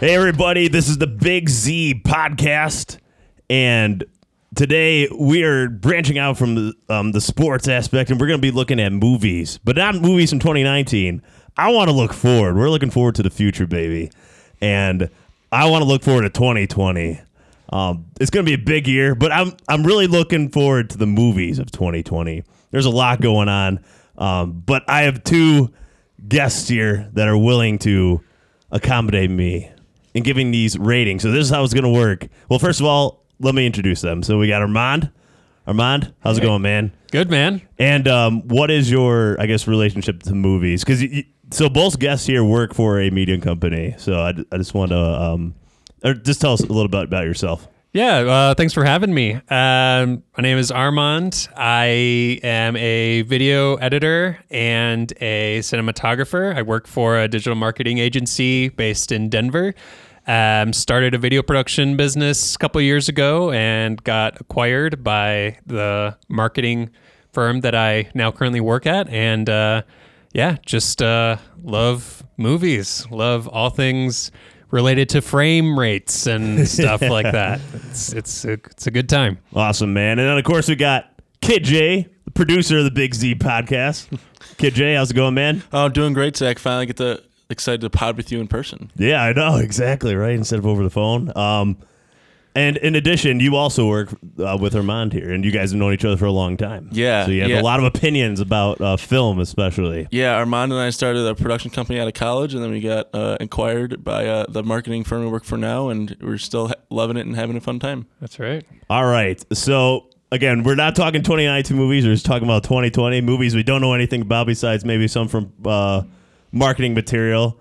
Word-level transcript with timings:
Hey, 0.00 0.14
everybody, 0.14 0.68
this 0.68 0.88
is 0.88 0.96
the 0.96 1.06
Big 1.06 1.50
Z 1.50 2.00
podcast. 2.06 2.96
And 3.50 4.02
today 4.54 5.06
we 5.14 5.42
are 5.42 5.68
branching 5.68 6.16
out 6.16 6.38
from 6.38 6.54
the, 6.54 6.74
um, 6.88 7.12
the 7.12 7.20
sports 7.20 7.68
aspect 7.68 8.08
and 8.08 8.18
we're 8.18 8.28
going 8.28 8.38
to 8.38 8.42
be 8.42 8.50
looking 8.50 8.80
at 8.80 8.94
movies, 8.94 9.58
but 9.62 9.76
not 9.76 9.96
movies 9.96 10.30
from 10.30 10.38
2019. 10.38 11.20
I 11.58 11.70
want 11.70 11.90
to 11.90 11.94
look 11.94 12.14
forward. 12.14 12.56
We're 12.56 12.70
looking 12.70 12.90
forward 12.90 13.16
to 13.16 13.22
the 13.22 13.28
future, 13.28 13.66
baby. 13.66 14.10
And 14.62 15.10
I 15.52 15.68
want 15.68 15.82
to 15.82 15.86
look 15.86 16.02
forward 16.02 16.22
to 16.22 16.30
2020. 16.30 17.20
Um, 17.68 18.06
it's 18.18 18.30
going 18.30 18.46
to 18.46 18.48
be 18.48 18.54
a 18.54 18.64
big 18.64 18.88
year, 18.88 19.14
but 19.14 19.30
I'm, 19.30 19.52
I'm 19.68 19.84
really 19.84 20.06
looking 20.06 20.48
forward 20.48 20.88
to 20.90 20.96
the 20.96 21.06
movies 21.06 21.58
of 21.58 21.70
2020. 21.72 22.42
There's 22.70 22.86
a 22.86 22.90
lot 22.90 23.20
going 23.20 23.50
on. 23.50 23.84
Um, 24.16 24.62
but 24.64 24.82
I 24.88 25.02
have 25.02 25.24
two 25.24 25.74
guests 26.26 26.68
here 26.68 27.10
that 27.12 27.28
are 27.28 27.36
willing 27.36 27.78
to 27.80 28.22
accommodate 28.72 29.30
me 29.30 29.70
in 30.14 30.22
giving 30.22 30.50
these 30.50 30.78
ratings. 30.78 31.22
So 31.22 31.30
this 31.30 31.44
is 31.44 31.50
how 31.50 31.62
it's 31.64 31.74
going 31.74 31.84
to 31.84 31.90
work. 31.90 32.26
Well, 32.48 32.58
first 32.58 32.80
of 32.80 32.86
all, 32.86 33.24
let 33.38 33.54
me 33.54 33.66
introduce 33.66 34.00
them. 34.00 34.22
So 34.22 34.38
we 34.38 34.48
got 34.48 34.62
Armand. 34.62 35.10
Armand, 35.66 36.12
how's 36.20 36.38
it 36.38 36.40
going, 36.40 36.62
man? 36.62 36.92
Good 37.12 37.30
man. 37.30 37.62
And 37.78 38.08
um, 38.08 38.48
what 38.48 38.70
is 38.70 38.90
your, 38.90 39.40
I 39.40 39.46
guess, 39.46 39.68
relationship 39.68 40.22
to 40.24 40.34
movies? 40.34 40.82
Because 40.84 41.04
so 41.50 41.68
both 41.68 41.98
guests 41.98 42.26
here 42.26 42.42
work 42.42 42.74
for 42.74 43.00
a 43.00 43.10
media 43.10 43.38
company. 43.40 43.94
So 43.98 44.20
I, 44.20 44.34
I 44.50 44.56
just 44.56 44.74
want 44.74 44.90
to, 44.90 44.98
um, 44.98 45.54
or 46.02 46.14
just 46.14 46.40
tell 46.40 46.54
us 46.54 46.60
a 46.60 46.66
little 46.66 46.88
bit 46.88 47.04
about 47.04 47.24
yourself. 47.24 47.68
Yeah, 47.92 48.18
uh, 48.18 48.54
thanks 48.54 48.72
for 48.72 48.84
having 48.84 49.12
me. 49.12 49.34
Um, 49.34 50.22
my 50.36 50.42
name 50.42 50.58
is 50.58 50.70
Armand. 50.70 51.48
I 51.56 52.38
am 52.44 52.76
a 52.76 53.22
video 53.22 53.74
editor 53.76 54.38
and 54.48 55.12
a 55.20 55.58
cinematographer. 55.58 56.54
I 56.54 56.62
work 56.62 56.86
for 56.86 57.18
a 57.18 57.26
digital 57.26 57.56
marketing 57.56 57.98
agency 57.98 58.68
based 58.68 59.10
in 59.10 59.28
Denver. 59.28 59.74
Um, 60.26 60.72
started 60.72 61.14
a 61.14 61.18
video 61.18 61.42
production 61.42 61.96
business 61.96 62.54
a 62.54 62.58
couple 62.58 62.80
years 62.80 63.08
ago 63.08 63.50
and 63.50 64.02
got 64.04 64.40
acquired 64.40 65.02
by 65.02 65.58
the 65.66 66.16
marketing 66.28 66.90
firm 67.32 67.60
that 67.62 67.74
I 67.74 68.10
now 68.14 68.30
currently 68.30 68.60
work 68.60 68.86
at. 68.86 69.08
And 69.08 69.48
uh, 69.48 69.82
yeah, 70.32 70.58
just 70.64 71.02
uh, 71.02 71.38
love 71.62 72.22
movies, 72.36 73.06
love 73.10 73.48
all 73.48 73.70
things 73.70 74.30
related 74.70 75.08
to 75.10 75.20
frame 75.20 75.78
rates 75.78 76.26
and 76.26 76.68
stuff 76.68 77.02
like 77.02 77.30
that. 77.32 77.60
It's 77.88 78.12
it's 78.12 78.44
a, 78.44 78.52
it's 78.52 78.86
a 78.86 78.90
good 78.90 79.08
time. 79.08 79.38
Awesome, 79.54 79.92
man. 79.92 80.18
And 80.18 80.28
then 80.28 80.38
of 80.38 80.44
course 80.44 80.68
we 80.68 80.76
got 80.76 81.12
Kid 81.40 81.64
J, 81.64 82.06
the 82.24 82.30
producer 82.30 82.78
of 82.78 82.84
the 82.84 82.90
Big 82.90 83.14
Z 83.14 83.36
podcast. 83.36 84.18
Kid 84.58 84.74
J, 84.74 84.94
how's 84.94 85.10
it 85.10 85.14
going, 85.14 85.34
man? 85.34 85.62
Oh, 85.72 85.88
doing 85.88 86.12
great, 86.12 86.36
Zach. 86.36 86.58
Finally 86.58 86.86
get 86.86 86.96
the 86.96 87.22
excited 87.50 87.80
to 87.82 87.90
pod 87.90 88.16
with 88.16 88.32
you 88.32 88.40
in 88.40 88.48
person. 88.48 88.90
Yeah, 88.96 89.22
I 89.22 89.32
know 89.32 89.56
exactly 89.58 90.14
right. 90.14 90.34
Instead 90.34 90.58
of 90.58 90.66
over 90.66 90.82
the 90.82 90.90
phone. 90.90 91.36
Um, 91.36 91.76
and 92.52 92.78
in 92.78 92.96
addition, 92.96 93.38
you 93.38 93.54
also 93.54 93.86
work 93.86 94.08
uh, 94.40 94.58
with 94.60 94.74
Armand 94.74 95.12
here, 95.12 95.30
and 95.32 95.44
you 95.44 95.52
guys 95.52 95.70
have 95.70 95.78
known 95.78 95.92
each 95.92 96.04
other 96.04 96.16
for 96.16 96.24
a 96.24 96.32
long 96.32 96.56
time. 96.56 96.88
Yeah, 96.90 97.24
So 97.24 97.30
you 97.30 97.42
have 97.42 97.50
yeah. 97.50 97.60
a 97.60 97.62
lot 97.62 97.78
of 97.78 97.84
opinions 97.84 98.40
about 98.40 98.80
uh, 98.80 98.96
film, 98.96 99.38
especially. 99.38 100.08
Yeah, 100.10 100.34
Armand 100.34 100.72
and 100.72 100.80
I 100.80 100.90
started 100.90 101.24
a 101.26 101.34
production 101.36 101.70
company 101.70 102.00
out 102.00 102.08
of 102.08 102.14
college, 102.14 102.52
and 102.52 102.62
then 102.62 102.72
we 102.72 102.80
got 102.80 103.08
uh, 103.14 103.36
acquired 103.38 104.02
by 104.02 104.26
uh, 104.26 104.46
the 104.48 104.64
marketing 104.64 105.04
firm 105.04 105.20
we 105.22 105.28
work 105.30 105.44
for 105.44 105.58
now, 105.58 105.90
and 105.90 106.16
we're 106.20 106.38
still 106.38 106.68
ha- 106.68 106.74
loving 106.90 107.16
it 107.16 107.24
and 107.24 107.36
having 107.36 107.56
a 107.56 107.60
fun 107.60 107.78
time. 107.78 108.06
That's 108.20 108.40
right. 108.40 108.66
All 108.88 109.06
right. 109.06 109.40
So 109.56 110.10
again, 110.32 110.64
we're 110.64 110.74
not 110.74 110.96
talking 110.96 111.22
2019 111.22 111.76
movies. 111.76 112.04
We're 112.04 112.14
just 112.14 112.26
talking 112.26 112.48
about 112.48 112.64
2020 112.64 113.20
movies 113.20 113.54
we 113.54 113.62
don't 113.62 113.80
know 113.80 113.94
anything 113.94 114.22
about 114.22 114.48
besides 114.48 114.84
maybe 114.84 115.06
some 115.06 115.28
from 115.28 115.52
uh, 115.64 116.02
marketing 116.52 116.94
material. 116.94 117.60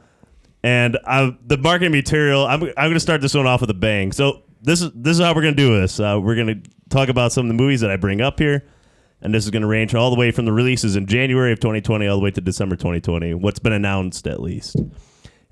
And 0.63 0.97
I, 1.05 1.35
the 1.45 1.57
marketing 1.57 1.91
material, 1.91 2.45
I'm, 2.45 2.63
I'm 2.63 2.73
going 2.75 2.93
to 2.93 2.99
start 2.99 3.21
this 3.21 3.33
one 3.33 3.47
off 3.47 3.61
with 3.61 3.69
a 3.69 3.75
bang. 3.75 4.11
So 4.11 4.43
this 4.61 4.81
is 4.81 4.91
this 4.93 5.17
is 5.17 5.23
how 5.23 5.33
we're 5.33 5.41
going 5.41 5.55
to 5.55 5.61
do 5.61 5.79
this. 5.79 5.99
Uh, 5.99 6.19
we're 6.21 6.35
going 6.35 6.47
to 6.47 6.69
talk 6.89 7.09
about 7.09 7.31
some 7.31 7.45
of 7.45 7.47
the 7.47 7.53
movies 7.61 7.81
that 7.81 7.89
I 7.89 7.95
bring 7.95 8.21
up 8.21 8.39
here, 8.39 8.65
and 9.21 9.33
this 9.33 9.45
is 9.45 9.51
going 9.51 9.61
to 9.61 9.67
range 9.67 9.95
all 9.95 10.09
the 10.09 10.17
way 10.17 10.31
from 10.31 10.45
the 10.45 10.51
releases 10.51 10.95
in 10.95 11.07
January 11.07 11.51
of 11.53 11.59
2020 11.59 12.07
all 12.07 12.17
the 12.17 12.23
way 12.23 12.31
to 12.31 12.41
December 12.41 12.75
2020. 12.75 13.35
What's 13.35 13.59
been 13.59 13.73
announced 13.73 14.27
at 14.27 14.41
least, 14.41 14.75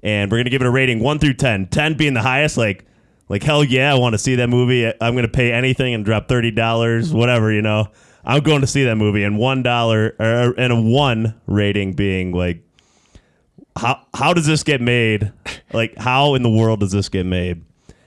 and 0.04 0.30
we're 0.30 0.38
going 0.38 0.46
to 0.46 0.52
give 0.52 0.62
it 0.62 0.68
a 0.68 0.72
rating 0.72 1.00
one 1.00 1.20
through 1.20 1.36
10. 1.36 1.68
10 1.68 1.94
being 1.96 2.14
the 2.14 2.22
highest, 2.22 2.58
like 2.58 2.86
like 3.30 3.44
hell 3.44 3.64
yeah, 3.64 3.94
I 3.94 3.98
want 3.98 4.14
to 4.14 4.18
see 4.18 4.36
that 4.36 4.50
movie. 4.50 4.86
I'm 4.86 5.14
going 5.14 5.26
to 5.26 5.32
pay 5.32 5.52
anything 5.52 5.94
and 5.94 6.04
drop 6.04 6.28
thirty 6.28 6.52
dollars, 6.52 7.14
whatever 7.14 7.52
you 7.52 7.62
know. 7.62 7.88
I'm 8.26 8.44
going 8.44 8.62
to 8.62 8.68
see 8.68 8.84
that 8.86 8.96
movie, 8.96 9.24
and 9.24 9.38
one 9.38 9.64
dollar 9.64 10.16
or 10.20 10.54
and 10.58 10.74
a 10.74 10.82
one 10.82 11.40
rating 11.48 11.94
being 11.94 12.34
like 12.34 12.62
how 13.78 14.06
how 14.14 14.34
does 14.34 14.46
this 14.46 14.64
get 14.64 14.82
made? 14.82 15.32
Like 15.74 15.98
how 15.98 16.36
in 16.36 16.44
the 16.44 16.50
world 16.50 16.80
does 16.80 16.92
this 16.92 17.10
get 17.10 17.26
made? 17.26 17.64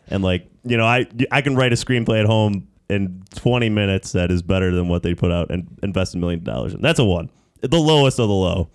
And 0.09 0.23
like 0.23 0.51
you 0.65 0.77
know, 0.77 0.87
I 0.87 1.07
I 1.31 1.41
can 1.41 1.57
write 1.57 1.73
a 1.73 1.77
screenplay 1.77 2.21
at 2.21 2.27
home 2.27 2.69
in 2.89 3.23
20 3.37 3.69
minutes 3.69 4.13
that 4.13 4.31
is 4.31 4.43
better 4.43 4.75
than 4.75 4.89
what 4.89 5.03
they 5.03 5.15
put 5.15 5.31
out 5.31 5.51
and 5.51 5.79
invest 5.83 6.15
a 6.15 6.19
million 6.19 6.43
dollars 6.43 6.75
in. 6.75 6.83
That's 6.83 6.99
a 6.99 7.05
one, 7.05 7.31
the 7.61 7.79
lowest 7.79 8.19
of 8.19 8.29
the 8.29 8.35
low. 8.35 8.69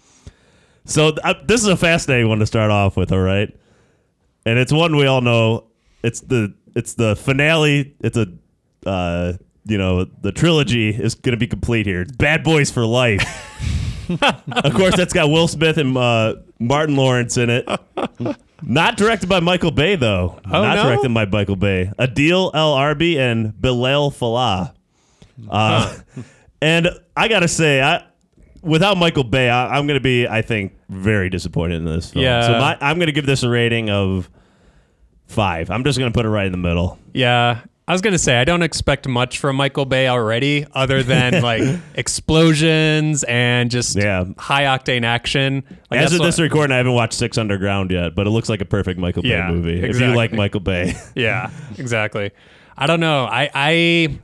So 0.85 1.09
uh, 1.23 1.33
this 1.45 1.61
is 1.61 1.67
a 1.67 1.77
fascinating 1.77 2.29
one 2.29 2.39
to 2.39 2.45
start 2.45 2.71
off 2.71 2.95
with. 2.95 3.11
All 3.11 3.19
right, 3.19 3.53
and 4.45 4.57
it's 4.57 4.71
one 4.71 4.95
we 4.95 5.05
all 5.05 5.21
know. 5.21 5.65
It's 6.03 6.21
the 6.21 6.53
it's 6.75 6.93
the 6.93 7.15
finale. 7.15 7.95
It's 7.99 8.17
a 8.17 8.27
uh, 8.85 9.33
you 9.65 9.77
know 9.77 10.05
the 10.05 10.31
trilogy 10.31 10.89
is 10.89 11.15
going 11.15 11.33
to 11.33 11.37
be 11.37 11.47
complete 11.47 11.85
here. 11.85 12.01
It's 12.01 12.11
Bad 12.11 12.43
Boys 12.43 12.71
for 12.71 12.85
Life. 12.85 13.23
of 14.21 14.73
course, 14.73 14.95
that's 14.95 15.13
got 15.13 15.29
Will 15.29 15.47
Smith 15.47 15.77
and 15.77 15.97
uh, 15.97 16.35
Martin 16.59 16.95
Lawrence 16.95 17.37
in 17.37 17.49
it. 17.49 17.67
Not 18.61 18.97
directed 18.97 19.27
by 19.27 19.39
Michael 19.39 19.71
Bay, 19.71 19.95
though. 19.95 20.39
Oh, 20.45 20.49
Not 20.49 20.75
no? 20.75 20.83
directed 20.83 21.13
by 21.13 21.25
Michael 21.25 21.55
Bay. 21.55 21.91
Adil 21.99 22.51
El 22.53 22.73
Arbi 22.73 23.17
and 23.17 23.53
Bilall 23.53 24.13
Fallah. 24.13 24.73
Uh, 25.49 25.97
and 26.61 26.89
I 27.17 27.27
gotta 27.27 27.47
say, 27.47 27.81
I 27.81 28.05
without 28.61 28.97
Michael 28.97 29.23
Bay, 29.23 29.49
I, 29.49 29.77
I'm 29.77 29.87
gonna 29.87 29.99
be, 29.99 30.27
I 30.27 30.41
think, 30.41 30.73
very 30.89 31.29
disappointed 31.29 31.75
in 31.75 31.85
this 31.85 32.11
film. 32.11 32.23
Yeah. 32.23 32.47
So 32.47 32.51
my, 32.53 32.77
I'm 32.81 32.99
gonna 32.99 33.11
give 33.11 33.25
this 33.25 33.43
a 33.43 33.49
rating 33.49 33.89
of 33.89 34.29
five. 35.27 35.69
I'm 35.69 35.83
just 35.83 35.99
gonna 35.99 36.11
put 36.11 36.25
it 36.25 36.29
right 36.29 36.45
in 36.45 36.51
the 36.51 36.57
middle. 36.57 36.97
Yeah. 37.13 37.61
I 37.87 37.91
was 37.93 38.01
gonna 38.01 38.17
say 38.17 38.37
I 38.37 38.45
don't 38.45 38.63
expect 38.63 39.07
much 39.07 39.37
from 39.37 39.55
Michael 39.57 39.85
Bay 39.85 40.07
already, 40.07 40.65
other 40.73 41.03
than 41.03 41.41
like 41.43 41.61
explosions 41.93 43.23
and 43.25 43.69
just 43.69 43.95
Yeah. 43.95 44.25
high 44.37 44.63
octane 44.63 45.03
action. 45.03 45.63
Like, 45.91 45.99
As 45.99 46.13
of 46.13 46.19
this 46.21 46.39
recording, 46.39 46.73
I 46.73 46.77
haven't 46.77 46.93
watched 46.93 47.13
Six 47.13 47.37
Underground 47.37 47.91
yet, 47.91 48.15
but 48.15 48.25
it 48.25 48.31
looks 48.31 48.49
like 48.49 48.61
a 48.61 48.65
perfect 48.65 48.99
Michael 48.99 49.21
Bay 49.21 49.29
Yeah, 49.29 49.51
movie. 49.51 49.83
If 49.83 49.99
you 49.99 50.07
like 50.07 50.33
Michael 50.33 50.61
Bay. 50.61 50.95
yeah, 51.15 51.51
exactly. 51.77 52.31
I 52.77 52.87
don't 52.87 52.99
know. 52.99 53.25
I 53.25 53.49
I 53.53 54.19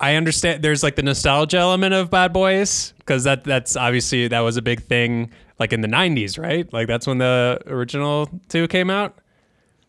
I 0.00 0.14
understand. 0.16 0.62
There's 0.62 0.82
like 0.82 0.96
the 0.96 1.02
nostalgia 1.02 1.58
element 1.58 1.94
of 1.94 2.10
Bad 2.10 2.32
Boys 2.32 2.94
because 2.98 3.24
that 3.24 3.44
that's 3.44 3.76
obviously 3.76 4.26
that 4.28 4.40
was 4.40 4.56
a 4.56 4.62
big 4.62 4.82
thing 4.82 5.30
like 5.60 5.72
in 5.72 5.80
the 5.82 5.88
'90s, 5.88 6.36
right? 6.38 6.70
Like 6.72 6.88
that's 6.88 7.06
when 7.06 7.18
the 7.18 7.60
original 7.66 8.28
two 8.48 8.66
came 8.66 8.90
out. 8.90 9.16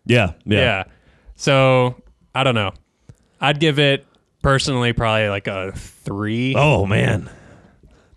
yeah, 0.06 0.34
yeah. 0.46 0.60
Yeah. 0.60 0.84
So 1.36 1.96
I 2.36 2.44
don't 2.44 2.56
know. 2.56 2.72
I'd 3.46 3.60
give 3.60 3.80
it 3.80 4.06
personally 4.42 4.94
probably 4.94 5.30
like 5.30 5.48
a 5.48 5.72
three. 5.74 6.54
Oh 6.56 6.86
man. 6.86 7.30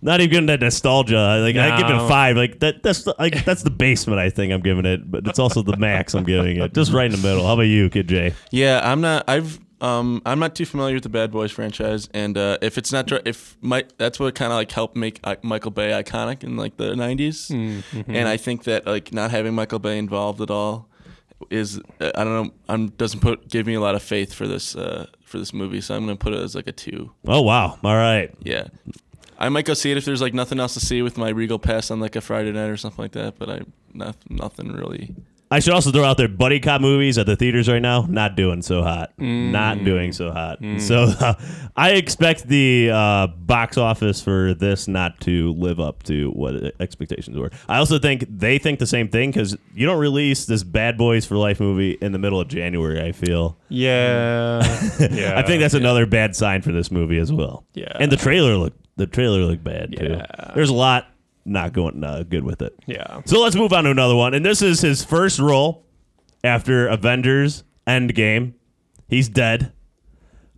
Not 0.00 0.20
even 0.20 0.46
that 0.46 0.60
nostalgia. 0.60 1.40
Like 1.42 1.56
I 1.56 1.76
give 1.76 1.86
it 1.88 1.92
a 1.94 1.98
No. 1.98 2.08
five. 2.08 2.36
Like 2.36 2.60
that. 2.60 2.82
That's 2.84 3.02
the, 3.02 3.14
like 3.18 3.44
that's 3.44 3.64
the 3.64 3.70
basement. 3.70 4.20
I 4.20 4.30
think 4.30 4.52
I'm 4.52 4.60
giving 4.60 4.86
it, 4.86 5.10
but 5.10 5.26
it's 5.26 5.40
also 5.40 5.62
the 5.62 5.76
max 5.76 6.14
I'm 6.14 6.22
giving 6.24 6.56
it. 6.58 6.72
Just 6.72 6.92
right 6.92 7.06
in 7.06 7.12
the 7.12 7.18
middle. 7.28 7.44
How 7.46 7.54
about 7.54 7.62
you, 7.62 7.90
Kid 7.90 8.08
J? 8.08 8.32
Yeah, 8.52 8.80
I'm 8.84 9.00
not. 9.00 9.24
I've 9.28 9.58
um, 9.80 10.22
I'm 10.26 10.38
not 10.38 10.54
too 10.54 10.66
familiar 10.66 10.94
with 10.94 11.02
the 11.04 11.08
Bad 11.08 11.30
Boys 11.32 11.50
franchise, 11.52 12.08
and 12.14 12.36
uh, 12.38 12.58
if 12.62 12.78
it's 12.78 12.92
not, 12.92 13.06
dr- 13.06 13.22
if 13.24 13.56
my, 13.60 13.84
that's 13.96 14.18
what 14.18 14.34
kind 14.34 14.52
of 14.52 14.56
like 14.56 14.70
helped 14.72 14.96
make 14.96 15.20
Michael 15.44 15.70
Bay 15.70 15.90
iconic 15.90 16.42
in 16.44 16.56
like 16.56 16.76
the 16.76 16.94
'90s, 16.94 17.50
and 18.08 18.28
I 18.28 18.36
think 18.36 18.64
that 18.64 18.86
like 18.86 19.12
not 19.12 19.30
having 19.32 19.54
Michael 19.54 19.78
Bay 19.80 19.98
involved 19.98 20.40
at 20.40 20.50
all 20.50 20.88
is 21.50 21.80
I 22.00 22.24
don't 22.24 22.46
know, 22.46 22.52
I'm 22.68 22.88
doesn't 22.88 23.20
put 23.20 23.48
give 23.48 23.66
me 23.66 23.74
a 23.74 23.80
lot 23.80 23.94
of 23.94 24.02
faith 24.02 24.32
for 24.34 24.46
this 24.46 24.76
uh, 24.76 25.06
for 25.24 25.38
this 25.38 25.52
movie, 25.52 25.80
so 25.80 25.94
I'm 25.94 26.04
gonna 26.04 26.16
put 26.16 26.32
it 26.32 26.40
as 26.40 26.54
like 26.54 26.66
a 26.66 26.72
two. 26.72 27.12
Oh 27.26 27.42
wow. 27.42 27.78
All 27.82 27.96
right. 27.96 28.32
Yeah. 28.42 28.68
I 29.40 29.48
might 29.50 29.64
go 29.66 29.74
see 29.74 29.92
it 29.92 29.96
if 29.96 30.04
there's 30.04 30.20
like 30.20 30.34
nothing 30.34 30.58
else 30.58 30.74
to 30.74 30.80
see 30.80 31.00
with 31.00 31.16
my 31.16 31.28
Regal 31.28 31.60
pass 31.60 31.90
on 31.92 32.00
like 32.00 32.16
a 32.16 32.20
Friday 32.20 32.50
night 32.50 32.68
or 32.68 32.76
something 32.76 33.02
like 33.02 33.12
that. 33.12 33.38
But 33.38 33.48
I 33.48 33.60
not, 33.94 34.16
nothing 34.28 34.72
really. 34.72 35.14
I 35.50 35.60
should 35.60 35.72
also 35.72 35.90
throw 35.90 36.04
out 36.04 36.16
there 36.18 36.28
buddy 36.28 36.60
cop 36.60 36.80
movies 36.80 37.16
at 37.16 37.26
the 37.26 37.36
theaters 37.36 37.68
right 37.68 37.80
now. 37.80 38.02
Not 38.08 38.36
doing 38.36 38.62
so 38.62 38.82
hot. 38.82 39.12
Not 39.18 39.82
doing 39.84 40.12
so 40.12 40.30
hot. 40.30 40.58
So 40.78 41.04
uh, 41.04 41.34
I 41.76 41.92
expect 41.92 42.46
the 42.48 42.90
uh, 42.90 43.26
box 43.28 43.78
office 43.78 44.20
for 44.20 44.54
this 44.54 44.88
not 44.88 45.20
to 45.20 45.52
live 45.54 45.80
up 45.80 46.02
to 46.04 46.30
what 46.32 46.74
expectations 46.80 47.36
were. 47.36 47.50
I 47.68 47.78
also 47.78 47.98
think 47.98 48.26
they 48.28 48.58
think 48.58 48.78
the 48.78 48.86
same 48.86 49.08
thing 49.08 49.30
because 49.30 49.56
you 49.74 49.86
don't 49.86 49.98
release 49.98 50.44
this 50.44 50.62
Bad 50.62 50.98
Boys 50.98 51.24
for 51.24 51.36
Life 51.36 51.60
movie 51.60 51.92
in 51.92 52.12
the 52.12 52.18
middle 52.18 52.40
of 52.40 52.48
January. 52.48 53.00
I 53.00 53.12
feel. 53.12 53.56
Yeah. 53.68 54.58
yeah. 55.10 55.38
I 55.38 55.42
think 55.42 55.60
that's 55.60 55.74
another 55.74 56.04
bad 56.04 56.36
sign 56.36 56.62
for 56.62 56.72
this 56.72 56.90
movie 56.90 57.18
as 57.18 57.32
well. 57.32 57.64
Yeah. 57.74 57.96
And 57.98 58.12
the 58.12 58.16
trailer 58.16 58.56
look 58.56 58.74
the 58.96 59.06
trailer 59.06 59.40
looked 59.40 59.64
bad 59.64 59.96
too. 59.96 60.18
Yeah. 60.18 60.52
There's 60.54 60.70
a 60.70 60.74
lot 60.74 61.06
not 61.48 61.72
going 61.72 62.02
uh, 62.04 62.22
good 62.22 62.44
with 62.44 62.62
it. 62.62 62.74
Yeah. 62.86 63.22
So 63.26 63.40
let's 63.40 63.56
move 63.56 63.72
on 63.72 63.84
to 63.84 63.90
another 63.90 64.14
one. 64.16 64.34
And 64.34 64.44
this 64.44 64.62
is 64.62 64.80
his 64.80 65.04
first 65.04 65.38
role 65.38 65.86
after 66.44 66.86
Avengers 66.86 67.64
Endgame. 67.86 68.54
He's 69.08 69.28
dead. 69.28 69.72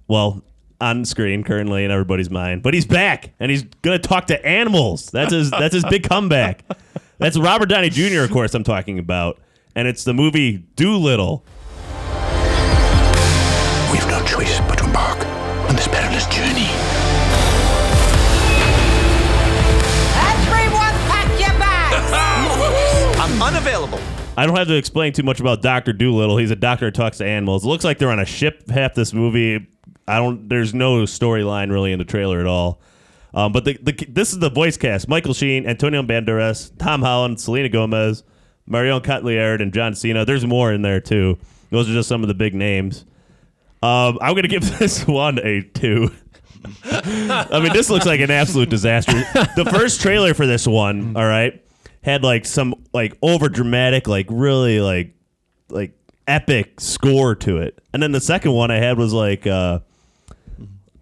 Well, 0.08 0.42
on 0.80 1.04
screen 1.04 1.44
currently 1.44 1.84
in 1.84 1.90
everybody's 1.90 2.30
mind, 2.30 2.62
but 2.62 2.74
he's 2.74 2.86
back 2.86 3.32
and 3.38 3.50
he's 3.50 3.62
gonna 3.82 3.98
talk 3.98 4.26
to 4.28 4.46
animals. 4.46 5.06
That's 5.06 5.32
his. 5.32 5.50
that's 5.50 5.74
his 5.74 5.84
big 5.84 6.08
comeback. 6.08 6.64
That's 7.18 7.38
Robert 7.38 7.66
Downey 7.66 7.90
Jr. 7.90 8.20
Of 8.20 8.30
course, 8.30 8.54
I'm 8.54 8.64
talking 8.64 8.98
about, 8.98 9.38
and 9.76 9.86
it's 9.86 10.04
the 10.04 10.14
movie 10.14 10.64
Dolittle. 10.76 11.44
We've 13.92 14.06
no 14.06 14.24
choice 14.24 14.58
but 14.60 14.78
to 14.78 14.84
embark 14.84 15.29
I 24.36 24.46
don't 24.46 24.56
have 24.56 24.68
to 24.68 24.76
explain 24.76 25.12
too 25.12 25.22
much 25.22 25.40
about 25.40 25.60
Doctor 25.60 25.92
Dolittle. 25.92 26.36
He's 26.38 26.50
a 26.50 26.56
doctor 26.56 26.86
who 26.86 26.90
talks 26.90 27.18
to 27.18 27.26
animals. 27.26 27.64
It 27.64 27.68
looks 27.68 27.84
like 27.84 27.98
they're 27.98 28.10
on 28.10 28.20
a 28.20 28.24
ship 28.24 28.70
half 28.70 28.94
this 28.94 29.12
movie. 29.12 29.68
I 30.08 30.16
don't. 30.18 30.48
There's 30.48 30.72
no 30.72 31.02
storyline 31.02 31.70
really 31.70 31.92
in 31.92 31.98
the 31.98 32.04
trailer 32.04 32.40
at 32.40 32.46
all. 32.46 32.80
Um, 33.34 33.52
but 33.52 33.64
the, 33.64 33.78
the 33.82 33.92
this 34.08 34.32
is 34.32 34.38
the 34.38 34.50
voice 34.50 34.76
cast: 34.76 35.08
Michael 35.08 35.34
Sheen, 35.34 35.66
Antonio 35.66 36.02
Banderas, 36.02 36.72
Tom 36.78 37.02
Holland, 37.02 37.40
Selena 37.40 37.68
Gomez, 37.68 38.24
Marion 38.66 39.00
Cotillard, 39.02 39.60
and 39.60 39.72
John 39.72 39.94
Cena. 39.94 40.24
There's 40.24 40.46
more 40.46 40.72
in 40.72 40.82
there 40.82 41.00
too. 41.00 41.38
Those 41.70 41.88
are 41.88 41.92
just 41.92 42.08
some 42.08 42.22
of 42.22 42.28
the 42.28 42.34
big 42.34 42.54
names. 42.54 43.04
Um, 43.82 44.18
I'm 44.20 44.34
gonna 44.34 44.48
give 44.48 44.78
this 44.78 45.06
one 45.06 45.38
a 45.38 45.62
two. 45.62 46.10
I 46.84 47.60
mean, 47.62 47.72
this 47.72 47.88
looks 47.88 48.04
like 48.06 48.20
an 48.20 48.30
absolute 48.30 48.68
disaster. 48.68 49.12
The 49.56 49.66
first 49.70 50.00
trailer 50.00 50.34
for 50.34 50.46
this 50.46 50.66
one, 50.66 51.16
all 51.16 51.24
right, 51.26 51.64
had 52.02 52.22
like 52.22 52.44
some 52.46 52.74
like 52.92 53.16
over 53.22 53.48
dramatic, 53.48 54.08
like 54.08 54.26
really 54.30 54.80
like 54.80 55.14
like 55.68 55.92
epic 56.26 56.80
score 56.80 57.34
to 57.34 57.58
it, 57.58 57.78
and 57.92 58.02
then 58.02 58.12
the 58.12 58.20
second 58.20 58.52
one 58.52 58.70
I 58.70 58.76
had 58.76 58.98
was 58.98 59.12
like 59.12 59.46
uh, 59.46 59.80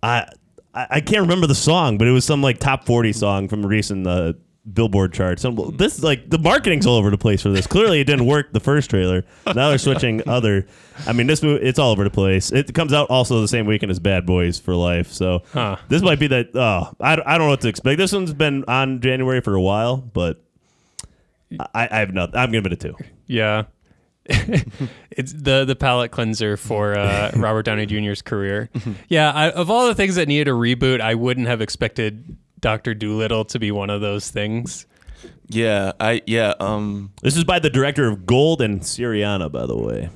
I 0.03 0.27
I 0.75 0.87
I 0.91 1.01
can't 1.01 1.23
remember 1.23 1.47
the 1.47 1.55
song, 1.55 1.99
but 1.99 2.07
it 2.09 2.13
was 2.13 2.25
some 2.25 2.43
like 2.43 2.59
top 2.59 2.85
forty 2.87 3.13
song 3.13 3.49
from 3.49 3.65
a 3.65 3.69
recent 3.69 4.07
uh, 4.07 4.33
Billboard 4.71 5.15
chart. 5.15 5.41
Some 5.41 5.75
this 5.77 5.97
is 5.97 6.05
like 6.05 6.29
the 6.29 6.39
marketing's 6.39 6.87
all 6.87 6.97
over 6.97 7.11
the 7.11 7.17
place 7.19 7.41
for 7.43 7.49
this. 7.49 7.67
Clearly, 7.67 8.01
it 8.01 8.05
didn't 8.05 8.27
work 8.27 8.53
the 8.53 8.61
first 8.61 8.91
trailer. 8.91 9.25
Now 9.47 9.71
they're 9.71 9.79
switching 9.79 10.29
other. 10.29 10.67
I 11.07 11.13
mean, 11.15 11.27
this 11.27 11.43
movie 11.43 11.65
it's 11.65 11.79
all 11.79 11.91
over 11.91 12.05
the 12.05 12.11
place. 12.11 12.53
It 12.53 12.75
comes 12.75 12.93
out 12.93 13.09
also 13.09 13.41
the 13.41 13.49
same 13.49 13.65
weekend 13.67 13.91
as 13.91 13.99
Bad 13.99 14.27
Boys 14.27 14.59
for 14.59 14.75
Life. 14.75 15.11
So 15.13 15.43
Huh. 15.55 15.77
this 15.89 16.03
might 16.03 16.19
be 16.19 16.27
that. 16.27 16.51
Oh, 16.55 16.95
I, 17.01 17.13
I 17.15 17.39
don't 17.39 17.47
know 17.47 17.49
what 17.49 17.63
to 17.63 17.69
expect. 17.69 17.97
This 17.99 18.13
one's 18.13 18.35
been 18.35 18.65
on 18.69 19.01
January 19.01 19.41
for 19.41 19.55
a 19.55 19.61
while, 19.63 19.97
but 19.97 20.43
I, 21.75 21.89
I 21.91 21.99
have 22.01 22.13
nothing. 22.13 22.37
I'm 22.37 22.53
giving 22.53 22.73
it 22.73 22.85
a 22.85 22.89
two. 22.89 22.97
Yeah. 23.27 23.65
it's 24.31 25.33
the 25.33 25.65
the 25.65 25.75
palate 25.75 26.11
cleanser 26.11 26.57
for 26.59 26.97
uh, 26.99 27.31
Robert 27.37 27.63
Downey 27.63 27.87
Jr.'s 27.87 28.21
career. 28.21 28.69
Yeah, 29.09 29.33
I, 29.33 29.51
of 29.51 29.71
all 29.71 29.87
the 29.87 29.95
things 29.95 30.17
that 30.17 30.29
needed 30.29 30.49
a 30.49 30.55
reboot, 30.55 31.01
I 31.01 31.15
wouldn't 31.15 31.47
have 31.47 31.63
expected 31.63 32.37
Doctor 32.61 32.93
Dolittle 32.93 33.47
to 33.47 33.59
be 33.59 33.71
one 33.71 33.89
of 33.89 34.03
those 34.03 34.31
things. 34.31 34.87
Yeah, 35.47 35.93
I 35.99 36.21
yeah. 36.27 36.53
Um. 36.61 37.13
This 37.23 37.37
is 37.39 37.45
by 37.45 37.59
the 37.59 37.71
director 37.71 38.07
of 38.07 38.27
Gold 38.27 38.61
and 38.61 38.83
Syriana, 38.83 39.51
by 39.51 39.65
the 39.65 39.77
way, 39.79 40.11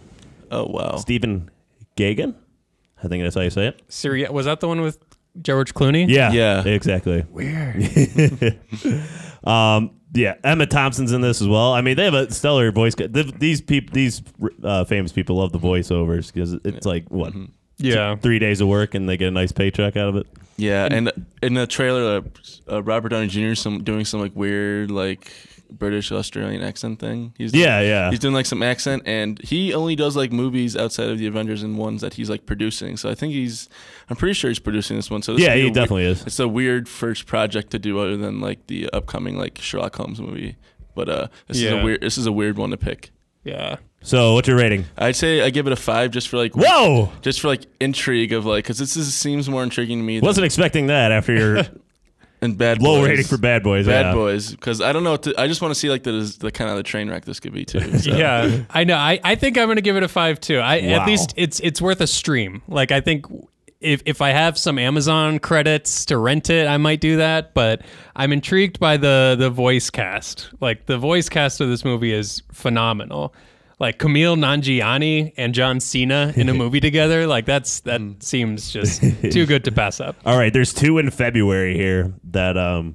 Oh 0.51 0.67
wow. 0.67 0.97
Stephen 0.97 1.51
Gaghan. 1.97 2.35
I 3.03 3.09
think 3.09 3.23
that's 3.23 3.35
how 3.35 3.41
you 3.41 3.51
say 3.51 3.69
it. 3.69 3.81
Syria 3.89 4.31
was 4.31 4.45
that 4.45 4.61
the 4.61 4.69
one 4.69 4.83
with 4.83 4.99
George 5.41 5.73
Clooney? 5.73 6.07
Yeah, 6.07 6.33
Yeah. 6.33 6.65
exactly. 6.67 7.25
Weird. 7.31 7.77
um, 9.45 9.93
yeah, 10.15 10.35
Emma 10.45 10.67
Thompson's 10.67 11.13
in 11.13 11.21
this 11.21 11.41
as 11.41 11.49
well. 11.49 11.73
I 11.73 11.81
mean, 11.81 11.97
they 11.97 12.05
have 12.05 12.15
a 12.15 12.31
stellar 12.33 12.71
voice. 12.71 12.95
ca- 12.95 13.09
th- 13.09 13.33
These 13.39 13.61
people, 13.63 13.95
these 13.95 14.23
uh, 14.63 14.85
famous 14.85 15.13
people, 15.13 15.37
love 15.37 15.53
the 15.53 15.59
voiceovers 15.59 16.33
because 16.33 16.53
it's 16.65 16.87
like 16.87 17.09
what 17.11 17.33
yeah. 17.79 18.17
three 18.17 18.39
days 18.39 18.61
of 18.61 18.69
work 18.69 18.95
and 18.95 19.09
they 19.09 19.17
get 19.17 19.29
a 19.29 19.33
nice 19.33 19.53
paycheck 19.53 19.97
out 19.97 20.09
of 20.09 20.17
it. 20.17 20.27
Yeah, 20.57 20.87
and 20.91 21.11
in 21.43 21.55
the 21.55 21.67
trailer, 21.67 22.19
uh, 22.19 22.73
uh, 22.75 22.83
Robert 22.83 23.09
Downey 23.09 23.27
Jr. 23.29 23.55
some 23.55 23.83
doing 23.83 24.05
some 24.05 24.21
like 24.21 24.37
weird 24.37 24.91
like 24.91 25.33
British 25.79 26.13
Australian 26.13 26.63
accent 26.63 26.99
thing. 26.99 27.35
He's 27.39 27.53
Yeah, 27.55 27.81
yeah. 27.81 28.11
He's 28.11 28.19
doing 28.19 28.35
like 28.35 28.47
some 28.47 28.63
accent, 28.63 29.03
and 29.07 29.41
he 29.43 29.75
only 29.75 29.97
does 29.97 30.17
like 30.17 30.33
movies 30.33 30.77
outside 30.77 31.09
of 31.09 31.19
the 31.19 31.27
Avengers 31.27 31.63
and 31.63 31.77
ones 31.79 32.01
that 32.03 32.15
he's 32.15 32.31
like 32.31 32.47
producing. 32.47 32.97
So 32.97 33.11
I 33.11 33.15
think 33.15 33.33
he's, 33.33 33.69
I'm 34.11 34.17
pretty 34.17 34.35
sure 34.35 34.51
he's 34.51 34.59
producing 34.59 34.97
this 34.97 35.11
one. 35.11 35.23
So 35.23 35.35
this 35.35 35.43
Yeah, 35.43 35.55
he 35.55 35.61
a 35.61 35.65
weird- 35.65 35.75
definitely 35.75 36.05
is. 36.05 36.25
It's 36.27 36.39
a 36.41 36.49
weird 36.49 36.89
first 36.89 37.27
project 37.27 37.71
to 37.71 37.79
do 37.79 37.99
other 37.99 38.17
than 38.17 38.41
like 38.41 38.67
the 38.67 38.89
upcoming 38.91 39.37
like 39.37 39.59
Sherlock 39.59 39.97
Holmes 39.97 40.21
movie. 40.21 40.57
But 40.95 41.09
uh, 41.09 41.27
this 41.49 41.57
is 41.59 41.63
Yeah. 41.65 41.81
a 41.81 41.85
weird. 41.85 42.01
This 42.03 42.19
is 42.19 42.27
a 42.27 42.33
weird 42.33 42.59
one 42.59 42.71
to 42.71 42.77
pick. 42.77 43.11
Yeah. 43.45 43.77
So, 44.05 44.35
what's 44.35 44.47
your 44.49 44.57
rating? 44.57 44.85
I'd 44.99 45.17
say 45.17 45.43
I 45.43 45.51
give 45.51 45.67
it 45.67 45.73
a 45.73 45.77
five 45.77 46.11
just 46.11 46.29
for 46.29 46.37
like 46.37 46.55
Whoa! 46.57 47.11
just 47.23 47.41
for 47.41 47.49
like 47.49 47.63
intrigue 47.81 48.33
of 48.33 48.45
like 48.45 48.65
because 48.65 48.79
this 48.79 48.97
is, 48.97 49.15
seems 49.15 49.49
more 49.49 49.63
intriguing 49.63 49.99
to 49.99 50.05
me 50.05 50.21
Wasn't 50.21 50.45
expecting 50.45 50.89
that 50.89 51.13
after 51.13 51.35
your 51.35 51.63
and 52.43 52.59
Bad 52.59 52.83
low 52.83 53.01
Boys. 53.01 53.09
rating 53.09 53.25
for 53.25 53.39
Bad 53.39 53.63
Boys. 53.63 53.87
Bad 53.87 54.07
yeah. 54.07 54.15
Boys 54.15 54.51
because 54.51 54.81
I 54.83 54.93
don't 54.93 55.05
know. 55.05 55.13
What 55.13 55.23
to, 55.23 55.41
I 55.41 55.47
just 55.47 55.63
want 55.63 55.73
to 55.73 55.79
see 55.81 55.89
like 55.89 56.03
the 56.03 56.37
the 56.41 56.51
kind 56.51 56.69
of 56.71 56.77
the 56.77 56.83
train 56.83 57.09
wreck 57.09 57.25
this 57.25 57.41
could 57.41 57.53
be 57.55 57.65
too. 57.65 57.81
So. 58.01 58.11
Yeah, 58.15 58.65
I 58.71 58.85
know. 58.85 58.97
I, 58.97 59.19
I 59.25 59.35
think 59.37 59.57
I'm 59.57 59.69
gonna 59.69 59.81
give 59.81 59.97
it 59.97 60.03
a 60.03 60.09
five 60.09 60.41
too. 60.41 60.59
I 60.59 60.81
Wow. 60.81 61.01
at 61.01 61.07
least 61.07 61.33
it's 61.37 61.61
it's 61.61 61.81
worth 61.81 62.01
a 62.01 62.07
stream. 62.07 62.61
Like 62.69 62.91
I 62.93 63.01
think 63.01 63.25
if 63.81 64.03
if 64.07 64.21
I 64.21 64.31
have 64.31 64.59
some 64.59 64.79
Amazon 64.79 65.39
credits 65.39 66.05
to 66.07 66.19
rent 66.19 66.51
it, 66.51 66.67
I 66.67 66.77
might 66.79 67.01
do 67.01 67.17
that. 67.17 67.55
But 67.55 67.83
I'm 68.17 68.33
intrigued 68.33 68.79
by 68.81 68.97
the 68.97 69.37
the 69.39 69.51
voice 69.51 69.91
cast. 69.91 70.51
Like 70.61 70.87
the 70.87 70.99
voice 70.99 71.29
cast 71.29 71.61
of 71.61 71.69
this 71.69 71.85
movie 71.85 72.13
is 72.13 72.43
phenomenal. 72.53 73.35
Like 73.83 73.99
Kumail 73.99 74.37
Nanjiani 74.39 75.33
and 75.37 75.53
John 75.53 75.81
Cena 75.81 76.33
in 76.37 76.49
a 76.49 76.55
movie 76.63 76.79
together, 76.79 77.27
like 77.27 77.47
that's 77.47 77.81
that 77.81 78.01
seems 78.21 78.73
just 78.73 79.03
too 79.33 79.45
good 79.45 79.65
to 79.65 79.73
pass 79.73 79.99
up. 79.99 80.15
All 80.25 80.39
right, 80.39 80.53
there's 80.53 80.73
two 80.73 80.99
in 80.99 81.11
February 81.11 81.77
here 81.77 82.15
that 82.31 82.57
um 82.57 82.95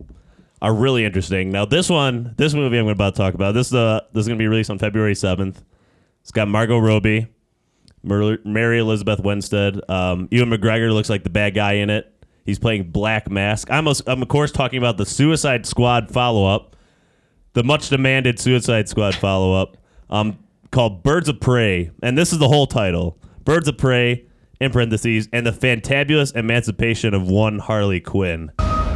are 0.62 0.74
really 0.74 1.04
interesting. 1.04 1.52
Now 1.52 1.66
this 1.66 1.90
one, 1.90 2.34
this 2.38 2.54
movie 2.54 2.78
I'm 2.78 2.88
about 2.88 3.16
to 3.16 3.18
talk 3.18 3.34
about, 3.34 3.54
this 3.54 3.68
is 3.68 3.74
uh 3.74 4.00
this 4.14 4.22
is 4.22 4.28
gonna 4.30 4.38
be 4.40 4.48
released 4.48 4.70
on 4.70 4.80
February 4.80 5.14
7th. 5.14 5.58
It's 6.22 6.32
got 6.32 6.48
Margot 6.48 6.78
Robbie, 6.80 7.28
Mer- 8.02 8.40
Mary 8.46 8.80
Elizabeth 8.80 9.20
Winstead, 9.20 9.82
um, 9.90 10.30
Ewan 10.32 10.50
McGregor 10.50 10.94
looks 10.94 11.10
like 11.10 11.26
the 11.26 11.30
bad 11.30 11.54
guy 11.54 11.74
in 11.74 11.90
it. 11.90 12.14
He's 12.46 12.60
playing 12.60 12.92
Black 12.92 13.30
Mask. 13.30 13.70
I'm, 13.70 13.90
als- 13.90 14.04
I'm 14.08 14.22
of 14.22 14.30
course 14.30 14.54
talking 14.54 14.78
about 14.78 14.96
the 14.96 15.06
Suicide 15.06 15.66
Squad 15.66 16.10
follow 16.10 16.46
up, 16.46 16.78
the 17.56 17.64
much 17.66 17.90
demanded 17.90 18.40
Suicide 18.40 18.88
Squad 18.88 19.16
follow 19.16 19.54
up, 19.54 19.76
um, 20.10 20.40
called 20.78 21.02
Birds 21.02 21.28
of 21.28 21.40
Prey, 21.40 21.90
and 22.04 22.16
this 22.16 22.32
is 22.32 22.38
the 22.38 22.48
whole 22.48 22.68
title: 22.68 23.18
Birds 23.44 23.68
of 23.68 23.80
Prey 23.80 24.28
in 24.62 24.70
parentheses 24.70 25.28
and 25.34 25.44
the 25.44 25.52
fantabulous 25.52 26.36
emancipation 26.36 27.16
of 27.16 27.28
one 27.28 27.58
Harley 27.58 28.00
Quinn. 28.00 28.52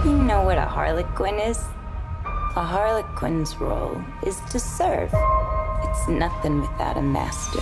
You 0.05 0.15
know 0.15 0.43
what 0.43 0.59
a 0.59 0.65
harlequin 0.67 1.39
is? 1.39 1.57
A 1.57 2.63
harlequin's 2.63 3.55
role 3.59 3.99
is 4.27 4.39
to 4.51 4.59
serve. 4.59 5.09
It's 5.81 6.07
nothing 6.07 6.61
without 6.61 6.97
a 6.97 7.01
master. 7.01 7.61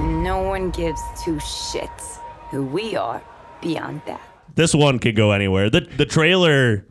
No 0.00 0.40
one 0.46 0.70
gives 0.70 1.00
two 1.24 1.34
shits 1.38 2.18
who 2.52 2.62
we 2.62 2.94
are 2.94 3.20
beyond 3.60 4.02
that. 4.06 4.20
This 4.54 4.72
one 4.72 5.00
could 5.00 5.16
go 5.16 5.32
anywhere. 5.32 5.68
the 5.68 5.80
The 5.80 6.06
trailer, 6.06 6.86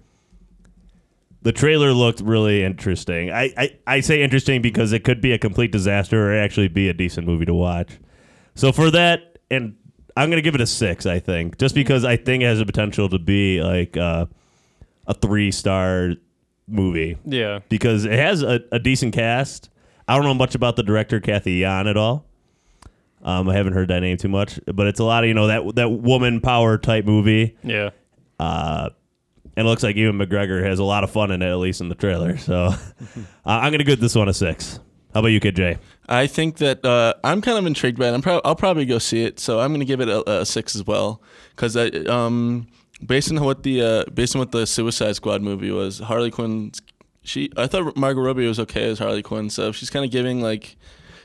the 1.42 1.52
trailer 1.52 1.94
looked 1.94 2.20
really 2.22 2.64
interesting. 2.64 3.32
I, 3.32 3.54
I 3.58 3.78
I 3.88 4.00
say 4.02 4.22
interesting 4.22 4.62
because 4.62 4.92
it 4.94 5.04
could 5.04 5.22
be 5.22 5.32
a 5.32 5.38
complete 5.38 5.72
disaster 5.72 6.32
or 6.32 6.36
actually 6.36 6.68
be 6.68 6.90
a 6.90 6.94
decent 6.94 7.26
movie 7.28 7.46
to 7.46 7.54
watch. 7.54 7.92
So 8.56 8.72
for 8.72 8.92
that, 8.92 9.38
and 9.50 9.76
I'm 10.18 10.30
gonna 10.30 10.42
give 10.42 10.56
it 10.56 10.62
a 10.62 10.68
six. 10.68 11.06
I 11.06 11.20
think 11.20 11.58
just 11.58 11.76
because 11.76 12.04
I 12.04 12.18
think 12.18 12.44
it 12.44 12.48
has 12.48 12.60
the 12.60 12.66
potential 12.66 13.08
to 13.10 13.20
be 13.20 13.62
like 13.64 13.96
uh, 13.96 14.26
a 15.08 15.14
three 15.14 15.52
star 15.52 16.16
movie 16.68 17.18
Yeah. 17.26 17.60
because 17.70 18.06
it 18.06 18.12
has 18.20 18.44
a, 18.44 18.60
a 18.72 18.78
decent 18.80 19.14
cast. 19.14 19.70
I 20.08 20.16
don't 20.16 20.26
know 20.26 20.34
much 20.34 20.56
about 20.56 20.76
the 20.76 20.84
director 20.84 21.20
Cathy 21.20 21.54
Yan 21.54 21.88
at 21.88 21.98
all. 21.98 22.26
Um, 23.24 23.50
I 23.50 23.56
haven't 23.56 23.74
heard 23.74 23.88
that 23.90 24.00
name 24.02 24.18
too 24.18 24.28
much, 24.30 24.60
but 24.66 24.88
it's 24.88 25.00
a 25.00 25.04
lot 25.04 25.24
of 25.24 25.28
you 25.28 25.34
know 25.34 25.48
that 25.48 25.76
that 25.76 25.90
woman 25.90 26.42
power 26.42 26.78
type 26.78 27.06
movie, 27.06 27.58
Yeah. 27.64 27.90
And 29.60 29.68
it 29.68 29.70
looks 29.70 29.84
like 29.84 29.98
Ewan 29.98 30.18
McGregor 30.18 30.64
has 30.64 30.80
a 30.80 30.86
lot 30.86 31.04
of 31.04 31.12
fun 31.12 31.32
in 31.32 31.42
it, 31.42 31.50
at 31.50 31.58
least 31.58 31.82
in 31.82 31.90
the 31.90 31.96
trailer. 31.96 32.38
So 32.38 32.56
uh, 32.66 32.74
I'm 33.46 33.74
gonna 33.74 33.84
give 33.84 34.00
this 34.00 34.16
one 34.16 34.30
a 34.30 34.34
six. 34.34 34.80
How 35.14 35.20
about 35.20 35.30
you, 35.30 35.42
Kid 35.42 35.80
I 36.08 36.28
think 36.28 36.58
that 36.60 36.86
uh, 36.86 37.16
I'm 37.26 37.42
kind 37.42 37.58
of 37.58 37.66
intrigued 37.66 38.00
by 38.00 38.08
it. 38.08 38.14
I'm 38.14 38.22
prob- 38.22 38.42
I'll 38.46 38.56
probably 38.56 38.86
go 38.86 39.00
see 39.00 39.24
it, 39.24 39.38
so 39.38 39.60
I'm 39.60 39.72
going 39.72 39.80
to 39.80 39.86
give 39.86 40.02
it 40.02 40.08
a, 40.08 40.42
a 40.42 40.46
six 40.46 40.76
as 40.76 40.86
well. 40.86 41.22
Because 41.50 41.76
I, 41.76 41.88
um, 41.88 42.68
based 43.04 43.32
on 43.32 43.44
what 43.44 43.64
the 43.64 43.82
uh, 43.82 44.04
based 44.14 44.36
on 44.36 44.40
what 44.40 44.52
the 44.52 44.66
Suicide 44.66 45.16
Squad 45.16 45.42
movie 45.42 45.72
was, 45.72 46.00
Harley 46.00 46.32
Quinn, 46.32 46.72
she 47.24 47.52
I 47.58 47.68
thought 47.68 47.98
Margot 47.98 48.22
Robbie 48.22 48.48
was 48.48 48.60
okay 48.60 48.88
as 48.90 49.00
Harley 49.00 49.24
Quinn, 49.24 49.50
so 49.50 49.72
she's 49.72 49.90
kind 49.90 50.06
of 50.06 50.12
giving 50.12 50.42
like 50.42 50.78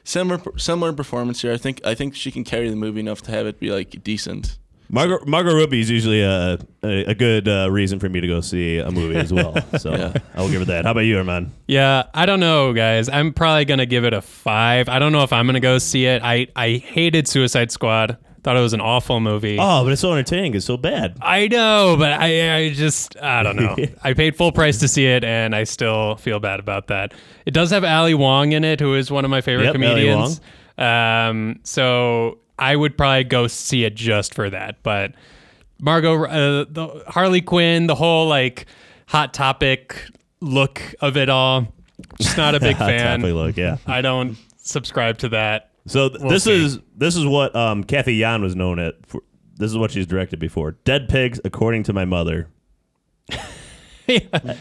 similar 0.02 0.40
similar 0.56 0.92
performance 0.92 1.42
here. 1.42 1.52
I 1.52 1.58
think 1.58 1.80
I 1.86 1.94
think 1.94 2.16
she 2.16 2.32
can 2.32 2.42
carry 2.42 2.68
the 2.68 2.76
movie 2.76 3.00
enough 3.00 3.22
to 3.22 3.30
have 3.30 3.46
it 3.46 3.60
be 3.60 3.70
like 3.70 4.02
decent. 4.02 4.58
Margot 4.94 5.18
Margot 5.26 5.52
Robbie 5.56 5.80
is 5.80 5.90
usually 5.90 6.22
a 6.22 6.56
a, 6.84 7.04
a 7.06 7.14
good 7.16 7.48
uh, 7.48 7.68
reason 7.68 7.98
for 7.98 8.08
me 8.08 8.20
to 8.20 8.28
go 8.28 8.40
see 8.40 8.78
a 8.78 8.90
movie 8.92 9.16
as 9.16 9.32
well. 9.32 9.52
So 9.78 9.90
Yeah. 9.92 10.12
I 10.36 10.40
will 10.40 10.50
give 10.50 10.62
it 10.62 10.66
that. 10.66 10.84
How 10.84 10.92
about 10.92 11.00
you, 11.00 11.18
Armand? 11.18 11.50
Yeah, 11.66 12.04
I 12.14 12.26
don't 12.26 12.38
know, 12.38 12.72
guys. 12.72 13.08
I'm 13.08 13.32
probably 13.32 13.64
gonna 13.64 13.86
give 13.86 14.04
it 14.04 14.12
a 14.14 14.22
five. 14.22 14.88
I 14.88 15.00
don't 15.00 15.10
know 15.10 15.24
if 15.24 15.32
I'm 15.32 15.46
gonna 15.46 15.58
go 15.58 15.78
see 15.78 16.06
it. 16.06 16.22
I 16.22 16.46
I 16.54 16.76
hated 16.76 17.26
Suicide 17.26 17.72
Squad. 17.72 18.18
Thought 18.44 18.56
it 18.56 18.60
was 18.60 18.74
an 18.74 18.82
awful 18.82 19.18
movie. 19.20 19.56
Oh, 19.58 19.82
but 19.84 19.90
it's 19.92 20.02
so 20.02 20.12
entertaining. 20.12 20.54
It's 20.54 20.66
so 20.66 20.76
bad. 20.76 21.16
I 21.22 21.48
know, 21.48 21.96
but 21.98 22.12
I 22.12 22.56
I 22.56 22.70
just 22.72 23.16
I 23.20 23.42
don't 23.42 23.56
know. 23.56 23.74
I 24.04 24.12
paid 24.14 24.36
full 24.36 24.52
price 24.52 24.78
to 24.78 24.86
see 24.86 25.06
it, 25.06 25.24
and 25.24 25.56
I 25.56 25.64
still 25.64 26.14
feel 26.16 26.38
bad 26.38 26.60
about 26.60 26.86
that. 26.88 27.14
It 27.46 27.50
does 27.52 27.70
have 27.70 27.82
Ali 27.84 28.14
Wong 28.14 28.52
in 28.52 28.62
it, 28.62 28.78
who 28.78 28.94
is 28.94 29.10
one 29.10 29.24
of 29.24 29.30
my 29.30 29.40
favorite 29.40 29.64
Yep, 29.64 29.74
Ali 29.76 29.82
comedians. 29.88 30.40
Um, 30.78 31.60
so 31.64 32.38
I 32.58 32.76
would 32.76 32.96
probably 32.96 33.24
go 33.24 33.46
see 33.46 33.84
it 33.84 33.94
just 33.94 34.34
for 34.34 34.48
that. 34.50 34.82
But 34.82 35.12
Margot, 35.80 36.24
uh, 36.24 36.64
the 36.68 37.04
Harley 37.08 37.40
Quinn, 37.40 37.86
the 37.86 37.94
whole 37.94 38.28
like 38.28 38.66
hot 39.06 39.34
topic 39.34 40.04
look 40.40 40.80
of 41.00 41.16
it 41.16 41.28
all, 41.28 41.72
just 42.20 42.36
not 42.36 42.54
a 42.54 42.60
big 42.60 42.76
Hot 42.78 42.88
fan. 42.88 43.20
topic 43.20 43.34
look, 43.34 43.56
yeah. 43.56 43.76
I 43.86 44.00
don't 44.02 44.36
subscribe 44.58 45.18
to 45.18 45.28
that. 45.30 45.70
So 45.86 46.08
th- 46.08 46.20
We'll 46.20 46.30
this 46.30 46.44
see. 46.44 46.64
is 46.64 46.78
this 46.96 47.16
is 47.16 47.26
what 47.26 47.54
um, 47.56 47.84
Cathy 47.84 48.14
Yan 48.16 48.42
was 48.42 48.54
known 48.56 48.78
at. 48.78 48.94
For, 49.06 49.20
this 49.56 49.70
is 49.70 49.78
what 49.78 49.90
she's 49.92 50.06
directed 50.06 50.40
before. 50.40 50.72
Dead 50.84 51.08
Pigs, 51.08 51.40
according 51.44 51.84
to 51.84 51.92
my 51.92 52.04
mother. 52.04 52.48
Have 53.30 53.40
no 54.08 54.18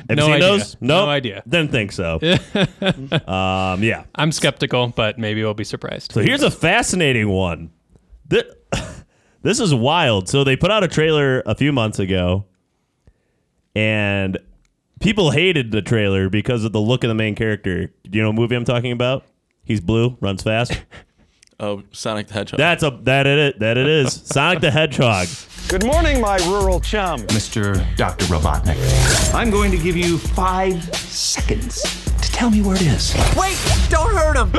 you 0.10 0.22
seen 0.22 0.32
idea. 0.34 0.40
those? 0.40 0.78
No 0.82 1.06
idea. 1.08 1.44
Didn't 1.48 1.72
think 1.72 1.92
so. 1.92 2.20
um, 3.28 3.84
yeah. 3.84 4.04
I'm 4.16 4.32
skeptical, 4.32 4.88
but 4.90 5.18
maybe 5.20 5.44
we'll 5.44 5.54
be 5.54 5.64
surprised. 5.64 6.12
So 6.14 6.22
here's 6.22 6.44
a 6.44 6.52
fascinating 6.52 7.28
one. 7.30 7.72
This, 8.28 8.44
this 9.42 9.60
is 9.60 9.74
wild. 9.74 10.30
So 10.30 10.44
they 10.44 10.56
put 10.56 10.72
out 10.72 10.84
a 10.84 10.88
trailer 10.88 11.42
a 11.46 11.56
few 11.56 11.72
months 11.72 12.00
ago, 12.00 12.46
and 13.76 14.38
people 15.00 15.32
hated 15.32 15.72
the 15.72 15.82
trailer 15.82 16.30
because 16.30 16.64
of 16.64 16.72
the 16.72 16.82
look 16.82 17.04
of 17.04 17.08
the 17.10 17.16
main 17.16 17.36
character. 17.36 17.88
Do 18.04 18.18
you 18.18 18.22
know 18.22 18.30
what 18.30 18.36
movie 18.36 18.56
I'm 18.56 18.66
talking 18.66 18.92
about? 18.92 19.26
He's 19.64 19.80
blue, 19.82 20.18
runs 20.22 20.44
fast. 20.44 20.84
Oh, 21.60 21.84
Sonic 21.92 22.28
the 22.28 22.34
Hedgehog. 22.34 22.58
That's 22.58 22.84
a 22.84 22.90
that 23.04 23.26
it 23.28 23.60
that 23.60 23.78
it 23.78 23.88
is. 23.88 24.12
Sonic 24.26 24.60
the 24.60 24.72
Hedgehog. 24.72 25.28
Good 25.70 25.86
morning, 25.86 26.20
my 26.20 26.38
rural 26.38 26.82
chum. 26.82 27.22
Mr. 27.28 27.96
Dr. 27.96 28.26
Robotnik. 28.26 29.34
I'm 29.34 29.50
going 29.50 29.72
to 29.72 29.78
give 29.78 29.96
you 29.96 30.18
five 30.18 30.84
seconds 30.96 31.82
to 32.22 32.32
tell 32.32 32.50
me 32.50 32.62
where 32.62 32.76
it 32.76 32.82
is. 32.82 33.14
Wait, 33.38 33.58
don't 33.90 34.14
hurt 34.14 34.36
him. 34.36 34.52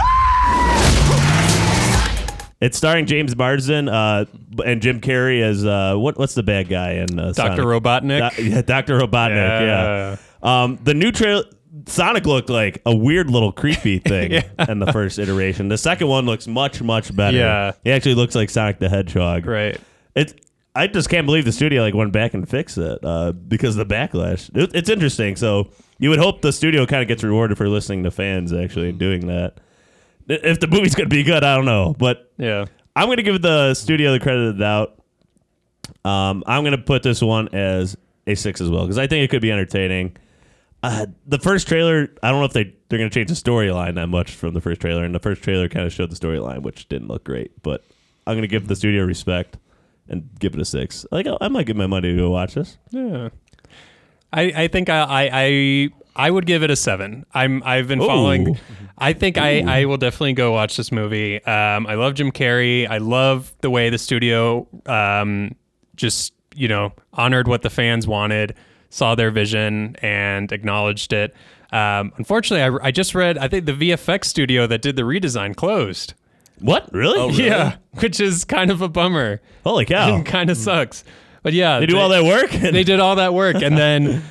It's 2.65 2.79
starring 2.79 3.05
James 3.05 3.37
Marsden 3.37 3.91
uh, 3.91 4.25
and 4.65 4.81
Jim 4.81 5.01
Carrey 5.03 5.43
as 5.43 5.67
uh, 5.67 5.97
what 5.97 6.17
what's 6.17 6.35
the 6.35 6.43
bad 6.43 6.69
guy 6.71 6.93
in 6.93 7.19
uh, 7.19 7.33
Dr. 7.33 7.35
Sonic? 7.35 7.59
Robotnik. 7.61 8.37
Do- 8.37 8.45
yeah, 8.49 8.63
Dr. 8.63 8.99
Robotnik. 9.01 9.37
Yeah. 9.37 10.17
Yeah. 10.43 10.63
Um, 10.63 10.79
the 10.83 10.95
new 10.95 11.13
trailer, 11.13 11.45
Sonic 11.87 12.25
looked 12.25 12.49
like 12.49 12.81
a 12.87 12.95
weird 12.95 13.29
little 13.29 13.53
creepy 13.53 13.99
thing 14.13 14.43
in 14.67 14.79
the 14.79 14.91
first 14.93 15.19
iteration. 15.19 15.69
The 15.69 15.77
second 15.77 16.07
one 16.09 16.25
looks 16.25 16.47
much 16.47 16.81
much 16.81 17.15
better. 17.15 17.37
Yeah. 17.37 17.73
he 17.85 17.91
actually 17.93 18.15
looks 18.15 18.35
like 18.35 18.49
Sonic 18.49 18.79
the 18.79 18.89
Hedgehog. 18.89 19.45
right. 19.47 19.79
It's 20.15 20.33
I 20.75 20.87
just 20.87 21.09
can't 21.09 21.27
believe 21.27 21.45
the 21.45 21.53
studio 21.53 21.83
like 21.83 21.95
went 21.95 22.13
back 22.13 22.33
and 22.35 22.49
fixed 22.49 22.79
it 22.79 22.99
uh, 23.05 23.33
because 23.33 23.77
of 23.77 23.87
the 23.87 23.95
backlash. 23.95 24.51
It, 24.57 24.71
it's 24.75 24.89
interesting. 24.89 25.37
So 25.37 25.71
you 25.99 26.11
would 26.11 26.19
hope 26.19 26.41
the 26.41 26.53
studio 26.53 26.87
kind 26.87 27.03
of 27.03 27.09
gets 27.09 27.23
rewarded 27.23 27.59
for 27.59 27.69
listening 27.69 28.05
to 28.05 28.11
fans 28.11 28.53
actually 28.53 28.89
and 28.89 28.99
doing 28.99 29.27
that. 29.27 29.59
If 30.29 30.61
the 30.61 30.67
movie's 30.67 30.95
gonna 30.95 31.09
be 31.09 31.23
good, 31.23 31.45
I 31.45 31.55
don't 31.57 31.65
know, 31.67 31.95
but 31.99 32.33
Yeah. 32.39 32.67
I'm 32.97 33.09
gonna 33.09 33.23
give 33.23 33.43
the 33.43 33.75
studio 33.75 34.13
the 34.13 34.21
credit 34.21 34.49
of 34.49 34.57
the 34.57 34.61
doubt. 34.65 34.99
Um, 36.05 36.43
I'm 36.47 36.65
gonna 36.65 36.79
put 36.79 37.03
this 37.03 37.21
one 37.21 37.49
as 37.55 37.97
a 38.27 38.35
six 38.35 38.61
as 38.61 38.71
well 38.71 38.83
because 38.85 38.99
I 38.99 39.07
think 39.07 39.25
it 39.25 39.31
could 39.31 39.43
be 39.43 39.53
entertaining. 39.53 40.17
Uh, 40.83 41.07
the 41.27 41.39
first 41.39 41.67
trailer, 41.67 42.09
I 42.23 42.31
don't 42.31 42.41
know 42.41 42.45
if 42.47 42.53
they 42.53 42.75
they're 42.89 42.99
gonna 42.99 43.11
change 43.11 43.29
the 43.29 43.35
storyline 43.35 43.95
that 43.97 44.09
much 44.09 44.33
from 44.33 44.55
the 44.55 44.61
first 44.61 44.81
trailer, 44.81 45.05
and 45.05 45.15
the 45.15 45.19
first 45.19 45.43
trailer 45.43 45.69
kind 45.69 45.87
of 45.87 45.93
showed 45.93 46.11
the 46.11 46.17
storyline, 46.17 46.63
which 46.63 46.89
didn't 46.89 47.09
look 47.09 47.25
great. 47.25 47.63
But 47.63 47.85
I'm 48.27 48.37
gonna 48.37 48.47
give 48.47 48.69
the 48.69 48.77
studio 48.77 49.05
respect 49.05 49.59
and 50.09 50.29
give 50.39 50.55
it 50.55 50.61
a 50.61 50.65
six. 50.65 51.05
Like 51.11 51.27
I, 51.27 51.37
I 51.41 51.49
might 51.49 51.67
give 51.67 51.77
my 51.77 51.87
money 51.87 52.11
to 52.13 52.17
go 52.17 52.31
watch 52.31 52.55
this. 52.55 52.77
Yeah. 52.91 53.31
I, 54.33 54.43
I 54.65 54.69
think 54.69 54.89
I, 54.89 55.29
I 55.33 55.89
I 56.17 56.27
I 56.27 56.31
would 56.31 56.47
give 56.47 56.63
it 56.63 56.71
a 56.71 56.77
seven. 56.77 57.25
I'm 57.35 57.63
I've 57.65 57.89
been 57.89 58.01
Ooh. 58.01 58.07
following. 58.07 58.59
I 58.97 59.13
think 59.13 59.37
I, 59.39 59.81
I 59.81 59.85
will 59.87 59.97
definitely 59.97 60.35
go 60.35 60.53
watch 60.53 60.77
this 60.77 60.93
movie. 60.93 61.45
Um, 61.45 61.87
I 61.87 61.95
love 61.95 62.15
Jim 62.15 62.31
Carrey. 62.31 62.89
I 62.89 62.99
love 62.99 63.53
the 63.61 63.71
way 63.71 63.91
the 63.91 63.99
studio 63.99 64.69
um, 64.87 65.55
just 65.97 66.33
you 66.55 66.69
know 66.69 66.93
honored 67.13 67.49
what 67.49 67.63
the 67.63 67.71
fans 67.71 68.07
wanted, 68.07 68.55
saw 68.91 69.15
their 69.15 69.31
vision, 69.31 69.97
and 70.01 70.53
acknowledged 70.53 71.13
it. 71.13 71.35
Um, 71.73 72.13
unfortunately, 72.17 72.79
I, 72.81 72.89
I 72.89 72.91
just 72.93 73.15
read. 73.15 73.37
I 73.39 73.49
think 73.49 73.67
the 73.67 73.73
VFX 73.73 74.27
studio 74.27 74.67
that 74.69 74.81
did 74.81 74.97
the 74.97 75.03
redesign 75.03 75.57
closed. 75.57 76.15
What 76.61 76.93
really? 76.93 77.19
Oh, 77.19 77.29
really? 77.31 77.47
Yeah, 77.47 77.77
which 77.99 78.21
is 78.21 78.45
kind 78.45 78.71
of 78.71 78.81
a 78.81 78.89
bummer. 78.89 79.41
Holy 79.65 79.85
cow! 79.85 80.19
It 80.19 80.27
kind 80.27 80.51
of 80.51 80.57
sucks. 80.57 81.03
But 81.43 81.53
yeah, 81.53 81.81
They 81.81 81.87
do 81.87 81.99
all 81.99 82.09
that 82.09 82.25
work. 82.25 82.51
they 82.53 82.85
did 82.85 83.01
all 83.01 83.17
that 83.17 83.35
work 83.35 83.57
and 83.57 83.77
then 83.77 84.23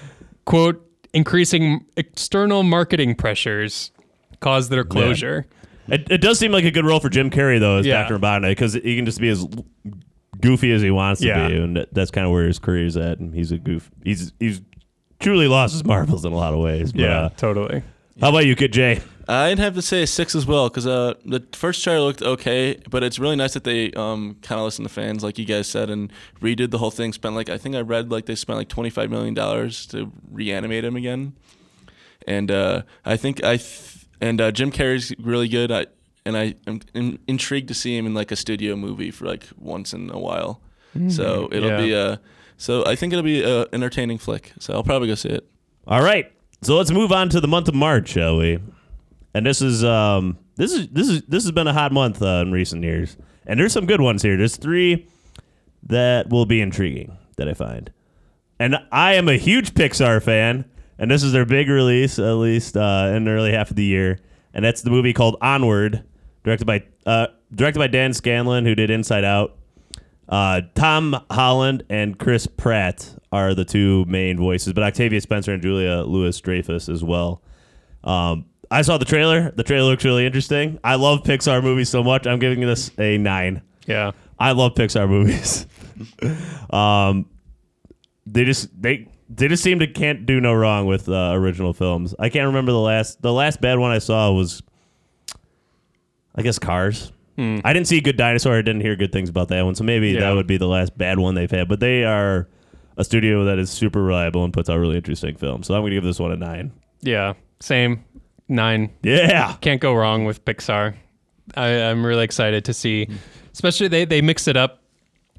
quote 0.46 0.90
increasing 1.13 1.86
external 1.98 2.63
marketing 2.63 3.15
pressures 3.15 3.91
caused 4.39 4.70
their 4.72 4.84
closure 4.84 5.46
It, 5.88 6.10
it 6.12 6.17
does 6.20 6.39
seem 6.39 6.51
like 6.51 6.63
a 6.65 6.72
good 6.72 6.86
role 6.86 7.00
for 7.00 7.10
Jim 7.10 7.29
Carrey 7.29 7.60
though 7.60 7.77
as 7.77 7.86
Yeah. 7.86 8.03
Dr. 8.03 8.20
Robotnik 8.20 8.51
because 8.51 8.74
he 8.74 8.96
can 8.96 9.05
just 9.05 9.20
be 9.20 9.29
as 9.29 9.46
goofy 10.41 10.72
as 10.72 10.82
he 10.82 10.91
wants 10.91 11.22
to 11.22 11.27
Yeah. 11.27 11.48
be, 11.48 11.55
and 11.58 11.86
that's 11.91 12.12
kind 12.12 12.25
of 12.25 12.32
where 12.32 12.46
his 12.46 12.60
career 12.60 12.86
is 12.86 12.98
at. 12.98 13.20
And 13.20 13.34
he's 13.34 13.51
a 13.51 13.58
goof. 13.58 13.89
He's 14.03 14.34
he's 14.39 14.62
truly 15.20 15.48
lost 15.48 15.74
his 15.74 15.84
marbles 15.86 16.25
in 16.25 16.34
a 16.34 16.36
lot 16.36 16.53
of 16.53 16.60
ways. 16.60 16.91
But, 16.91 17.03
uh, 17.05 17.29
totally 17.38 17.84
how 18.22 18.29
about 18.29 18.46
you, 18.46 18.55
Kid 18.55 18.74
J? 18.74 19.01
I'd 19.27 19.60
have 19.60 19.75
to 19.75 19.82
say 19.82 20.03
a 20.03 20.08
six 20.08 20.36
as 20.36 20.46
well 20.46 20.70
because 20.70 20.86
uh, 20.86 21.13
the 21.25 21.46
first 21.53 21.84
trailer 21.84 22.01
looked 22.01 22.22
okay, 22.22 22.80
but 22.89 23.03
it's 23.03 23.20
really 23.20 23.36
nice 23.36 23.53
that 23.53 23.63
they 23.63 23.92
um, 23.94 24.38
kind 24.42 24.60
of 24.60 24.65
listened 24.65 24.88
to 24.88 24.94
fans, 24.94 25.24
like 25.24 25.38
you 25.38 25.46
guys 25.46 25.68
said, 25.68 25.89
and 25.89 26.12
redid 26.42 26.72
the 26.72 26.77
whole 26.77 26.92
thing. 26.92 27.13
Spent 27.13 27.34
like 27.36 27.50
I 27.50 27.58
think 27.58 27.75
I 27.75 27.82
read 27.82 28.12
like 28.12 28.25
they 28.25 28.36
spent 28.36 28.58
like 28.58 28.70
twenty 28.70 28.89
five 28.89 29.10
million 29.10 29.34
dollars 29.34 29.86
to 29.88 30.12
reanimate 30.30 30.84
him 30.84 30.96
again, 30.96 31.34
and 32.27 32.51
uh, 32.51 32.84
I 33.06 33.15
think 33.15 33.44
I 33.44 33.58
th- 33.58 34.06
and 34.20 34.42
uh, 34.42 34.51
Jim 34.51 34.72
Carrey's 34.72 35.13
really 35.18 35.48
good. 35.48 35.72
I 35.72 35.86
and 36.25 36.38
I 36.38 36.56
am 36.68 36.82
in- 36.94 37.20
intrigued 37.27 37.70
to 37.70 37.74
see 37.74 37.98
him 37.98 38.06
in 38.06 38.13
like 38.13 38.32
a 38.32 38.36
studio 38.36 38.75
movie 38.75 39.12
for 39.12 39.25
like 39.25 39.48
once 39.58 39.94
in 39.94 40.10
a 40.10 40.20
while. 40.20 40.62
So 41.10 41.50
it'll 41.51 41.72
yeah. 41.72 41.77
be 41.77 41.94
a 41.94 42.22
so 42.58 42.86
I 42.86 42.96
think 42.96 43.13
it'll 43.13 43.24
be 43.24 43.42
a 43.42 43.65
entertaining 43.74 44.20
flick. 44.20 44.53
So 44.60 44.74
I'll 44.74 44.84
probably 44.84 45.08
go 45.08 45.15
see 45.15 45.30
it. 45.30 45.50
All 45.88 46.03
right, 46.03 46.32
so 46.62 46.77
let's 46.77 46.92
move 46.92 47.12
on 47.12 47.30
to 47.30 47.42
the 47.42 47.48
month 47.48 47.68
of 47.68 47.74
March, 47.74 48.10
shall 48.10 48.38
we? 48.38 48.60
And 49.34 49.46
this 49.46 49.62
is 49.62 49.84
um 49.84 50.38
this 50.56 50.72
is 50.72 50.88
this 50.90 51.10
is 51.10 51.22
this 51.24 51.44
has 51.44 51.52
been 51.52 51.68
a 51.68 51.74
hot 51.74 51.92
month 51.92 52.22
uh, 52.22 52.44
in 52.46 52.52
recent 52.52 52.84
years, 52.84 53.18
and 53.46 53.60
there's 53.60 53.74
some 53.74 53.86
good 53.86 54.02
ones 54.02 54.22
here. 54.22 54.38
There's 54.38 54.58
three 54.58 55.08
that 55.84 56.30
will 56.30 56.46
be 56.46 56.62
intriguing 56.62 57.18
that 57.38 57.50
I 57.50 57.54
find, 57.54 57.92
and 58.60 58.78
I 58.92 59.16
am 59.16 59.28
a 59.28 59.38
huge 59.38 59.74
Pixar 59.74 60.22
fan, 60.22 60.66
and 61.00 61.10
this 61.10 61.24
is 61.24 61.32
their 61.32 61.46
big 61.46 61.68
release, 61.70 62.20
at 62.20 62.34
least 62.34 62.78
uh, 62.78 63.12
in 63.16 63.25
the 63.25 63.32
early 63.32 63.52
half 63.52 63.72
of 63.72 63.75
the 63.75 63.84
year, 63.84 64.20
and 64.54 64.63
that's 64.63 64.82
the 64.84 64.92
movie 64.92 65.13
called 65.13 65.36
Onward, 65.42 66.04
directed 66.44 66.66
by 66.66 66.84
uh, 67.08 67.28
directed 67.54 67.80
by 67.80 67.88
Dan 67.88 68.13
Scanlon, 68.13 68.66
who 68.66 68.75
did 68.75 68.90
Inside 68.92 69.24
Out. 69.24 69.58
Uh, 70.30 70.62
Tom 70.75 71.18
Holland 71.32 71.84
and 71.90 72.18
Chris 72.18 72.48
Pratt 72.48 73.16
are 73.32 73.54
the 73.54 73.66
two 73.66 74.06
main 74.06 74.38
voices, 74.38 74.74
but 74.74 74.84
Octavia 74.84 75.20
Spencer 75.20 75.54
and 75.54 75.62
Julia 75.62 76.04
Louis 76.04 76.40
Dreyfus 76.40 76.88
as 76.88 77.04
well. 77.04 77.42
Um, 78.04 78.46
I 78.74 78.82
saw 78.82 78.98
the 78.98 79.06
trailer. 79.06 79.51
The 79.51 79.63
trailer 79.63 79.89
looks 79.92 80.03
really 80.03 80.25
interesting. 80.25 80.80
I 80.84 80.96
love 80.96 81.24
Pixar 81.24 81.62
movies 81.63 81.89
so 81.89 82.03
much. 82.03 82.25
I'm 82.27 82.39
giving 82.39 82.60
this 82.62 82.92
a 82.98 83.18
nine. 83.18 83.62
yeah 83.88 84.12
I 84.39 84.51
love 84.53 84.74
Pixar 84.74 85.08
movies. 85.08 85.68
um, 86.72 87.27
they 88.25 88.44
just 88.46 88.70
they 88.82 89.08
they 89.30 89.48
just 89.48 89.63
seem 89.63 89.80
to 89.80 89.88
can't 89.88 90.25
do 90.25 90.42
no 90.42 90.53
wrong 90.53 90.86
with 90.88 91.08
uh, 91.08 91.32
original 91.34 91.74
films. 91.74 92.15
I 92.20 92.30
can't 92.30 92.48
remember 92.48 92.72
the 92.72 92.80
last 92.80 93.22
the 93.22 93.32
last 93.32 93.62
bad 93.62 93.80
one 93.80 93.92
I 93.92 94.00
saw 94.00 94.32
was, 94.32 94.62
I 96.36 96.42
guess 96.42 96.60
Cars. 96.60 97.12
I 97.36 97.74
didn't 97.74 97.88
see 97.88 98.00
Good 98.00 98.15
Dinosaur. 98.18 98.53
I 98.53 98.62
didn't 98.62 98.82
hear 98.82 98.96
good 98.96 99.12
things 99.12 99.27
about 99.27 99.48
that 99.48 99.63
one, 99.65 99.74
so 99.74 99.84
maybe 99.84 100.12
Yeah. 100.12 100.20
that 100.22 100.36
would 100.36 100.46
be 100.46 100.58
the 100.58 100.68
last 100.68 100.96
bad 100.98 101.18
one 101.18 101.34
they've 101.34 101.50
had. 101.50 101.68
But 101.68 101.80
they 101.80 102.03
are 102.03 102.48
a 102.96 103.03
studio 103.03 103.46
that 103.46 103.58
is 103.58 103.72
super 103.72 104.03
reliable 104.03 104.44
and 104.44 104.53
puts 104.53 104.70
out 104.70 104.77
really 104.77 104.98
interesting 104.98 105.36
films. 105.36 105.65
So 105.68 105.74
I'm 105.74 105.82
going 105.82 105.89
to 105.92 105.96
give 105.96 106.03
this 106.03 106.20
one 106.20 106.32
a 106.32 106.38
nine. 106.38 106.72
yeah 107.01 107.34
same 107.60 108.03
nine 108.48 108.90
Yeah. 109.04 109.56
can't 109.62 109.82
go 109.82 109.94
wrong 109.94 110.26
with 110.26 110.44
pixar 110.46 110.96
I, 111.56 111.68
i'm 111.84 112.06
really 112.06 112.24
excited 112.24 112.66
to 112.66 112.74
see 112.74 113.08
especially 113.54 113.88
they, 113.88 114.06
they 114.06 114.22
mix 114.22 114.48
it 114.48 114.58
up 114.58 114.80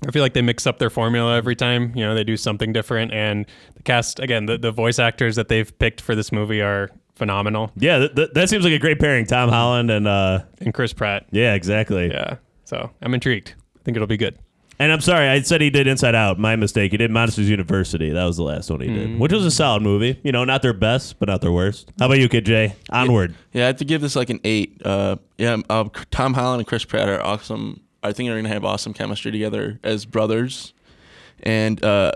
I 0.07 0.11
feel 0.11 0.23
like 0.23 0.35
they 0.35 0.43
mix 0.43 0.67
up 0.67 0.79
their 0.79 0.91
formula 0.91 1.35
every 1.35 1.57
time. 1.57 1.93
You 1.97 2.05
know, 2.05 2.15
they 2.15 2.25
do 2.25 2.37
something 2.37 2.75
different, 2.75 3.15
and 3.15 3.47
the 3.77 3.83
cast 3.85 4.19
again, 4.19 4.45
the, 4.45 4.59
the 4.59 4.71
voice 4.71 4.99
actors 4.99 5.37
that 5.37 5.49
they've 5.49 5.79
picked 5.79 6.03
for 6.03 6.15
this 6.15 6.31
movie 6.31 6.61
are 6.61 6.91
phenomenal. 7.15 7.71
Yeah, 7.77 7.99
th- 8.01 8.15
th- 8.15 8.31
that 8.35 8.51
seems 8.51 8.65
like 8.65 8.75
a 8.75 8.79
great 8.79 8.99
pairing. 8.99 9.25
Tom 9.25 9.49
Holland 9.49 9.91
and 9.91 10.07
uh, 10.07 10.41
And 10.61 10.75
Chris 10.75 10.93
Pratt, 10.93 11.25
yeah, 11.31 11.55
exactly. 11.55 12.09
yeah. 12.11 12.37
So 12.65 12.91
I'm 13.01 13.15
intrigued. 13.15 13.55
I 13.79 13.83
think 13.85 13.97
it'll 13.97 14.07
be 14.07 14.19
good. 14.19 14.37
And 14.79 14.91
I'm 14.91 15.01
sorry, 15.01 15.29
I 15.29 15.41
said 15.43 15.61
he 15.61 15.71
did 15.71 15.87
Inside 15.87 16.15
Out. 16.15 16.39
My 16.39 16.57
mistake. 16.57 16.91
He 16.91 16.97
did 16.97 17.11
Monsters 17.11 17.49
University. 17.49 18.11
That 18.11 18.25
was 18.25 18.37
the 18.37 18.43
last 18.43 18.71
one 18.71 18.81
he 18.81 18.89
did, 18.89 19.19
which 19.21 19.33
was 19.33 19.45
a 19.45 19.51
solid 19.51 19.83
movie. 19.83 20.19
You 20.25 20.33
know, 20.33 20.45
not 20.45 20.63
their 20.63 20.73
best, 20.73 21.19
but 21.19 21.29
not 21.29 21.41
their 21.41 21.53
worst. 21.53 21.93
How 21.99 22.07
about 22.07 22.19
you, 22.19 22.29
Kid 22.29 22.45
J? 22.45 22.75
Onward. 22.91 23.35
Yeah, 23.53 23.65
I 23.65 23.67
have 23.69 23.77
to 23.77 23.85
give 23.85 24.01
this 24.01 24.17
like 24.17 24.31
an 24.31 24.41
eight. 24.43 24.81
Uh, 24.85 25.17
yeah, 25.39 25.59
uh, 25.71 25.89
Tom 26.11 26.35
Holland 26.35 26.61
and 26.61 26.67
Chris 26.67 26.85
Pratt 26.85 27.09
are 27.09 27.23
awesome. 27.23 27.81
I 28.03 28.13
think 28.13 28.29
they're 28.29 28.39
gonna 28.39 28.49
have 28.49 28.65
awesome 28.65 28.93
chemistry 28.95 29.31
together 29.31 29.79
as 29.85 30.05
brothers. 30.07 30.75
And 31.43 31.83
uh, 31.85 32.13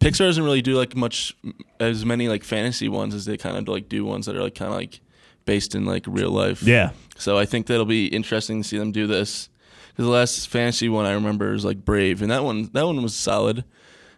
Pixar 0.00 0.18
doesn't 0.18 0.44
really 0.44 0.62
do 0.62 0.76
like 0.76 0.96
much 0.96 1.36
as 1.80 2.04
many 2.04 2.28
like 2.28 2.44
fantasy 2.44 2.88
ones 2.88 3.14
as 3.14 3.24
they 3.24 3.36
kind 3.36 3.56
of 3.56 3.68
like 3.68 3.88
do 3.88 4.04
ones 4.04 4.26
that 4.26 4.36
are 4.36 4.42
like 4.42 4.54
kind 4.54 4.70
of 4.70 4.76
like 4.76 5.00
based 5.44 5.74
in 5.74 5.84
like 5.84 6.04
real 6.06 6.30
life. 6.30 6.62
Yeah. 6.62 6.90
So 7.16 7.38
I 7.38 7.46
think 7.46 7.66
that'll 7.66 7.86
be 7.86 8.06
interesting 8.08 8.62
to 8.62 8.68
see 8.68 8.78
them 8.78 8.92
do 8.92 9.06
this. 9.06 9.48
Because 9.96 10.04
the 10.04 10.12
last 10.12 10.48
fantasy 10.48 10.90
one 10.90 11.06
I 11.06 11.12
remember 11.14 11.54
is 11.54 11.64
like 11.64 11.82
Brave, 11.82 12.20
and 12.20 12.30
that 12.30 12.44
one 12.44 12.68
that 12.74 12.84
one 12.84 13.02
was 13.02 13.14
solid. 13.16 13.64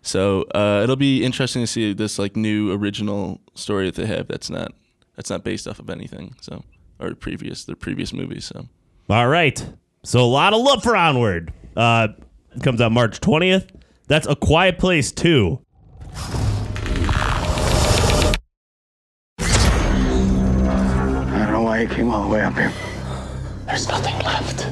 So 0.03 0.43
uh, 0.53 0.81
it'll 0.83 0.97
be 0.97 1.23
interesting 1.25 1.63
to 1.63 1.69
see 1.69 1.93
this 1.93 2.19
like 2.19 2.35
new 2.35 2.73
original 2.73 3.41
story 3.55 3.87
that 3.87 3.95
they 3.95 4.07
have. 4.07 4.27
That's 4.27 4.51
not 4.51 4.73
that's 5.15 5.31
not 5.31 5.45
based 5.45 5.69
off 5.69 5.79
of 5.79 5.89
anything. 5.89 6.35
So 6.41 6.65
or 6.99 7.15
previous 7.15 7.65
their 7.65 7.77
previous 7.77 8.13
movies. 8.13 8.47
So 8.47 8.67
All 9.09 9.29
right. 9.29 9.65
So 10.03 10.19
a 10.19 10.27
lot 10.27 10.53
of 10.53 10.61
love 10.63 10.83
for 10.83 10.97
Onward. 10.97 11.53
Uh, 11.77 12.09
it 12.57 12.63
comes 12.65 12.81
out 12.81 12.91
March 12.91 13.21
20th. 13.21 13.69
That's 14.09 14.27
A 14.27 14.35
Quiet 14.35 14.79
Place 14.79 15.13
2. 15.13 15.61
I 19.39 19.45
don't 21.31 21.53
know 21.53 21.63
why 21.63 21.83
you 21.83 21.89
came 21.89 22.11
all 22.11 22.25
the 22.25 22.29
way 22.29 22.41
up 22.41 22.55
here. 22.55 22.73
There's 23.67 23.87
nothing 23.87 24.19
left. 24.25 24.67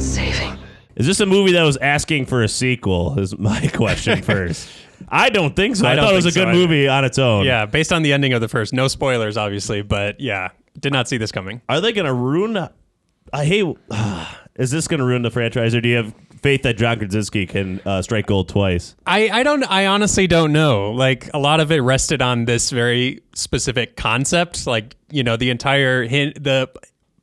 Saving. 0.00 0.58
Is 0.96 1.06
this 1.06 1.20
a 1.20 1.26
movie 1.26 1.52
that 1.52 1.62
was 1.62 1.76
asking 1.78 2.26
for 2.26 2.42
a 2.42 2.48
sequel? 2.48 3.18
Is 3.18 3.38
my 3.38 3.66
question 3.74 4.22
first. 4.22 4.68
I 5.08 5.30
don't 5.30 5.56
think 5.56 5.76
so. 5.76 5.86
I, 5.86 5.92
I 5.92 5.96
thought 5.96 6.12
it 6.12 6.16
was 6.16 6.26
a 6.26 6.28
good 6.28 6.34
so 6.34 6.48
either. 6.48 6.52
movie 6.52 6.88
on 6.88 7.04
its 7.04 7.18
own. 7.18 7.44
Yeah, 7.46 7.66
based 7.66 7.92
on 7.92 8.02
the 8.02 8.12
ending 8.12 8.32
of 8.32 8.40
the 8.40 8.48
first. 8.48 8.72
No 8.72 8.88
spoilers, 8.88 9.36
obviously, 9.36 9.82
but 9.82 10.20
yeah, 10.20 10.50
did 10.78 10.92
not 10.92 11.08
see 11.08 11.16
this 11.16 11.32
coming. 11.32 11.62
Are 11.68 11.80
they 11.80 11.92
going 11.92 12.06
to 12.06 12.12
ruin? 12.12 12.68
I 13.32 13.44
hate. 13.44 13.64
is 14.56 14.70
this 14.70 14.88
going 14.88 15.00
to 15.00 15.06
ruin 15.06 15.22
the 15.22 15.30
franchise, 15.30 15.74
or 15.74 15.80
do 15.80 15.88
you 15.88 15.96
have 15.96 16.14
faith 16.42 16.62
that 16.62 16.76
John 16.76 16.98
Krasinski 16.98 17.46
can 17.46 17.80
uh, 17.86 18.02
strike 18.02 18.26
gold 18.26 18.48
twice? 18.48 18.94
I, 19.06 19.28
I 19.30 19.42
don't 19.42 19.62
I 19.64 19.86
honestly 19.86 20.26
don't 20.26 20.52
know. 20.52 20.90
Like 20.90 21.30
a 21.32 21.38
lot 21.38 21.60
of 21.60 21.70
it 21.72 21.80
rested 21.80 22.20
on 22.20 22.44
this 22.44 22.70
very 22.70 23.20
specific 23.34 23.96
concept. 23.96 24.66
Like 24.66 24.96
you 25.10 25.22
know 25.22 25.36
the 25.36 25.50
entire 25.50 26.04
hin- 26.04 26.34
the 26.38 26.68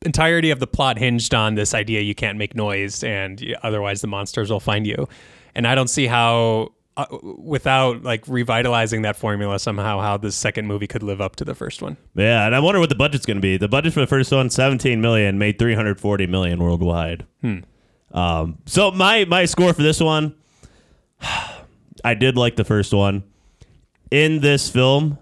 entirety 0.02 0.50
of 0.50 0.60
the 0.60 0.66
plot 0.66 0.98
hinged 0.98 1.34
on 1.34 1.54
this 1.54 1.74
idea 1.74 2.00
you 2.00 2.14
can't 2.14 2.38
make 2.38 2.54
noise 2.54 3.02
and 3.02 3.56
otherwise 3.62 4.00
the 4.00 4.06
monsters 4.06 4.50
will 4.50 4.60
find 4.60 4.86
you. 4.86 5.08
And 5.54 5.66
I 5.66 5.74
don't 5.74 5.88
see 5.88 6.06
how 6.06 6.72
uh, 6.96 7.06
without 7.38 8.02
like 8.02 8.26
revitalizing 8.26 9.02
that 9.02 9.16
formula 9.16 9.58
somehow 9.58 10.00
how 10.00 10.16
the 10.16 10.32
second 10.32 10.66
movie 10.66 10.86
could 10.86 11.02
live 11.02 11.20
up 11.20 11.36
to 11.36 11.44
the 11.44 11.54
first 11.54 11.80
one. 11.80 11.96
Yeah, 12.14 12.44
and 12.46 12.54
I 12.54 12.60
wonder 12.60 12.80
what 12.80 12.88
the 12.88 12.96
budget's 12.96 13.24
going 13.24 13.36
to 13.36 13.40
be. 13.40 13.56
The 13.56 13.68
budget 13.68 13.92
for 13.92 14.00
the 14.00 14.06
first 14.06 14.32
one, 14.32 14.50
17 14.50 15.00
million, 15.00 15.38
made 15.38 15.58
340 15.58 16.26
million 16.26 16.58
worldwide. 16.58 17.24
Um, 18.12 18.58
so 18.66 18.90
my 18.90 19.24
my 19.26 19.44
score 19.44 19.72
for 19.72 19.82
this 19.82 20.00
one, 20.00 20.34
I 22.04 22.14
did 22.14 22.36
like 22.36 22.56
the 22.56 22.64
first 22.64 22.92
one. 22.92 23.22
In 24.10 24.40
this 24.40 24.70
film, 24.70 25.18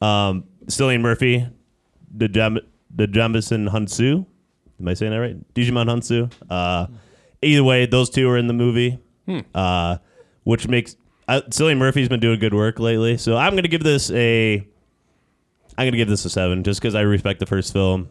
um, 0.00 0.44
Cillian 0.66 1.00
Murphy, 1.00 1.46
the 2.14 2.28
Jam- 2.28 2.60
the 2.94 3.06
Jamison 3.06 3.68
Hunsu, 3.68 4.26
am 4.80 4.88
I 4.88 4.94
saying 4.94 5.12
that 5.12 5.18
right? 5.18 5.54
Djimon 5.54 5.86
Hounsou. 5.86 6.32
Uh, 6.50 6.86
either 7.42 7.64
way, 7.64 7.86
those 7.86 8.10
two 8.10 8.28
are 8.28 8.36
in 8.38 8.46
the 8.46 8.54
movie, 8.54 8.98
uh, 9.54 9.98
which 10.44 10.68
makes 10.68 10.96
uh, 11.28 11.40
Cillian 11.48 11.78
Murphy's 11.78 12.08
been 12.08 12.20
doing 12.20 12.38
good 12.38 12.54
work 12.54 12.78
lately. 12.78 13.16
So 13.16 13.36
I'm 13.36 13.52
going 13.52 13.62
to 13.62 13.68
give 13.68 13.82
this 13.82 14.10
a 14.10 14.66
I'm 15.76 15.86
gonna 15.86 15.96
give 15.96 16.08
this 16.08 16.24
a 16.24 16.30
seven 16.30 16.64
just 16.64 16.80
because 16.80 16.94
I 16.94 17.02
respect 17.02 17.40
the 17.40 17.46
first 17.46 17.72
film. 17.72 18.10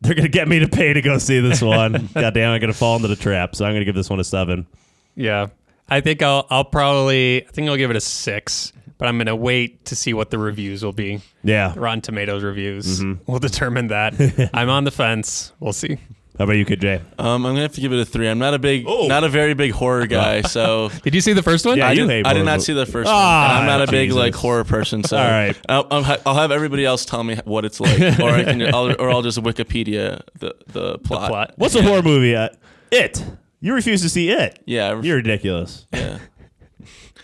They're 0.00 0.14
gonna 0.14 0.28
get 0.28 0.48
me 0.48 0.58
to 0.60 0.68
pay 0.68 0.92
to 0.92 1.00
go 1.00 1.18
see 1.18 1.40
this 1.40 1.62
one. 1.62 2.08
God 2.14 2.34
damn, 2.34 2.52
I'm 2.52 2.60
gonna 2.60 2.72
fall 2.72 2.96
into 2.96 3.08
the 3.08 3.16
trap. 3.16 3.54
So 3.54 3.64
I'm 3.64 3.72
gonna 3.72 3.84
give 3.84 3.94
this 3.94 4.10
one 4.10 4.20
a 4.20 4.24
seven. 4.24 4.66
Yeah. 5.14 5.48
I 5.88 6.00
think 6.00 6.22
I'll 6.22 6.46
I'll 6.50 6.64
probably 6.64 7.46
I 7.46 7.50
think 7.50 7.68
I'll 7.68 7.76
give 7.76 7.90
it 7.90 7.96
a 7.96 8.00
6, 8.00 8.72
but 8.98 9.08
I'm 9.08 9.16
going 9.16 9.26
to 9.26 9.36
wait 9.36 9.84
to 9.86 9.96
see 9.96 10.12
what 10.12 10.30
the 10.30 10.38
reviews 10.38 10.84
will 10.84 10.92
be. 10.92 11.20
Yeah. 11.42 11.72
Rotten 11.76 12.00
Tomatoes 12.02 12.42
reviews 12.44 13.02
will 13.26 13.38
determine 13.38 13.86
that. 13.88 14.50
I'm 14.52 14.68
on 14.68 14.84
the 14.84 14.90
fence. 14.90 15.52
We'll 15.60 15.72
see. 15.72 15.98
How 16.36 16.44
about 16.44 16.52
you, 16.54 16.64
Kid 16.64 16.80
J? 16.80 17.00
um, 17.18 17.44
I'm 17.44 17.50
gonna 17.54 17.62
have 17.62 17.72
to 17.74 17.80
give 17.80 17.92
it 17.92 17.98
a 17.98 18.04
three. 18.04 18.28
I'm 18.28 18.38
not 18.38 18.54
a 18.54 18.60
big 18.60 18.84
Oh. 18.86 19.08
not 19.08 19.24
a 19.24 19.28
very 19.28 19.54
big 19.54 19.72
horror 19.72 20.06
guy. 20.18 20.42
So 20.42 20.88
Did 21.02 21.12
you 21.12 21.20
see 21.20 21.32
the 21.32 21.42
first 21.42 21.66
one? 21.66 21.76
Yeah, 21.78 21.88
I, 21.88 21.92
you 21.92 22.02
did, 22.02 22.10
hate 22.10 22.26
I 22.28 22.32
did 22.32 22.44
not 22.44 22.62
see 22.62 22.72
the 22.74 22.86
first 22.86 23.10
Ah, 23.10 23.48
one. 23.48 23.50
And 23.62 23.70
I'm 23.70 23.78
not 23.80 23.88
a 23.88 23.90
big 23.90 24.12
like 24.12 24.36
horror 24.36 24.62
person. 24.62 25.02
So 25.02 25.16
All 25.18 25.24
right. 25.28 25.58
I'll, 25.68 25.88
I'll, 25.90 26.34
have 26.36 26.52
everybody 26.52 26.84
else 26.84 27.04
tell 27.04 27.24
me 27.24 27.38
what 27.44 27.64
it's 27.64 27.80
like, 27.80 28.20
or 28.20 28.30
I 28.30 28.44
can, 28.44 28.62
I'll, 28.72 28.92
or 29.02 29.10
I'll 29.10 29.22
just 29.22 29.42
Wikipedia 29.42 30.20
the 30.38 30.54
the 30.68 30.98
plot. 30.98 31.28
plot. 31.28 31.54
What's 31.56 31.74
a 31.74 31.82
horror 31.82 32.02
movie? 32.02 32.36
Uh, 32.36 32.50
it. 32.92 33.20
You 33.58 33.74
refuse 33.74 34.02
to 34.02 34.08
see 34.08 34.30
it. 34.30 34.62
Yeah, 34.64 34.92
I- 34.92 35.00
You're 35.00 35.16
ridiculous. 35.16 35.86
yeah. 35.92 36.18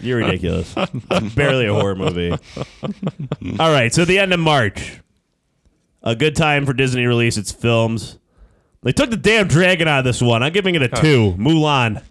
You're 0.01 0.19
ridiculous. 0.19 0.75
Barely 1.35 1.67
a 1.67 1.73
horror 1.73 1.95
movie. 1.95 2.31
All 3.59 3.73
right, 3.73 3.93
so 3.93 4.05
the 4.05 4.19
end 4.19 4.33
of 4.33 4.41
March. 4.41 5.01
A 6.03 6.15
good 6.15 6.37
time 6.37 6.67
for 6.67 6.73
Disney 6.75 7.03
to 7.03 7.09
release 7.09 7.37
its 7.39 7.51
films. 7.51 8.19
They 8.83 8.93
took 8.93 9.09
the 9.09 9.17
damn 9.17 9.49
dragon 9.49 9.89
out 9.89 10.01
of 10.01 10.05
this 10.05 10.21
one. 10.21 10.43
I'm 10.43 10.53
giving 10.53 10.75
it 10.75 10.83
a 10.83 10.89
two. 10.89 11.33
Mulan. 11.39 12.03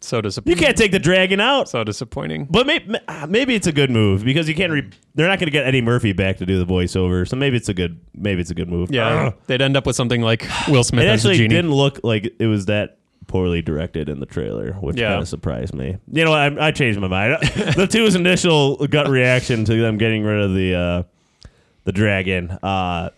So 0.00 0.20
disappointing. 0.20 0.50
You 0.50 0.54
disappointing. 0.54 0.64
can't 0.66 0.76
take 0.76 0.92
the 0.92 0.98
dragon 0.98 1.40
out. 1.40 1.70
So 1.70 1.82
disappointing. 1.82 2.44
But 2.50 2.66
maybe, 2.66 2.94
ah, 3.08 3.24
maybe 3.26 3.54
it's 3.54 3.66
a 3.66 3.72
good 3.72 3.90
move 3.90 4.22
because 4.22 4.46
you 4.46 4.54
can't. 4.54 4.70
Re- 4.70 4.90
they're 5.14 5.26
not 5.26 5.38
going 5.38 5.46
to 5.46 5.50
get 5.50 5.66
Eddie 5.66 5.80
Murphy 5.80 6.12
back 6.12 6.36
to 6.36 6.46
do 6.46 6.62
the 6.62 6.66
voiceover, 6.70 7.26
so 7.26 7.34
maybe 7.36 7.56
it's 7.56 7.70
a 7.70 7.74
good. 7.74 7.98
Maybe 8.14 8.42
it's 8.42 8.50
a 8.50 8.54
good 8.54 8.68
move. 8.68 8.90
Yeah, 8.92 9.32
they'd 9.46 9.62
end 9.62 9.76
up 9.76 9.86
with 9.86 9.96
something 9.96 10.20
like 10.20 10.46
Will 10.68 10.84
Smith 10.84 11.04
it 11.04 11.08
as 11.08 11.24
a 11.24 11.28
actually 11.30 11.38
genie. 11.38 11.48
didn't 11.48 11.72
look 11.72 12.00
like 12.04 12.34
it 12.38 12.46
was 12.46 12.66
that 12.66 12.95
poorly 13.26 13.62
directed 13.62 14.08
in 14.08 14.20
the 14.20 14.26
trailer, 14.26 14.72
which 14.74 14.96
Yeah. 14.96 15.08
kind 15.10 15.22
of 15.22 15.28
surprised 15.28 15.74
me. 15.74 15.96
You 16.12 16.24
know, 16.24 16.32
I, 16.32 16.68
I 16.68 16.70
changed 16.70 16.98
my 17.00 17.08
mind. 17.08 17.38
the 17.76 17.88
two's 17.90 18.14
initial 18.14 18.76
gut 18.86 19.08
reaction 19.08 19.64
to 19.64 19.74
them 19.80 19.98
getting 19.98 20.22
rid 20.22 20.40
of 20.42 20.54
the 20.54 20.74
uh, 20.74 21.02
the 21.84 21.92
dragon, 21.92 22.50
uh, 22.50 23.10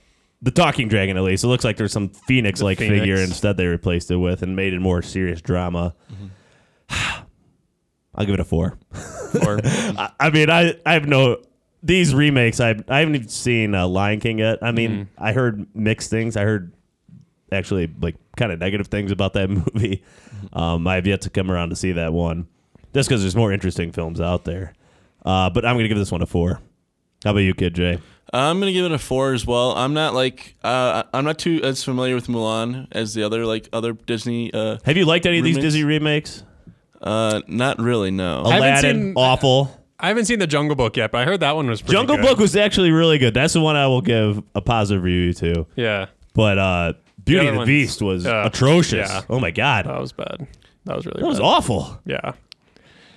the 0.43 0.51
talking 0.51 0.89
dragon 0.89 1.17
at 1.17 1.23
least. 1.23 1.45
It 1.45 1.49
looks 1.49 1.65
like 1.65 1.77
there's 1.77 1.93
some 1.93 2.09
phoenix 2.09 2.61
like 2.63 2.79
phoenix. 2.79 3.01
figure 3.01 3.17
instead 3.17 3.57
they 3.57 3.67
replaced 3.67 4.11
it 4.11 4.17
with 4.17 4.43
and 4.43 4.55
made 4.57 4.73
it 4.73 4.81
more 4.81 5.03
serious 5.03 5.41
drama. 5.41 5.95
I'll 8.15 8.25
give 8.25 8.35
it 8.35 8.41
a 8.41 8.45
four. 8.45 8.79
Or, 9.47 9.61
I, 9.65 10.11
I 10.19 10.31
mean, 10.31 10.51
I 10.51 10.75
I 10.85 10.95
have 10.95 11.07
no 11.07 11.39
these 11.83 12.15
remakes. 12.15 12.61
I 12.61 12.71
I 12.89 13.01
haven't 13.01 13.15
even 13.15 13.29
seen 13.29 13.75
uh, 13.75 13.87
Lion 13.87 14.21
King 14.21 14.39
yet. 14.41 14.59
I 14.63 14.73
mean, 14.73 14.91
Mm-hmm. 14.91 15.25
I 15.25 15.33
heard 15.33 15.67
mixed 15.75 16.11
things. 16.11 16.37
I 16.37 16.43
heard 16.43 16.73
actually 17.53 17.91
like 18.01 18.17
kind 18.37 18.53
of 18.53 18.59
negative 18.59 18.89
things 18.89 19.11
about 19.11 19.33
that 19.35 19.49
movie. 19.75 20.03
Um, 20.53 20.87
I 20.87 20.95
have 20.97 21.07
yet 21.07 21.23
to 21.23 21.31
come 21.31 21.51
around 21.51 21.71
to 21.71 21.77
see 21.77 21.93
that 21.93 22.13
one, 22.13 22.47
just 22.95 23.09
because 23.09 23.23
there's 23.23 23.37
more 23.37 23.53
interesting 23.53 23.93
films 23.93 24.21
out 24.21 24.45
there. 24.45 24.75
Uh, 25.25 25.51
but 25.51 25.65
I'm 25.65 25.77
gonna 25.77 25.89
give 25.89 25.99
this 25.99 26.13
one 26.13 26.23
a 26.23 26.27
four. 26.27 26.61
How 27.25 27.31
about 27.33 27.41
you, 27.41 27.55
Kid 27.55 27.75
J? 27.75 27.99
I'm 28.33 28.61
gonna 28.61 28.73
give 28.73 28.85
it 28.85 28.93
a 28.93 28.99
four 28.99 29.33
as 29.33 29.47
well. 29.47 29.73
I'm 29.73 29.95
not 29.95 30.15
like 30.15 30.55
uh, 30.63 31.03
I'm 31.15 31.25
not 31.25 31.39
too 31.39 31.61
as 31.63 31.83
familiar 31.83 32.15
with 32.15 32.27
Mulan 32.29 32.87
as 32.93 33.15
the 33.15 33.23
other 33.25 33.45
like 33.47 33.69
other 33.73 33.93
Disney. 33.95 34.53
Uh, 34.53 34.79
Have 34.85 34.97
you 34.97 35.05
liked 35.07 35.27
any 35.27 35.39
of 35.39 35.45
these 35.45 35.59
Disney 35.59 35.85
remakes? 35.85 36.45
uh, 37.01 37.41
not 37.49 37.79
really. 37.79 38.11
No. 38.11 38.45
haven't 38.45 38.57
Aladdin, 38.69 38.97
seen- 39.03 39.15
awful. 39.17 39.75
I 40.01 40.07
haven't 40.09 40.27
seen 40.27 40.39
the 40.39 40.47
Jungle 40.47 40.77
Book 40.77 40.97
yet, 40.97 41.11
but 41.11 41.23
I 41.23 41.25
heard 41.25 41.41
that 41.41 41.57
one 41.57 41.67
was 41.69 41.81
pretty 41.83 41.95
Jungle 41.97 42.17
good. 42.17 42.23
Book 42.27 42.39
was 42.39 42.55
actually 42.55 42.93
really 42.93 43.19
good. 43.19 43.35
That's 43.35 43.55
the 43.55 43.61
one 43.61 43.75
I 43.75 43.89
will 43.89 44.01
give 44.01 44.41
a 44.55 44.61
positive 44.61 45.03
review 45.03 45.33
to. 45.35 45.67
Yeah, 45.75 46.07
But 46.35 46.57
uh, 46.59 46.93
Beauty 47.29 47.41
other 47.41 47.49
and 47.49 47.55
the 47.57 47.59
ones- 47.61 47.67
Beast 47.69 48.03
was 48.03 48.25
yeah. 48.25 48.47
atrocious. 48.47 49.09
Yeah. 49.09 49.23
Oh 49.31 49.39
my 49.41 49.51
god, 49.51 49.87
that 49.87 50.01
was 50.01 50.13
bad. 50.13 50.47
That 50.85 50.97
was 50.97 51.07
really 51.07 51.21
that 51.21 51.27
was 51.29 51.41
awful. 51.41 52.01
Yeah. 52.05 52.33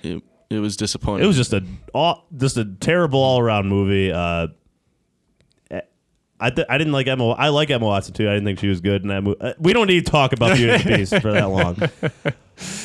It, 0.02 0.22
it 0.50 0.58
was 0.58 0.76
disappointing. 0.76 1.24
It 1.24 1.26
was 1.26 1.36
just 1.36 1.52
a 1.52 1.64
all, 1.94 2.26
just 2.36 2.56
a 2.56 2.64
terrible 2.64 3.20
all 3.20 3.38
around 3.38 3.68
movie. 3.68 4.12
Uh, 4.12 4.48
I 6.40 6.50
th- 6.50 6.66
I 6.68 6.76
didn't 6.76 6.92
like 6.92 7.06
Emma. 7.06 7.30
I 7.30 7.50
like 7.50 7.70
Emma 7.70 7.86
Watson 7.86 8.14
too. 8.14 8.28
I 8.28 8.32
didn't 8.32 8.46
think 8.46 8.58
she 8.58 8.66
was 8.66 8.80
good 8.80 9.02
in 9.02 9.08
that 9.08 9.22
movie. 9.22 9.40
Uh, 9.40 9.52
we 9.60 9.72
don't 9.72 9.86
need 9.86 10.04
to 10.04 10.10
talk 10.10 10.32
about 10.32 10.56
Beauty 10.56 10.72
and 10.72 10.82
the 10.82 10.96
Beast 10.96 11.20
for 11.20 11.32
that 11.32 11.48
long. 11.48 11.76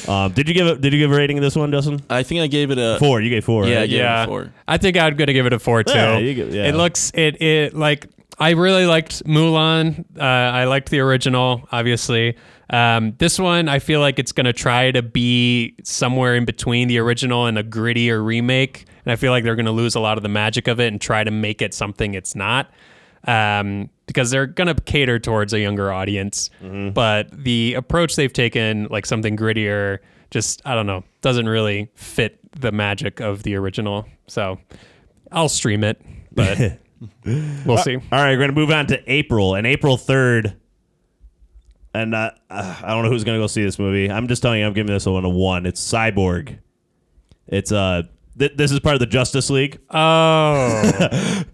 Um, 0.08 0.32
did 0.32 0.48
you 0.48 0.56
give 0.56 0.66
it? 0.66 0.82
Did 0.82 0.94
you 0.94 0.98
give 0.98 1.12
a 1.12 1.16
rating 1.16 1.36
to 1.38 1.42
this 1.42 1.56
one, 1.56 1.70
Justin? 1.72 2.00
I 2.10 2.24
think 2.24 2.40
I 2.42 2.48
gave 2.48 2.72
it 2.72 2.80
a 2.80 2.98
Four. 2.98 3.22
You 3.22 3.30
gave 3.30 3.44
four. 3.46 3.68
Yeah, 3.68 3.76
right? 3.76 3.82
I 3.84 3.88
gave 3.88 3.96
it 4.00 4.02
a 4.02 4.04
yeah. 4.04 4.26
four. 4.26 4.54
I 4.68 4.78
think 4.78 4.98
I'm 4.98 5.16
gonna 5.18 5.34
give 5.34 5.46
it 5.46 5.54
a 5.54 5.60
four 5.60 5.84
too. 5.84 5.94
Yeah, 5.94 6.18
you 6.18 6.34
give- 6.34 6.56
yeah. 6.56 6.70
It 6.70 6.74
looks 6.76 7.12
it 7.14 7.40
it 7.42 7.74
like 7.76 8.08
I 8.40 8.52
really 8.52 8.86
liked 8.86 9.24
Mulan. 9.26 10.06
Uh, 10.18 10.22
I 10.24 10.66
liked 10.66 10.90
the 10.92 11.00
original, 11.00 11.68
obviously. 11.72 12.38
Um, 12.70 13.16
this 13.18 13.40
one, 13.40 13.68
I 13.70 13.80
feel 13.80 14.00
like 14.00 14.20
it's 14.20 14.32
gonna 14.32 14.54
try 14.54 14.92
to 14.92 15.02
be 15.02 15.76
somewhere 15.84 16.36
in 16.36 16.46
between 16.46 16.88
the 16.88 17.00
original 17.00 17.46
and 17.48 17.58
a 17.58 17.64
grittier 17.64 18.24
remake, 18.24 18.86
and 19.06 19.12
I 19.12 19.16
feel 19.16 19.32
like 19.32 19.44
they're 19.44 19.56
gonna 19.56 19.72
lose 19.72 19.96
a 19.96 20.00
lot 20.00 20.18
of 20.18 20.24
the 20.24 20.30
magic 20.30 20.68
of 20.68 20.80
it 20.80 20.88
and 20.90 21.00
try 21.02 21.24
to 21.24 21.32
make 21.32 21.62
it 21.62 21.74
something 21.74 22.14
it's 22.14 22.36
not. 22.36 22.70
um, 23.26 23.90
because 24.06 24.30
they're 24.32 24.46
gonna 24.46 24.76
cater 24.76 25.20
towards 25.20 25.52
a 25.52 25.60
younger 25.60 25.92
audience. 25.92 26.50
But 26.94 27.30
the 27.44 27.74
approach 27.74 28.16
they've 28.16 28.32
taken, 28.32 28.88
like 28.90 29.06
something 29.06 29.36
grittier, 29.36 29.98
just 30.32 30.62
I 30.66 30.76
don't 30.76 30.86
know, 30.88 31.04
doesn't 31.22 31.50
really 31.50 31.90
fit 31.96 32.40
the 32.58 32.72
magic 32.72 33.20
of 33.20 33.44
the 33.44 33.56
original. 33.56 34.06
So 34.28 34.60
I'll 35.32 35.50
stream 35.50 35.84
it, 35.84 36.00
but 36.32 36.58
we'll 37.66 37.78
see. 37.78 37.96
All 37.96 38.02
right, 38.12 38.32
we're 38.36 38.40
gonna 38.40 38.52
move 38.54 38.72
on 38.72 38.88
to 38.88 39.12
April, 39.12 39.56
and 39.56 39.66
April 39.68 39.98
third. 39.98 40.56
And 41.94 42.14
uh, 42.14 42.32
uh, 42.50 42.76
I 42.84 42.90
don't 42.90 43.04
know 43.04 43.10
who's 43.10 43.24
gonna 43.24 43.40
go 43.40 43.48
see 43.48 43.64
this 43.64 43.80
movie. 43.80 44.12
I'm 44.12 44.28
just 44.28 44.42
telling 44.42 44.60
you, 44.60 44.68
I'm 44.68 44.74
giving 44.74 44.94
this 44.94 45.06
one 45.06 45.26
a 45.26 45.30
one. 45.30 45.66
It's 45.66 45.82
Cyborg. 45.82 46.60
It's 47.48 47.72
uh, 47.72 48.04
th- 48.38 48.56
this 48.56 48.72
is 48.72 48.80
part 48.80 48.94
of 48.96 49.00
the 49.00 49.06
Justice 49.08 49.50
League. 49.50 49.80
Oh, 49.90 50.82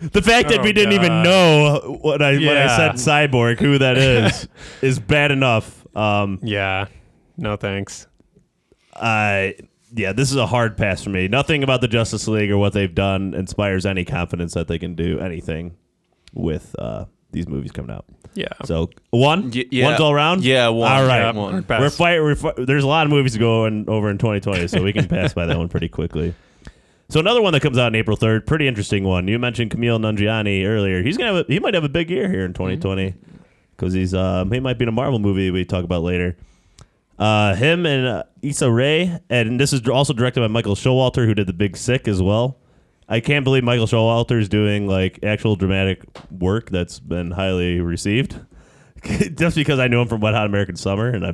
The 0.02 0.22
fact 0.22 0.50
that 0.50 0.60
Oh, 0.60 0.64
we 0.64 0.74
didn't 0.74 0.94
even 0.94 1.10
God. 1.10 1.24
know 1.24 1.98
what 2.02 2.22
I 2.22 2.34
when 2.34 2.50
I 2.50 2.66
Yeah. 2.66 2.76
said 2.76 2.92
Cyborg, 2.94 3.60
who 3.60 3.78
that 3.78 3.98
is, 3.98 4.48
is 4.82 5.00
bad 5.00 5.32
enough. 5.32 5.86
Um, 5.96 6.40
yeah. 6.42 6.88
No 7.38 7.56
thanks. 7.56 8.08
I 8.96 9.56
yeah, 9.96 10.14
this 10.14 10.32
is 10.32 10.38
a 10.38 10.46
hard 10.48 10.78
pass 10.78 11.04
for 11.04 11.10
me. 11.10 11.28
Nothing 11.28 11.64
about 11.64 11.82
the 11.82 11.88
Justice 11.88 12.28
League 12.28 12.52
or 12.52 12.58
what 12.58 12.74
they've 12.74 12.94
done 12.94 13.34
inspires 13.34 13.86
any 13.86 14.06
confidence 14.06 14.54
that 14.54 14.68
they 14.68 14.80
can 14.80 14.96
do 14.96 15.20
anything 15.20 15.76
with 16.34 16.76
uh, 16.80 17.06
these 17.32 17.48
movies 17.48 17.72
coming 17.72 17.92
out. 17.92 18.06
Yeah. 18.36 18.48
So 18.66 18.90
one, 19.12 19.52
Y- 19.52 19.66
yeah. 19.70 19.86
one's 19.86 20.00
all 20.00 20.12
around. 20.12 20.44
Yeah, 20.44 20.70
one. 20.70 20.92
All 20.92 21.06
right, 21.06 21.20
Yeah, 21.20 21.32
one. 21.34 21.52
hard 21.54 21.68
pass. 21.68 21.80
we're 21.82 21.90
fight. 21.92 22.20
We're 22.22 22.36
fi- 22.36 22.54
there's 22.58 22.84
a 22.84 22.88
lot 22.88 23.06
of 23.06 23.12
movies 23.12 23.38
going 23.38 23.86
over 23.88 24.10
in 24.10 24.18
2020, 24.18 24.68
so 24.68 24.82
we 24.82 24.94
can 24.94 25.08
pass 25.08 25.34
by 25.34 25.46
that 25.46 25.58
one 25.58 25.70
pretty 25.70 25.90
quickly. 25.90 26.34
So 27.10 27.20
another 27.20 27.44
one 27.44 27.54
that 27.54 27.60
comes 27.62 27.78
out 27.78 27.88
on 27.88 27.96
April 27.96 28.18
3rd, 28.18 28.48
pretty 28.48 28.68
interesting 28.68 29.04
one. 29.04 29.28
You 29.28 29.38
mentioned 29.38 29.70
Kumail 29.70 30.00
Nanjiani 30.00 30.66
earlier. 30.66 31.04
He's 31.04 31.16
gonna 31.18 31.34
have 31.36 31.46
a, 31.48 31.52
he 31.54 31.60
might 31.60 31.76
have 31.76 31.84
a 31.84 31.90
big 31.90 32.10
year 32.10 32.28
here 32.28 32.44
in 32.46 32.54
2020 32.54 33.14
because 33.76 33.94
he's 33.94 34.16
um, 34.16 34.52
he 34.52 34.60
might 34.60 34.80
be 34.80 34.84
in 34.84 34.90
a 34.90 34.94
Marvel 34.94 35.20
movie 35.20 35.52
we 35.52 35.64
talk 35.66 35.84
about 35.84 36.02
later. 36.02 36.36
Uh, 37.20 37.56
him 37.56 37.86
and 37.86 38.08
uh, 38.08 38.24
Issa 38.42 38.72
Rae, 38.72 39.20
and 39.30 39.60
this 39.60 39.72
is 39.72 39.88
also 39.88 40.14
directed 40.14 40.42
by 40.42 40.48
Michael 40.48 40.76
Showalter, 40.76 41.26
who 41.26 41.34
did 41.34 41.48
The 41.48 41.54
Big 41.54 41.78
Sick 41.78 42.08
as 42.08 42.22
well. 42.22 42.58
I 43.08 43.20
can't 43.20 43.44
believe 43.44 43.64
Michael 43.64 43.86
Showalter 43.86 44.40
is 44.40 44.50
doing 44.50 44.88
like 44.88 45.20
actual 45.24 45.56
dramatic 45.56 46.04
work 46.32 46.70
that's 46.70 47.00
been 47.00 47.32
highly 47.32 47.80
received. 47.80 48.40
Just 49.36 49.56
because 49.56 49.80
I 49.80 49.88
knew 49.88 50.02
him 50.02 50.08
from 50.08 50.22
Wet 50.22 50.34
Hot 50.34 50.46
American 50.46 50.76
Summer, 50.76 51.10
and 51.10 51.26
I, 51.26 51.34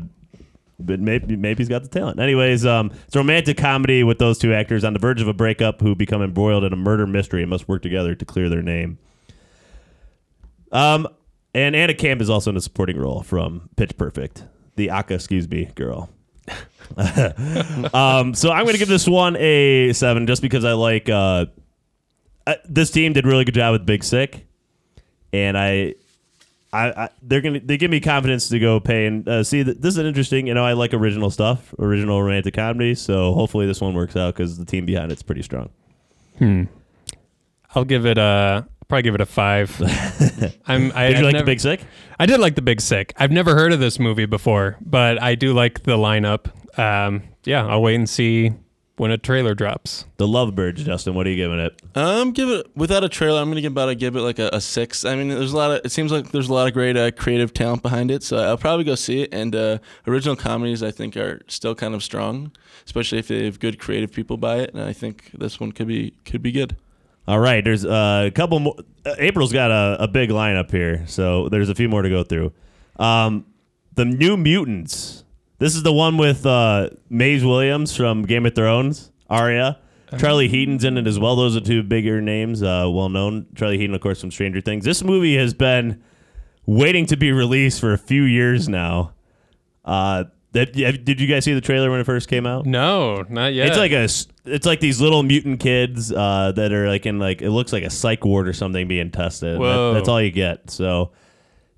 but 0.80 1.00
maybe 1.00 1.36
maybe 1.36 1.60
he's 1.60 1.70
got 1.70 1.84
the 1.84 1.90
talent. 1.90 2.20
Anyways, 2.20 2.66
um, 2.66 2.92
it's 3.06 3.16
a 3.16 3.20
romantic 3.20 3.58
comedy 3.58 4.04
with 4.04 4.18
those 4.18 4.40
two 4.40 4.54
actors 4.54 4.84
on 4.84 4.94
the 4.94 5.00
verge 5.00 5.22
of 5.22 5.28
a 5.28 5.34
breakup 5.34 5.80
who 5.82 5.96
become 5.96 6.22
embroiled 6.22 6.64
in 6.64 6.74
a 6.74 6.78
murder 6.78 7.06
mystery 7.06 7.42
and 7.42 7.50
must 7.50 7.68
work 7.68 7.82
together 7.82 8.16
to 8.16 8.26
clear 8.26 8.50
their 8.50 8.64
name. 8.64 8.98
Um, 10.72 11.08
and 11.54 11.76
Anna 11.76 11.94
Camp 11.94 12.22
is 12.22 12.30
also 12.30 12.50
in 12.52 12.58
a 12.58 12.62
supporting 12.62 12.98
role 12.98 13.22
from 13.22 13.70
Pitch 13.76 13.98
Perfect, 13.98 14.46
the 14.80 14.90
Aka, 14.90 15.16
excuse 15.16 15.48
me, 15.48 15.66
girl. 15.76 16.10
um, 17.94 18.34
so 18.34 18.52
I'm 18.52 18.64
going 18.64 18.74
to 18.74 18.80
give 18.80 18.88
this 18.88 19.08
one 19.08 19.36
a 19.38 19.94
seven 19.94 20.26
just 20.26 20.42
because 20.42 20.66
I 20.66 20.74
like 20.74 21.10
uh, 21.10 21.46
uh, 22.48 22.56
this 22.66 22.90
team 22.90 23.14
did 23.14 23.28
really 23.28 23.46
good 23.46 23.54
job 23.54 23.74
with 23.74 23.86
Big 23.86 24.04
Sick, 24.04 24.48
and 25.32 25.58
I, 25.58 25.94
I, 26.74 26.90
I 26.90 27.10
they're 27.22 27.42
gonna 27.42 27.60
they 27.60 27.78
give 27.78 27.92
me 27.92 28.00
confidence 28.00 28.50
to 28.50 28.60
go 28.60 28.80
pay 28.80 29.06
and 29.06 29.28
uh, 29.28 29.44
see 29.44 29.62
that 29.62 29.82
this 29.82 29.98
is 29.98 30.06
interesting. 30.06 30.48
You 30.48 30.56
know, 30.56 30.66
I 30.66 30.74
like 30.74 30.94
original 30.94 31.30
stuff, 31.30 31.74
original 31.78 32.22
romantic 32.24 32.56
comedy. 32.56 32.96
So 32.96 33.34
hopefully 33.34 33.68
this 33.68 33.82
one 33.82 33.94
works 33.94 34.16
out 34.16 34.34
because 34.34 34.58
the 34.58 34.66
team 34.66 34.86
behind 34.86 35.12
it's 35.12 35.22
pretty 35.22 35.44
strong. 35.44 35.70
Hmm. 36.40 36.64
I'll 37.76 37.86
give 37.86 38.08
it 38.08 38.18
a 38.18 38.68
probably 38.90 39.04
give 39.04 39.16
it 39.16 39.22
a 39.22 39.26
five. 39.26 39.72
I'm. 40.68 40.92
I, 40.94 41.08
Did 41.08 41.12
you 41.12 41.18
I've 41.20 41.24
like 41.24 41.34
never- 41.34 41.38
the 41.38 41.44
Big 41.46 41.60
Sick? 41.62 41.82
I 42.20 42.26
did 42.26 42.40
like 42.42 42.56
the 42.56 42.62
Big 42.62 42.82
Sick. 42.82 43.14
I've 43.18 43.32
never 43.32 43.56
heard 43.56 43.72
of 43.72 43.80
this 43.80 43.98
movie 44.00 44.26
before, 44.26 44.76
but 44.82 45.22
I 45.22 45.36
do 45.36 45.54
like 45.54 45.84
the 45.84 45.96
lineup. 45.96 46.52
Um, 46.78 47.24
yeah, 47.46 47.66
I'll 47.66 47.82
wait 47.82 47.96
and 47.96 48.10
see 48.10 48.52
when 48.98 49.12
a 49.12 49.18
trailer 49.18 49.56
drops. 49.56 50.04
The 50.18 50.28
Lovebirds, 50.28 50.84
Justin. 50.84 51.14
What 51.16 51.26
are 51.26 51.30
you 51.30 51.38
giving 51.38 51.60
it? 51.60 51.82
Um, 51.96 52.32
give 52.32 52.50
it 52.50 52.68
without 52.76 53.06
a 53.06 53.10
trailer. 53.10 53.40
I'm 53.42 53.48
gonna 53.50 53.62
give 53.62 53.72
about 53.72 53.88
a 53.88 53.96
give 53.96 54.18
it 54.18 54.22
like 54.22 54.40
a, 54.40 54.50
a 54.52 54.60
six. 54.60 55.06
I 55.06 55.16
mean, 55.16 55.30
there's 55.30 55.54
a 55.54 55.58
lot 55.58 55.72
of. 55.72 55.86
It 55.86 55.92
seems 55.94 56.12
like 56.12 56.32
there's 56.32 56.50
a 56.50 56.54
lot 56.54 56.68
of 56.68 56.74
great 56.74 56.98
uh, 56.98 57.12
creative 57.12 57.54
talent 57.54 57.82
behind 57.82 58.12
it, 58.12 58.24
so 58.24 58.38
I'll 58.38 58.58
probably 58.58 58.84
go 58.84 58.96
see 58.96 59.22
it. 59.22 59.34
And 59.34 59.56
uh, 59.56 59.78
original 60.08 60.36
comedies, 60.36 60.84
I 60.84 60.92
think, 60.92 61.16
are 61.16 61.40
still 61.48 61.76
kind 61.76 61.96
of 61.96 62.04
strong, 62.04 62.52
especially 62.86 63.20
if 63.20 63.30
they 63.30 63.46
have 63.46 63.60
good 63.62 63.80
creative 63.80 64.12
people 64.12 64.36
by 64.36 64.58
it. 64.58 64.74
And 64.74 64.84
I 64.84 64.92
think 64.92 65.32
this 65.34 65.60
one 65.60 65.72
could 65.72 65.88
be 65.88 66.14
could 66.26 66.42
be 66.42 66.52
good. 66.52 66.76
All 67.28 67.40
right, 67.40 67.64
there's 67.64 67.86
uh, 67.86 68.24
a 68.28 68.32
couple 68.32 68.60
more. 68.60 68.76
Uh, 69.06 69.16
April's 69.20 69.54
got 69.54 69.70
a, 69.72 70.04
a 70.04 70.08
big 70.08 70.30
lineup 70.30 70.72
here, 70.72 71.06
so 71.08 71.48
there's 71.50 71.70
a 71.70 71.76
few 71.76 71.88
more 71.88 72.02
to 72.02 72.10
go 72.10 72.24
through. 72.24 72.52
Um, 72.98 73.46
the 73.94 74.06
New 74.06 74.36
Mutants. 74.36 75.24
This 75.60 75.76
is 75.76 75.84
the 75.84 75.94
one 75.94 76.18
with 76.18 76.46
uh, 76.46 76.90
Maisie 77.10 77.46
Williams 77.46 77.96
from 77.96 78.24
Game 78.24 78.46
of 78.46 78.56
Thrones, 78.56 79.12
Arya. 79.30 79.78
Charlie 80.18 80.48
Heaton's 80.48 80.84
in 80.84 80.98
it 80.98 81.06
as 81.06 81.20
well. 81.20 81.36
Those 81.36 81.56
are 81.56 81.62
two 81.62 81.84
bigger 81.84 82.20
names, 82.20 82.64
uh, 82.64 82.90
well 82.90 83.10
known. 83.10 83.46
Charlie 83.56 83.78
Heaton, 83.78 83.94
of 83.94 84.02
course, 84.02 84.20
from 84.22 84.32
Stranger 84.32 84.60
Things. 84.62 84.84
This 84.84 85.04
movie 85.04 85.38
has 85.38 85.54
been 85.54 86.02
waiting 86.66 87.06
to 87.08 87.18
be 87.18 87.32
released 87.32 87.80
for 87.80 87.94
a 87.94 87.98
few 87.98 88.24
years 88.24 88.68
now. 88.68 89.14
Uh, 89.86 90.24
that 90.54 90.74
did 90.74 91.22
you 91.22 91.28
guys 91.28 91.46
see 91.46 91.54
the 91.54 91.62
trailer 91.62 91.92
when 91.92 92.00
it 92.00 92.06
first 92.06 92.28
came 92.28 92.46
out? 92.48 92.66
No, 92.66 93.24
not 93.30 93.54
yet. 93.54 93.68
It's 93.68 93.78
like 93.78 93.92
a, 93.92 94.04
it's 94.52 94.66
like 94.66 94.80
these 94.80 95.00
little 95.00 95.22
mutant 95.24 95.60
kids 95.60 96.12
uh, 96.12 96.52
that 96.56 96.72
are 96.72 96.88
like 96.88 97.06
in 97.06 97.20
like 97.20 97.42
it 97.42 97.52
looks 97.52 97.72
like 97.74 97.84
a 97.84 97.90
psych 97.90 98.26
ward 98.26 98.48
or 98.48 98.54
something 98.54 98.88
being 98.88 99.12
tested. 99.12 99.60
That- 99.62 99.92
that's 99.94 100.10
all 100.10 100.22
you 100.22 100.32
get. 100.32 100.70
So, 100.72 101.12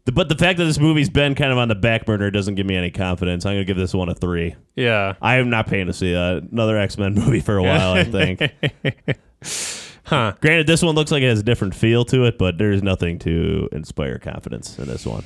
the, 0.05 0.11
but 0.11 0.29
the 0.29 0.35
fact 0.37 0.57
that 0.57 0.65
this 0.65 0.79
movie's 0.79 1.09
been 1.09 1.35
kind 1.35 1.51
of 1.51 1.57
on 1.57 1.67
the 1.67 1.75
back 1.75 2.05
burner 2.05 2.31
doesn't 2.31 2.55
give 2.55 2.65
me 2.65 2.75
any 2.75 2.91
confidence. 2.91 3.45
I'm 3.45 3.53
gonna 3.55 3.65
give 3.65 3.77
this 3.77 3.93
one 3.93 4.09
a 4.09 4.15
three. 4.15 4.55
yeah. 4.75 5.15
I 5.21 5.35
am 5.35 5.49
not 5.49 5.67
paying 5.67 5.87
to 5.87 5.93
see 5.93 6.15
uh, 6.15 6.41
another 6.51 6.77
X 6.77 6.97
Men 6.97 7.13
movie 7.15 7.41
for 7.41 7.57
a 7.57 7.63
while. 7.63 7.93
I 7.93 8.03
think. 8.03 8.41
Huh. 10.03 10.33
Granted, 10.41 10.67
this 10.67 10.81
one 10.81 10.93
looks 10.95 11.09
like 11.09 11.23
it 11.23 11.29
has 11.29 11.39
a 11.39 11.43
different 11.43 11.73
feel 11.73 12.03
to 12.05 12.25
it, 12.25 12.37
but 12.37 12.57
there's 12.57 12.83
nothing 12.83 13.17
to 13.19 13.69
inspire 13.71 14.19
confidence 14.19 14.77
in 14.77 14.85
this 14.87 15.05
one. 15.05 15.23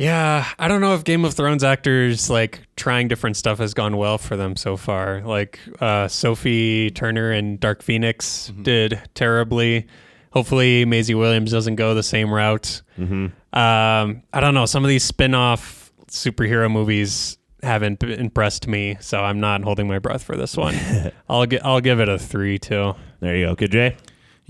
Yeah, 0.00 0.46
I 0.58 0.66
don't 0.68 0.80
know 0.80 0.94
if 0.94 1.04
Game 1.04 1.26
of 1.26 1.34
Thrones 1.34 1.62
actors 1.62 2.30
like 2.30 2.60
trying 2.74 3.08
different 3.08 3.36
stuff 3.36 3.58
has 3.58 3.74
gone 3.74 3.98
well 3.98 4.16
for 4.16 4.34
them 4.34 4.56
so 4.56 4.78
far. 4.78 5.20
Like 5.20 5.60
uh, 5.78 6.08
Sophie 6.08 6.88
Turner 6.90 7.30
and 7.32 7.60
Dark 7.60 7.82
Phoenix 7.82 8.50
did 8.62 8.98
terribly. 9.14 9.86
Hopefully, 10.32 10.86
Maisie 10.86 11.14
Williams 11.14 11.50
doesn't 11.50 11.74
go 11.76 11.92
the 11.94 12.02
same 12.02 12.32
route. 12.32 12.80
Um, 12.98 14.22
I 14.32 14.40
don't 14.40 14.54
know. 14.54 14.64
Some 14.64 14.84
of 14.84 14.88
these 14.88 15.04
spin-off 15.04 15.92
superhero 16.06 16.70
movies 16.72 17.36
haven't 17.62 17.98
b- 17.98 18.14
impressed 18.14 18.66
me, 18.68 18.96
so 19.00 19.20
I'm 19.22 19.38
not 19.38 19.62
holding 19.64 19.86
my 19.86 19.98
breath 19.98 20.22
for 20.22 20.34
this 20.34 20.56
one. 20.56 20.76
I'll 21.28 21.44
gi- 21.44 21.60
I'll 21.60 21.80
give 21.82 22.00
it 22.00 22.08
a 22.08 22.18
three 22.18 22.58
too. 22.58 22.94
There 23.20 23.36
you 23.36 23.46
go. 23.48 23.54
Good, 23.54 23.72
Jay. 23.72 23.96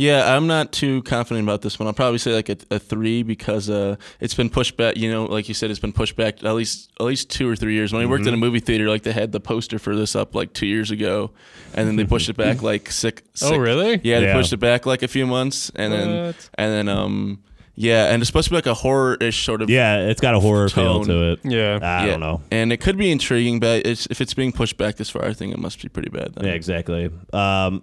Yeah, 0.01 0.35
I'm 0.35 0.47
not 0.47 0.73
too 0.73 1.03
confident 1.03 1.45
about 1.47 1.61
this 1.61 1.79
one. 1.79 1.87
I'll 1.87 1.93
probably 1.93 2.17
say 2.17 2.33
like 2.33 2.49
a, 2.49 2.57
a 2.71 2.79
three 2.79 3.23
because 3.23 3.69
uh, 3.69 3.97
it's 4.19 4.33
been 4.33 4.49
pushed 4.49 4.79
back. 4.79 4.97
You 4.97 5.11
know, 5.11 5.27
like 5.27 5.47
you 5.47 5.53
said, 5.53 5.71
it's 5.71 5.79
been 5.79 5.93
pushed 5.93 6.17
back 6.17 6.43
at 6.43 6.55
least 6.55 6.91
at 6.99 7.05
least 7.05 7.29
two 7.29 7.47
or 7.47 7.55
three 7.55 7.75
years. 7.75 7.93
When 7.93 8.01
I 8.01 8.07
worked 8.07 8.27
in 8.27 8.33
a 8.33 8.39
movie 8.39 8.61
theater, 8.61 8.89
like 8.89 9.03
they 9.03 9.13
had 9.13 9.31
the 9.31 9.41
poster 9.41 9.79
for 9.79 9.95
this 9.95 10.17
up 10.17 10.35
like 10.35 10.55
two 10.55 10.67
years 10.67 10.91
ago, 10.91 11.33
and 11.75 11.87
then 11.87 11.97
they 11.97 12.05
pushed 12.07 12.31
it 12.31 12.37
back 12.39 12.63
like 12.63 12.91
six. 12.91 13.21
Oh, 13.43 13.49
six- 13.51 13.59
really? 13.59 14.01
Yeah, 14.03 14.21
they 14.21 14.27
Yeah. 14.27 14.33
pushed 14.35 14.55
it 14.55 14.57
back 14.59 14.87
like 14.87 15.03
a 15.03 15.09
few 15.09 15.27
months, 15.27 15.71
and 15.75 15.93
then 15.93 16.35
and 16.55 16.73
then 16.73 16.89
um 16.89 17.43
yeah, 17.75 18.13
and 18.13 18.23
it's 18.23 18.29
supposed 18.29 18.47
to 18.47 18.51
be 18.53 18.57
like 18.57 18.67
a 18.67 18.75
horror-ish 18.75 19.45
sort 19.45 19.61
of 19.63 19.69
Yeah, 19.71 20.09
it's 20.09 20.21
got 20.21 20.35
a 20.35 20.41
horror 20.41 20.69
feel 20.71 21.05
to 21.05 21.33
it. 21.33 21.41
Yeah. 21.45 21.79
I 21.83 22.05
yeah. 22.05 22.07
don't 22.13 22.21
know. 22.21 22.41
and 22.51 22.73
it 22.73 22.79
could 22.79 22.97
be 22.99 23.11
intriguing, 23.11 23.59
but 23.61 23.87
it's, 23.87 24.07
if 24.11 24.21
it's 24.21 24.35
being 24.35 24.53
pushed 24.53 24.77
back 24.77 24.97
this 24.97 25.09
far, 25.09 25.25
I 25.25 25.33
think 25.33 25.55
it 25.55 25.59
must 25.59 25.81
be 25.81 25.89
pretty 25.89 26.11
bad. 26.11 26.35
Then. 26.35 26.45
Yeah, 26.47 26.53
exactly. 26.53 27.11
Um, 27.33 27.83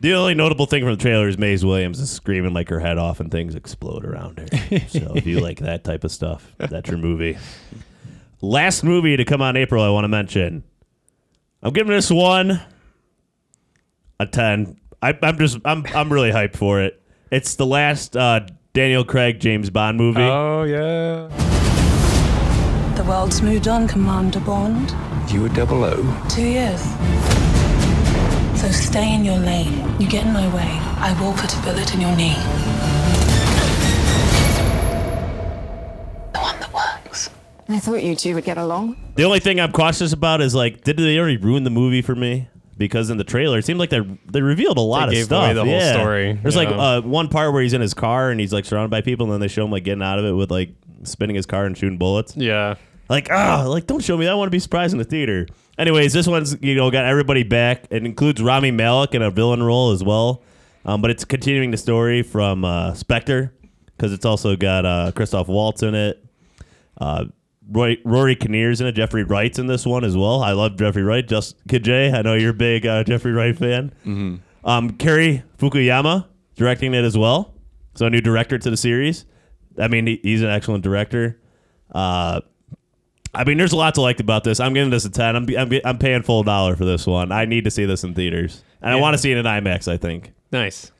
the 0.00 0.12
only 0.14 0.34
notable 0.34 0.66
thing 0.66 0.82
from 0.82 0.90
the 0.90 0.96
trailer 1.02 1.28
is 1.28 1.38
Maisie 1.38 1.66
Williams 1.66 2.00
is 2.00 2.10
screaming 2.10 2.52
like 2.52 2.68
her 2.68 2.80
head 2.80 2.98
off 2.98 3.20
and 3.20 3.30
things 3.30 3.54
explode 3.54 4.04
around 4.04 4.38
her. 4.38 4.46
so 4.88 5.12
if 5.14 5.26
you 5.26 5.40
like 5.40 5.60
that 5.60 5.84
type 5.84 6.04
of 6.04 6.12
stuff, 6.12 6.52
that's 6.58 6.88
your 6.88 6.98
movie. 6.98 7.38
Last 8.42 8.84
movie 8.84 9.16
to 9.16 9.24
come 9.24 9.40
out 9.40 9.56
in 9.56 9.62
April, 9.62 9.82
I 9.82 9.88
want 9.88 10.04
to 10.04 10.08
mention. 10.08 10.62
I'm 11.62 11.72
giving 11.72 11.92
this 11.92 12.10
one 12.10 12.60
a 14.20 14.26
ten. 14.26 14.78
I, 15.02 15.18
I'm 15.22 15.38
just 15.38 15.58
I'm 15.64 15.84
I'm 15.94 16.12
really 16.12 16.30
hyped 16.30 16.56
for 16.56 16.80
it. 16.82 17.02
It's 17.30 17.56
the 17.56 17.66
last 17.66 18.16
uh, 18.16 18.40
Daniel 18.74 19.04
Craig 19.04 19.40
James 19.40 19.70
Bond 19.70 19.96
movie. 19.96 20.20
Oh 20.20 20.64
yeah. 20.64 21.28
The 22.96 23.04
world's 23.04 23.42
moved 23.42 23.68
on, 23.68 23.88
Commander 23.88 24.40
Bond. 24.40 24.94
You 25.32 25.42
were 25.42 25.48
double 25.48 25.84
O. 25.84 26.26
Two 26.28 26.46
years. 26.46 27.35
So 28.56 28.70
stay 28.70 29.14
in 29.14 29.24
your 29.24 29.38
lane. 29.38 30.00
You 30.00 30.08
get 30.08 30.26
in 30.26 30.32
my 30.32 30.46
way, 30.54 30.78
I 30.98 31.16
will 31.20 31.32
put 31.34 31.54
a 31.54 31.60
bullet 31.62 31.94
in 31.94 32.00
your 32.00 32.16
knee. 32.16 32.34
The 36.32 36.38
one 36.40 36.58
that 36.60 36.72
works. 36.72 37.30
I 37.68 37.78
thought 37.78 38.02
you 38.02 38.16
two 38.16 38.34
would 38.34 38.44
get 38.44 38.58
along. 38.58 38.96
The 39.16 39.24
only 39.24 39.40
thing 39.40 39.60
I'm 39.60 39.72
cautious 39.72 40.12
about 40.12 40.40
is 40.40 40.54
like, 40.54 40.82
did 40.84 40.96
they 40.96 41.18
already 41.18 41.36
ruin 41.36 41.64
the 41.64 41.70
movie 41.70 42.02
for 42.02 42.14
me? 42.14 42.48
because 42.78 43.08
in 43.08 43.16
the 43.16 43.24
trailer 43.24 43.56
it 43.56 43.64
seemed 43.64 43.78
like 43.80 43.88
they 43.88 44.00
they 44.30 44.42
revealed 44.42 44.76
a 44.76 44.82
lot 44.82 45.06
They 45.06 45.12
of 45.12 45.12
gave 45.12 45.24
stuff. 45.24 45.44
away 45.44 45.54
the 45.54 45.64
whole 45.64 45.72
yeah. 45.72 45.92
story, 45.94 46.32
There's 46.34 46.56
like 46.56 46.68
uh, 46.68 47.00
one 47.00 47.28
part 47.30 47.54
where 47.54 47.62
he's 47.62 47.72
in 47.72 47.80
his 47.80 47.94
car 47.94 48.28
and 48.30 48.38
he's 48.38 48.52
like 48.52 48.66
surrounded 48.66 48.90
by 48.90 49.00
people, 49.00 49.24
and 49.24 49.32
then 49.32 49.40
they 49.40 49.48
show 49.48 49.64
him 49.64 49.70
like 49.70 49.82
getting 49.84 50.02
out 50.02 50.18
of 50.18 50.26
it 50.26 50.32
with 50.32 50.50
like 50.50 50.74
spinning 51.02 51.36
his 51.36 51.46
car 51.46 51.64
and 51.64 51.74
shooting 51.78 51.96
bullets. 51.96 52.36
Yeah. 52.36 52.74
Like 53.08 53.28
ah, 53.30 53.64
like 53.66 53.86
don't 53.86 54.02
show 54.02 54.16
me 54.16 54.24
that. 54.24 54.32
I 54.32 54.34
want 54.34 54.48
to 54.48 54.50
be 54.52 54.58
surprised 54.58 54.92
in 54.92 54.98
the 54.98 55.04
theater. 55.04 55.46
Anyways, 55.78 56.12
this 56.12 56.26
one's 56.26 56.56
you 56.60 56.74
know 56.74 56.90
got 56.90 57.04
everybody 57.04 57.42
back. 57.42 57.84
It 57.90 58.04
includes 58.04 58.42
Rami 58.42 58.70
Malek 58.70 59.14
in 59.14 59.22
a 59.22 59.30
villain 59.30 59.62
role 59.62 59.92
as 59.92 60.02
well, 60.02 60.42
um, 60.84 61.02
but 61.02 61.10
it's 61.10 61.24
continuing 61.24 61.70
the 61.70 61.76
story 61.76 62.22
from 62.22 62.64
uh, 62.64 62.94
Spectre 62.94 63.52
because 63.96 64.12
it's 64.12 64.24
also 64.24 64.56
got 64.56 64.84
uh, 64.84 65.12
Christoph 65.14 65.48
Waltz 65.48 65.82
in 65.82 65.94
it. 65.94 66.24
Uh, 66.98 67.26
Roy, 67.68 67.96
Rory 68.04 68.36
Kinnear's 68.36 68.80
in 68.80 68.86
it. 68.86 68.92
Jeffrey 68.92 69.24
Wright's 69.24 69.58
in 69.58 69.66
this 69.66 69.84
one 69.84 70.04
as 70.04 70.16
well. 70.16 70.42
I 70.42 70.52
love 70.52 70.76
Jeffrey 70.76 71.02
Wright. 71.02 71.26
Just 71.26 71.56
Kid 71.68 71.84
J, 71.84 72.12
I 72.12 72.22
know 72.22 72.34
you're 72.34 72.50
a 72.50 72.54
big 72.54 72.86
uh, 72.86 73.04
Jeffrey 73.04 73.32
Wright 73.32 73.56
fan. 73.56 73.92
Mm-hmm. 74.04 74.36
Um, 74.68 74.90
Cary 74.92 75.42
Fukuyama 75.58 76.26
directing 76.56 76.94
it 76.94 77.04
as 77.04 77.16
well. 77.16 77.54
So 77.94 78.06
a 78.06 78.10
new 78.10 78.20
director 78.20 78.58
to 78.58 78.70
the 78.70 78.76
series. 78.76 79.24
I 79.78 79.88
mean, 79.88 80.06
he, 80.06 80.20
he's 80.22 80.42
an 80.42 80.50
excellent 80.50 80.84
director. 80.84 81.40
Uh, 81.92 82.40
I 83.34 83.44
mean, 83.44 83.58
there's 83.58 83.72
a 83.72 83.76
lot 83.76 83.94
to 83.94 84.00
like 84.00 84.20
about 84.20 84.44
this. 84.44 84.60
I'm 84.60 84.74
giving 84.74 84.90
this 84.90 85.04
a 85.04 85.10
ten. 85.10 85.36
I'm 85.36 85.46
I'm, 85.56 85.72
I'm 85.84 85.98
paying 85.98 86.22
full 86.22 86.42
dollar 86.42 86.76
for 86.76 86.84
this 86.84 87.06
one. 87.06 87.32
I 87.32 87.44
need 87.44 87.64
to 87.64 87.70
see 87.70 87.84
this 87.84 88.04
in 88.04 88.14
theaters, 88.14 88.62
and 88.80 88.92
I 88.92 88.96
want 88.96 89.14
to 89.14 89.18
see 89.18 89.32
it 89.32 89.38
in 89.38 89.44
IMAX. 89.44 89.90
I 89.90 89.96
think. 89.96 90.32
Nice. 90.52 90.92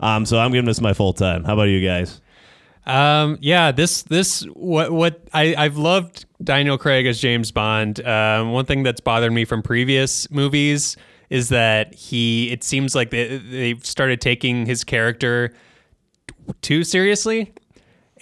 Um, 0.00 0.26
so 0.26 0.38
I'm 0.38 0.52
giving 0.52 0.66
this 0.66 0.80
my 0.80 0.94
full 0.94 1.12
ten. 1.12 1.44
How 1.44 1.54
about 1.54 1.64
you 1.64 1.86
guys? 1.86 2.20
Um, 2.86 3.38
yeah, 3.40 3.72
this 3.72 4.02
this 4.02 4.42
what 4.54 4.90
what 4.90 5.20
I 5.32 5.54
I've 5.56 5.76
loved 5.76 6.24
Daniel 6.42 6.78
Craig 6.78 7.06
as 7.06 7.20
James 7.20 7.50
Bond. 7.50 8.04
Um, 8.06 8.52
one 8.52 8.64
thing 8.64 8.82
that's 8.82 9.00
bothered 9.00 9.32
me 9.32 9.44
from 9.44 9.62
previous 9.62 10.30
movies 10.30 10.96
is 11.30 11.48
that 11.50 11.94
he 11.94 12.50
it 12.50 12.64
seems 12.64 12.94
like 12.94 13.10
they, 13.10 13.38
they've 13.38 13.84
started 13.86 14.20
taking 14.20 14.66
his 14.66 14.82
character 14.82 15.52
too 16.60 16.82
seriously, 16.82 17.52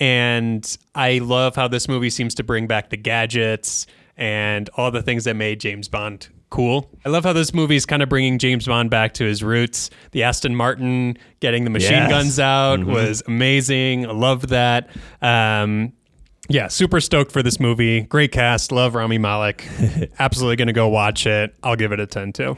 and 0.00 0.76
I 0.94 1.18
love 1.18 1.54
how 1.54 1.68
this 1.68 1.86
movie 1.88 2.10
seems 2.10 2.34
to 2.36 2.42
bring 2.42 2.66
back 2.66 2.90
the 2.90 2.96
gadgets 2.96 3.86
and 4.16 4.68
all 4.76 4.90
the 4.90 5.02
things 5.02 5.24
that 5.24 5.34
made 5.34 5.60
James 5.60 5.88
Bond 5.88 6.28
cool. 6.50 6.90
I 7.04 7.10
love 7.10 7.22
how 7.24 7.32
this 7.32 7.54
movie 7.54 7.76
is 7.76 7.86
kind 7.86 8.02
of 8.02 8.08
bringing 8.08 8.38
James 8.38 8.66
Bond 8.66 8.90
back 8.90 9.14
to 9.14 9.24
his 9.24 9.42
roots. 9.44 9.88
The 10.10 10.24
Aston 10.24 10.56
Martin 10.56 11.16
getting 11.38 11.62
the 11.64 11.70
machine 11.70 11.92
Yes. 11.92 12.10
guns 12.10 12.40
out 12.40 12.82
was 12.84 13.22
amazing. 13.28 14.06
I 14.06 14.10
loved 14.12 14.48
that. 14.48 14.90
Um, 15.22 15.92
yeah, 16.48 16.66
super 16.66 17.00
stoked 17.00 17.30
for 17.30 17.44
this 17.44 17.60
movie. 17.60 18.00
Great 18.00 18.32
cast. 18.32 18.72
Love 18.72 18.96
Rami 18.96 19.18
Malek. 19.18 19.64
Absolutely 20.18 20.56
going 20.56 20.66
to 20.66 20.72
go 20.72 20.88
watch 20.88 21.24
it. 21.24 21.54
I'll 21.62 21.76
give 21.76 21.92
it 21.92 22.00
a 22.00 22.06
10 22.06 22.32
too. 22.32 22.48
All 22.48 22.56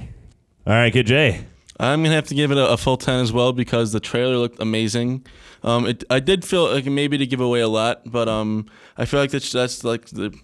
right, 0.73 0.91
Kid 0.93 1.07
J. 1.07 1.45
I'm 1.91 2.03
gonna 2.03 2.15
have 2.15 2.29
to 2.29 2.35
give 2.35 2.51
it 2.51 2.59
a, 2.59 2.69
a 2.71 2.77
full 2.77 2.97
ten 2.97 3.21
as 3.21 3.33
well 3.33 3.53
because 3.53 3.93
the 3.93 4.01
trailer 4.01 4.37
looked 4.37 4.61
amazing. 4.61 5.27
Um, 5.65 5.87
it, 5.87 6.05
I 6.11 6.21
did 6.21 6.45
feel 6.45 6.71
like 6.71 6.87
maybe 6.87 7.19
to 7.19 7.27
give 7.27 7.41
away 7.41 7.61
a 7.61 7.69
lot, 7.69 8.03
but 8.07 8.29
um, 8.29 8.67
I 8.97 9.05
feel 9.05 9.21
like 9.21 9.31
that's 9.31 9.51
that's 9.53 9.85
like 9.85 10.07
the 10.07 10.37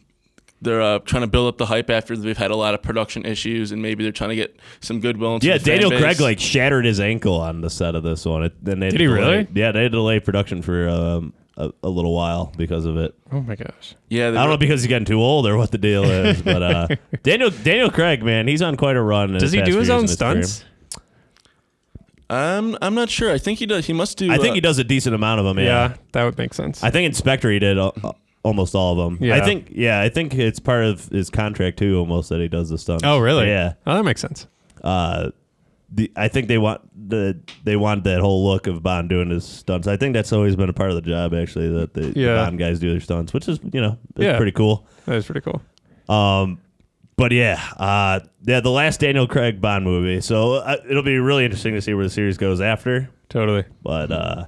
they're 0.60 0.82
uh, 0.82 0.98
trying 1.00 1.20
to 1.22 1.28
build 1.28 1.46
up 1.48 1.56
the 1.58 1.66
hype 1.66 1.88
after 1.88 2.16
they've 2.16 2.36
had 2.36 2.50
a 2.50 2.56
lot 2.56 2.74
of 2.74 2.82
production 2.82 3.24
issues, 3.24 3.70
and 3.70 3.80
maybe 3.80 4.02
they're 4.02 4.10
trying 4.12 4.30
to 4.30 4.36
get 4.36 4.58
some 4.80 4.98
goodwill. 5.00 5.34
Into 5.34 5.46
Yeah, 5.46 5.54
the 5.58 5.60
fan 5.60 5.74
Daniel 5.74 5.90
base. 5.90 6.00
Craig 6.00 6.20
like 6.20 6.40
shattered 6.40 6.84
his 6.84 6.98
ankle 6.98 7.34
on 7.40 7.60
the 7.60 7.70
set 7.70 7.94
of 7.94 8.02
this 8.02 8.24
one. 8.24 8.42
It, 8.44 8.64
then 8.64 8.80
they 8.80 8.90
Did 8.90 9.00
he 9.00 9.06
delay- 9.06 9.18
really? 9.20 9.48
Yeah, 9.54 9.70
they 9.72 9.82
had 9.84 9.92
to 9.92 9.96
delay 9.98 10.18
production 10.18 10.62
for 10.62 10.88
um, 10.88 11.32
a, 11.56 11.70
a 11.84 11.88
little 11.88 12.12
while 12.12 12.52
because 12.56 12.84
of 12.86 12.96
it. 12.96 13.14
Oh 13.30 13.40
my 13.40 13.54
gosh. 13.54 13.94
yeah, 14.08 14.28
I 14.28 14.30
don't 14.32 14.42
were- 14.44 14.48
know 14.50 14.56
because 14.56 14.82
he's 14.82 14.88
getting 14.88 15.06
too 15.06 15.20
old 15.20 15.46
or 15.46 15.56
what 15.56 15.70
the 15.70 15.78
deal 15.78 16.02
is, 16.04 16.42
but 16.42 16.62
uh, 16.62 16.88
Daniel 17.22 17.50
Daniel 17.50 17.90
Craig, 17.90 18.24
man, 18.24 18.48
he's 18.48 18.60
on 18.62 18.76
quite 18.76 18.96
a 18.96 19.02
run. 19.02 19.34
Does 19.34 19.52
he 19.52 19.62
do 19.62 19.78
his 19.78 19.90
own 19.90 20.00
in 20.00 20.02
his 20.08 20.16
career. 20.16 20.42
stunts? 20.42 20.64
I'm 22.30 22.76
I'm 22.82 22.94
not 22.94 23.08
sure. 23.10 23.32
I 23.32 23.38
think 23.38 23.58
he 23.58 23.66
does. 23.66 23.86
He 23.86 23.92
must 23.92 24.18
do. 24.18 24.30
I 24.30 24.36
think 24.36 24.50
uh, 24.50 24.54
he 24.54 24.60
does 24.60 24.78
a 24.78 24.84
decent 24.84 25.14
amount 25.14 25.40
of 25.40 25.46
them. 25.46 25.58
Yeah, 25.58 25.64
Yeah, 25.64 25.94
that 26.12 26.24
would 26.24 26.36
make 26.38 26.52
sense. 26.54 26.82
I 26.84 26.90
think 26.90 27.06
Inspector 27.06 27.50
he 27.50 27.58
did 27.58 27.78
uh, 27.78 27.90
almost 28.42 28.74
all 28.74 28.92
of 28.92 28.98
them. 29.18 29.24
Yeah. 29.24 29.36
I 29.36 29.40
think 29.44 29.68
yeah, 29.72 30.00
I 30.00 30.08
think 30.08 30.34
it's 30.34 30.58
part 30.60 30.84
of 30.84 31.08
his 31.08 31.30
contract 31.30 31.78
too, 31.78 31.96
almost 31.98 32.28
that 32.28 32.40
he 32.40 32.48
does 32.48 32.68
the 32.68 32.78
stunts. 32.78 33.04
oh, 33.04 33.18
really? 33.18 33.46
Yeah. 33.46 33.74
Oh, 33.86 33.94
that 33.94 34.04
makes 34.04 34.20
sense. 34.20 34.46
Uh, 34.84 35.30
the 35.90 36.12
I 36.16 36.28
think 36.28 36.48
they 36.48 36.58
want 36.58 36.82
the 37.08 37.38
they 37.64 37.76
want 37.76 38.04
that 38.04 38.20
whole 38.20 38.44
look 38.46 38.66
of 38.66 38.82
Bond 38.82 39.08
doing 39.08 39.30
his 39.30 39.44
stunts. 39.46 39.86
I 39.88 39.96
think 39.96 40.12
that's 40.12 40.32
always 40.32 40.54
been 40.54 40.68
a 40.68 40.74
part 40.74 40.90
of 40.90 40.96
the 40.96 41.02
job 41.02 41.32
actually 41.32 41.70
that 41.72 41.94
the, 41.94 42.10
the 42.10 42.26
Bond 42.26 42.58
guys 42.58 42.78
do 42.78 42.90
their 42.90 43.00
stunts, 43.00 43.32
which 43.32 43.48
is 43.48 43.58
you 43.72 43.80
know 43.80 43.96
it's 44.16 44.24
Yeah. 44.24 44.36
pretty 44.36 44.52
cool. 44.52 44.86
That 45.06 45.16
is 45.16 45.24
pretty 45.24 45.40
cool. 45.40 45.62
Um, 46.14 46.60
but 47.18 47.32
yeah, 47.32 47.60
uh, 47.76 48.20
yeah, 48.46 48.60
the 48.60 48.70
last 48.70 49.00
Daniel 49.00 49.26
Craig 49.26 49.60
Bond 49.60 49.84
movie. 49.84 50.22
So 50.22 50.54
uh, 50.54 50.76
it'll 50.88 51.02
be 51.02 51.18
really 51.18 51.44
interesting 51.44 51.74
to 51.74 51.82
see 51.82 51.92
where 51.92 52.04
the 52.04 52.10
series 52.10 52.38
goes 52.38 52.62
after. 52.62 53.10
Totally. 53.28 53.64
But 53.82 54.10
uh, 54.10 54.46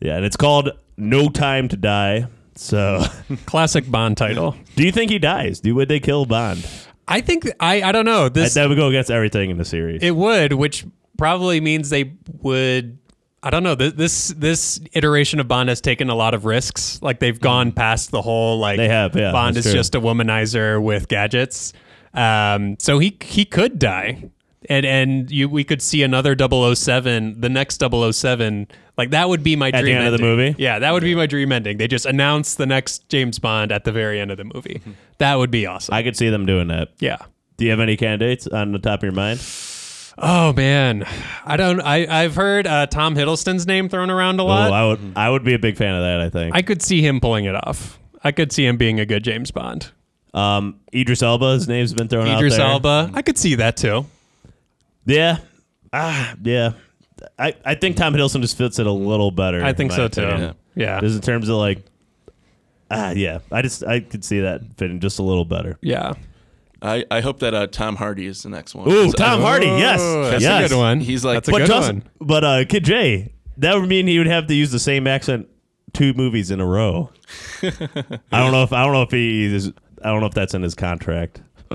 yeah, 0.00 0.14
and 0.16 0.24
it's 0.24 0.36
called 0.36 0.70
No 0.96 1.28
Time 1.28 1.66
to 1.68 1.76
Die. 1.76 2.26
So, 2.54 3.04
Classic 3.46 3.90
Bond 3.90 4.16
title. 4.16 4.54
do 4.76 4.84
you 4.84 4.92
think 4.92 5.10
he 5.10 5.18
dies? 5.18 5.58
Do 5.60 5.74
would 5.74 5.88
they 5.88 5.98
kill 6.00 6.24
Bond? 6.24 6.64
I 7.08 7.20
think 7.20 7.48
I 7.60 7.82
I 7.82 7.92
don't 7.92 8.04
know. 8.06 8.28
This 8.28 8.54
that 8.54 8.68
would 8.68 8.78
go 8.78 8.88
against 8.88 9.10
everything 9.10 9.50
in 9.50 9.58
the 9.58 9.64
series. 9.64 10.02
It 10.02 10.12
would, 10.12 10.52
which 10.52 10.84
probably 11.18 11.60
means 11.60 11.90
they 11.90 12.12
would. 12.42 12.98
I 13.42 13.50
don't 13.50 13.62
know. 13.62 13.76
Th- 13.76 13.92
This 13.94 14.28
this 14.36 14.80
iteration 14.94 15.38
of 15.38 15.46
Bond 15.48 15.68
has 15.68 15.80
taken 15.80 16.08
a 16.10 16.14
lot 16.14 16.34
of 16.34 16.44
risks. 16.46 17.00
Like 17.02 17.20
they've 17.20 17.38
gone 17.38 17.70
past 17.72 18.10
the 18.10 18.22
whole 18.22 18.58
like 18.58 18.74
Mm. 18.74 18.78
They 18.78 18.88
have, 18.88 19.14
yeah, 19.16 19.32
Bond 19.32 19.56
is 19.56 19.64
true. 19.64 19.72
just 19.74 19.94
a 19.94 20.00
womanizer 20.00 20.82
with 20.82 21.06
gadgets. 21.08 21.72
Um, 22.16 22.76
so 22.78 22.98
he 22.98 23.16
he 23.22 23.44
could 23.44 23.78
die, 23.78 24.30
and 24.70 24.86
and 24.86 25.30
you 25.30 25.48
we 25.48 25.64
could 25.64 25.82
see 25.82 26.02
another 26.02 26.34
007, 26.38 27.40
the 27.40 27.48
next 27.48 27.80
007. 27.82 28.68
Like 28.96 29.10
that 29.10 29.28
would 29.28 29.42
be 29.42 29.56
my 29.56 29.70
the 29.70 29.80
dream 29.82 29.96
end 29.96 30.06
of 30.06 30.12
the 30.18 30.24
ending. 30.26 30.36
movie? 30.46 30.54
Yeah, 30.62 30.78
that 30.78 30.92
would 30.92 31.02
be 31.02 31.14
my 31.14 31.26
dream 31.26 31.52
ending. 31.52 31.76
They 31.76 31.86
just 31.88 32.06
announce 32.06 32.54
the 32.54 32.64
next 32.66 33.08
James 33.10 33.38
Bond 33.38 33.70
at 33.70 33.84
the 33.84 33.92
very 33.92 34.18
end 34.18 34.30
of 34.30 34.36
the 34.38 34.44
movie. 34.44 34.80
That 35.18 35.36
would 35.36 35.50
be 35.50 35.64
awesome. 35.66 35.94
I 35.94 36.02
could 36.02 36.14
see 36.14 36.28
them 36.28 36.44
doing 36.44 36.68
that. 36.68 36.90
yeah. 36.98 37.16
Do 37.56 37.64
you 37.64 37.70
have 37.70 37.80
any 37.80 37.96
candidates 37.96 38.46
on 38.46 38.72
the 38.72 38.78
top 38.78 38.98
of 38.98 39.04
your 39.04 39.12
mind? 39.12 39.40
Oh 40.18 40.52
man, 40.52 41.04
I 41.46 41.56
don't. 41.56 41.80
I 41.80 42.06
I've 42.22 42.34
heard 42.34 42.66
uh, 42.66 42.86
Tom 42.86 43.14
Hiddleston's 43.14 43.66
name 43.66 43.88
thrown 43.88 44.10
around 44.10 44.40
a 44.40 44.42
Oh, 44.42 44.46
lot. 44.46 44.72
I 44.72 44.86
would. 44.86 45.00
I 45.16 45.30
would 45.30 45.42
be 45.44 45.54
a 45.54 45.58
big 45.58 45.76
fan 45.78 45.94
of 45.94 46.02
that. 46.02 46.20
I 46.20 46.28
think. 46.30 46.54
I 46.54 46.60
could 46.62 46.82
see 46.82 47.00
him 47.00 47.18
pulling 47.20 47.46
it 47.46 47.54
off. 47.54 47.98
I 48.24 48.30
could 48.32 48.52
see 48.52 48.66
him 48.66 48.76
being 48.76 48.98
a 49.00 49.06
good 49.06 49.24
James 49.24 49.50
Bond. 49.50 49.90
Um, 50.36 50.78
Idris 50.94 51.22
Elba. 51.22 51.54
His 51.54 51.66
name's 51.66 51.92
been 51.92 52.08
thrown 52.08 52.28
out 52.28 52.38
Idris 52.38 52.56
there. 52.56 52.66
Elba. 52.66 53.10
I 53.14 53.22
could 53.22 53.38
see 53.38 53.56
that 53.56 53.76
too. 53.76 54.06
Yeah. 55.06 55.38
Ah, 55.92 56.34
yeah. 56.42 56.72
I, 57.38 57.54
I 57.64 57.74
think 57.74 57.96
Tom 57.96 58.12
Hiddleston 58.14 58.42
just 58.42 58.58
fits 58.58 58.78
it 58.78 58.86
a 58.86 58.92
little 58.92 59.30
better. 59.30 59.64
I 59.64 59.72
think 59.72 59.90
my 59.90 59.96
so 59.96 60.08
too. 60.08 60.22
opinion. 60.24 60.54
Yeah. 60.74 61.00
Just 61.00 61.16
in 61.16 61.22
terms 61.22 61.48
of 61.48 61.56
like, 61.56 61.82
ah, 62.90 63.10
yeah. 63.12 63.38
I 63.50 63.62
just 63.62 63.82
I 63.84 64.00
could 64.00 64.24
see 64.24 64.40
that 64.40 64.60
fitting 64.76 65.00
just 65.00 65.18
a 65.18 65.22
little 65.22 65.44
better. 65.44 65.78
Yeah. 65.80 66.12
I, 66.82 67.04
I 67.10 67.20
hope 67.22 67.38
that 67.38 67.54
uh, 67.54 67.66
Tom 67.68 67.96
Hardy 67.96 68.26
is 68.26 68.42
the 68.42 68.50
next 68.50 68.74
one. 68.74 68.86
Ooh, 68.88 69.04
'Cause 69.06 69.14
I- 69.14 69.24
Tom 69.24 69.40
Hardy. 69.40 69.66
Yes, 69.66 70.00
that's 70.30 70.42
yes. 70.42 70.66
a 70.66 70.68
good 70.74 70.78
one. 70.78 71.00
He's 71.00 71.24
like- 71.24 71.36
that's 71.36 71.48
a 71.48 71.52
But 71.52 71.58
good 71.58 71.66
just, 71.68 71.88
one. 71.88 72.02
but 72.20 72.44
uh, 72.44 72.64
Kid 72.66 72.84
J, 72.84 73.32
that 73.56 73.74
would 73.74 73.88
mean 73.88 74.06
he 74.06 74.18
would 74.18 74.26
have 74.26 74.46
to 74.48 74.54
use 74.54 74.70
the 74.70 74.78
same 74.78 75.06
accent 75.06 75.48
two 75.94 76.12
movies 76.12 76.50
in 76.50 76.60
a 76.60 76.66
row. 76.66 77.10
I 77.62 77.70
don't 78.30 78.52
know 78.52 78.62
if 78.62 78.72
I 78.74 78.84
don't 78.84 78.92
know 78.92 79.02
if 79.02 79.10
he 79.10 79.46
is. 79.46 79.72
I 80.02 80.10
don't 80.10 80.20
know 80.20 80.26
if 80.26 80.34
that's 80.34 80.54
in 80.54 80.62
his 80.62 80.74
contract. 80.74 81.42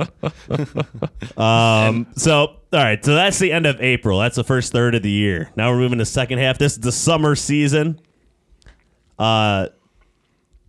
um. 1.37 2.07
So 2.15 2.37
all 2.39 2.57
right. 2.71 3.03
So 3.03 3.13
that's 3.13 3.39
the 3.39 3.51
end 3.51 3.65
of 3.65 3.81
April. 3.81 4.19
That's 4.19 4.37
the 4.37 4.43
first 4.43 4.71
third 4.71 4.95
of 4.95 5.03
the 5.03 5.11
year. 5.11 5.51
Now 5.55 5.71
we're 5.71 5.79
moving 5.79 5.99
to 5.99 6.05
second 6.05 6.39
half. 6.39 6.57
This 6.57 6.73
is 6.73 6.79
the 6.79 6.91
summer 6.91 7.35
season. 7.35 7.99
Uh, 9.19 9.67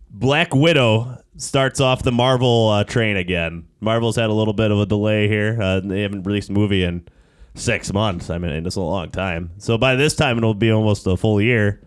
Black 0.09 0.53
Widow 0.53 1.23
starts 1.37 1.79
off 1.79 2.03
the 2.03 2.11
Marvel 2.11 2.69
uh, 2.69 2.83
train 2.83 3.17
again. 3.17 3.67
Marvel's 3.79 4.15
had 4.15 4.29
a 4.29 4.33
little 4.33 4.53
bit 4.53 4.71
of 4.71 4.79
a 4.79 4.85
delay 4.85 5.27
here. 5.27 5.59
Uh, 5.61 5.79
they 5.79 6.01
haven't 6.01 6.23
released 6.23 6.49
a 6.49 6.53
movie 6.53 6.83
in 6.83 7.07
six 7.55 7.91
months. 7.91 8.29
I 8.29 8.37
mean, 8.37 8.65
it's 8.65 8.75
a 8.75 8.81
long 8.81 9.09
time. 9.09 9.51
So 9.57 9.77
by 9.77 9.95
this 9.95 10.15
time, 10.15 10.37
it'll 10.37 10.53
be 10.53 10.71
almost 10.71 11.07
a 11.07 11.17
full 11.17 11.41
year 11.41 11.81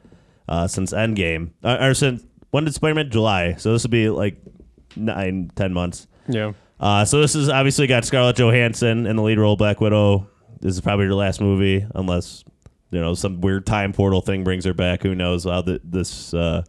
uh, 0.49 0.67
since 0.67 0.93
Endgame. 0.93 1.51
Uh, 1.63 1.79
or 1.81 1.95
since 1.95 2.25
when 2.51 2.65
did 2.65 2.75
Spider-Man? 2.75 3.11
July. 3.11 3.55
So 3.55 3.73
this 3.73 3.83
will 3.83 3.91
be 3.91 4.09
like 4.09 4.37
nine, 4.97 5.51
ten 5.55 5.73
months. 5.73 6.07
Yeah. 6.29 6.53
Uh, 6.79 7.05
so 7.05 7.21
this 7.21 7.35
is 7.35 7.49
obviously 7.49 7.87
got 7.87 8.05
Scarlett 8.05 8.37
Johansson 8.37 9.07
in 9.07 9.17
the 9.17 9.23
lead 9.23 9.39
role, 9.39 9.57
Black 9.57 9.81
Widow. 9.81 10.29
This 10.61 10.75
is 10.75 10.81
probably 10.81 11.07
her 11.07 11.15
last 11.15 11.41
movie, 11.41 11.87
unless 11.95 12.45
you 12.91 13.01
know 13.01 13.15
some 13.15 13.41
weird 13.41 13.67
time 13.67 13.93
portal 13.93 14.21
thing 14.21 14.45
brings 14.45 14.65
her 14.65 14.75
back. 14.75 15.03
Who 15.03 15.15
knows 15.15 15.45
how 15.45 15.63
the, 15.63 15.81
this 15.85 16.35
uh, 16.35 16.63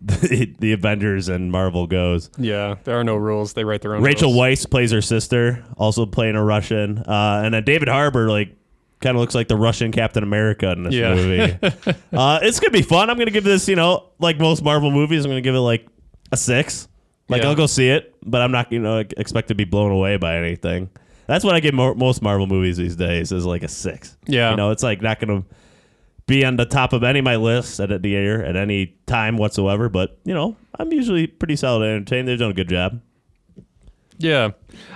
the, 0.00 0.54
the 0.58 0.72
Avengers 0.72 1.28
and 1.28 1.50
Marvel 1.50 1.86
goes. 1.86 2.30
Yeah. 2.38 2.76
There 2.84 2.98
are 2.98 3.04
no 3.04 3.16
rules. 3.16 3.52
They 3.54 3.64
write 3.64 3.82
their 3.82 3.94
own. 3.94 4.02
Rachel. 4.02 4.32
Weisz 4.32 4.68
plays 4.70 4.90
her 4.92 5.02
sister, 5.02 5.64
also 5.76 6.06
playing 6.06 6.36
a 6.36 6.44
Russian, 6.44 6.98
uh, 6.98 7.42
and 7.44 7.54
then 7.54 7.64
David 7.64 7.88
Harbour 7.88 8.28
like 8.30 8.54
kind 9.00 9.16
of 9.16 9.20
looks 9.20 9.34
like 9.34 9.48
the 9.48 9.56
Russian 9.56 9.92
Captain 9.92 10.22
America 10.22 10.70
in 10.72 10.84
this 10.84 10.94
Yeah. 10.94 11.14
movie. 11.14 11.58
uh, 12.12 12.38
it's 12.42 12.60
gonna 12.60 12.70
be 12.70 12.82
fun. 12.82 13.10
I'm 13.10 13.18
gonna 13.18 13.30
give 13.30 13.44
this, 13.44 13.68
you 13.68 13.76
know, 13.76 14.10
like 14.18 14.38
most 14.38 14.62
Marvel 14.62 14.90
movies, 14.90 15.24
I'm 15.24 15.30
gonna 15.30 15.40
give 15.40 15.54
it 15.54 15.60
like 15.60 15.86
a 16.32 16.36
six. 16.36 16.88
Like 17.28 17.42
Yeah. 17.42 17.48
I'll 17.48 17.54
go 17.54 17.66
see 17.66 17.88
it, 17.88 18.14
but 18.24 18.40
I'm 18.42 18.52
not, 18.52 18.70
you 18.72 18.78
know, 18.78 18.98
expect 19.16 19.48
to 19.48 19.54
be 19.54 19.64
blown 19.64 19.90
away 19.90 20.16
by 20.16 20.36
anything. 20.36 20.90
That's 21.26 21.44
what 21.44 21.54
I 21.54 21.60
give 21.60 21.74
mo- 21.74 21.94
most 21.94 22.22
Marvel 22.22 22.46
movies 22.46 22.76
these 22.76 22.94
days 22.94 23.32
is 23.32 23.44
like 23.44 23.62
a 23.64 23.68
six. 23.68 24.16
Yeah. 24.26 24.50
you 24.50 24.56
know, 24.56 24.70
it's 24.70 24.82
like 24.84 25.02
not 25.02 25.18
going 25.18 25.42
to 25.42 25.48
be 26.26 26.44
on 26.44 26.56
the 26.56 26.66
top 26.66 26.92
of 26.92 27.02
any 27.02 27.18
of 27.20 27.24
my 27.24 27.36
lists 27.36 27.80
at 27.80 28.02
the 28.02 28.08
year 28.08 28.44
at 28.44 28.54
any 28.56 28.94
time 29.06 29.36
whatsoever. 29.36 29.88
But 29.88 30.18
you 30.24 30.34
know, 30.34 30.56
I'm 30.78 30.92
usually 30.92 31.26
pretty 31.26 31.56
solid 31.56 31.84
entertained. 31.84 32.28
They've 32.28 32.38
done 32.38 32.50
a 32.50 32.54
good 32.54 32.68
job. 32.68 33.00
Yeah, 34.18 34.50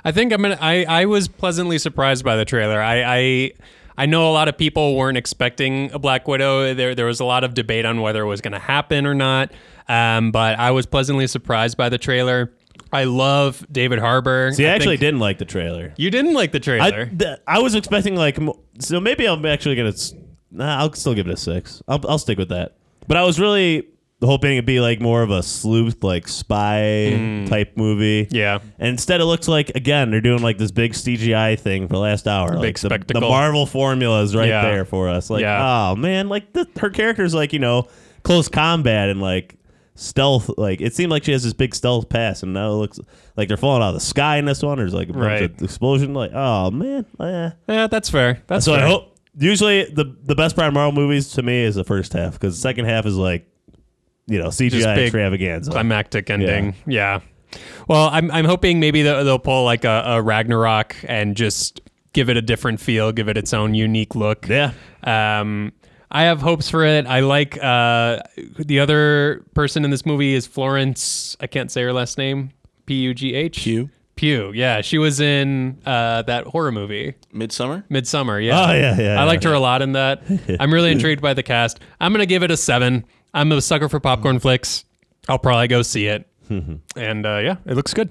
I 0.05 0.13
think 0.13 0.33
I'm 0.33 0.41
gonna. 0.43 0.59
I 0.61 0.85
I 0.85 1.05
was 1.05 1.29
pleasantly 1.29 1.79
surprised 1.79 2.25
by 2.25 2.37
the 2.37 2.45
trailer. 2.45 2.81
I 2.81 3.03
I. 3.05 3.51
I 3.99 4.07
know 4.07 4.31
a 4.31 4.33
lot 4.33 4.49
of 4.49 4.57
people 4.57 4.97
weren't 4.97 5.19
expecting 5.19 5.93
a 5.93 5.99
Black 5.99 6.27
Widow. 6.27 6.73
There, 6.73 6.95
there 6.95 7.05
was 7.05 7.21
a 7.21 7.25
lot 7.27 7.45
of 7.45 7.53
debate 7.53 7.85
on 7.85 8.01
whether 8.01 8.23
it 8.23 8.27
was 8.27 8.41
going 8.41 8.53
to 8.55 8.59
happen 8.59 9.05
or 9.05 9.13
not. 9.15 9.53
Um, 9.91 10.31
but 10.31 10.59
I 10.59 10.71
was 10.71 10.87
pleasantly 10.87 11.27
surprised 11.27 11.77
by 11.77 11.89
the 11.89 11.99
trailer. 11.99 12.53
I 12.93 13.05
love 13.05 13.65
David 13.71 13.99
Harbour. 13.99 14.51
See, 14.53 14.67
I, 14.67 14.71
I 14.71 14.75
actually 14.75 14.95
think- 14.97 15.01
didn't 15.01 15.21
like 15.21 15.39
the 15.39 15.45
trailer. 15.45 15.93
You 15.97 16.11
didn't 16.11 16.35
like 16.35 16.53
the 16.53 16.59
I, 16.59 16.61
trailer. 16.61 17.07
th- 17.07 17.39
I 17.47 17.59
was 17.61 17.75
expecting 17.75 18.17
like 18.17 18.39
mo- 18.41 18.59
so 18.79 19.01
maybe 19.01 19.27
I'm 19.27 19.45
actually 19.47 19.77
gonna 19.77 19.91
s- 19.91 20.15
nah, 20.51 20.79
I'll 20.79 20.93
still 20.95 21.15
give 21.15 21.27
it 21.27 21.33
a 21.33 21.37
six. 21.37 21.83
I'll 21.89 22.01
I'll 22.09 22.19
stick 22.19 22.39
with 22.39 22.49
that. 22.51 22.77
But 23.07 23.17
I 23.17 23.23
was 23.25 23.39
really 23.41 23.87
hoping 24.23 24.53
it'd 24.53 24.67
be 24.67 24.81
like 24.81 25.01
more 25.01 25.23
of 25.23 25.31
a 25.31 25.43
sleuth 25.43 26.03
like 26.05 26.29
spy 26.29 27.45
type 27.49 27.77
movie. 27.77 28.29
Yeah. 28.31 28.59
And 28.79 28.89
instead 28.91 29.21
it 29.21 29.25
looks 29.25 29.49
like 29.49 29.71
again 29.75 30.11
they're 30.11 30.21
doing 30.21 30.43
like 30.43 30.59
this 30.59 30.71
big 30.71 30.93
CGI 30.93 31.59
thing 31.59 31.87
for 31.89 31.95
the 31.95 32.01
last 32.01 32.27
hour. 32.29 32.49
like 32.57 32.77
the, 32.79 32.89
the 32.89 32.95
spectacle. 32.95 33.29
Marvel 33.29 33.67
formula 33.67 34.23
is 34.23 34.35
right 34.37 34.49
Yeah. 34.49 34.63
there 34.63 34.85
for 34.85 35.09
us. 35.09 35.31
Like 35.31 35.43
Yeah. 35.43 35.91
oh 35.91 35.97
man, 35.97 36.29
like 36.29 36.53
the, 36.53 36.67
her 36.81 36.91
character's 36.91 37.35
like 37.35 37.53
you 37.53 37.59
know 37.61 37.89
close 38.25 38.49
combat 38.49 39.09
and 39.09 39.21
like 39.21 39.57
stealth 39.95 40.51
like 40.57 40.81
it 40.81 40.95
seemed 40.95 41.11
like 41.11 41.25
she 41.25 41.33
has 41.33 41.43
this 41.45 41.53
big 41.53 41.75
stealth 41.75 42.09
pass 42.09 42.43
and 42.43 42.55
now 42.55 42.69
it 42.71 42.75
looks 42.75 42.99
like 43.37 43.49
they're 43.49 43.57
falling 43.57 43.83
out 43.83 43.89
of 43.89 43.95
the 43.95 44.01
sky 44.01 44.37
in 44.39 44.45
this 44.47 44.63
one 44.63 44.79
there's 44.79 44.95
like 44.95 45.09
a 45.11 45.13
bunch 45.13 45.25
Right. 45.25 45.43
of 45.43 45.61
explosion 45.63 46.15
like 46.15 46.31
oh 46.35 46.71
man 46.71 47.05
eh. 47.21 47.51
yeah, 47.69 47.87
that's 47.87 48.09
fair. 48.09 48.43
That's 48.47 48.65
so 48.65 48.75
fair. 48.75 48.85
i 48.85 48.89
hope 48.89 49.19
usually 49.39 49.85
the 49.85 50.17
the 50.25 50.35
best 50.35 50.57
part 50.57 50.69
of 50.69 50.75
marvel 50.75 50.93
movies 50.93 51.31
to 51.33 51.43
me 51.43 51.63
is 51.63 51.75
the 51.75 51.85
first 51.85 52.13
half 52.15 52.33
because 52.35 52.55
the 52.57 52.61
second 52.61 52.87
half 52.87 53.05
is 53.07 53.17
like 53.17 53.47
you 54.27 54.39
know 54.39 54.47
cgi 54.49 54.71
Just 54.71 54.87
big 54.87 54.99
extravaganza 55.07 55.71
climactic 55.71 56.31
ending. 56.31 56.75
Yeah. 56.87 57.21
Well, 57.89 58.09
I'm 58.13 58.31
I'm 58.31 58.45
hoping 58.45 58.79
maybe 58.79 59.03
they'll, 59.03 59.25
they'll 59.25 59.39
pull 59.41 59.65
like 59.65 59.85
a, 59.85 60.03
a 60.07 60.23
Ragnarok 60.23 60.95
and 61.09 61.37
just 61.37 61.81
give 62.13 62.31
it 62.31 62.37
a 62.37 62.43
different 62.43 62.79
feel, 62.81 63.11
give 63.11 63.29
it 63.29 63.37
its 63.37 63.53
own 63.53 63.75
unique 63.75 64.15
look. 64.15 64.47
yeah 64.49 64.73
Um, 65.03 65.73
I 66.11 66.23
have 66.23 66.41
hopes 66.41 66.69
for 66.69 66.85
it. 66.85 67.07
I 67.07 67.21
like 67.21 67.63
uh, 67.63 68.21
the 68.59 68.81
other 68.81 69.45
person 69.55 69.85
in 69.85 69.91
this 69.91 70.05
movie 70.05 70.35
is 70.35 70.47
Florence. 70.47 71.37
I 71.41 71.47
can't 71.47 71.71
say 71.71 71.83
her 71.83 71.93
last 71.93 72.19
name. 72.19 72.51
P 72.87 72.95
U 72.95 73.15
G 73.15 73.35
H. 73.35 73.59
Pew. 73.59 73.91
Pugh. 74.17 74.53
Yeah, 74.53 74.81
she 74.81 74.99
was 74.99 75.21
in 75.21 75.79
uh, 75.87 76.23
that 76.23 76.45
horror 76.45 76.73
movie, 76.73 77.15
Midsommar. 77.33 77.89
Midsommar. 77.89 78.45
Yeah. 78.45 78.61
Oh, 78.61 78.75
yeah, 78.75 79.01
yeah, 79.01 79.21
I 79.21 79.25
liked 79.25 79.45
yeah. 79.45 79.51
her 79.51 79.57
a 79.57 79.61
lot 79.61 79.81
in 79.81 79.93
that. 79.93 80.23
I'm 80.61 80.75
really 80.75 80.91
intrigued 80.91 81.23
by 81.23 81.33
the 81.33 81.43
cast. 81.43 81.81
I'm 82.01 82.13
gonna 82.13 82.27
give 82.27 82.43
it 82.43 82.51
a 82.51 82.57
seven. 82.57 83.07
I'm 83.33 83.51
a 83.53 83.63
sucker 83.63 83.89
for 83.89 84.01
popcorn 84.01 84.39
flicks. 84.41 84.85
I'll 85.29 85.39
probably 85.39 85.69
go 85.69 85.83
see 85.83 86.07
it. 86.07 86.27
and 86.51 87.25
uh, 87.25 87.39
yeah, 87.39 87.57
it 87.65 87.75
looks 87.75 87.95
good. 87.95 88.11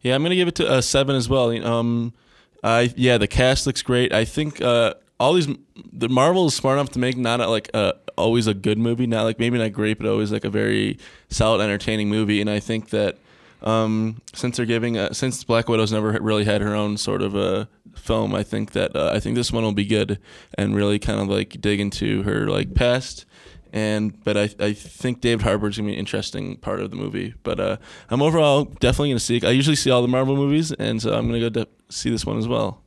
Yeah, 0.00 0.14
I'm 0.14 0.22
gonna 0.22 0.36
give 0.36 0.48
it 0.48 0.54
to 0.56 0.76
a 0.76 0.80
seven 0.80 1.16
as 1.16 1.28
well. 1.28 1.50
Um, 1.66 2.14
I 2.62 2.92
yeah, 2.96 3.18
the 3.18 3.26
cast 3.26 3.66
looks 3.66 3.82
great. 3.82 4.12
I 4.12 4.24
think 4.24 4.60
uh, 4.62 4.94
all 5.20 5.34
these 5.34 5.48
the 5.92 6.08
Marvel 6.08 6.46
is 6.46 6.54
smart 6.54 6.78
enough 6.78 6.90
to 6.90 6.98
make 6.98 7.16
not 7.16 7.40
a, 7.40 7.48
like 7.48 7.70
a, 7.74 7.94
always 8.16 8.46
a 8.46 8.54
good 8.54 8.78
movie, 8.78 9.06
not 9.06 9.24
like 9.24 9.38
maybe 9.38 9.58
not 9.58 9.72
great, 9.72 9.98
but 9.98 10.06
always 10.06 10.32
like 10.32 10.44
a 10.44 10.50
very 10.50 10.98
solid, 11.28 11.62
entertaining 11.62 12.08
movie. 12.08 12.40
And 12.40 12.48
I 12.48 12.60
think 12.60 12.90
that 12.90 13.18
um, 13.62 14.20
since 14.34 14.56
they're 14.56 14.66
giving 14.66 14.96
uh, 14.96 15.12
since 15.12 15.42
Black 15.44 15.68
Widow's 15.68 15.92
never 15.92 16.12
really 16.20 16.44
had 16.44 16.60
her 16.60 16.74
own 16.74 16.96
sort 16.96 17.22
of 17.22 17.34
a 17.34 17.68
film, 17.94 18.34
I 18.34 18.42
think 18.42 18.72
that 18.72 18.94
uh, 18.94 19.10
I 19.12 19.20
think 19.20 19.34
this 19.36 19.52
one 19.52 19.64
will 19.64 19.72
be 19.72 19.86
good 19.86 20.18
and 20.54 20.74
really 20.74 20.98
kind 20.98 21.20
of 21.20 21.28
like 21.28 21.60
dig 21.60 21.80
into 21.80 22.22
her 22.22 22.46
like 22.48 22.74
past 22.74 23.24
and 23.72 24.22
but 24.24 24.36
I, 24.36 24.50
I 24.60 24.72
think 24.72 25.20
David 25.20 25.42
Harbour's 25.42 25.76
gonna 25.76 25.88
be 25.88 25.92
an 25.92 25.98
interesting 25.98 26.56
part 26.56 26.80
of 26.80 26.90
the 26.90 26.96
movie. 26.96 27.34
But 27.42 27.60
uh, 27.60 27.76
I'm 28.10 28.22
overall 28.22 28.64
definitely 28.64 29.10
gonna 29.10 29.20
see. 29.20 29.36
it. 29.36 29.44
I 29.44 29.50
usually 29.50 29.76
see 29.76 29.90
all 29.90 30.02
the 30.02 30.08
Marvel 30.08 30.36
movies, 30.36 30.72
and 30.72 31.00
so 31.02 31.12
I'm 31.12 31.26
gonna 31.26 31.40
go 31.40 31.48
de- 31.48 31.68
see 31.88 32.10
this 32.10 32.24
one 32.24 32.38
as 32.38 32.48
well. 32.48 32.82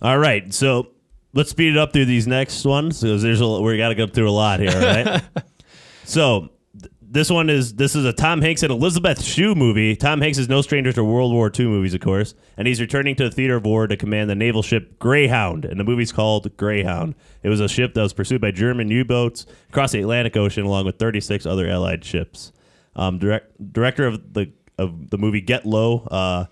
all 0.00 0.18
right 0.18 0.52
so 0.52 0.88
let's 1.34 1.50
speed 1.50 1.72
it 1.72 1.78
up 1.78 1.92
through 1.92 2.04
these 2.04 2.26
next 2.26 2.64
ones 2.64 3.00
because 3.00 3.22
there's 3.22 3.40
a 3.40 3.60
we 3.60 3.76
got 3.76 3.88
to 3.88 3.94
go 3.94 4.06
through 4.06 4.28
a 4.28 4.32
lot 4.32 4.60
here 4.60 4.70
right? 4.70 5.22
so 6.04 6.50
th- 6.78 6.92
this 7.00 7.30
one 7.30 7.50
is 7.50 7.74
this 7.74 7.96
is 7.96 8.04
a 8.04 8.12
Tom 8.12 8.40
Hanks 8.42 8.62
and 8.62 8.72
Elizabeth 8.72 9.22
Shue 9.22 9.54
movie. 9.54 9.96
Tom 9.96 10.20
Hanks 10.20 10.38
is 10.38 10.48
no 10.48 10.62
stranger 10.62 10.92
to 10.92 11.04
World 11.04 11.32
War 11.32 11.50
II 11.56 11.66
movies, 11.66 11.94
of 11.94 12.00
course, 12.00 12.34
and 12.56 12.68
he's 12.68 12.80
returning 12.80 13.14
to 13.16 13.24
the 13.24 13.30
theater 13.30 13.56
of 13.56 13.64
war 13.64 13.86
to 13.86 13.96
command 13.96 14.28
the 14.30 14.34
naval 14.34 14.62
ship 14.62 14.98
Greyhound. 14.98 15.64
And 15.64 15.78
the 15.78 15.84
movie's 15.84 16.12
called 16.12 16.56
Greyhound. 16.56 17.14
It 17.42 17.48
was 17.48 17.60
a 17.60 17.68
ship 17.68 17.94
that 17.94 18.02
was 18.02 18.12
pursued 18.12 18.40
by 18.40 18.50
German 18.50 18.88
U-boats 18.90 19.46
across 19.68 19.92
the 19.92 20.00
Atlantic 20.00 20.36
Ocean, 20.36 20.64
along 20.64 20.86
with 20.86 20.98
36 20.98 21.46
other 21.46 21.68
Allied 21.68 22.04
ships. 22.04 22.52
Um, 22.94 23.18
direct, 23.18 23.72
director 23.72 24.06
of 24.06 24.34
the 24.34 24.52
of 24.78 25.10
the 25.10 25.18
movie 25.18 25.40
Get 25.40 25.64
Low, 25.64 26.00
uh, 26.10 26.46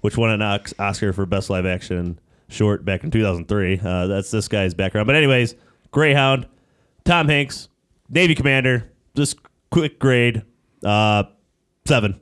which 0.00 0.16
won 0.16 0.30
an 0.30 0.62
Oscar 0.78 1.12
for 1.12 1.26
best 1.26 1.50
live 1.50 1.66
action 1.66 2.18
short 2.50 2.84
back 2.84 3.04
in 3.04 3.10
2003. 3.10 3.80
Uh, 3.82 4.06
that's 4.06 4.30
this 4.30 4.48
guy's 4.48 4.74
background. 4.74 5.06
But 5.06 5.16
anyways, 5.16 5.54
Greyhound, 5.90 6.46
Tom 7.04 7.28
Hanks, 7.28 7.68
Navy 8.08 8.34
commander. 8.34 8.90
Just 9.16 9.38
quick 9.70 9.98
grade, 9.98 10.42
uh, 10.84 11.24
seven. 11.86 12.20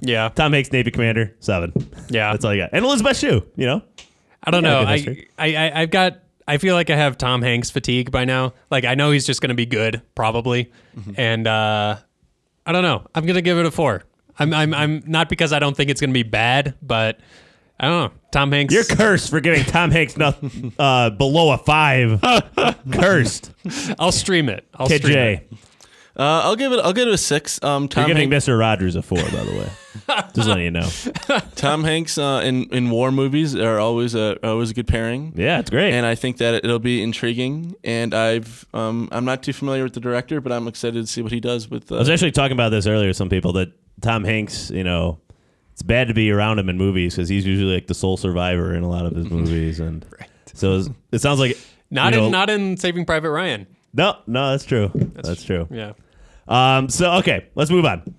Yeah. 0.00 0.28
Tom 0.34 0.52
Hanks, 0.52 0.72
Navy 0.72 0.90
commander, 0.90 1.34
seven. 1.40 1.72
Yeah. 2.08 2.32
That's 2.32 2.44
all 2.44 2.54
you 2.54 2.62
got. 2.62 2.70
And 2.72 2.84
Elizabeth 2.84 3.16
Shue, 3.18 3.44
you 3.56 3.66
know. 3.66 3.82
I 4.44 4.50
don't 4.50 4.62
know. 4.62 4.80
I. 4.86 5.26
I, 5.38 5.56
I, 5.56 5.80
I've 5.82 5.90
got. 5.90 6.18
I 6.48 6.58
feel 6.58 6.76
like 6.76 6.90
I 6.90 6.96
have 6.96 7.18
Tom 7.18 7.42
Hanks 7.42 7.70
fatigue 7.70 8.12
by 8.12 8.24
now. 8.24 8.52
Like 8.70 8.84
I 8.84 8.94
know 8.94 9.10
he's 9.10 9.26
just 9.26 9.40
going 9.40 9.48
to 9.48 9.56
be 9.56 9.66
good, 9.66 10.00
probably, 10.14 10.70
Mm-hmm. 10.96 11.12
and 11.16 11.46
uh, 11.48 11.96
I 12.64 12.72
don't 12.72 12.82
know. 12.82 13.04
I'm 13.16 13.26
going 13.26 13.34
to 13.34 13.42
give 13.42 13.58
it 13.58 13.66
a 13.66 13.70
four. 13.72 14.04
I'm, 14.38 14.54
I'm, 14.54 14.72
I'm 14.72 15.02
not 15.06 15.28
because 15.28 15.52
I 15.52 15.58
don't 15.58 15.76
think 15.76 15.90
it's 15.90 16.00
going 16.00 16.10
to 16.10 16.14
be 16.14 16.22
bad, 16.22 16.74
but 16.82 17.18
I 17.78 17.88
don't 17.88 18.12
know. 18.12 18.20
Tom 18.30 18.52
Hanks. 18.52 18.72
You're 18.72 18.84
cursed 18.84 19.30
for 19.30 19.40
giving 19.40 19.64
Tom 19.64 19.90
Hanks 19.90 20.16
nothing 20.16 20.72
uh, 20.78 21.10
below 21.10 21.52
a 21.52 21.58
five. 21.58 22.20
cursed. 22.92 23.52
I'll 23.98 24.12
stream 24.12 24.48
it. 24.48 24.66
I'll 24.74 24.88
Kid 24.88 25.02
stream 25.02 25.14
J. 25.14 25.32
it. 25.34 25.58
Uh, 26.18 26.40
I'll 26.44 26.56
give 26.56 26.72
it. 26.72 26.78
I'll 26.78 26.94
give 26.94 27.08
it 27.08 27.12
a 27.12 27.18
six. 27.18 27.62
Um, 27.62 27.88
Tom 27.88 28.02
You're 28.02 28.14
giving 28.14 28.30
Hanks, 28.30 28.46
Mr. 28.46 28.58
Rogers 28.58 28.96
a 28.96 29.02
four, 29.02 29.18
by 29.18 29.44
the 29.44 29.52
way. 29.52 29.70
Just 30.34 30.48
letting 30.48 30.64
you 30.64 30.70
know. 30.70 30.88
Tom 31.56 31.84
Hanks 31.84 32.16
uh, 32.16 32.40
in 32.42 32.64
in 32.72 32.88
war 32.88 33.12
movies 33.12 33.54
are 33.54 33.78
always 33.78 34.14
a 34.14 34.38
always 34.46 34.70
a 34.70 34.74
good 34.74 34.88
pairing. 34.88 35.34
Yeah, 35.36 35.58
it's 35.58 35.68
great. 35.68 35.92
And 35.92 36.06
I 36.06 36.14
think 36.14 36.38
that 36.38 36.54
it'll 36.64 36.78
be 36.78 37.02
intriguing. 37.02 37.74
And 37.84 38.14
I've 38.14 38.64
um, 38.72 39.10
I'm 39.12 39.26
not 39.26 39.42
too 39.42 39.52
familiar 39.52 39.82
with 39.84 39.92
the 39.92 40.00
director, 40.00 40.40
but 40.40 40.52
I'm 40.52 40.66
excited 40.68 41.02
to 41.02 41.06
see 41.06 41.20
what 41.20 41.32
he 41.32 41.40
does 41.40 41.68
with. 41.68 41.92
Uh, 41.92 41.96
I 41.96 41.98
was 41.98 42.08
actually 42.08 42.32
talking 42.32 42.56
about 42.56 42.70
this 42.70 42.86
earlier 42.86 43.08
with 43.08 43.16
some 43.18 43.28
people 43.28 43.52
that 43.54 43.72
Tom 44.00 44.24
Hanks, 44.24 44.70
you 44.70 44.84
know, 44.84 45.20
it's 45.76 45.82
bad 45.82 46.08
to 46.08 46.14
be 46.14 46.30
around 46.30 46.58
him 46.58 46.70
in 46.70 46.78
movies 46.78 47.14
because 47.14 47.28
he's 47.28 47.44
usually 47.44 47.74
like 47.74 47.86
the 47.86 47.92
sole 47.94 48.16
survivor 48.16 48.74
in 48.74 48.82
a 48.82 48.88
lot 48.88 49.04
of 49.04 49.14
his 49.14 49.28
movies, 49.30 49.78
and 49.78 50.04
so 50.54 50.78
it's- 50.78 50.94
it 51.12 51.20
sounds 51.20 51.38
like 51.38 51.58
Not 51.90 52.14
you 52.14 52.20
know- 52.20 52.26
in 52.26 52.32
not 52.32 52.48
in 52.50 52.76
Saving 52.78 53.04
Private 53.04 53.30
Ryan. 53.30 53.66
no, 53.92 54.16
no, 54.26 54.50
that's 54.52 54.64
true. 54.64 54.90
That's, 54.94 55.44
true. 55.44 55.68
Yeah. 55.70 55.92
Um, 56.48 56.88
so 56.88 57.12
okay, 57.18 57.46
let's 57.54 57.70
move 57.70 57.84
on. 57.84 58.14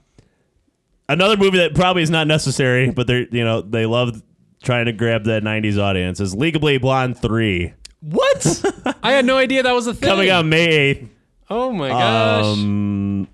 Another 1.10 1.36
movie 1.38 1.58
that 1.60 1.74
probably 1.74 2.04
is 2.04 2.10
not 2.12 2.28
necessary, 2.28 2.92
but 2.92 3.08
they're 3.08 3.26
you 3.32 3.44
know 3.44 3.62
they 3.62 3.86
love 3.88 4.22
trying 4.62 4.86
to 4.86 4.92
grab 4.94 5.24
that 5.24 5.42
'90s 5.44 5.80
audience 5.80 6.20
is 6.20 6.36
Legally 6.36 6.78
Blonde 6.78 7.18
three 7.18 7.74
What? 8.02 8.96
I 9.02 9.14
had 9.14 9.26
no 9.26 9.38
idea 9.38 9.64
that 9.64 9.72
was 9.74 9.88
a 9.88 9.94
thing. 9.94 10.10
coming 10.10 10.30
out 10.30 10.46
May 10.46 10.66
eighth. 10.68 11.10
Oh 11.50 11.72
my 11.72 11.88
gosh. 11.90 12.44
Um, 12.46 13.28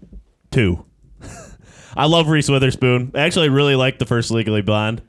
two. 0.52 0.86
I 1.96 2.06
love 2.06 2.28
Reese 2.28 2.50
Witherspoon. 2.50 3.12
I 3.16 3.20
actually 3.22 3.50
really 3.50 3.76
like 3.76 4.00
the 4.00 4.06
first 4.06 4.32
Legally 4.32 4.62
Blonde. 4.62 5.02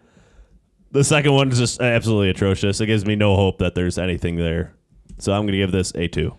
The 0.92 1.04
second 1.04 1.32
one 1.32 1.50
is 1.50 1.58
just 1.58 1.80
absolutely 1.80 2.30
atrocious. 2.30 2.80
It 2.80 2.86
gives 2.86 3.04
me 3.04 3.16
no 3.16 3.34
hope 3.36 3.58
that 3.58 3.74
there's 3.74 3.98
anything 3.98 4.36
there. 4.36 4.74
So 5.18 5.32
I'm 5.32 5.46
gonna 5.46 5.58
give 5.58 5.72
this 5.72 5.92
a 5.94 6.06
two. 6.08 6.34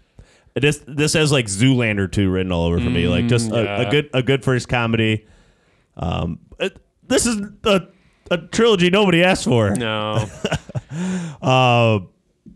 Just 0.60 0.84
this 0.88 1.14
has 1.14 1.32
like 1.32 1.48
Zoolander 1.48 2.10
two 2.10 2.30
written 2.30 2.52
all 2.52 2.64
over 2.66 2.80
for 2.80 2.90
me. 2.90 3.08
Like 3.10 3.28
just 3.28 3.52
a, 3.52 3.88
a 3.88 3.92
good 3.92 4.10
a 4.14 4.24
good 4.24 4.44
first 4.46 4.70
comedy. 4.70 5.28
Um, 5.98 6.40
it, 6.60 6.78
this 7.04 7.26
is 7.26 7.42
a, 7.66 7.88
a 8.32 8.38
trilogy 8.38 8.90
nobody 8.90 9.24
asked 9.24 9.44
for. 9.46 9.72
no. 9.76 10.26
Uh, 11.42 12.00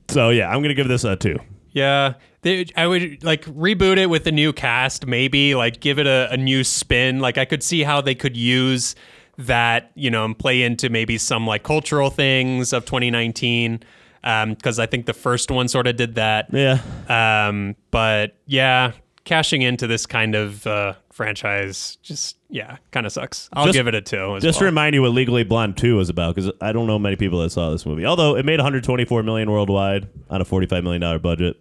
so 0.07 0.29
yeah, 0.29 0.49
I'm 0.49 0.61
gonna 0.61 0.73
give 0.73 0.87
this 0.87 1.03
a 1.03 1.17
two. 1.17 1.37
Yeah, 1.71 2.13
they, 2.41 2.65
I 2.75 2.87
would 2.87 3.23
like 3.23 3.45
reboot 3.45 3.97
it 3.97 4.07
with 4.07 4.25
a 4.27 4.31
new 4.31 4.53
cast, 4.53 5.05
maybe 5.05 5.55
like 5.55 5.79
give 5.79 5.99
it 5.99 6.07
a, 6.07 6.29
a 6.31 6.37
new 6.37 6.63
spin. 6.63 7.19
Like 7.19 7.37
I 7.37 7.45
could 7.45 7.63
see 7.63 7.83
how 7.83 8.01
they 8.01 8.15
could 8.15 8.37
use 8.37 8.95
that, 9.37 9.91
you 9.95 10.09
know, 10.09 10.25
and 10.25 10.37
play 10.37 10.61
into 10.61 10.89
maybe 10.89 11.17
some 11.17 11.45
like 11.47 11.63
cultural 11.63 12.09
things 12.09 12.73
of 12.73 12.85
2019. 12.85 13.81
Because 14.21 14.79
I 14.79 14.85
think 14.85 15.05
the 15.05 15.13
first 15.13 15.49
one 15.49 15.67
sort 15.67 15.87
of 15.87 15.95
did 15.95 16.15
that. 16.15 16.47
Yeah. 16.51 16.81
Um, 17.07 17.75
but 17.89 18.35
yeah, 18.45 18.91
cashing 19.23 19.61
into 19.61 19.87
this 19.87 20.05
kind 20.05 20.35
of 20.35 20.65
uh, 20.67 20.93
franchise 21.11 21.97
just 22.01 22.35
yeah, 22.49 22.77
kind 22.91 23.05
of 23.05 23.11
sucks. 23.11 23.47
I'll 23.53 23.65
Just- 23.65 23.75
give 23.75 23.87
it 23.87 23.95
a 23.95 24.01
two. 24.01 24.37
Just 24.41 24.59
to 24.59 24.63
well. 24.63 24.71
remind 24.71 24.95
you 24.95 25.01
what 25.03 25.11
Legally 25.11 25.43
Blonde 25.43 25.77
2 25.77 25.95
was 25.95 26.09
about, 26.09 26.35
because 26.35 26.51
I 26.61 26.71
don't 26.71 26.87
know 26.87 26.97
many 26.99 27.15
people 27.15 27.39
that 27.41 27.51
saw 27.51 27.69
this 27.69 27.85
movie. 27.85 28.05
Although 28.05 28.35
it 28.35 28.45
made 28.45 28.59
124 28.59 29.23
million 29.23 29.51
worldwide 29.51 30.07
on 30.29 30.41
a 30.41 30.45
45 30.45 30.83
million 30.83 31.01
dollar 31.01 31.19
budget. 31.19 31.57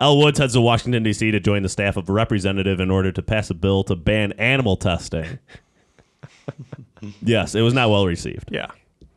Elle 0.00 0.16
Woods 0.18 0.38
heads 0.38 0.52
to 0.54 0.60
Washington 0.60 1.02
D.C. 1.02 1.30
to 1.32 1.40
join 1.40 1.62
the 1.62 1.68
staff 1.68 1.96
of 1.96 2.08
a 2.08 2.12
representative 2.12 2.78
in 2.80 2.90
order 2.90 3.10
to 3.12 3.22
pass 3.22 3.50
a 3.50 3.54
bill 3.54 3.82
to 3.84 3.96
ban 3.96 4.32
animal 4.32 4.76
testing. 4.76 5.38
yes, 7.22 7.54
it 7.54 7.60
was 7.62 7.74
not 7.74 7.90
well 7.90 8.06
received. 8.06 8.48
yeah. 8.50 8.66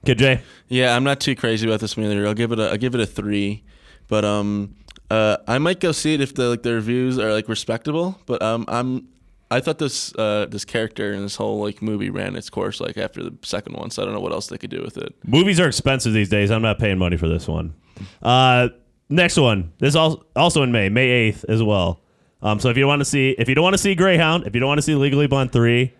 Kid 0.05 0.17
J, 0.17 0.41
Yeah, 0.67 0.95
I'm 0.95 1.03
not 1.03 1.19
too 1.19 1.35
crazy 1.35 1.67
about 1.67 1.79
this 1.79 1.95
movie. 1.95 2.11
either. 2.15 2.25
I'll 2.27 2.33
give 2.33 2.51
it 2.51 2.59
a 2.59 2.69
I'll 2.71 2.77
give 2.77 2.95
it 2.95 3.01
a 3.01 3.05
three, 3.05 3.63
but 4.07 4.25
um, 4.25 4.75
uh, 5.11 5.37
I 5.47 5.59
might 5.59 5.79
go 5.79 5.91
see 5.91 6.15
it 6.15 6.21
if 6.21 6.33
the 6.33 6.49
like 6.49 6.63
the 6.63 6.73
reviews 6.73 7.19
are 7.19 7.31
like 7.31 7.47
respectable. 7.47 8.19
But 8.25 8.41
um, 8.41 8.65
I'm 8.67 9.07
I 9.51 9.59
thought 9.59 9.77
this 9.77 10.11
uh 10.15 10.47
this 10.49 10.65
character 10.65 11.13
and 11.13 11.23
this 11.23 11.35
whole 11.35 11.61
like 11.61 11.83
movie 11.83 12.09
ran 12.09 12.35
its 12.35 12.49
course 12.49 12.79
like 12.81 12.97
after 12.97 13.21
the 13.21 13.35
second 13.43 13.75
one, 13.75 13.91
so 13.91 14.01
I 14.01 14.05
don't 14.05 14.15
know 14.15 14.21
what 14.21 14.31
else 14.31 14.47
they 14.47 14.57
could 14.57 14.71
do 14.71 14.81
with 14.81 14.97
it. 14.97 15.13
movies 15.23 15.59
are 15.59 15.67
expensive 15.67 16.13
these 16.13 16.29
days. 16.29 16.49
I'm 16.49 16.63
not 16.63 16.79
paying 16.79 16.97
money 16.97 17.17
for 17.17 17.27
this 17.27 17.47
one. 17.47 17.75
Uh, 18.23 18.69
next 19.11 19.37
one. 19.37 19.73
This 19.79 19.95
is 19.95 20.15
also 20.35 20.63
in 20.63 20.71
May, 20.71 20.89
May 20.89 21.31
8th 21.31 21.45
as 21.49 21.61
well. 21.61 22.01
Um, 22.41 22.59
so 22.59 22.69
if 22.69 22.77
you 22.77 22.87
want 22.87 23.01
to 23.01 23.05
see, 23.05 23.31
if 23.37 23.47
you 23.47 23.55
don't 23.55 23.63
want 23.63 23.75
to 23.75 23.77
see 23.77 23.93
Greyhound, 23.93 24.47
if 24.47 24.55
you 24.55 24.59
don't 24.59 24.67
want 24.67 24.79
to 24.79 24.83
see 24.83 24.95
Legally 24.95 25.27
Blonde 25.27 25.51
3, 25.51 25.93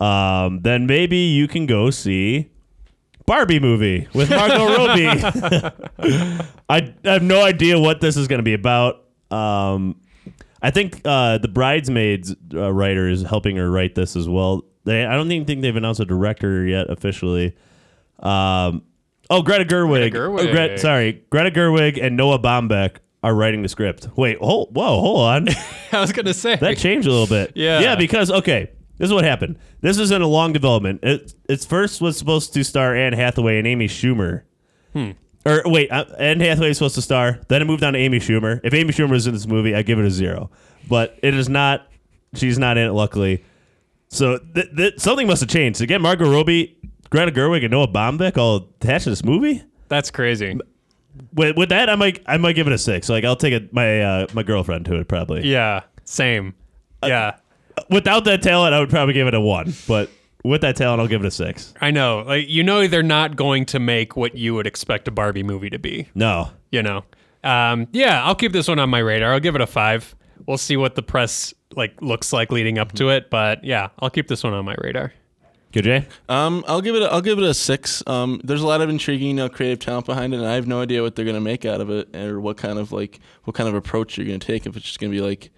um, 0.00 0.60
then 0.62 0.86
maybe 0.86 1.16
you 1.16 1.48
can 1.48 1.66
go 1.66 1.90
see 1.90 2.50
Barbie 3.26 3.60
movie 3.60 4.08
with 4.14 4.30
Margot 4.30 4.66
Robbie. 4.76 5.06
I, 6.68 6.94
I 7.04 7.12
have 7.12 7.22
no 7.22 7.44
idea 7.44 7.78
what 7.78 8.00
this 8.00 8.16
is 8.16 8.28
going 8.28 8.38
to 8.38 8.44
be 8.44 8.54
about. 8.54 9.04
Um, 9.30 10.00
I 10.62 10.70
think 10.70 11.02
uh, 11.04 11.38
the 11.38 11.48
Bridesmaids 11.48 12.34
uh, 12.54 12.72
writer 12.72 13.08
is 13.08 13.22
helping 13.22 13.56
her 13.56 13.70
write 13.70 13.94
this 13.94 14.16
as 14.16 14.28
well. 14.28 14.64
They, 14.84 15.04
I 15.04 15.14
don't 15.14 15.30
even 15.30 15.46
think 15.46 15.60
they've 15.60 15.76
announced 15.76 16.00
a 16.00 16.06
director 16.06 16.66
yet 16.66 16.88
officially. 16.88 17.54
Um, 18.20 18.82
oh, 19.30 19.42
Greta 19.42 19.64
Gerwig. 19.64 20.10
Greta 20.12 20.18
Oh, 20.26 20.36
Gerwig. 20.36 20.74
Gre- 20.74 20.80
sorry, 20.80 21.22
Greta 21.30 21.50
Gerwig 21.50 22.02
and 22.02 22.16
Noah 22.16 22.38
Baumbach 22.38 22.96
are 23.22 23.34
writing 23.34 23.62
the 23.62 23.68
script. 23.68 24.08
Wait, 24.16 24.38
hold, 24.38 24.74
whoa, 24.74 25.00
hold 25.00 25.20
on. 25.20 25.48
I 25.92 26.00
was 26.00 26.12
gonna 26.12 26.34
say 26.34 26.56
that 26.56 26.78
changed 26.78 27.06
a 27.06 27.10
little 27.10 27.26
bit. 27.26 27.52
Yeah. 27.56 27.80
yeah, 27.80 27.96
because 27.96 28.30
okay, 28.30 28.70
this 28.98 29.06
is 29.08 29.12
what 29.12 29.24
happened. 29.24 29.58
This 29.80 29.98
is 29.98 30.10
in 30.10 30.22
a 30.22 30.26
long 30.26 30.52
development. 30.52 31.00
It 31.02 31.32
its 31.48 31.64
first 31.66 32.00
was 32.00 32.16
supposed 32.16 32.52
to 32.54 32.62
star 32.64 32.94
Anne 32.94 33.12
Hathaway 33.12 33.58
and 33.58 33.66
Amy 33.66 33.88
Schumer. 33.88 34.42
Or 35.46 35.62
wait, 35.64 35.90
uh, 35.90 36.04
Anne 36.18 36.40
Hathaway 36.40 36.70
is 36.70 36.78
supposed 36.78 36.96
to 36.96 37.02
star. 37.02 37.40
Then 37.48 37.62
it 37.62 37.64
moved 37.66 37.82
on 37.84 37.92
to 37.94 37.98
Amy 37.98 38.18
Schumer. 38.18 38.60
If 38.64 38.74
Amy 38.74 38.92
Schumer 38.92 39.14
is 39.14 39.26
in 39.26 39.32
this 39.34 39.46
movie, 39.46 39.74
I 39.74 39.82
give 39.82 39.98
it 39.98 40.04
a 40.04 40.10
zero. 40.10 40.50
But 40.88 41.18
it 41.22 41.34
is 41.34 41.48
not. 41.48 41.86
She's 42.34 42.58
not 42.58 42.76
in 42.76 42.86
it, 42.88 42.92
luckily. 42.92 43.44
So 44.08 44.38
th- 44.38 44.66
th- 44.76 44.98
something 44.98 45.26
must 45.26 45.40
have 45.40 45.48
changed. 45.48 45.80
Again, 45.80 46.02
Margot 46.02 46.30
Robbie, 46.30 46.76
Greta 47.10 47.32
Gerwig, 47.32 47.62
and 47.62 47.70
Noah 47.70 47.88
Baumbach 47.88 48.36
all 48.36 48.68
attached 48.80 49.04
to 49.04 49.10
this 49.10 49.24
movie. 49.24 49.62
That's 49.88 50.10
crazy. 50.10 50.58
With, 51.34 51.56
with 51.56 51.68
that, 51.70 51.88
I 51.88 51.96
might 51.96 52.22
I 52.26 52.36
might 52.36 52.52
give 52.54 52.66
it 52.66 52.72
a 52.72 52.78
six. 52.78 53.08
Like 53.08 53.24
I'll 53.24 53.36
take 53.36 53.52
it 53.52 53.72
my 53.72 54.02
uh, 54.02 54.26
my 54.34 54.42
girlfriend 54.42 54.84
to 54.86 54.96
it 54.96 55.08
probably. 55.08 55.46
Yeah. 55.48 55.82
Same. 56.04 56.54
Yeah. 57.02 57.36
Without 57.90 58.24
that 58.24 58.42
talent, 58.42 58.74
I 58.74 58.80
would 58.80 58.90
probably 58.90 59.14
give 59.14 59.26
it 59.26 59.34
a 59.34 59.40
one. 59.40 59.72
But 59.86 60.10
with 60.44 60.60
that 60.62 60.76
talent, 60.76 61.00
I'll 61.00 61.08
give 61.08 61.22
it 61.24 61.26
a 61.26 61.30
six. 61.30 61.74
I 61.80 61.90
know. 61.90 62.24
Like 62.26 62.48
you 62.48 62.62
know 62.62 62.86
they're 62.86 63.02
not 63.02 63.36
going 63.36 63.64
to 63.66 63.78
make 63.78 64.16
what 64.16 64.36
you 64.36 64.54
would 64.54 64.66
expect 64.66 65.08
a 65.08 65.10
Barbie 65.10 65.42
movie 65.42 65.70
to 65.70 65.78
be. 65.78 66.08
No, 66.14 66.50
You 66.70 66.82
know. 66.82 67.04
Um, 67.44 67.86
yeah, 67.92 68.24
I'll 68.24 68.34
keep 68.34 68.52
this 68.52 68.66
one 68.66 68.80
on 68.80 68.90
my 68.90 68.98
radar. 68.98 69.32
I'll 69.32 69.40
give 69.40 69.54
it 69.54 69.60
a 69.60 69.66
five. 69.66 70.14
We'll 70.46 70.58
see 70.58 70.76
what 70.76 70.96
the 70.96 71.02
press 71.02 71.54
like 71.76 72.00
looks 72.02 72.32
like 72.32 72.50
leading 72.50 72.78
up 72.78 72.92
to 72.92 73.10
it, 73.10 73.30
but 73.30 73.62
yeah, 73.64 73.88
I'll 74.00 74.10
keep 74.10 74.26
this 74.26 74.42
one 74.42 74.52
on 74.54 74.64
my 74.64 74.74
radar. 74.82 75.12
Good 75.72 75.84
Jay. 75.84 76.06
Um, 76.28 76.64
I'll 76.66 76.80
give 76.80 76.94
it. 76.94 77.02
A, 77.02 77.12
I'll 77.12 77.20
give 77.20 77.38
it 77.38 77.44
a 77.44 77.54
six. 77.54 78.02
Um, 78.06 78.40
there's 78.44 78.62
a 78.62 78.66
lot 78.66 78.80
of 78.80 78.88
intriguing, 78.88 79.28
you 79.28 79.34
know, 79.34 79.48
creative 79.48 79.78
talent 79.78 80.06
behind 80.06 80.34
it, 80.34 80.38
and 80.38 80.46
I 80.46 80.54
have 80.54 80.66
no 80.66 80.80
idea 80.80 81.02
what 81.02 81.14
they're 81.16 81.24
gonna 81.24 81.40
make 81.40 81.64
out 81.64 81.80
of 81.80 81.90
it, 81.90 82.14
or 82.16 82.40
what 82.40 82.56
kind 82.56 82.78
of 82.78 82.92
like 82.92 83.20
what 83.44 83.54
kind 83.54 83.68
of 83.68 83.74
approach 83.74 84.16
you're 84.16 84.26
gonna 84.26 84.38
take. 84.38 84.66
If 84.66 84.76
it's 84.76 84.86
just 84.86 84.98
gonna 85.00 85.10
be 85.12 85.20
like 85.20 85.50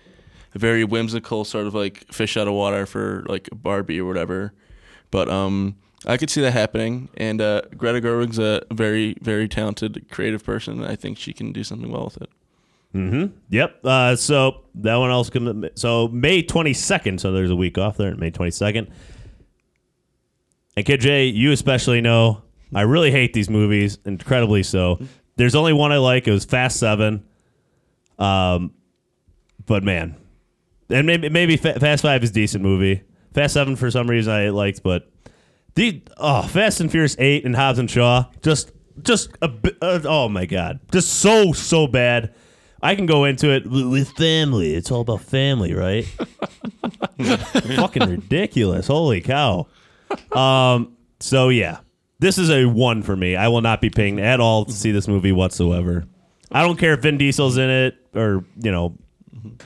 a 0.55 0.59
very 0.59 0.85
whimsical 0.85 1.45
sort 1.45 1.67
of 1.67 1.75
like 1.75 2.13
fish 2.13 2.37
out 2.37 2.49
of 2.49 2.55
water 2.55 2.87
for 2.87 3.25
like 3.29 3.49
Barbie 3.53 4.01
or 4.01 4.05
whatever. 4.05 4.53
But 5.11 5.29
um, 5.29 5.77
I 6.07 6.17
could 6.17 6.31
see 6.31 6.41
that 6.41 6.53
happening. 6.53 7.09
And 7.17 7.41
uh, 7.41 7.63
Greta 7.77 8.01
Gerwig's 8.01 8.39
a 8.39 8.63
very, 8.73 9.17
very 9.23 9.49
talented, 9.49 10.07
creative 10.11 10.45
person. 10.45 10.83
And 10.83 10.91
I 10.91 10.97
think 10.97 11.19
she 11.19 11.33
can 11.33 11.53
do 11.53 11.63
something 11.65 11.91
well 11.91 12.05
with 12.05 12.23
it. 12.23 12.31
Mhm. 12.95 13.31
Yep. 13.51 13.81
Uh, 13.85 14.17
so 14.17 14.63
that 14.77 14.97
one 14.97 15.11
else 15.11 15.31
comes. 15.31 15.67
So 15.77 16.09
May 16.09 16.43
twenty 16.43 16.73
second. 16.75 17.21
So 17.21 17.31
there's 17.31 17.51
a 17.51 17.57
week 17.57 17.79
off 17.79 17.97
there. 17.97 18.17
May 18.17 18.31
twenty 18.31 18.51
second. 18.51 18.89
And 20.77 20.87
Kid 20.87 21.01
J, 21.01 21.27
you 21.27 21.53
especially 21.53 22.01
know 22.01 22.43
I 22.75 22.83
really 22.83 23.11
hate 23.11 23.33
these 23.33 23.51
movies, 23.51 23.99
incredibly 24.05 24.63
so. 24.63 25.01
There's 25.37 25.55
only 25.55 25.73
one 25.73 25.93
I 25.93 25.99
like. 25.99 26.29
It 26.29 26.33
was 26.33 26.45
Fast 26.45 26.79
Seven. 26.79 27.25
Um, 28.19 28.75
but 29.67 29.83
man, 29.83 30.17
and 30.89 31.07
maybe 31.07 31.29
maybe 31.29 31.57
Fast 31.57 32.03
Five 32.03 32.23
is 32.23 32.31
a 32.31 32.33
decent 32.33 32.63
movie. 32.63 33.03
Fast 33.35 33.55
Seven 33.55 33.77
for 33.77 33.91
some 33.91 34.09
reason 34.09 34.33
I 34.33 34.51
liked, 34.51 34.83
but 34.83 35.11
the 35.75 36.03
oh 36.19 36.43
Fast 36.43 36.81
and 36.81 36.91
Furious 36.91 37.17
Eight 37.19 37.45
and 37.45 37.57
Hobbs 37.57 37.79
and 37.79 37.91
Shaw 37.91 38.27
just 38.43 38.73
just 39.03 39.31
a 39.43 39.51
uh, 39.83 40.01
oh 40.05 40.29
my 40.29 40.47
god, 40.47 40.81
just 40.93 41.09
so 41.21 41.53
so 41.53 41.87
bad. 41.87 42.35
I 42.83 42.95
can 42.95 43.05
go 43.05 43.25
into 43.25 43.51
it 43.51 43.67
with 43.67 44.11
family. 44.13 44.75
It's 44.75 44.91
all 44.91 45.03
about 45.03 45.21
family, 45.21 45.75
right? 45.75 46.05
Fucking 47.77 48.09
ridiculous. 48.09 48.87
Holy 48.87 49.21
cow. 49.21 49.67
Um. 50.33 50.97
So 51.21 51.49
yeah, 51.51 51.79
this 52.19 52.39
is 52.39 52.51
a 52.51 52.65
one 52.67 53.03
for 53.03 53.15
me. 53.17 53.37
I 53.37 53.49
will 53.49 53.61
not 53.61 53.81
be 53.81 53.91
paying 53.91 54.21
at 54.21 54.41
all 54.41 54.65
to 54.65 54.73
see 54.73 54.91
this 54.93 55.07
movie 55.09 55.33
whatsoever. 55.33 56.07
I 56.53 56.63
don't 56.63 56.79
care 56.79 56.95
if 56.95 57.01
Vin 57.01 57.19
Diesel's 57.19 57.57
in 57.59 57.69
it 57.71 57.97
or 58.15 58.45
you 58.63 58.71
know, 58.73 58.97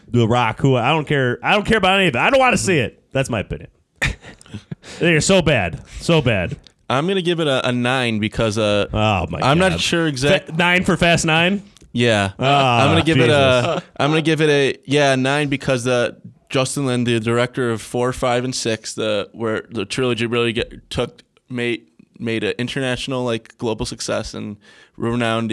The 0.08 0.26
Rock. 0.28 0.60
Who 0.60 0.76
I 0.76 0.90
don't 0.90 1.06
care. 1.06 1.38
I 1.42 1.52
don't 1.52 1.64
care 1.66 1.78
about 1.78 1.98
any 1.98 2.08
of 2.08 2.14
it. 2.16 2.18
I 2.18 2.30
don't 2.30 2.40
want 2.40 2.54
to 2.54 2.62
see 2.62 2.78
it. 2.78 3.04
That's 3.12 3.30
my 3.30 3.40
opinion. 3.40 3.70
They're 4.98 5.20
so 5.20 5.40
bad, 5.42 5.82
so 6.00 6.20
bad. 6.20 6.58
I'm 6.90 7.06
gonna 7.08 7.22
give 7.22 7.40
it 7.40 7.46
a, 7.46 7.66
a 7.68 7.72
nine 7.72 8.18
because 8.18 8.58
uh, 8.58 8.86
Oh 8.92 9.26
my! 9.30 9.38
I'm 9.40 9.58
God. 9.58 9.72
not 9.72 9.80
sure 9.80 10.06
exactly 10.06 10.54
nine 10.56 10.84
for 10.84 10.96
Fast 10.96 11.24
Nine. 11.24 11.62
Yeah, 11.92 12.32
Ah, 12.38 12.82
I'm 12.84 12.90
gonna 12.90 13.04
give 13.04 13.18
it 13.18 13.30
a. 13.30 13.62
Jesus. 13.76 13.90
I'm 13.96 14.10
gonna 14.10 14.20
give 14.22 14.40
it 14.42 14.50
a 14.50 14.78
yeah 14.84 15.14
nine 15.14 15.48
because 15.48 15.84
the 15.84 16.20
Justin 16.54 16.86
Lin, 16.86 17.02
the 17.02 17.18
director 17.18 17.72
of 17.72 17.82
four, 17.82 18.12
five, 18.12 18.44
and 18.44 18.54
six, 18.54 18.94
the 18.94 19.28
where 19.32 19.62
the 19.70 19.84
trilogy 19.84 20.24
really 20.24 20.52
get, 20.52 20.88
took 20.88 21.24
made 21.50 21.90
made 22.20 22.44
an 22.44 22.54
international 22.58 23.24
like 23.24 23.58
global 23.58 23.84
success 23.84 24.34
and 24.34 24.56
renowned 24.96 25.52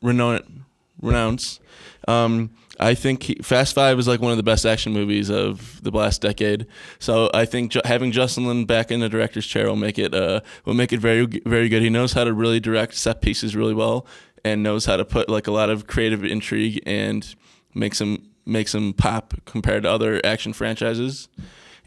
renounce. 0.00 1.60
Um, 2.08 2.48
I 2.80 2.94
think 2.94 3.24
he, 3.24 3.34
Fast 3.42 3.74
Five 3.74 3.98
is 3.98 4.08
like 4.08 4.22
one 4.22 4.30
of 4.30 4.38
the 4.38 4.42
best 4.42 4.64
action 4.64 4.94
movies 4.94 5.28
of 5.28 5.82
the 5.82 5.90
last 5.90 6.22
decade. 6.22 6.66
So 6.98 7.30
I 7.34 7.44
think 7.44 7.72
ju- 7.72 7.82
having 7.84 8.10
Justin 8.10 8.46
Lin 8.46 8.64
back 8.64 8.90
in 8.90 9.00
the 9.00 9.10
director's 9.10 9.46
chair 9.46 9.68
will 9.68 9.76
make 9.76 9.98
it 9.98 10.14
uh, 10.14 10.40
will 10.64 10.72
make 10.72 10.94
it 10.94 10.98
very 11.00 11.26
very 11.44 11.68
good. 11.68 11.82
He 11.82 11.90
knows 11.90 12.14
how 12.14 12.24
to 12.24 12.32
really 12.32 12.58
direct 12.58 12.94
set 12.94 13.20
pieces 13.20 13.54
really 13.54 13.74
well 13.74 14.06
and 14.46 14.62
knows 14.62 14.86
how 14.86 14.96
to 14.96 15.04
put 15.04 15.28
like 15.28 15.46
a 15.46 15.52
lot 15.52 15.68
of 15.68 15.86
creative 15.86 16.24
intrigue 16.24 16.82
and 16.86 17.34
makes 17.74 17.98
them 17.98 18.31
makes 18.44 18.72
them 18.72 18.92
pop 18.92 19.34
compared 19.44 19.84
to 19.84 19.90
other 19.90 20.20
action 20.24 20.52
franchises. 20.52 21.28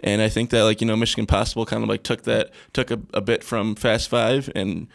And 0.04 0.22
I 0.22 0.30
think 0.30 0.50
that 0.52 0.64
like 0.64 0.82
you 0.82 0.88
know 0.88 0.96
Mission 0.96 1.22
Impossible 1.22 1.66
kind 1.66 1.82
of 1.84 1.90
like 1.90 2.04
took 2.04 2.24
that 2.24 2.52
took 2.74 2.92
a, 2.92 3.00
a 3.14 3.22
bit 3.22 3.44
from 3.44 3.76
Fast 3.76 4.10
Five 4.10 4.50
and 4.54 4.88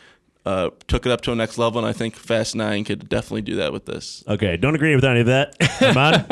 uh, 0.46 0.70
took 0.88 1.06
it 1.06 1.12
up 1.12 1.20
to 1.22 1.32
a 1.32 1.34
next 1.34 1.58
level. 1.58 1.78
And 1.78 1.86
I 1.86 1.92
think 1.92 2.16
Fast 2.16 2.54
Nine 2.54 2.84
could 2.84 3.08
definitely 3.08 3.42
do 3.42 3.56
that 3.56 3.72
with 3.72 3.86
this. 3.86 4.22
Okay, 4.28 4.56
don't 4.56 4.74
agree 4.74 4.94
with 4.94 5.04
any 5.04 5.20
of 5.20 5.26
that. 5.26 5.58
Come 5.78 5.96
on. 5.96 6.26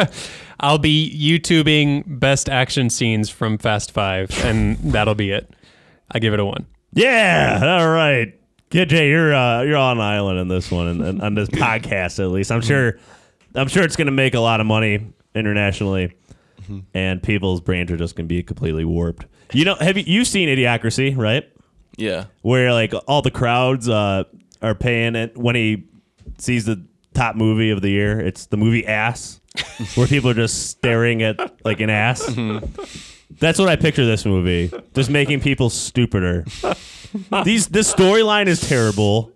I'll 0.61 0.79
be 0.79 1.11
YouTubing 1.17 2.19
best 2.21 2.49
action 2.49 2.91
scenes 2.91 3.31
from 3.31 3.59
Fast 3.59 3.93
Five, 3.93 4.31
and 4.45 4.77
that'll 4.79 5.15
be 5.15 5.31
it. 5.31 5.51
I 6.11 6.19
give 6.19 6.35
it 6.35 6.41
a 6.41 6.45
one. 6.45 6.67
yeah. 6.93 7.79
All 7.81 7.91
right. 7.91 8.35
KJ, 8.71 9.09
you're 9.09 9.35
uh, 9.35 9.63
you're 9.63 9.77
on 9.77 9.97
an 9.97 10.05
island 10.05 10.39
in 10.39 10.49
this 10.49 10.71
one, 10.71 10.89
and, 10.89 11.03
and 11.03 11.23
on 11.23 11.35
this 11.35 11.49
podcast 11.49 12.23
at 12.23 12.31
least. 12.31 12.53
I'm 12.53 12.61
sure. 12.61 12.99
I'm 13.55 13.69
sure 13.69 13.83
it's 13.83 13.97
going 13.97 14.07
to 14.07 14.13
make 14.13 14.35
a 14.35 14.41
lot 14.41 14.61
of 14.61 14.67
money 14.67 15.07
internationally, 15.35 16.13
and 16.95 17.23
people's 17.23 17.61
brains 17.61 17.91
are 17.91 17.97
just 17.97 18.15
going 18.17 18.27
to 18.27 18.35
be 18.35 18.43
completely 18.43 18.85
warped. 18.85 19.27
You 19.53 19.65
know, 19.65 19.75
have 19.77 19.97
you 19.97 20.05
you've 20.07 20.27
seen 20.29 20.49
Idiocracy, 20.49 21.17
right? 21.17 21.45
Yeah. 21.97 22.27
where 22.43 22.73
like 22.73 22.93
all 23.09 23.23
the 23.23 23.31
crowds 23.31 23.89
uh, 23.89 24.23
are 24.63 24.75
paying 24.77 25.17
it 25.17 25.37
when 25.37 25.57
he 25.57 25.89
sees 26.39 26.65
the 26.65 26.87
top 27.13 27.35
movie 27.35 27.71
of 27.71 27.83
the 27.83 27.91
year. 27.91 28.21
It's 28.21 28.47
the 28.47 28.57
movie 28.57 28.87
Ass, 28.87 29.41
where 29.97 30.07
people 30.07 30.31
are 30.31 30.35
just 30.35 30.69
staring 30.71 31.23
at 31.23 31.39
like 31.65 31.81
an 31.81 31.91
ass. 31.91 32.25
That's 33.41 33.59
what 33.59 33.69
I 33.69 33.75
picture 33.77 34.07
this 34.07 34.25
movie, 34.25 34.71
just 34.95 35.11
making 35.11 35.41
people 35.41 35.71
stupider. 35.71 36.45
These 37.45 37.67
this 37.69 37.93
storyline 37.93 38.47
is 38.47 38.61
terrible. 38.69 39.33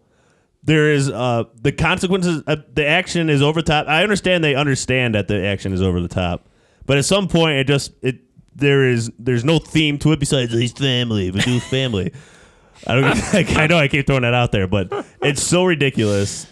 There 0.64 0.92
is 0.92 1.10
uh 1.10 1.44
the 1.60 1.72
consequences. 1.72 2.42
Uh, 2.46 2.56
the 2.72 2.86
action 2.86 3.28
is 3.28 3.42
over 3.42 3.62
the 3.62 3.66
top. 3.66 3.88
I 3.88 4.02
understand 4.02 4.44
they 4.44 4.54
understand 4.54 5.14
that 5.14 5.26
the 5.28 5.44
action 5.44 5.72
is 5.72 5.82
over 5.82 6.00
the 6.00 6.08
top, 6.08 6.48
but 6.86 6.98
at 6.98 7.04
some 7.04 7.26
point 7.28 7.58
it 7.58 7.66
just 7.66 7.92
it 8.02 8.20
there 8.54 8.88
is 8.88 9.10
there's 9.18 9.44
no 9.44 9.58
theme 9.58 9.98
to 9.98 10.12
it 10.12 10.20
besides 10.20 10.52
he's 10.52 10.72
family, 10.72 11.30
we 11.30 11.40
do 11.40 11.58
family. 11.58 12.12
I 12.86 12.94
don't. 13.00 13.34
I 13.58 13.66
know 13.66 13.76
I 13.78 13.88
keep 13.88 14.06
throwing 14.06 14.22
that 14.22 14.34
out 14.34 14.52
there, 14.52 14.66
but 14.68 14.92
it's 15.20 15.42
so 15.42 15.64
ridiculous. 15.64 16.46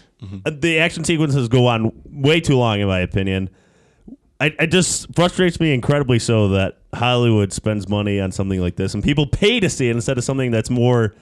Uh, 0.45 0.51
The 0.53 0.79
action 0.79 1.03
sequences 1.03 1.47
go 1.47 1.67
on 1.67 1.91
way 2.05 2.39
too 2.41 2.57
long, 2.57 2.79
in 2.79 2.87
my 2.87 2.99
opinion. 2.99 3.49
I, 4.39 4.53
it 4.59 4.67
just 4.67 5.13
frustrates 5.15 5.59
me 5.59 5.73
incredibly 5.73 6.19
so 6.19 6.49
that 6.49 6.77
Hollywood 6.93 7.51
spends 7.53 7.87
money 7.89 8.19
on 8.19 8.31
something 8.31 8.59
like 8.59 8.75
this 8.75 8.93
and 8.93 9.03
people 9.03 9.27
pay 9.27 9.59
to 9.59 9.69
see 9.69 9.87
it 9.89 9.95
instead 9.95 10.17
of 10.17 10.23
something 10.23 10.49
that's 10.51 10.69
more 10.69 11.13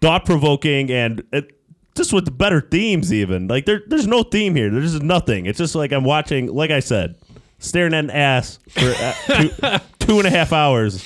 thought 0.00 0.24
provoking 0.24 0.90
and 0.90 1.22
it, 1.32 1.55
just 1.96 2.12
with 2.12 2.36
better 2.36 2.60
themes. 2.60 3.12
Even 3.12 3.48
like 3.48 3.64
there, 3.66 3.82
there's 3.86 4.06
no 4.06 4.22
theme 4.22 4.54
here. 4.54 4.70
There's 4.70 4.92
just 4.92 5.02
nothing. 5.02 5.46
It's 5.46 5.58
just 5.58 5.74
like 5.74 5.92
I'm 5.92 6.04
watching, 6.04 6.46
like 6.46 6.70
I 6.70 6.80
said, 6.80 7.16
staring 7.58 7.94
at 7.94 8.04
an 8.04 8.10
ass 8.10 8.58
for 8.68 8.80
uh, 8.98 9.12
two, 9.26 10.06
two 10.06 10.18
and 10.18 10.26
a 10.26 10.30
half 10.30 10.52
hours. 10.52 11.04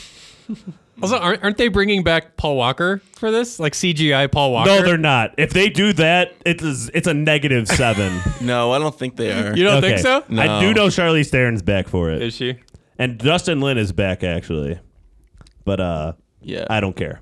Also, 1.03 1.17
aren't, 1.17 1.43
aren't 1.43 1.57
they 1.57 1.69
bringing 1.69 2.03
back 2.03 2.37
Paul 2.37 2.57
Walker 2.57 3.01
for 3.15 3.31
this? 3.31 3.59
Like 3.59 3.73
CGI 3.73 4.31
Paul 4.31 4.53
Walker? 4.53 4.69
No, 4.71 4.83
they're 4.83 4.99
not. 4.99 5.35
If 5.39 5.51
they 5.51 5.71
do 5.71 5.95
that, 5.95 6.35
it's 6.45 6.91
it's 6.93 7.07
a 7.07 7.15
negative 7.15 7.69
seven. 7.69 8.21
No, 8.43 8.73
I 8.73 8.79
don't 8.79 8.95
think 8.99 9.17
they 9.17 9.33
are. 9.33 9.55
You 9.57 9.65
don't 9.65 9.81
think 9.83 9.95
Okay. 9.95 10.03
so? 10.03 10.25
I 10.39 10.61
do 10.61 10.73
know 10.75 10.87
Charlize 10.89 11.29
Theron's 11.31 11.63
back 11.63 11.89
for 11.89 12.11
it, 12.11 12.23
Is 12.23 12.35
she? 12.35 12.57
and 12.99 13.19
Justin 13.23 13.61
Lin 13.61 13.77
is 13.79 13.93
back 13.93 14.25
actually, 14.25 14.79
but 15.65 15.79
uh, 15.81 16.13
yeah. 16.43 16.67
I 16.71 16.81
don't 16.81 16.97
care. 16.97 17.21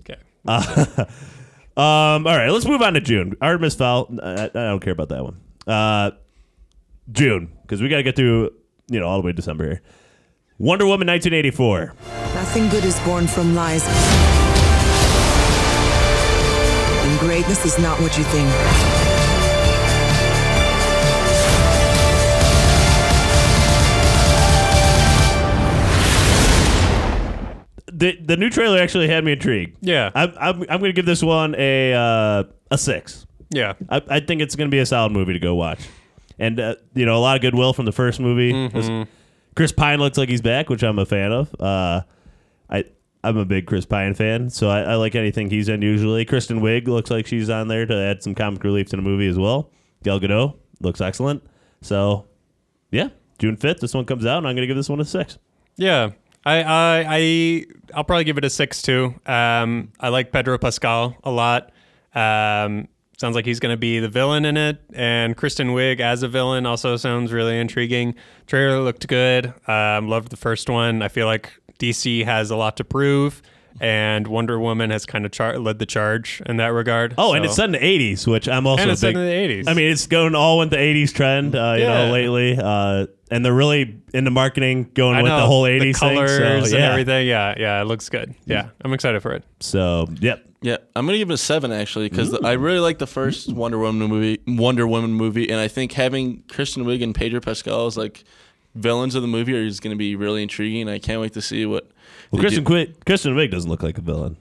Okay. 0.00 0.16
Um, 1.76 2.26
all 2.26 2.36
right, 2.36 2.48
let's 2.48 2.66
move 2.66 2.80
on 2.80 2.94
to 2.94 3.00
June. 3.00 3.36
Artemis 3.40 3.74
Fowl. 3.74 4.08
I, 4.22 4.44
I 4.44 4.48
don't 4.48 4.80
care 4.80 4.94
about 4.94 5.10
that 5.10 5.22
one. 5.22 5.40
Uh, 5.66 6.12
June, 7.12 7.52
because 7.62 7.82
we 7.82 7.88
got 7.88 7.98
to 7.98 8.02
get 8.02 8.16
through, 8.16 8.50
you 8.88 8.98
know, 8.98 9.06
all 9.06 9.20
the 9.20 9.26
way 9.26 9.32
to 9.32 9.36
December 9.36 9.64
here. 9.64 9.82
Wonder 10.58 10.86
Woman 10.86 11.06
1984. 11.08 11.94
Nothing 12.34 12.68
good 12.70 12.84
is 12.84 12.98
born 13.00 13.26
from 13.26 13.54
lies. 13.54 13.84
And 17.04 17.20
greatness 17.20 17.64
is 17.66 17.78
not 17.78 18.00
what 18.00 18.16
you 18.16 18.24
think. 18.24 19.15
The 27.92 28.18
the 28.20 28.36
new 28.36 28.50
trailer 28.50 28.78
actually 28.78 29.08
had 29.08 29.24
me 29.24 29.32
intrigued. 29.32 29.76
Yeah. 29.80 30.10
I'm 30.14 30.32
I'm, 30.38 30.60
I'm 30.62 30.80
going 30.80 30.90
to 30.90 30.92
give 30.92 31.06
this 31.06 31.22
one 31.22 31.54
a 31.56 31.92
uh, 31.94 32.44
a 32.70 32.78
six. 32.78 33.26
Yeah. 33.50 33.74
I, 33.88 34.02
I 34.08 34.20
think 34.20 34.42
it's 34.42 34.56
going 34.56 34.68
to 34.68 34.74
be 34.74 34.80
a 34.80 34.86
solid 34.86 35.12
movie 35.12 35.32
to 35.34 35.38
go 35.38 35.54
watch, 35.54 35.80
and 36.38 36.58
uh, 36.58 36.74
you 36.94 37.06
know, 37.06 37.16
a 37.16 37.20
lot 37.20 37.36
of 37.36 37.42
goodwill 37.42 37.72
from 37.72 37.84
the 37.84 37.92
first 37.92 38.18
movie. 38.20 38.52
Mhm. 38.52 39.06
Chris 39.54 39.72
Pine 39.72 40.00
looks 40.00 40.18
like 40.18 40.28
he's 40.28 40.42
back, 40.42 40.68
which 40.68 40.82
I'm 40.82 40.98
a 40.98 41.06
fan 41.06 41.32
of. 41.32 41.54
Uh, 41.60 42.02
I 42.68 42.84
I'm 43.24 43.36
a 43.36 43.44
big 43.44 43.66
Chris 43.66 43.86
Pine 43.86 44.14
fan, 44.14 44.50
so 44.50 44.68
I, 44.68 44.80
I 44.82 44.94
like 44.96 45.14
anything 45.14 45.48
he's 45.50 45.68
in 45.68 45.80
usually. 45.82 46.24
Kristen 46.24 46.60
Wiig 46.60 46.86
looks 46.88 47.10
like 47.10 47.26
she's 47.26 47.48
on 47.48 47.68
there 47.68 47.86
to 47.86 47.94
add 47.94 48.22
some 48.22 48.34
comic 48.34 48.62
relief 48.64 48.88
to 48.90 48.96
the 48.96 49.02
movie 49.02 49.26
as 49.28 49.38
well. 49.38 49.70
Gal 50.04 50.20
Gadot 50.20 50.54
looks 50.80 51.00
excellent. 51.00 51.42
So, 51.80 52.26
yeah, 52.90 53.08
June 53.38 53.56
5th, 53.56 53.80
this 53.80 53.94
one 53.94 54.04
comes 54.04 54.26
out, 54.26 54.38
and 54.38 54.46
I'm 54.46 54.54
going 54.54 54.62
to 54.62 54.66
give 54.66 54.76
this 54.76 54.88
one 54.88 55.00
a 55.00 55.04
six. 55.04 55.38
Yeah. 55.76 56.10
I, 56.44 56.62
I, 56.62 57.04
I, 57.08 57.64
I'll 57.94 58.04
probably 58.04 58.24
give 58.24 58.38
it 58.38 58.44
a 58.44 58.50
six 58.50 58.82
too. 58.82 59.14
Um, 59.26 59.92
I 60.00 60.08
like 60.08 60.32
Pedro 60.32 60.58
Pascal 60.58 61.16
a 61.24 61.30
lot. 61.30 61.72
Um, 62.14 62.88
sounds 63.18 63.34
like 63.34 63.44
he's 63.44 63.60
going 63.60 63.72
to 63.72 63.78
be 63.78 63.98
the 63.98 64.08
villain 64.08 64.44
in 64.44 64.56
it, 64.56 64.78
and 64.92 65.36
Kristen 65.36 65.68
Wiig 65.68 66.00
as 66.00 66.22
a 66.22 66.28
villain 66.28 66.66
also 66.66 66.96
sounds 66.96 67.32
really 67.32 67.58
intriguing. 67.58 68.14
Trailer 68.46 68.80
looked 68.80 69.06
good. 69.08 69.52
Um, 69.68 70.08
loved 70.08 70.30
the 70.30 70.36
first 70.36 70.68
one. 70.68 71.02
I 71.02 71.08
feel 71.08 71.26
like 71.26 71.52
DC 71.78 72.24
has 72.24 72.50
a 72.50 72.56
lot 72.56 72.76
to 72.78 72.84
prove, 72.84 73.42
and 73.80 74.26
Wonder 74.26 74.58
Woman 74.58 74.90
has 74.90 75.06
kind 75.06 75.24
of 75.26 75.32
char- 75.32 75.58
led 75.58 75.78
the 75.78 75.86
charge 75.86 76.42
in 76.46 76.56
that 76.58 76.68
regard. 76.68 77.14
Oh, 77.18 77.32
and 77.34 77.44
it's 77.44 77.56
set 77.56 77.66
in 77.66 77.72
the 77.72 77.78
80s, 77.78 78.26
which 78.26 78.48
I'm 78.48 78.66
also 78.66 78.82
And 78.82 78.90
a 78.90 78.92
it's 78.92 79.00
set 79.00 79.14
in 79.14 79.20
the 79.24 79.30
80s. 79.30 79.68
I 79.68 79.74
mean, 79.74 79.90
it's 79.90 80.06
going 80.06 80.34
all 80.34 80.58
with 80.58 80.70
the 80.70 80.76
80s 80.78 81.12
trend, 81.12 81.54
uh, 81.54 81.74
you 81.76 81.84
Yeah. 81.84 82.06
know, 82.06 82.12
lately. 82.12 82.58
Uh, 82.60 83.06
and 83.30 83.44
they're 83.44 83.52
really 83.54 83.96
into 84.14 84.30
marketing, 84.30 84.90
going 84.94 85.16
I 85.16 85.22
with 85.22 85.30
know, 85.30 85.40
the 85.40 85.46
whole 85.46 85.64
80s 85.64 85.78
the 85.80 86.06
thing. 86.08 86.14
colors 86.16 86.70
So, 86.70 86.76
and 86.76 86.84
everything. 86.84 87.26
Yeah, 87.26 87.54
yeah, 87.58 87.80
it 87.82 87.84
looks 87.86 88.08
good. 88.08 88.34
Yeah, 88.46 88.68
I'm 88.84 88.92
excited 88.92 89.20
for 89.22 89.32
it. 89.32 89.42
So, 89.60 90.06
yep. 90.20 90.42
Yeah, 90.62 90.78
I'm 90.96 91.04
gonna 91.06 91.18
give 91.18 91.30
it 91.30 91.34
a 91.34 91.38
seven 91.38 91.70
actually 91.70 92.08
because 92.08 92.32
I 92.42 92.52
really 92.54 92.78
like 92.80 92.98
the 92.98 93.06
first 93.06 93.52
Wonder 93.52 93.78
Woman 93.78 94.08
movie, 94.08 94.40
Wonder 94.48 94.86
Woman 94.86 95.12
movie, 95.12 95.48
and 95.50 95.60
I 95.60 95.68
think 95.68 95.92
having 95.92 96.42
Kristen 96.48 96.84
Wiig 96.84 97.02
and 97.04 97.14
Pedro 97.14 97.40
Pascal 97.40 97.86
as 97.86 97.96
like 97.96 98.24
villains 98.74 99.14
of 99.14 99.22
the 99.22 99.28
movie 99.28 99.54
is 99.54 99.80
gonna 99.80 99.96
be 99.96 100.16
really 100.16 100.42
intriguing. 100.42 100.88
I 100.88 100.98
can't 100.98 101.20
wait 101.20 101.34
to 101.34 101.42
see 101.42 101.66
what. 101.66 101.88
Well, 102.30 102.38
they 102.42 102.48
Kristen, 102.48 102.64
do. 102.64 102.86
Qu- 102.86 102.92
Kristen 103.06 103.34
Wiig 103.36 103.50
doesn't 103.50 103.70
look 103.70 103.82
like 103.82 103.98
a 103.98 104.00
villain. 104.02 104.36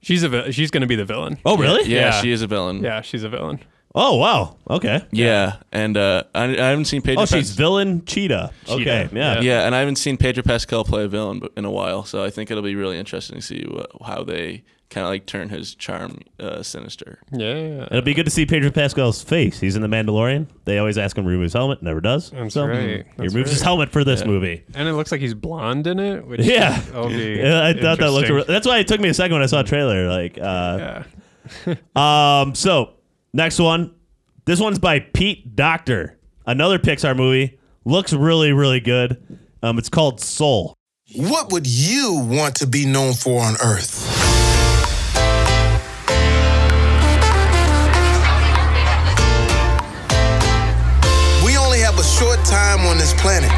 She's 0.00 0.22
a 0.22 0.28
vi- 0.28 0.50
she's 0.50 0.70
going 0.70 0.82
to 0.82 0.86
be 0.86 0.96
the 0.96 1.04
villain. 1.04 1.38
Oh, 1.44 1.56
really? 1.56 1.88
Yeah, 1.90 1.98
Yeah. 2.06 2.20
she 2.20 2.30
is 2.30 2.42
a 2.42 2.46
villain. 2.46 2.82
Yeah, 2.82 3.00
she's 3.00 3.22
a 3.24 3.28
villain. 3.28 3.60
Oh, 3.94 4.16
wow. 4.16 4.56
Okay. 4.68 5.02
Yeah, 5.12 5.58
and 5.70 5.96
uh, 5.96 6.24
I, 6.34 6.44
I 6.44 6.68
haven't 6.70 6.86
seen 6.86 7.00
Pedro. 7.00 7.22
Oh, 7.22 7.26
she's 7.26 7.50
Pas- 7.50 7.56
villain 7.56 8.04
Cheetah. 8.04 8.50
Okay. 8.68 9.04
Cheetah, 9.04 9.10
Yeah. 9.14 9.40
yeah, 9.40 9.66
and 9.66 9.74
I 9.74 9.78
haven't 9.78 9.96
seen 9.96 10.16
Pedro 10.16 10.42
Pascal 10.42 10.84
play 10.84 11.04
a 11.04 11.08
villain 11.08 11.38
b- 11.38 11.48
in 11.56 11.64
a 11.64 11.70
while, 11.70 12.04
so 12.04 12.22
I 12.24 12.30
think 12.30 12.50
it'll 12.50 12.62
be 12.64 12.74
really 12.74 12.98
interesting 12.98 13.36
to 13.36 13.42
see 13.42 13.64
what, 13.70 13.90
how 14.04 14.24
they 14.24 14.64
kind 14.94 15.04
of 15.04 15.10
like 15.10 15.26
turn 15.26 15.48
his 15.48 15.74
charm 15.74 16.20
uh, 16.38 16.62
sinister. 16.62 17.18
Yeah. 17.32 17.86
It'll 17.90 18.00
be 18.02 18.14
good 18.14 18.24
to 18.26 18.30
see 18.30 18.46
Pedro 18.46 18.70
Pascal's 18.70 19.22
face. 19.22 19.58
He's 19.60 19.74
in 19.76 19.82
The 19.82 19.88
Mandalorian. 19.88 20.46
They 20.64 20.78
always 20.78 20.96
ask 20.96 21.18
him 21.18 21.24
to 21.24 21.28
remove 21.30 21.42
his 21.42 21.52
helmet. 21.52 21.82
Never 21.82 22.00
does. 22.00 22.30
That's 22.30 22.54
so, 22.54 22.66
right. 22.66 23.04
He 23.04 23.12
That's 23.16 23.34
removes 23.34 23.50
his 23.50 23.60
helmet 23.60 23.90
for 23.90 24.04
this 24.04 24.20
Yeah. 24.20 24.26
movie. 24.26 24.62
And 24.74 24.88
it 24.88 24.92
looks 24.92 25.10
like 25.10 25.20
he's 25.20 25.34
blonde 25.34 25.86
in 25.88 25.98
it. 25.98 26.26
Which 26.26 26.40
Yeah. 26.42 26.80
be 27.08 27.36
Yeah, 27.42 27.64
I 27.64 27.72
thought 27.72 27.98
that 27.98 28.10
looked. 28.12 28.28
interesting. 28.28 28.36
Re- 28.36 28.44
that's 28.46 28.66
why 28.66 28.78
it 28.78 28.86
took 28.88 29.00
me 29.00 29.08
a 29.08 29.14
second 29.14 29.32
when 29.34 29.42
I 29.42 29.46
saw 29.46 29.60
a 29.60 29.64
trailer. 29.64 30.08
Like, 30.08 30.38
uh, 30.40 31.02
Yeah. 31.66 31.74
um, 32.42 32.54
so 32.54 32.94
next 33.32 33.58
one, 33.58 33.94
this 34.44 34.60
one's 34.60 34.78
by 34.78 35.00
Pete 35.00 35.56
Docter, 35.56 36.18
another 36.46 36.78
Pixar 36.78 37.16
movie. 37.16 37.58
Looks 37.84 38.12
really, 38.12 38.52
really 38.52 38.80
good. 38.80 39.38
Um, 39.62 39.78
it's 39.78 39.88
called 39.88 40.20
Soul. 40.20 40.74
What 41.16 41.52
would 41.52 41.66
you 41.66 42.14
want 42.26 42.54
to 42.56 42.66
be 42.66 42.86
known 42.86 43.12
for 43.12 43.42
on 43.42 43.54
Earth? 43.62 44.23
This 53.04 53.20
planet. 53.20 53.50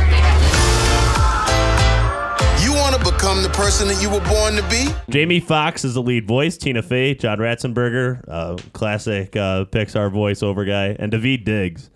You 2.60 2.74
want 2.74 2.96
to 2.96 3.12
become 3.12 3.44
the 3.44 3.48
person 3.50 3.86
that 3.86 4.02
you 4.02 4.10
were 4.10 4.18
born 4.28 4.56
to 4.56 4.68
be? 4.68 4.92
Jamie 5.08 5.38
Foxx 5.38 5.84
is 5.84 5.94
the 5.94 6.02
lead 6.02 6.26
voice. 6.26 6.56
Tina 6.56 6.82
Fey, 6.82 7.14
John 7.14 7.38
Ratzenberger, 7.38 8.24
uh, 8.26 8.56
classic 8.72 9.36
uh, 9.36 9.66
Pixar 9.66 10.10
voiceover 10.10 10.66
guy, 10.66 10.96
and 10.98 11.12
Daveed 11.12 11.44
Diggs. 11.44 11.90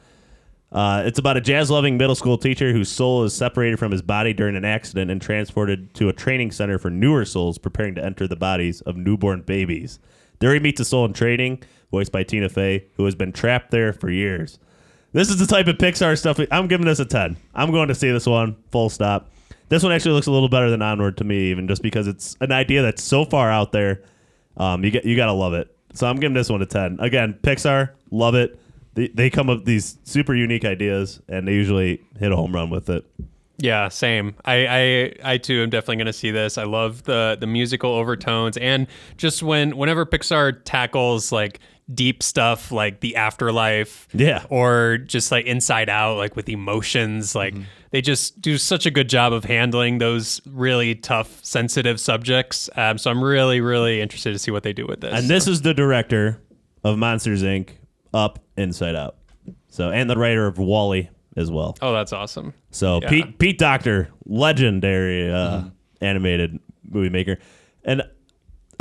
Uh, 0.71 1.03
it's 1.05 1.19
about 1.19 1.37
a 1.37 1.41
jazz-loving 1.41 1.97
middle 1.97 2.15
school 2.15 2.39
teacher 2.39 2.73
whose 2.73 2.89
soul 2.89 3.25
is 3.25 3.35
separated 3.35 3.81
from 3.81 3.91
his 3.91 4.03
body 4.03 4.33
during 4.33 4.55
an 4.55 4.65
accident 4.65 5.11
and 5.11 5.21
transported 5.21 5.93
to 5.95 6.09
a 6.09 6.13
training 6.13 6.53
center 6.53 6.79
for 6.79 6.89
newer 6.89 7.25
souls 7.25 7.59
preparing 7.59 7.97
to 7.97 8.05
enter 8.05 8.29
the 8.29 8.37
bodies 8.37 8.81
of 8.83 8.97
newborn 8.97 9.43
babies. 9.43 9.99
There 10.39 10.55
he 10.55 10.61
meets 10.61 10.81
a 10.81 10.85
soul 10.85 11.05
in 11.05 11.15
training, 11.15 11.65
voiced 11.91 12.13
by 12.13 12.23
Tina 12.23 12.49
Fey, 12.49 12.87
who 12.95 13.07
has 13.07 13.17
been 13.17 13.33
trapped 13.33 13.73
there 13.73 13.93
for 13.93 14.09
years. 14.09 14.61
This 15.13 15.29
is 15.29 15.39
the 15.39 15.47
type 15.47 15.67
of 15.67 15.77
Pixar 15.77 16.17
stuff. 16.17 16.39
I'm 16.51 16.69
giving 16.69 16.87
this 16.87 17.01
a 17.01 17.05
10. 17.05 17.37
I'm 17.55 17.73
going 17.73 17.89
to 17.89 17.95
see 17.95 18.11
this 18.11 18.27
one, 18.27 18.57
full 18.71 18.89
stop. 18.91 19.31
This 19.69 19.83
one 19.83 19.93
actually 19.93 20.13
looks 20.13 20.27
a 20.27 20.33
little 20.33 20.49
better 20.49 20.71
than 20.71 20.83
Onward 20.83 21.17
to 21.19 21.25
me, 21.25 21.51
even 21.51 21.69
just 21.69 21.83
because 21.83 22.07
it's 22.07 22.37
an 22.41 22.53
idea 22.53 22.83
that's 22.83 23.03
so 23.03 23.25
far 23.25 23.51
out 23.51 23.73
there. 23.73 24.03
Um, 24.57 24.85
you 24.85 24.91
get 24.91 25.05
you 25.05 25.17
gotta 25.17 25.33
love 25.33 25.55
it. 25.55 25.75
So 25.95 26.09
I'm 26.09 26.19
giving 26.19 26.35
this 26.35 26.51
one 26.51 26.61
a 26.61 26.67
10. 26.67 26.99
Again, 27.01 27.39
Pixar, 27.43 27.91
love 28.11 28.35
it. 28.35 28.59
They, 28.95 29.09
they 29.09 29.31
come 29.31 29.49
up 29.49 29.59
with 29.59 29.67
these 29.67 29.97
super 30.03 30.35
unique 30.35 30.65
ideas, 30.65 31.21
and 31.29 31.47
they 31.47 31.55
usually 31.55 32.03
hit 32.19 32.33
a 32.33 32.37
home 32.37 32.53
run 32.53 32.69
with 32.69 32.91
it. 32.91 33.05
Yeah, 33.59 33.89
same. 33.89 34.35
I, 34.45 34.67
I 34.67 35.33
I 35.35 35.39
too 35.39 35.63
am 35.63 35.71
definitely 35.71 35.99
gonna 35.99 36.13
see 36.13 36.33
this. 36.33 36.59
I 36.59 36.65
love 36.65 37.05
the 37.05 37.37
the 37.39 37.47
musical 37.47 37.93
overtones 37.93 38.57
and 38.57 38.87
just 39.19 39.43
when 39.43 39.77
whenever 39.77 40.05
Pixar 40.05 40.63
tackles 40.65 41.31
like 41.31 41.61
deep 41.95 42.23
stuff 42.23 42.71
like 42.73 43.01
the 43.01 43.17
afterlife, 43.17 44.07
Yeah. 44.13 44.45
or 44.51 44.99
just 44.99 45.31
like 45.33 45.47
Inside 45.47 45.89
Out, 45.89 46.17
like 46.19 46.37
with 46.37 46.49
emotions, 46.49 47.35
like 47.35 47.55
they 47.91 48.01
just 48.01 48.41
do 48.41 48.59
such 48.59 48.87
a 48.87 48.91
good 48.91 49.09
job 49.09 49.33
of 49.33 49.45
handling 49.45 49.99
those 49.99 50.41
really 50.47 50.95
tough, 50.95 51.45
sensitive 51.45 51.99
subjects. 52.01 52.71
Um, 52.77 52.99
so 52.99 53.11
I'm 53.11 53.23
really 53.23 53.61
really 53.61 54.01
interested 54.01 54.33
to 54.33 54.39
see 54.39 54.51
what 54.51 54.63
they 54.63 54.73
do 54.73 54.87
with 54.87 55.01
this. 55.01 55.13
And 55.13 55.29
this 55.29 55.47
is 55.49 55.63
the 55.63 55.75
director 55.75 56.41
of 56.85 56.97
Monsters 56.99 57.43
Inc., 57.43 57.71
Up, 58.15 58.39
Inside 58.57 58.95
Out. 58.97 59.17
So 59.69 59.91
and 59.91 60.09
the 60.09 60.17
writer 60.17 60.47
of 60.47 60.59
WALL-E 60.59 61.09
as 61.37 61.51
well. 61.51 61.77
oh, 61.81 61.93
that's 61.93 62.13
awesome. 62.13 62.55
So 62.71 63.01
Yeah. 63.03 63.09
Pete 63.09 63.39
Pete 63.39 63.59
Docter, 63.59 64.09
legendary 64.27 65.31
uh, 65.33 65.63
animated 66.01 66.59
movie 66.89 67.09
maker, 67.11 67.39
and 67.85 68.03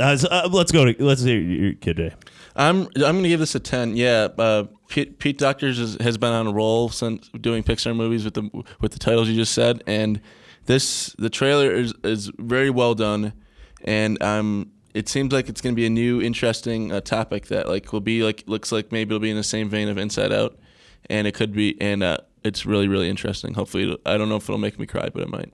uh, 0.00 0.16
so, 0.16 0.28
uh, 0.30 0.48
let's 0.50 0.72
go 0.72 0.84
to 0.90 1.04
let's 1.04 1.22
see 1.22 1.36
your 1.38 1.72
Kid 1.74 1.96
J. 1.98 2.14
I'm 2.56 2.82
I'm 2.96 3.16
gonna 3.16 3.28
give 3.28 3.40
this 3.40 3.54
a 3.54 3.60
ten. 3.60 3.96
Yeah, 3.96 4.28
uh, 4.38 4.64
Pete, 4.88 5.18
Pete 5.18 5.38
Docter's 5.38 5.78
is, 5.78 5.96
has 6.00 6.18
been 6.18 6.32
on 6.32 6.46
a 6.46 6.52
roll 6.52 6.88
since 6.88 7.28
doing 7.40 7.62
Pixar 7.62 7.94
movies 7.94 8.24
with 8.24 8.34
the 8.34 8.64
with 8.80 8.92
the 8.92 8.98
titles 8.98 9.28
you 9.28 9.36
just 9.36 9.52
said, 9.52 9.82
and 9.86 10.20
this 10.66 11.14
the 11.18 11.30
trailer 11.30 11.72
is 11.72 11.94
is 12.02 12.30
very 12.38 12.70
well 12.70 12.94
done, 12.94 13.32
and 13.84 14.20
um, 14.22 14.72
it 14.94 15.08
seems 15.08 15.32
like 15.32 15.48
it's 15.48 15.60
going 15.60 15.74
to 15.74 15.76
be 15.76 15.86
a 15.86 15.90
new 15.90 16.20
interesting 16.20 16.92
uh, 16.92 17.00
topic 17.00 17.46
that 17.46 17.68
like 17.68 17.92
will 17.92 18.00
be 18.00 18.22
like 18.22 18.44
looks 18.46 18.72
like 18.72 18.90
maybe 18.92 19.14
it'll 19.14 19.20
be 19.20 19.30
in 19.30 19.36
the 19.36 19.42
same 19.42 19.68
vein 19.68 19.88
of 19.88 19.98
Inside 19.98 20.32
Out, 20.32 20.58
and 21.08 21.26
it 21.26 21.34
could 21.34 21.52
be 21.52 21.80
and 21.80 22.02
uh, 22.02 22.18
it's 22.44 22.66
really 22.66 22.88
really 22.88 23.08
interesting. 23.08 23.54
Hopefully, 23.54 23.96
I 24.04 24.16
don't 24.16 24.28
know 24.28 24.36
if 24.36 24.44
it'll 24.44 24.58
make 24.58 24.78
me 24.78 24.86
cry, 24.86 25.08
but 25.12 25.22
it 25.22 25.28
might. 25.28 25.52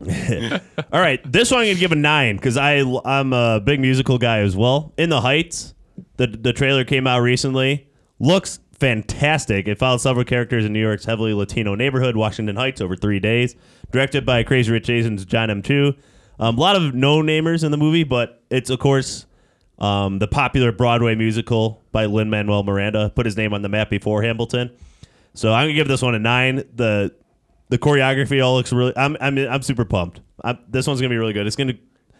All 0.92 1.00
right, 1.00 1.20
this 1.30 1.50
one 1.50 1.60
I'm 1.60 1.66
gonna 1.66 1.80
give 1.80 1.92
a 1.92 1.96
nine 1.96 2.36
because 2.36 2.56
I 2.56 2.82
I'm 3.04 3.32
a 3.32 3.60
big 3.60 3.80
musical 3.80 4.18
guy 4.18 4.40
as 4.40 4.56
well. 4.56 4.92
In 4.96 5.08
the 5.08 5.20
Heights, 5.20 5.74
the 6.18 6.26
the 6.26 6.52
trailer 6.52 6.84
came 6.84 7.06
out 7.06 7.20
recently. 7.22 7.88
Looks 8.20 8.60
fantastic. 8.78 9.66
It 9.66 9.78
followed 9.78 10.00
several 10.00 10.24
characters 10.24 10.64
in 10.64 10.72
New 10.72 10.80
York's 10.80 11.04
heavily 11.04 11.32
Latino 11.32 11.74
neighborhood, 11.74 12.16
Washington 12.16 12.56
Heights, 12.56 12.80
over 12.80 12.94
three 12.94 13.18
days. 13.18 13.56
Directed 13.90 14.26
by 14.26 14.42
Crazy 14.42 14.70
Rich 14.70 14.90
Asians 14.90 15.24
John 15.24 15.50
M. 15.50 15.62
Chu. 15.62 15.94
Um, 16.38 16.58
a 16.58 16.60
lot 16.60 16.76
of 16.76 16.94
no 16.94 17.22
namers 17.22 17.64
in 17.64 17.70
the 17.70 17.76
movie, 17.76 18.04
but 18.04 18.42
it's 18.50 18.70
of 18.70 18.78
course 18.78 19.26
um, 19.78 20.18
the 20.18 20.28
popular 20.28 20.72
Broadway 20.72 21.14
musical 21.14 21.82
by 21.92 22.06
Lin 22.06 22.30
Manuel 22.30 22.62
Miranda. 22.62 23.10
Put 23.10 23.26
his 23.26 23.36
name 23.36 23.54
on 23.54 23.62
the 23.62 23.68
map 23.68 23.90
before 23.90 24.22
Hamilton. 24.22 24.70
So 25.34 25.52
I'm 25.52 25.64
gonna 25.64 25.74
give 25.74 25.88
this 25.88 26.02
one 26.02 26.14
a 26.14 26.18
nine. 26.18 26.64
The 26.74 27.14
the 27.68 27.78
choreography 27.78 28.44
all 28.44 28.56
looks 28.56 28.72
really. 28.72 28.92
I'm 28.96 29.16
I'm 29.20 29.38
I'm 29.38 29.62
super 29.62 29.84
pumped. 29.84 30.20
I'm, 30.42 30.58
this 30.68 30.86
one's 30.86 31.00
gonna 31.00 31.10
be 31.10 31.16
really 31.18 31.32
good. 31.32 31.46
It's 31.46 31.56
gonna 31.56 31.74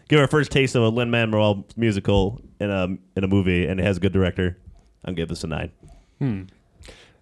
give 0.08 0.18
our 0.20 0.26
first 0.26 0.50
taste 0.50 0.74
of 0.74 0.82
a 0.82 0.88
Lin 0.88 1.10
Manuel 1.10 1.66
musical 1.76 2.40
in 2.60 2.70
a 2.70 2.84
in 3.16 3.24
a 3.24 3.28
movie, 3.28 3.66
and 3.66 3.78
it 3.78 3.82
has 3.84 3.98
a 3.98 4.00
good 4.00 4.12
director. 4.12 4.58
I'm 5.04 5.14
gonna 5.14 5.16
give 5.16 5.28
this 5.28 5.44
a 5.44 5.46
nine. 5.46 5.70
Hmm. 6.18 6.42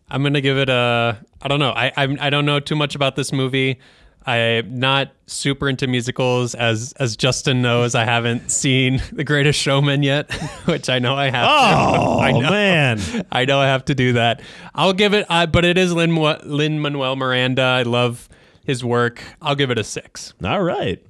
I'm 0.09 0.23
gonna 0.23 0.41
give 0.41 0.57
it 0.57 0.69
a. 0.69 1.19
I 1.43 1.49
don't 1.49 1.59
know. 1.59 1.71
I 1.71 1.93
I'm, 1.97 2.17
I 2.21 2.31
don't 2.31 2.47
know 2.47 2.61
too 2.61 2.77
much 2.77 2.95
about 2.95 3.17
this 3.17 3.33
movie. 3.33 3.81
I'm 4.25 4.81
not 4.81 5.13
super 5.27 5.69
into 5.69 5.87
musicals, 5.87 6.57
as 6.57 6.93
as 6.99 7.17
Justin 7.17 7.63
knows. 7.63 7.95
I 7.95 8.05
haven't 8.05 8.51
seen 8.51 9.01
The 9.13 9.23
Greatest 9.23 9.59
Showman 9.61 10.03
yet, 10.03 10.33
which 10.65 10.89
I 10.89 10.99
know 10.99 11.15
I 11.15 11.31
have. 11.31 11.47
Oh, 11.49 12.17
to. 12.19 12.23
I 12.23 12.33
know, 12.33 12.51
man. 12.51 13.27
I 13.31 13.45
know 13.45 13.61
I 13.61 13.67
have 13.67 13.85
to 13.87 13.95
do 13.95 14.15
that. 14.15 14.43
I'll 14.75 14.93
give 14.93 15.15
it. 15.15 15.27
Uh, 15.29 15.47
but 15.47 15.65
it 15.65 15.79
is 15.79 15.93
Lin 15.93 16.15
Lin 16.15 16.81
Manuel 16.81 17.15
Miranda. 17.15 17.63
I 17.63 17.83
love 17.83 18.29
his 18.65 18.85
work. 18.85 19.23
I'll 19.41 19.55
give 19.55 19.71
it 19.71 19.79
a 19.79 19.85
six. 19.85 20.35
All 20.43 20.63
right. 20.63 21.01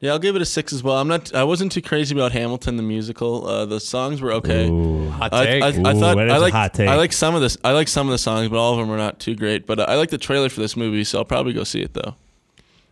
Yeah, 0.00 0.12
I'll 0.12 0.18
give 0.18 0.34
it 0.34 0.40
a 0.40 0.46
six 0.46 0.72
as 0.72 0.82
well. 0.82 0.96
I'm 0.96 1.08
not. 1.08 1.34
I 1.34 1.44
wasn't 1.44 1.72
too 1.72 1.82
crazy 1.82 2.14
about 2.14 2.32
Hamilton 2.32 2.78
the 2.78 2.82
musical. 2.82 3.46
Uh, 3.46 3.66
the 3.66 3.78
songs 3.78 4.22
were 4.22 4.32
okay. 4.32 4.66
Hot 5.10 5.32
I, 5.34 5.44
take. 5.44 5.62
I, 5.62 5.66
I 5.66 5.70
Ooh, 5.70 6.00
thought 6.00 6.18
I 6.18 6.38
like 6.38 6.54
hot. 6.54 6.80
I 6.80 6.96
like 6.96 7.12
some 7.12 7.34
of 7.34 7.42
this. 7.42 7.58
I 7.62 7.72
like 7.72 7.86
some 7.86 8.08
of 8.08 8.12
the 8.12 8.18
songs, 8.18 8.48
but 8.48 8.56
all 8.56 8.72
of 8.72 8.78
them 8.78 8.88
were 8.88 8.96
not 8.96 9.18
too 9.18 9.34
great. 9.34 9.66
But 9.66 9.78
uh, 9.78 9.86
I 9.88 9.96
like 9.96 10.08
the 10.08 10.16
trailer 10.16 10.48
for 10.48 10.60
this 10.60 10.74
movie, 10.74 11.04
so 11.04 11.18
I'll 11.18 11.26
probably 11.26 11.52
go 11.52 11.64
see 11.64 11.82
it 11.82 11.92
though. 11.92 12.14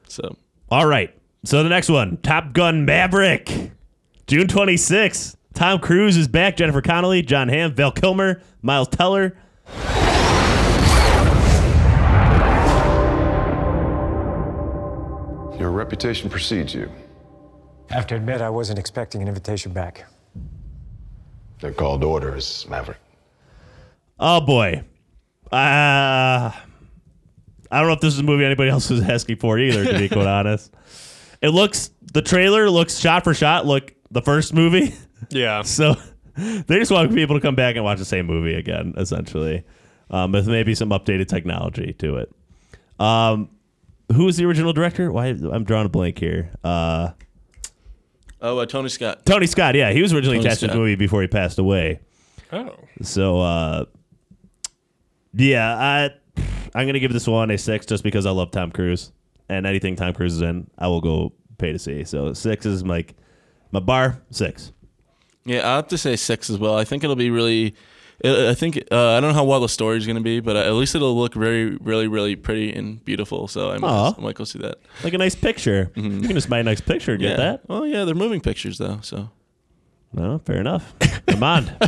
So 0.07 0.37
All 0.71 0.87
right. 0.87 1.15
So 1.45 1.63
the 1.63 1.69
next 1.71 1.89
one, 1.89 2.19
Top 2.19 2.53
Gun 2.53 2.85
Maverick, 2.85 3.71
June 4.27 4.47
26th. 4.47 5.37
Tom 5.55 5.79
Cruise 5.79 6.17
is 6.17 6.29
back. 6.29 6.57
Jennifer 6.57 6.83
Connelly, 6.83 7.23
Jon 7.23 7.49
Hamm, 7.49 7.75
Val 7.75 7.91
Kilmer, 7.91 8.43
Miles 8.61 8.89
Teller. 8.89 9.35
Your 15.59 15.71
reputation 15.71 16.31
precedes 16.31 16.73
you. 16.75 16.91
I 17.91 17.95
have 17.95 18.07
to 18.09 18.17
admit, 18.17 18.41
I 18.41 18.51
wasn't 18.51 18.79
expecting 18.79 19.23
an 19.23 19.29
invitation 19.29 19.73
back. 19.73 20.05
They're 21.61 21.73
called 21.73 22.05
orders, 22.05 22.67
Maverick. 22.69 22.99
Oh 24.21 24.41
boy. 24.41 24.85
Uh, 25.51 26.51
I 26.51 26.53
don't 27.71 27.87
know 27.87 27.93
if 27.93 28.01
this 28.01 28.15
is 28.15 28.21
a 28.21 28.23
movie 28.23 28.45
anybody 28.45 28.71
else 28.71 28.91
was 28.91 29.03
asking 29.03 29.37
for 29.37 29.59
either, 29.59 29.85
to 29.85 29.99
be 29.99 30.09
quite 30.09 30.27
honest. 30.27 30.73
It 31.41 31.51
looks 31.51 31.91
the 32.13 32.23
trailer 32.23 32.71
looks 32.71 32.99
shot 32.99 33.25
for 33.25 33.35
shot 33.35 33.67
look 33.67 33.93
the 34.11 34.23
first 34.23 34.55
movie. 34.55 34.95
Yeah. 35.31 35.63
So 35.65 35.97
they 36.37 36.79
just 36.79 36.93
want 36.93 37.13
people 37.13 37.35
to 37.35 37.41
come 37.41 37.57
back 37.57 37.75
and 37.75 37.85
watch 37.85 37.99
the 37.99 38.05
same 38.05 38.27
movie 38.27 38.55
again, 38.55 38.95
essentially. 38.97 39.65
Um, 40.11 40.31
with 40.31 40.47
maybe 40.47 40.75
some 40.77 40.91
updated 40.91 41.27
technology 41.27 41.95
to 41.95 42.19
it. 42.19 42.33
Um, 43.01 43.51
who 44.15 44.25
was 44.25 44.37
the 44.37 44.45
original 44.45 44.73
director? 44.73 45.13
Why 45.13 45.27
I'm 45.27 45.65
drawing 45.65 45.87
a 45.87 45.89
blank 45.89 46.19
here. 46.19 46.51
Uh, 46.65 47.11
oh, 48.41 48.59
uh, 48.59 48.67
Tony 48.67 48.89
Scott. 48.89 49.27
Tony 49.27 49.47
Scott, 49.47 49.75
yeah, 49.75 49.93
he 49.93 50.03
was 50.03 50.13
originally 50.13 50.39
Tony 50.39 50.47
attached 50.47 50.61
to 50.61 50.67
the 50.67 50.73
Scott. 50.73 50.81
movie 50.81 50.95
before 50.95 51.23
he 51.23 51.29
passed 51.29 51.59
away. 51.59 52.01
Oh. 52.53 52.75
So, 53.03 53.41
uh, 53.41 53.85
yeah, 55.35 55.77
I 55.77 56.11
I'm 56.75 56.87
gonna 56.87 57.01
give 57.01 57.13
this 57.13 57.27
one 57.27 57.51
a 57.51 57.59
six 57.59 57.87
just 57.87 58.03
because 58.03 58.27
I 58.27 58.31
love 58.31 58.51
Tom 58.51 58.71
Cruise 58.71 59.13
and 59.49 59.67
anything 59.67 59.97
Tom 59.97 60.13
Cruise 60.13 60.35
is 60.35 60.43
in, 60.43 60.71
I 60.79 60.89
will 60.89 61.01
go 61.01 61.33
pay 61.59 61.73
to 61.73 61.79
see. 61.79 62.05
So 62.05 62.33
six 62.33 62.67
is 62.67 62.85
like 62.85 63.15
my 63.73 63.81
bar 63.81 64.23
six. 64.31 64.73
Yeah, 65.45 65.69
I 65.69 65.77
have 65.77 65.89
to 65.89 65.99
say 65.99 66.17
six 66.17 66.51
as 66.51 66.59
well. 66.59 66.77
I 66.77 66.85
think 66.85 67.05
it'll 67.05 67.17
be 67.17 67.31
really. 67.31 67.75
I 68.25 68.51
I 68.51 68.55
think 68.55 68.79
uh, 68.91 69.11
I 69.11 69.21
don't 69.21 69.31
know 69.31 69.35
how 69.35 69.45
well 69.45 69.61
the 69.61 69.69
story 69.69 69.99
is 69.99 70.07
going 70.07 70.17
to 70.17 70.23
be, 70.23 70.41
but 70.41 70.57
at 70.57 70.73
least 70.73 70.95
it'll 70.95 71.17
look 71.17 71.35
very, 71.35 71.77
really, 71.77 72.09
really 72.09 72.37
pretty 72.37 72.73
and 72.73 73.05
beautiful. 73.05 73.49
So 73.49 73.71
I 73.71 73.79
might, 73.79 73.89
Aw. 73.89 74.15
I 74.19 74.21
might 74.21 74.35
go 74.35 74.45
see 74.45 74.59
that. 74.61 74.79
Like 75.05 75.15
a 75.15 75.19
nice 75.19 75.35
picture. 75.35 75.91
You 75.95 76.03
can 76.03 76.35
just 76.35 76.51
buy 76.51 76.59
a 76.59 76.63
nice 76.63 76.81
picture 76.81 77.13
and 77.13 77.23
yeah. 77.23 77.31
get 77.31 77.37
that. 77.37 77.61
Oh 77.69 77.85
yeah, 77.85 78.05
they're 78.05 78.15
moving 78.15 78.41
pictures 78.41 78.79
though. 78.79 78.99
So 79.03 79.31
Well, 80.13 80.39
fair 80.41 80.59
enough. 80.59 80.95
Come 81.29 81.43
on. 81.43 81.71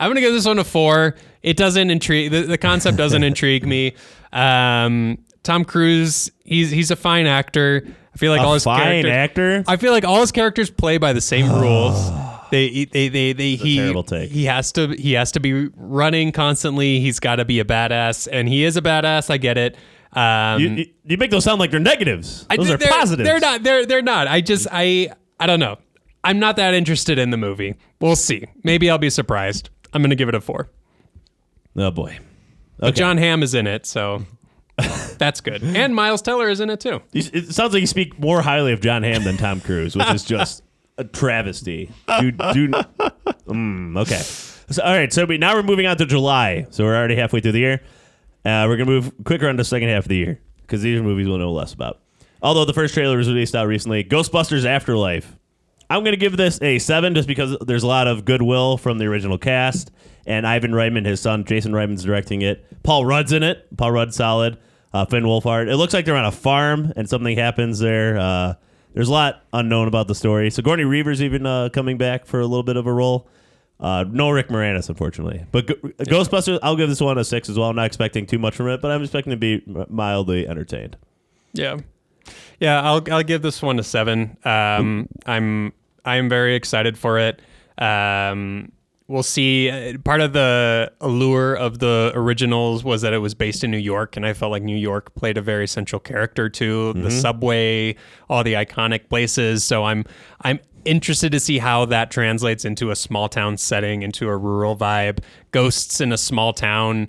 I'm 0.00 0.10
gonna 0.10 0.20
give 0.20 0.32
this 0.32 0.46
one 0.46 0.58
a 0.58 0.64
four. 0.64 1.16
It 1.42 1.56
doesn't 1.56 1.90
intrigue. 1.90 2.30
The, 2.30 2.42
the 2.42 2.58
concept 2.58 2.96
doesn't 2.96 3.22
intrigue 3.30 3.66
me. 3.66 3.94
Um, 4.32 5.18
Tom 5.42 5.64
Cruise, 5.64 6.30
he's 6.44 6.70
he's 6.70 6.90
a 6.90 6.96
fine 6.96 7.26
actor. 7.26 7.86
I 8.14 8.18
feel 8.18 8.32
like 8.32 8.40
A 8.40 8.44
all 8.44 8.54
his 8.54 8.64
fine 8.64 9.02
characters, 9.02 9.10
actor? 9.12 9.64
I 9.68 9.76
feel 9.76 9.92
like 9.92 10.04
all 10.04 10.20
his 10.20 10.32
characters 10.32 10.70
play 10.70 10.98
by 10.98 11.12
the 11.12 11.20
same 11.20 11.50
rules. 11.60 12.10
They 12.56 12.86
they 12.86 13.08
they 13.08 13.32
they 13.34 13.54
he 13.54 13.92
he 14.28 14.44
has 14.46 14.72
to 14.72 14.88
he 14.88 15.12
has 15.12 15.30
to 15.32 15.40
be 15.40 15.68
running 15.76 16.32
constantly. 16.32 17.00
He's 17.00 17.20
got 17.20 17.36
to 17.36 17.44
be 17.44 17.60
a 17.60 17.66
badass, 17.66 18.26
and 18.32 18.48
he 18.48 18.64
is 18.64 18.78
a 18.78 18.82
badass. 18.82 19.28
I 19.28 19.36
get 19.36 19.58
it. 19.58 19.76
Um, 20.14 20.62
you, 20.62 20.68
you, 20.70 20.86
you 21.04 21.16
make 21.18 21.30
those 21.30 21.44
sound 21.44 21.60
like 21.60 21.70
they're 21.70 21.80
negatives. 21.80 22.46
I 22.48 22.56
Those 22.56 22.70
are 22.70 22.78
they're, 22.78 22.88
positives. 22.88 23.28
They're 23.28 23.40
not. 23.40 23.62
They're 23.62 23.84
they're 23.84 24.00
not. 24.00 24.26
I 24.26 24.40
just 24.40 24.66
I 24.72 25.10
I 25.38 25.46
don't 25.46 25.60
know. 25.60 25.76
I'm 26.24 26.38
not 26.38 26.56
that 26.56 26.72
interested 26.72 27.18
in 27.18 27.28
the 27.28 27.36
movie. 27.36 27.74
We'll 28.00 28.16
see. 28.16 28.46
Maybe 28.64 28.88
I'll 28.88 28.96
be 28.96 29.10
surprised. 29.10 29.68
I'm 29.92 30.00
gonna 30.00 30.14
give 30.14 30.30
it 30.30 30.34
a 30.34 30.40
four. 30.40 30.70
Oh 31.76 31.90
boy. 31.90 32.18
But 32.78 32.94
Jon 32.94 33.18
Hamm 33.18 33.42
is 33.42 33.52
in 33.52 33.66
it, 33.66 33.84
so 33.84 34.24
that's 35.18 35.42
good. 35.42 35.62
And 35.62 35.94
Miles 35.94 36.22
Teller 36.22 36.48
is 36.48 36.60
in 36.60 36.70
it 36.70 36.80
too. 36.80 37.02
It 37.12 37.52
sounds 37.52 37.74
like 37.74 37.82
you 37.82 37.86
speak 37.86 38.18
more 38.18 38.40
highly 38.40 38.72
of 38.72 38.80
Jon 38.80 39.02
Hamm 39.02 39.24
than 39.24 39.36
Tom 39.36 39.60
Cruise, 39.60 39.94
which 39.94 40.10
is 40.10 40.24
just 40.36 40.62
a 40.98 41.04
travesty. 41.04 41.90
Dude, 42.20 42.38
dude. 42.52 42.72
Mm, 43.46 43.98
okay. 43.98 44.20
So, 44.70 44.82
all 44.82 44.96
right. 44.96 45.12
So 45.12 45.24
we, 45.24 45.38
now 45.38 45.54
we're 45.54 45.62
moving 45.62 45.86
on 45.86 45.96
to 45.98 46.06
July. 46.06 46.66
So 46.70 46.84
we're 46.84 46.96
already 46.96 47.16
halfway 47.16 47.40
through 47.40 47.52
the 47.52 47.60
year. 47.60 47.80
Uh, 48.44 48.66
we're 48.68 48.76
gonna 48.76 48.90
move 48.90 49.12
quicker 49.24 49.48
on 49.48 49.56
the 49.56 49.64
second 49.64 49.88
half 49.88 50.04
of 50.04 50.08
the 50.08 50.16
year 50.16 50.40
because 50.62 50.82
these 50.82 50.98
are 50.98 51.02
movies 51.02 51.26
we'll 51.28 51.38
know 51.38 51.52
less 51.52 51.72
about. 51.72 52.00
Although 52.42 52.64
the 52.64 52.72
first 52.74 52.94
trailer 52.94 53.16
was 53.16 53.28
released 53.28 53.54
out 53.54 53.66
recently, 53.66 54.04
Ghostbusters 54.04 54.64
Afterlife. 54.64 55.36
I'm 55.88 56.02
gonna 56.04 56.16
give 56.16 56.36
this 56.36 56.60
a 56.62 56.78
seven 56.78 57.14
just 57.14 57.28
because 57.28 57.56
there's 57.60 57.82
a 57.82 57.86
lot 57.86 58.08
of 58.08 58.24
goodwill 58.24 58.76
from 58.76 58.98
the 58.98 59.06
original 59.06 59.38
cast, 59.38 59.90
and 60.26 60.46
Ivan 60.46 60.72
Reitman, 60.72 61.06
his 61.06 61.20
son 61.20 61.44
Jason 61.44 61.72
Reitman's 61.72 62.04
directing 62.04 62.42
it. 62.42 62.64
Paul 62.82 63.04
Rudd's 63.04 63.32
in 63.32 63.42
it. 63.42 63.66
Paul 63.76 63.92
Rudd's 63.92 64.16
solid. 64.16 64.58
Uh, 64.92 65.04
Finn 65.04 65.24
Wolfhard. 65.24 65.68
It 65.68 65.76
looks 65.76 65.92
like 65.92 66.04
they're 66.04 66.16
on 66.16 66.24
a 66.24 66.32
farm 66.32 66.92
and 66.96 67.08
something 67.08 67.36
happens 67.36 67.78
there. 67.78 68.16
Uh, 68.18 68.54
there's 68.96 69.08
a 69.08 69.12
lot 69.12 69.44
unknown 69.52 69.88
about 69.88 70.08
the 70.08 70.14
story. 70.14 70.48
So 70.50 70.56
Sigourney 70.56 70.86
Weaver's 70.86 71.20
even 71.22 71.44
uh, 71.44 71.68
coming 71.68 71.98
back 71.98 72.24
for 72.24 72.40
a 72.40 72.46
little 72.46 72.62
bit 72.62 72.78
of 72.78 72.86
a 72.86 72.92
role. 72.92 73.28
Uh, 73.78 74.06
no 74.08 74.30
Rick 74.30 74.48
Moranis, 74.48 74.88
unfortunately. 74.88 75.44
But 75.52 75.66
Go- 75.66 75.74
Ghostbusters, 75.98 76.58
I'll 76.62 76.76
give 76.76 76.88
this 76.88 77.02
one 77.02 77.18
a 77.18 77.24
six 77.24 77.50
as 77.50 77.58
well. 77.58 77.68
I'm 77.68 77.76
not 77.76 77.84
expecting 77.84 78.24
too 78.24 78.38
much 78.38 78.56
from 78.56 78.68
it, 78.68 78.80
but 78.80 78.90
I'm 78.90 79.02
expecting 79.02 79.32
to 79.32 79.36
be 79.36 79.62
mildly 79.90 80.48
entertained. 80.48 80.96
Yeah, 81.52 81.76
yeah. 82.58 82.80
I'll 82.80 83.02
I'll 83.12 83.22
give 83.22 83.42
this 83.42 83.60
one 83.60 83.78
a 83.78 83.82
seven. 83.82 84.38
Um, 84.46 85.10
I'm 85.26 85.74
I'm 86.06 86.30
very 86.30 86.54
excited 86.54 86.96
for 86.96 87.18
it. 87.18 87.40
Um, 87.76 88.72
we'll 89.08 89.22
see. 89.22 89.70
Uh, 89.70 89.98
Part 90.04 90.20
of 90.20 90.32
the 90.32 90.92
allure 91.00 91.54
of 91.54 91.78
the 91.78 92.12
originals 92.14 92.84
was 92.84 93.02
that 93.02 93.12
it 93.12 93.18
was 93.18 93.34
based 93.34 93.64
in 93.64 93.70
New 93.70 93.78
York, 93.78 94.16
and 94.16 94.26
I 94.26 94.32
felt 94.32 94.50
like 94.52 94.62
New 94.62 94.76
York 94.76 95.14
played 95.14 95.36
a 95.38 95.42
very 95.42 95.66
central 95.66 96.00
character 96.00 96.48
to 96.48 96.92
the 96.94 97.08
Mhm. 97.08 97.20
subway, 97.20 97.96
all 98.28 98.42
the 98.44 98.54
iconic 98.54 99.08
places. 99.08 99.64
So 99.64 99.84
I'm 99.84 100.04
I'm 100.42 100.58
interested 100.84 101.32
to 101.32 101.40
see 101.40 101.58
how 101.58 101.84
that 101.86 102.10
translates 102.12 102.64
into 102.64 102.90
a 102.90 102.96
small 102.96 103.28
town 103.28 103.56
setting, 103.56 104.02
into 104.02 104.28
a 104.28 104.36
rural 104.36 104.76
vibe. 104.76 105.18
Ghosts 105.50 106.00
in 106.00 106.12
a 106.12 106.16
small 106.18 106.52
town. 106.52 107.08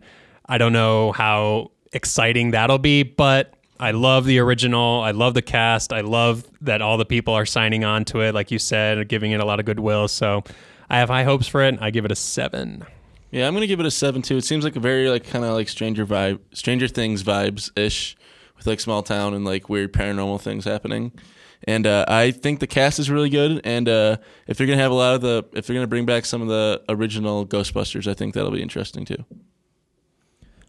I 0.50 0.58
don't 0.58 0.74
know 0.74 1.12
how 1.12 1.72
exciting 1.94 2.52
that'll 2.52 2.80
be, 2.80 3.04
but 3.04 3.54
I 3.80 3.92
love 3.92 4.26
the 4.26 4.40
original. 4.40 5.02
I 5.02 5.12
love 5.12 5.36
the 5.36 5.44
cast. 5.44 5.94
I 5.94 6.02
love 6.02 6.44
that 6.62 6.82
all 6.82 6.98
the 6.98 7.06
people 7.06 7.36
are 7.36 7.46
signing 7.46 7.84
on 7.84 8.04
to 8.06 8.22
it, 8.22 8.34
like 8.34 8.50
you 8.50 8.58
said, 8.58 9.08
giving 9.10 9.32
it 9.32 9.40
a 9.40 9.46
lot 9.46 9.60
of 9.60 9.66
goodwill. 9.68 10.08
So 10.08 10.44
I 10.90 11.00
have 11.00 11.10
high 11.10 11.24
hopes 11.24 11.48
for 11.48 11.64
it. 11.64 11.78
I 11.82 11.92
give 11.92 12.06
it 12.06 12.12
a 12.12 12.16
seven. 12.16 12.86
Yeah, 13.32 13.48
I'm 13.48 13.54
gonna 13.54 13.68
give 13.68 13.80
it 13.80 13.86
a 13.86 13.92
seven 13.92 14.22
too. 14.22 14.38
It 14.38 14.46
seems 14.46 14.64
like 14.64 14.76
a 14.76 14.80
very 14.80 15.10
like 15.10 15.26
kind 15.26 15.44
of 15.44 15.54
like 15.54 15.68
Stranger 15.68 16.06
vibe, 16.06 16.40
Stranger 16.54 16.88
Things 16.88 17.24
vibes 17.24 17.70
ish, 17.78 18.16
with 18.56 18.68
like 18.68 18.80
small 18.80 19.04
town 19.04 19.34
and 19.34 19.44
like 19.44 19.70
weird 19.70 19.94
paranormal 19.94 20.42
things 20.42 20.66
happening. 20.66 21.12
And 21.64 21.86
uh, 21.88 22.06
I 22.08 22.32
think 22.32 22.60
the 22.60 22.68
cast 22.68 23.00
is 23.00 23.10
really 23.10 23.30
good. 23.30 23.62
And 23.64 23.90
uh, 23.90 24.18
if 24.48 24.58
they're 24.58 24.68
gonna 24.68 24.82
have 24.82 24.92
a 24.92 24.96
lot 24.96 25.16
of 25.16 25.22
the, 25.22 25.44
if 25.54 25.68
they're 25.68 25.74
gonna 25.74 25.88
bring 25.88 26.06
back 26.06 26.26
some 26.26 26.42
of 26.42 26.48
the 26.48 26.82
original 26.88 27.46
Ghostbusters, 27.46 28.10
I 28.10 28.14
think 28.14 28.34
that'll 28.34 28.52
be 28.52 28.62
interesting 28.62 29.06
too. 29.06 29.26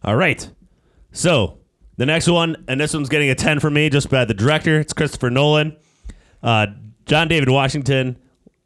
All 0.03 0.15
right. 0.15 0.49
So 1.11 1.59
the 1.97 2.05
next 2.05 2.27
one, 2.27 2.63
and 2.67 2.79
this 2.79 2.93
one's 2.93 3.09
getting 3.09 3.29
a 3.29 3.35
10 3.35 3.59
for 3.59 3.69
me 3.69 3.89
just 3.89 4.09
by 4.09 4.25
the 4.25 4.33
director. 4.33 4.79
It's 4.79 4.93
Christopher 4.93 5.29
Nolan, 5.29 5.77
uh, 6.43 6.67
John 7.05 7.27
David 7.27 7.49
Washington, 7.49 8.17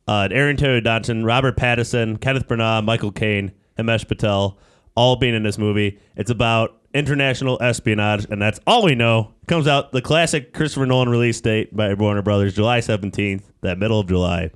uh, 0.07 0.27
Aaron 0.31 0.57
Taylor 0.57 0.81
Johnson, 0.81 1.23
Robert 1.23 1.55
Pattinson, 1.57 2.19
Kenneth 2.19 2.47
Branagh, 2.47 2.83
Michael 2.83 3.11
Caine, 3.11 3.51
Himesh 3.77 4.07
Patel, 4.07 4.57
all 4.95 5.15
being 5.15 5.33
in 5.35 5.43
this 5.43 5.57
movie. 5.57 5.99
It's 6.15 6.29
about 6.31 6.79
international 6.93 7.57
espionage, 7.61 8.25
and 8.29 8.41
that's 8.41 8.59
all 8.67 8.83
we 8.83 8.95
know. 8.95 9.33
Comes 9.47 9.67
out 9.67 9.91
the 9.91 10.01
classic 10.01 10.53
Christopher 10.53 10.85
Nolan 10.85 11.09
release 11.09 11.41
date 11.41 11.75
by 11.75 11.93
Warner 11.93 12.21
Brothers, 12.21 12.53
July 12.53 12.79
17th, 12.79 13.43
that 13.61 13.77
middle 13.79 13.99
of 13.99 14.07
July. 14.07 14.51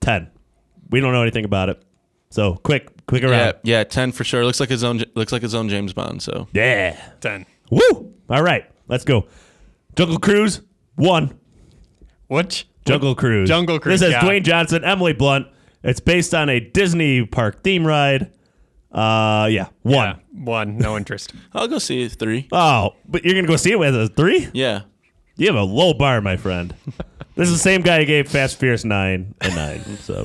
10. 0.00 0.30
We 0.90 1.00
don't 1.00 1.12
know 1.12 1.22
anything 1.22 1.44
about 1.44 1.68
it. 1.70 1.82
So 2.30 2.56
quick, 2.56 3.06
quick 3.06 3.22
around. 3.24 3.54
Yeah, 3.62 3.78
yeah, 3.78 3.84
ten 3.84 4.12
for 4.12 4.22
sure. 4.22 4.44
Looks 4.44 4.60
like 4.60 4.68
his 4.68 4.84
own, 4.84 5.02
looks 5.14 5.32
like 5.32 5.40
his 5.42 5.54
own 5.54 5.68
James 5.70 5.92
Bond. 5.94 6.22
So 6.22 6.46
Yeah. 6.52 7.00
10. 7.20 7.46
Woo! 7.70 8.12
All 8.28 8.42
right, 8.42 8.64
let's 8.88 9.04
go. 9.04 9.26
Jungle 9.96 10.18
Cruise, 10.18 10.60
one. 10.96 11.38
What? 12.26 12.64
Jungle 12.88 13.14
Cruise. 13.14 13.48
Jungle 13.48 13.78
Cruise, 13.78 14.00
This 14.00 14.08
is 14.08 14.12
yeah. 14.14 14.20
Dwayne 14.20 14.42
Johnson, 14.42 14.84
Emily 14.84 15.12
Blunt. 15.12 15.46
It's 15.82 16.00
based 16.00 16.34
on 16.34 16.48
a 16.48 16.60
Disney 16.60 17.24
park 17.26 17.62
theme 17.62 17.86
ride. 17.86 18.32
Uh, 18.90 19.48
yeah, 19.50 19.68
one. 19.82 19.94
Yeah, 19.94 20.16
one. 20.32 20.78
No 20.78 20.96
interest. 20.96 21.32
I'll 21.52 21.68
go 21.68 21.78
see 21.78 22.02
it 22.02 22.12
three. 22.12 22.48
Oh, 22.52 22.94
but 23.06 23.24
you're 23.24 23.34
gonna 23.34 23.46
go 23.46 23.56
see 23.56 23.72
it 23.72 23.78
with 23.78 23.94
a 23.94 24.08
three? 24.08 24.48
Yeah. 24.52 24.82
You 25.36 25.46
have 25.46 25.56
a 25.56 25.62
low 25.62 25.94
bar, 25.94 26.20
my 26.20 26.36
friend. 26.36 26.74
this 27.36 27.48
is 27.48 27.52
the 27.52 27.58
same 27.58 27.82
guy 27.82 28.00
who 28.00 28.06
gave 28.06 28.28
Fast 28.28 28.54
and 28.54 28.60
Furious 28.60 28.84
nine 28.84 29.34
and 29.40 29.54
nine. 29.54 29.98
So, 29.98 30.24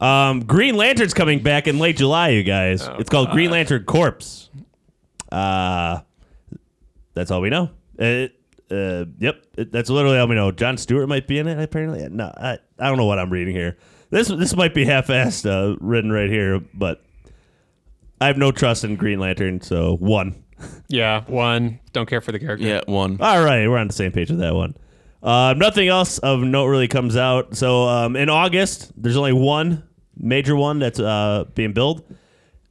um, 0.04 0.44
Green 0.44 0.76
Lantern's 0.76 1.14
coming 1.14 1.42
back 1.42 1.66
in 1.66 1.78
late 1.78 1.96
July, 1.96 2.28
you 2.30 2.42
guys. 2.42 2.86
it's 2.98 3.08
called 3.08 3.30
Green 3.30 3.50
Lantern 3.50 3.84
Corpse. 3.84 4.50
Uh, 5.32 6.00
that's 7.14 7.30
all 7.30 7.40
we 7.40 7.48
know. 7.48 7.70
It, 7.98 8.35
uh, 8.70 9.04
yep, 9.18 9.44
it, 9.56 9.72
that's 9.72 9.90
literally 9.90 10.18
all 10.18 10.28
we 10.28 10.34
know. 10.34 10.50
John 10.50 10.76
Stewart 10.76 11.08
might 11.08 11.26
be 11.26 11.38
in 11.38 11.46
it. 11.46 11.58
Apparently, 11.62 12.08
no, 12.08 12.32
I, 12.36 12.58
I 12.78 12.88
don't 12.88 12.96
know 12.96 13.04
what 13.04 13.18
I'm 13.18 13.30
reading 13.30 13.54
here. 13.54 13.76
This 14.10 14.28
this 14.28 14.54
might 14.54 14.74
be 14.74 14.84
half-assed 14.84 15.46
uh, 15.46 15.76
written 15.80 16.12
right 16.12 16.30
here, 16.30 16.60
but 16.74 17.04
I 18.20 18.26
have 18.26 18.38
no 18.38 18.50
trust 18.52 18.84
in 18.84 18.96
Green 18.96 19.18
Lantern, 19.18 19.60
so 19.60 19.96
one. 19.96 20.42
Yeah, 20.88 21.24
one. 21.26 21.80
Don't 21.92 22.08
care 22.08 22.20
for 22.20 22.32
the 22.32 22.38
character. 22.38 22.66
Yeah, 22.66 22.80
one. 22.86 23.18
All 23.20 23.42
right, 23.44 23.68
we're 23.68 23.78
on 23.78 23.88
the 23.88 23.92
same 23.92 24.12
page 24.12 24.30
with 24.30 24.38
that 24.40 24.54
one. 24.54 24.74
Uh, 25.22 25.54
nothing 25.56 25.88
else 25.88 26.18
of 26.18 26.40
note 26.40 26.66
really 26.66 26.88
comes 26.88 27.16
out. 27.16 27.56
So 27.56 27.88
um, 27.88 28.16
in 28.16 28.28
August, 28.28 28.92
there's 28.96 29.16
only 29.16 29.32
one 29.32 29.82
major 30.16 30.56
one 30.56 30.78
that's 30.78 31.00
uh, 31.00 31.44
being 31.54 31.72
billed, 31.72 32.04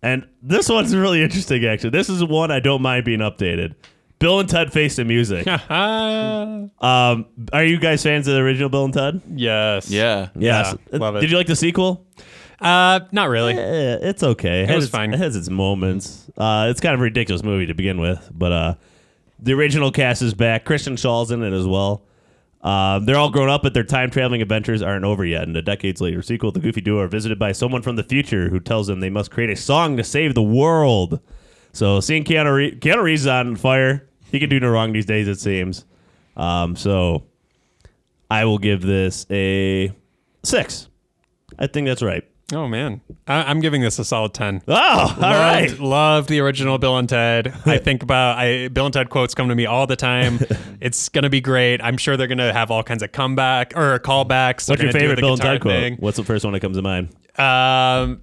and 0.01 0.27
this 0.41 0.69
one's 0.69 0.95
really 0.95 1.21
interesting. 1.21 1.65
Actually, 1.65 1.91
this 1.91 2.09
is 2.09 2.23
one 2.23 2.51
I 2.51 2.59
don't 2.59 2.81
mind 2.81 3.05
being 3.05 3.19
updated. 3.19 3.75
Bill 4.25 4.39
and 4.39 4.49
Ted 4.49 4.73
Face 4.73 4.95
the 4.95 5.05
Music. 5.05 5.45
um, 5.69 6.71
are 6.81 7.63
you 7.63 7.77
guys 7.77 8.01
fans 8.01 8.27
of 8.27 8.33
the 8.33 8.39
original 8.39 8.69
Bill 8.69 8.85
and 8.85 8.93
Ted? 8.93 9.21
yes. 9.35 9.91
Yeah. 9.91 10.29
Yes. 10.35 10.75
Yeah, 10.91 10.97
love 10.97 11.17
it. 11.17 11.21
Did 11.21 11.29
you 11.29 11.37
like 11.37 11.45
the 11.45 11.55
sequel? 11.55 12.07
Uh, 12.59 13.01
not 13.11 13.29
really. 13.29 13.53
Eh, 13.53 13.97
it's 14.01 14.23
okay. 14.23 14.63
It, 14.63 14.69
has 14.69 14.75
was 14.77 14.85
its- 14.85 14.91
fine. 14.91 15.13
It 15.13 15.19
has 15.19 15.35
its 15.35 15.47
moments. 15.47 16.27
Uh, 16.35 16.69
it's 16.71 16.81
kind 16.81 16.95
of 16.95 17.01
a 17.01 17.03
ridiculous 17.03 17.43
movie 17.43 17.67
to 17.67 17.75
begin 17.75 17.99
with, 17.99 18.31
but 18.33 18.51
uh, 18.51 18.75
the 19.37 19.53
original 19.53 19.91
cast 19.91 20.23
is 20.23 20.33
back. 20.33 20.65
Kristen 20.65 20.95
Schaal's 20.95 21.29
in 21.29 21.43
it 21.43 21.53
as 21.53 21.67
well. 21.67 22.01
Um, 22.63 23.05
they're 23.05 23.17
all 23.17 23.29
grown 23.29 23.49
up, 23.49 23.61
but 23.61 23.75
their 23.75 23.83
time 23.83 24.09
traveling 24.09 24.41
adventures 24.41 24.81
aren't 24.81 25.05
over 25.05 25.23
yet. 25.23 25.43
In 25.43 25.55
a 25.55 25.61
decades 25.61 26.01
later 26.01 26.23
sequel, 26.23 26.51
the 26.51 26.59
Goofy 26.59 26.81
duo 26.81 26.99
are 27.01 27.07
visited 27.07 27.37
by 27.37 27.51
someone 27.51 27.83
from 27.83 27.95
the 27.95 28.03
future 28.03 28.49
who 28.49 28.59
tells 28.59 28.87
them 28.87 29.01
they 29.01 29.11
must 29.11 29.29
create 29.29 29.51
a 29.51 29.55
song 29.55 29.97
to 29.97 30.03
save 30.03 30.33
the 30.33 30.41
world. 30.41 31.19
So, 31.73 31.99
seeing 31.99 32.23
Keanu, 32.23 32.55
Ree- 32.55 32.75
Keanu 32.79 33.03
Reeves 33.03 33.27
on 33.27 33.55
fire, 33.57 34.07
he 34.31 34.39
can 34.39 34.49
do 34.49 34.59
no 34.59 34.69
wrong 34.69 34.93
these 34.93 35.05
days, 35.05 35.27
it 35.27 35.39
seems. 35.39 35.85
Um, 36.35 36.75
so, 36.75 37.23
I 38.29 38.45
will 38.45 38.57
give 38.57 38.81
this 38.81 39.25
a 39.29 39.91
six. 40.43 40.89
I 41.57 41.67
think 41.67 41.87
that's 41.87 42.01
right. 42.01 42.23
Oh 42.53 42.67
man, 42.67 43.01
I, 43.27 43.43
I'm 43.43 43.59
giving 43.59 43.81
this 43.81 43.97
a 43.97 44.05
solid 44.05 44.35
ten. 44.35 44.61
Oh, 44.67 44.73
all 44.75 45.07
loved, 45.07 45.19
right. 45.21 45.79
loved 45.79 46.29
the 46.29 46.41
original 46.41 46.77
Bill 46.77 46.95
and 46.97 47.09
Ted. 47.09 47.51
I 47.65 47.79
think 47.79 48.03
about 48.03 48.37
I 48.37 48.67
Bill 48.67 48.85
and 48.85 48.93
Ted 48.93 49.09
quotes 49.09 49.33
come 49.33 49.49
to 49.49 49.55
me 49.55 49.65
all 49.65 49.87
the 49.87 49.95
time. 49.95 50.39
it's 50.79 51.09
gonna 51.09 51.29
be 51.29 51.41
great. 51.41 51.81
I'm 51.81 51.97
sure 51.97 52.17
they're 52.17 52.27
gonna 52.27 52.53
have 52.53 52.69
all 52.69 52.83
kinds 52.83 53.01
of 53.01 53.11
comeback 53.11 53.73
or 53.75 53.97
callbacks. 53.99 54.69
What's 54.69 54.83
your 54.83 54.91
favorite 54.91 55.19
Bill 55.19 55.33
and 55.33 55.41
Ted 55.41 55.61
quote? 55.61 55.73
thing. 55.73 55.95
What's 55.95 56.17
the 56.17 56.23
first 56.23 56.45
one 56.45 56.53
that 56.53 56.59
comes 56.59 56.77
to 56.77 56.83
mind? 56.83 57.09
Um, 57.39 58.21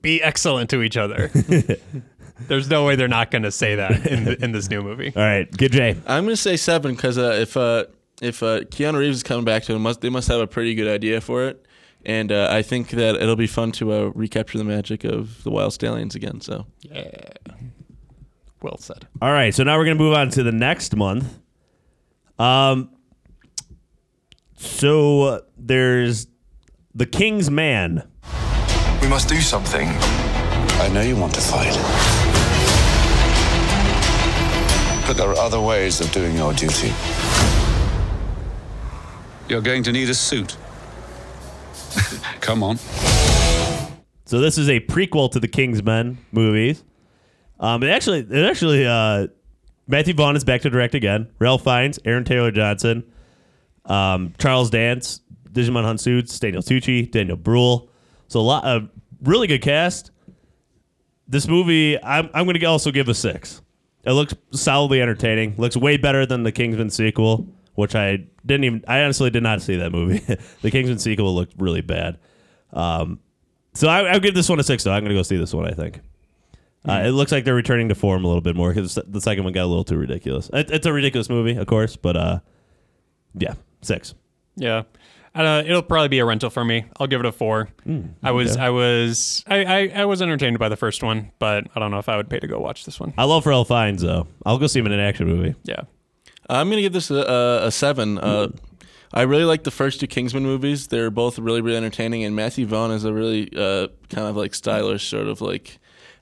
be 0.00 0.22
excellent 0.22 0.70
to 0.70 0.82
each 0.82 0.96
other. 0.96 1.30
There's 2.40 2.68
no 2.68 2.84
way 2.84 2.96
they're 2.96 3.08
not 3.08 3.30
gonna 3.30 3.50
say 3.52 3.76
that 3.76 4.06
in 4.06 4.24
the, 4.24 4.44
in 4.44 4.52
this 4.52 4.68
new 4.68 4.82
movie. 4.82 5.12
All 5.14 5.22
right, 5.22 5.46
Kid 5.56 5.72
J. 5.72 5.96
I'm 6.06 6.24
gonna 6.24 6.36
say 6.36 6.56
seven 6.56 6.94
because 6.94 7.16
uh, 7.16 7.36
if 7.40 7.56
uh, 7.56 7.84
if 8.20 8.42
uh, 8.42 8.60
Keanu 8.60 8.98
Reeves 8.98 9.18
is 9.18 9.22
coming 9.22 9.44
back 9.44 9.62
to 9.64 9.74
it, 9.74 9.78
must 9.78 10.00
they 10.00 10.10
must 10.10 10.28
have 10.28 10.40
a 10.40 10.46
pretty 10.46 10.74
good 10.74 10.88
idea 10.88 11.20
for 11.20 11.44
it, 11.46 11.64
and 12.04 12.32
uh, 12.32 12.48
I 12.50 12.62
think 12.62 12.90
that 12.90 13.16
it'll 13.16 13.36
be 13.36 13.46
fun 13.46 13.72
to 13.72 13.92
uh, 13.92 14.10
recapture 14.14 14.58
the 14.58 14.64
magic 14.64 15.04
of 15.04 15.42
the 15.44 15.50
Wyld 15.50 15.70
Stallyns 15.78 16.14
again. 16.14 16.40
So 16.40 16.66
Yeah. 16.80 17.30
Well 18.62 18.78
said. 18.78 19.06
All 19.22 19.32
right, 19.32 19.54
so 19.54 19.62
now 19.62 19.76
we're 19.78 19.84
gonna 19.84 19.94
move 19.96 20.14
on 20.14 20.30
to 20.30 20.42
the 20.42 20.52
next 20.52 20.96
month. 20.96 21.38
Um, 22.38 22.90
so 24.56 25.22
uh, 25.22 25.40
there's 25.56 26.26
the 26.94 27.06
King's 27.06 27.50
Man. 27.50 28.08
We 29.00 29.08
must 29.08 29.28
do 29.28 29.40
something. 29.40 29.86
I 29.88 30.90
know 30.92 31.02
you 31.02 31.16
want 31.16 31.34
to 31.34 31.40
fight. 31.40 32.23
But 35.06 35.18
there 35.18 35.28
are 35.28 35.36
other 35.36 35.60
ways 35.60 36.00
of 36.00 36.10
doing 36.12 36.34
your 36.34 36.52
duty. 36.54 36.92
You're 39.48 39.60
going 39.60 39.82
to 39.82 39.92
need 39.92 40.08
a 40.08 40.14
suit. 40.14 40.56
Come 42.40 42.62
on. 42.62 42.78
So 44.24 44.40
this 44.40 44.56
is 44.56 44.70
a 44.70 44.80
prequel 44.80 45.30
to 45.32 45.40
the 45.40 45.48
King's 45.48 45.82
Men 45.82 46.18
movies. 46.32 46.82
Um, 47.60 47.82
it 47.82 47.90
actually, 47.90 48.20
it 48.20 48.44
actually, 48.46 48.86
uh, 48.86 49.28
Matthew 49.86 50.14
Vaughn 50.14 50.36
is 50.36 50.44
back 50.44 50.62
to 50.62 50.70
direct 50.70 50.94
again. 50.94 51.30
Ralph 51.38 51.62
Fiennes, 51.62 51.98
Aaron 52.04 52.24
Taylor 52.24 52.50
Johnson, 52.50 53.04
um, 53.84 54.32
Charles 54.38 54.70
Dance, 54.70 55.20
Djimon 55.52 55.84
Hounsou's, 55.84 56.38
Daniel 56.40 56.62
Tucci, 56.62 57.10
Daniel 57.10 57.36
Bruhl. 57.36 57.90
So 58.28 58.40
a 58.40 58.42
lot 58.42 58.64
of 58.64 58.88
really 59.22 59.46
good 59.46 59.62
cast. 59.62 60.10
This 61.28 61.46
movie, 61.46 62.02
I'm, 62.02 62.30
I'm 62.34 62.44
going 62.44 62.58
to 62.58 62.64
also 62.64 62.90
give 62.90 63.08
a 63.08 63.14
six. 63.14 63.60
It 64.06 64.12
looks 64.12 64.34
solidly 64.50 65.00
entertaining. 65.00 65.54
Looks 65.56 65.76
way 65.76 65.96
better 65.96 66.26
than 66.26 66.42
the 66.42 66.52
Kingsman 66.52 66.90
sequel, 66.90 67.48
which 67.74 67.94
I 67.94 68.24
didn't 68.44 68.64
even. 68.64 68.84
I 68.86 69.02
honestly 69.02 69.30
did 69.30 69.42
not 69.42 69.62
see 69.62 69.76
that 69.76 69.92
movie. 69.92 70.18
the 70.62 70.70
Kingsman 70.70 70.98
sequel 70.98 71.34
looked 71.34 71.54
really 71.58 71.80
bad. 71.80 72.18
Um, 72.72 73.20
so 73.72 73.88
I, 73.88 74.02
I'll 74.02 74.20
give 74.20 74.34
this 74.34 74.48
one 74.48 74.60
a 74.60 74.62
six. 74.62 74.84
Though 74.84 74.92
I'm 74.92 75.02
going 75.02 75.10
to 75.10 75.18
go 75.18 75.22
see 75.22 75.36
this 75.36 75.54
one. 75.54 75.66
I 75.66 75.72
think. 75.72 76.00
Uh, 76.86 77.02
it 77.06 77.10
looks 77.12 77.32
like 77.32 77.44
they're 77.44 77.54
returning 77.54 77.88
to 77.88 77.94
form 77.94 78.24
a 78.24 78.26
little 78.26 78.42
bit 78.42 78.54
more 78.54 78.68
because 78.68 78.98
the 79.06 79.20
second 79.20 79.44
one 79.44 79.54
got 79.54 79.64
a 79.64 79.66
little 79.66 79.84
too 79.84 79.96
ridiculous. 79.96 80.50
It, 80.52 80.70
it's 80.70 80.84
a 80.84 80.92
ridiculous 80.92 81.30
movie, 81.30 81.56
of 81.56 81.66
course, 81.66 81.96
but 81.96 82.14
uh, 82.14 82.40
yeah, 83.34 83.54
six. 83.80 84.14
Yeah. 84.56 84.82
Uh, 85.34 85.62
it'll 85.66 85.82
probably 85.82 86.08
be 86.08 86.20
a 86.20 86.24
rental 86.24 86.48
for 86.48 86.64
me. 86.64 86.84
I'll 86.98 87.08
give 87.08 87.18
it 87.20 87.26
a 87.26 87.32
four. 87.32 87.68
I 88.22 88.30
was. 88.30 88.56
I 88.56 88.70
was, 88.70 89.44
I, 89.48 89.64
I, 89.64 89.92
I 89.96 90.04
was 90.04 90.22
entertained 90.22 90.58
by 90.60 90.68
the 90.68 90.76
first 90.76 91.02
one, 91.02 91.32
but 91.40 91.66
I 91.74 91.80
don't 91.80 91.90
know 91.90 91.98
if 91.98 92.08
I 92.08 92.16
would 92.16 92.30
pay 92.30 92.38
to 92.38 92.46
go 92.46 92.60
watch 92.60 92.84
this 92.84 93.00
one. 93.00 93.12
I 93.18 93.24
love 93.24 93.44
Ralph 93.44 93.68
Fiennes 93.68 94.02
though. 94.02 94.28
I'll 94.46 94.58
go 94.58 94.68
see 94.68 94.78
him 94.78 94.86
in 94.86 94.92
an 94.92 95.00
action 95.00 95.26
movie. 95.26 95.54
Yeah. 95.64 95.82
I'm 96.48 96.68
gonna 96.68 96.82
give 96.82 96.92
this 96.92 97.10
a, 97.10 97.16
a, 97.16 97.66
a 97.66 97.70
seven. 97.72 98.18
Uh, 98.18 98.48
I 99.12 99.22
really 99.22 99.44
like 99.44 99.64
the 99.64 99.70
first 99.70 100.00
two 100.00 100.06
Kingsman 100.06 100.42
movies. 100.42 100.88
They're 100.88 101.10
both 101.10 101.38
really, 101.38 101.60
really 101.60 101.76
entertaining, 101.78 102.24
and 102.24 102.36
Matthew 102.36 102.66
Vaughn 102.66 102.90
is 102.90 103.04
a 103.04 103.12
really 103.12 103.50
uh, 103.56 103.88
kind 104.10 104.28
of 104.28 104.36
like 104.36 104.54
stylish 104.54 105.08
sort 105.08 105.26
of 105.28 105.40
like 105.40 105.78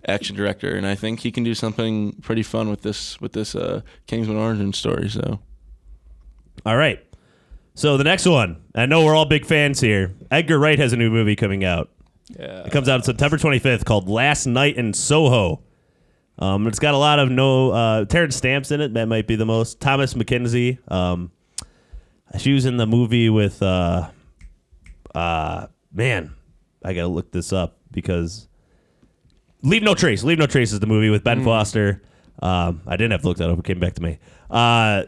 action 0.06 0.36
director, 0.36 0.74
and 0.74 0.86
I 0.86 0.94
think 0.94 1.20
he 1.20 1.32
can 1.32 1.42
do 1.42 1.54
something 1.54 2.12
pretty 2.22 2.42
fun 2.42 2.70
with 2.70 2.82
this 2.82 3.20
with 3.20 3.32
this 3.32 3.54
uh, 3.54 3.82
Kingsman 4.06 4.36
origin 4.36 4.72
story. 4.72 5.08
So 5.08 5.40
All 6.64 6.76
right. 6.76 7.04
So 7.74 7.96
the 7.96 8.04
next 8.04 8.26
one, 8.26 8.62
I 8.74 8.86
know 8.86 9.04
we're 9.04 9.14
all 9.14 9.24
big 9.24 9.46
fans 9.46 9.80
here. 9.80 10.14
Edgar 10.30 10.58
Wright 10.58 10.78
has 10.78 10.92
a 10.92 10.96
new 10.96 11.10
movie 11.10 11.36
coming 11.36 11.64
out. 11.64 11.90
Yeah. 12.38 12.64
It 12.64 12.72
comes 12.72 12.88
out 12.88 13.04
September 13.04 13.36
25th 13.36 13.84
called 13.84 14.08
Last 14.08 14.46
Night 14.46 14.76
in 14.76 14.92
Soho. 14.92 15.62
Um, 16.38 16.66
it's 16.66 16.78
got 16.78 16.94
a 16.94 16.98
lot 16.98 17.18
of 17.18 17.30
no 17.30 17.70
uh, 17.70 18.04
Terence 18.04 18.36
Stamp's 18.36 18.70
in 18.70 18.80
it. 18.80 18.94
That 18.94 19.06
might 19.06 19.26
be 19.26 19.36
the 19.36 19.46
most. 19.46 19.80
Thomasin 19.80 20.22
McKenzie. 20.22 20.78
Um, 20.90 21.30
she 22.38 22.52
was 22.52 22.64
in 22.64 22.78
the 22.78 22.86
movie 22.86 23.28
with 23.28 23.62
uh, 23.62 24.10
uh, 25.14 25.66
man. 25.92 26.34
I 26.84 26.94
gotta 26.94 27.08
look 27.08 27.30
this 27.32 27.52
up 27.52 27.76
because 27.90 28.48
Leave 29.62 29.82
No 29.82 29.94
Trace. 29.94 30.24
Leave 30.24 30.38
No 30.38 30.46
Trace 30.46 30.72
is 30.72 30.80
the 30.80 30.86
movie 30.86 31.10
with 31.10 31.22
Ben 31.22 31.44
Foster. 31.44 32.02
Um, 32.40 32.80
I 32.86 32.96
didn't 32.96 33.12
have 33.12 33.22
to 33.22 33.28
look 33.28 33.36
that 33.36 33.50
up. 33.50 33.58
It 33.58 33.64
came 33.64 33.78
back 33.78 33.94
to 33.94 34.02
me. 34.02 34.18
Uh, 34.50 35.04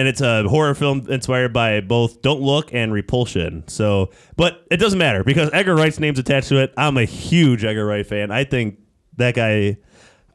and 0.00 0.08
it's 0.08 0.22
a 0.22 0.44
horror 0.48 0.74
film 0.74 1.06
inspired 1.10 1.52
by 1.52 1.82
both 1.82 2.22
Don't 2.22 2.40
Look 2.40 2.72
and 2.72 2.90
Repulsion. 2.90 3.64
So, 3.68 4.10
but 4.34 4.64
it 4.70 4.78
doesn't 4.78 4.98
matter 4.98 5.22
because 5.22 5.50
Edgar 5.52 5.74
Wright's 5.74 6.00
name's 6.00 6.18
attached 6.18 6.48
to 6.48 6.56
it. 6.56 6.72
I'm 6.78 6.96
a 6.96 7.04
huge 7.04 7.64
Edgar 7.64 7.84
Wright 7.84 8.06
fan. 8.06 8.30
I 8.30 8.44
think 8.44 8.78
that 9.18 9.34
guy. 9.34 9.76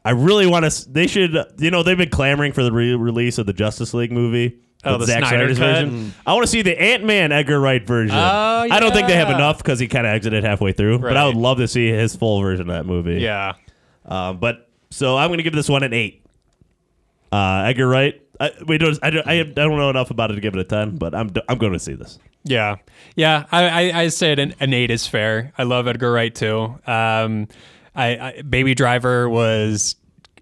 I 0.04 0.10
really 0.10 0.46
want 0.46 0.70
to. 0.70 0.88
They 0.88 1.08
should. 1.08 1.36
You 1.58 1.72
know, 1.72 1.82
they've 1.82 1.98
been 1.98 2.10
clamoring 2.10 2.52
for 2.52 2.62
the 2.62 2.70
re-release 2.70 3.38
of 3.38 3.46
the 3.46 3.52
Justice 3.52 3.92
League 3.92 4.12
movie. 4.12 4.60
Oh, 4.84 4.98
the 4.98 5.06
Zack 5.06 5.18
Snyder 5.24 5.52
Snyder's 5.52 5.58
cut? 5.58 5.84
version. 5.88 6.14
I 6.24 6.32
want 6.32 6.44
to 6.44 6.46
see 6.46 6.62
the 6.62 6.80
Ant 6.80 7.02
Man 7.02 7.32
Edgar 7.32 7.58
Wright 7.58 7.84
version. 7.84 8.16
Oh, 8.16 8.68
I 8.70 8.78
don't 8.78 8.92
think 8.92 9.08
they 9.08 9.16
have 9.16 9.30
enough 9.30 9.58
because 9.58 9.80
he 9.80 9.88
kind 9.88 10.06
of 10.06 10.12
exited 10.12 10.44
halfway 10.44 10.70
through. 10.70 11.00
But 11.00 11.16
I 11.16 11.26
would 11.26 11.34
love 11.34 11.58
to 11.58 11.66
see 11.66 11.88
his 11.88 12.14
full 12.14 12.40
version 12.40 12.70
of 12.70 12.76
that 12.76 12.86
movie. 12.86 13.20
Yeah. 13.20 13.54
Um, 14.04 14.38
but 14.38 14.70
so 14.90 15.16
I'm 15.16 15.28
going 15.30 15.38
to 15.38 15.42
give 15.42 15.54
this 15.54 15.68
one 15.68 15.82
an 15.82 15.92
eight. 15.92 16.24
Uh, 17.32 17.64
Edgar 17.66 17.88
Wright. 17.88 18.22
I, 18.40 18.52
we 18.66 18.78
don't. 18.78 18.98
I 19.02 19.10
don't. 19.10 19.26
I 19.26 19.42
don't 19.42 19.76
know 19.76 19.90
enough 19.90 20.10
about 20.10 20.30
it 20.30 20.34
to 20.34 20.40
give 20.40 20.54
it 20.54 20.60
a 20.60 20.64
ten, 20.64 20.96
but 20.96 21.14
I'm. 21.14 21.30
I'm 21.48 21.58
going 21.58 21.72
to 21.72 21.78
see 21.78 21.94
this. 21.94 22.18
Yeah, 22.44 22.76
yeah. 23.14 23.46
I 23.50 23.68
I, 23.68 24.00
I 24.02 24.08
say 24.08 24.32
an, 24.32 24.54
an 24.60 24.74
eight 24.74 24.90
is 24.90 25.06
fair. 25.06 25.52
I 25.58 25.62
love 25.64 25.88
Edgar 25.88 26.12
Wright 26.12 26.34
too. 26.34 26.78
Um, 26.86 27.48
I, 27.94 28.18
I 28.18 28.42
Baby 28.42 28.74
Driver 28.74 29.28
was 29.28 29.96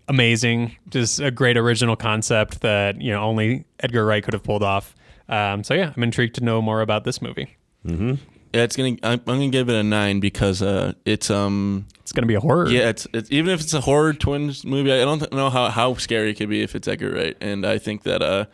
amazing. 0.08 0.76
Just 0.90 1.20
a 1.20 1.30
great 1.30 1.56
original 1.56 1.96
concept 1.96 2.60
that 2.60 3.00
you 3.00 3.12
know 3.12 3.22
only 3.22 3.64
Edgar 3.80 4.04
Wright 4.04 4.22
could 4.22 4.34
have 4.34 4.42
pulled 4.42 4.62
off. 4.62 4.94
Um, 5.28 5.64
so 5.64 5.74
yeah, 5.74 5.92
I'm 5.96 6.02
intrigued 6.02 6.34
to 6.36 6.44
know 6.44 6.60
more 6.60 6.80
about 6.80 7.04
this 7.04 7.22
movie. 7.22 7.56
Mm-hmm. 7.86 8.14
Yeah, 8.54 8.62
it's 8.62 8.76
gonna. 8.76 8.96
I'm, 9.02 9.18
I'm 9.18 9.24
gonna 9.24 9.48
give 9.48 9.68
it 9.68 9.74
a 9.74 9.82
nine 9.82 10.20
because 10.20 10.62
uh, 10.62 10.92
it's 11.04 11.28
um. 11.28 11.86
It's 12.02 12.12
gonna 12.12 12.28
be 12.28 12.34
a 12.34 12.40
horror. 12.40 12.68
Yeah, 12.68 12.88
it's, 12.88 13.04
it's 13.12 13.28
even 13.32 13.52
if 13.52 13.60
it's 13.60 13.74
a 13.74 13.80
horror 13.80 14.12
twins 14.12 14.64
movie. 14.64 14.92
I 14.92 14.98
don't 14.98 15.18
th- 15.18 15.32
know 15.32 15.50
how, 15.50 15.70
how 15.70 15.94
scary 15.94 16.30
it 16.30 16.34
could 16.34 16.50
be 16.50 16.62
if 16.62 16.76
it's 16.76 16.86
Edgar 16.86 17.10
Wright, 17.10 17.36
and 17.40 17.66
I 17.66 17.78
think 17.78 18.04
that 18.04 18.22
uh, 18.22 18.44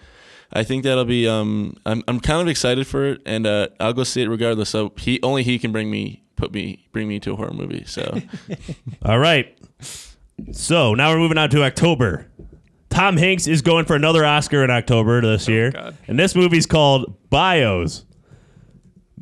I 0.54 0.64
think 0.64 0.84
that'll 0.84 1.04
be 1.04 1.28
um. 1.28 1.76
I'm 1.84 2.02
I'm 2.08 2.18
kind 2.18 2.40
of 2.40 2.48
excited 2.48 2.86
for 2.86 3.08
it, 3.08 3.20
and 3.26 3.46
uh, 3.46 3.68
I'll 3.78 3.92
go 3.92 4.04
see 4.04 4.22
it 4.22 4.28
regardless. 4.28 4.70
So 4.70 4.94
he 4.96 5.20
only 5.22 5.42
he 5.42 5.58
can 5.58 5.70
bring 5.70 5.90
me 5.90 6.22
put 6.36 6.50
me 6.54 6.88
bring 6.92 7.06
me 7.06 7.20
to 7.20 7.32
a 7.34 7.36
horror 7.36 7.52
movie. 7.52 7.84
So 7.84 8.22
All 9.04 9.18
right. 9.18 9.54
So 10.52 10.94
now 10.94 11.12
we're 11.12 11.18
moving 11.18 11.36
on 11.36 11.50
to 11.50 11.62
October. 11.62 12.26
Tom 12.88 13.18
Hanks 13.18 13.46
is 13.46 13.60
going 13.60 13.84
for 13.84 13.94
another 13.94 14.24
Oscar 14.24 14.64
in 14.64 14.70
October 14.70 15.20
this 15.20 15.46
year, 15.46 15.92
and 16.08 16.18
this 16.18 16.34
movie's 16.34 16.64
called 16.64 17.14
Bios. 17.28 18.06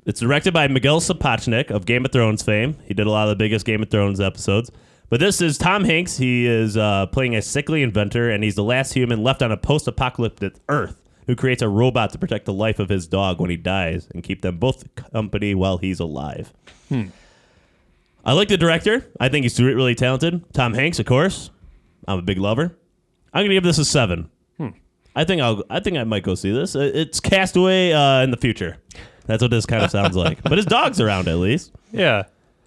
It's 0.08 0.20
directed 0.20 0.54
by 0.54 0.68
Miguel 0.68 1.00
Sapochnik 1.00 1.70
of 1.70 1.84
Game 1.84 2.02
of 2.06 2.12
Thrones 2.12 2.42
fame. 2.42 2.78
He 2.86 2.94
did 2.94 3.06
a 3.06 3.10
lot 3.10 3.24
of 3.28 3.28
the 3.28 3.36
biggest 3.36 3.66
Game 3.66 3.82
of 3.82 3.90
Thrones 3.90 4.20
episodes. 4.20 4.70
But 5.10 5.20
this 5.20 5.42
is 5.42 5.58
Tom 5.58 5.84
Hanks. 5.84 6.16
He 6.16 6.46
is 6.46 6.78
uh, 6.78 7.04
playing 7.08 7.36
a 7.36 7.42
sickly 7.42 7.82
inventor, 7.82 8.30
and 8.30 8.42
he's 8.42 8.54
the 8.54 8.64
last 8.64 8.94
human 8.94 9.22
left 9.22 9.42
on 9.42 9.52
a 9.52 9.56
post-apocalyptic 9.58 10.54
Earth 10.70 10.98
who 11.26 11.36
creates 11.36 11.60
a 11.60 11.68
robot 11.68 12.10
to 12.12 12.18
protect 12.18 12.46
the 12.46 12.54
life 12.54 12.78
of 12.78 12.88
his 12.88 13.06
dog 13.06 13.38
when 13.38 13.50
he 13.50 13.56
dies 13.58 14.08
and 14.14 14.22
keep 14.22 14.40
them 14.40 14.56
both 14.56 14.94
company 14.94 15.54
while 15.54 15.76
he's 15.76 16.00
alive. 16.00 16.54
Hmm. 16.88 17.08
I 18.24 18.32
like 18.32 18.48
the 18.48 18.56
director. 18.56 19.04
I 19.20 19.28
think 19.28 19.42
he's 19.44 19.60
really 19.60 19.94
talented. 19.94 20.42
Tom 20.54 20.72
Hanks, 20.72 20.98
of 20.98 21.04
course. 21.04 21.50
I'm 22.06 22.18
a 22.18 22.22
big 22.22 22.38
lover. 22.38 22.74
I'm 23.34 23.44
gonna 23.44 23.52
give 23.52 23.62
this 23.62 23.76
a 23.76 23.84
seven. 23.84 24.30
Hmm. 24.56 24.68
I 25.14 25.24
think 25.24 25.42
I'll. 25.42 25.62
I 25.68 25.80
think 25.80 25.98
I 25.98 26.04
might 26.04 26.22
go 26.22 26.34
see 26.34 26.50
this. 26.50 26.74
Uh, 26.74 26.90
It's 26.94 27.20
Castaway 27.20 27.92
uh, 27.92 28.22
in 28.22 28.30
the 28.30 28.38
future. 28.38 28.78
That's 29.28 29.42
what 29.42 29.52
this 29.52 29.66
kind 29.66 29.84
of 29.84 29.90
sounds 29.90 30.16
like. 30.16 30.42
But 30.42 30.58
his 30.58 30.66
dog's 30.66 31.00
around 31.00 31.28
at 31.28 31.36
least. 31.36 31.72
Yeah. 31.92 32.24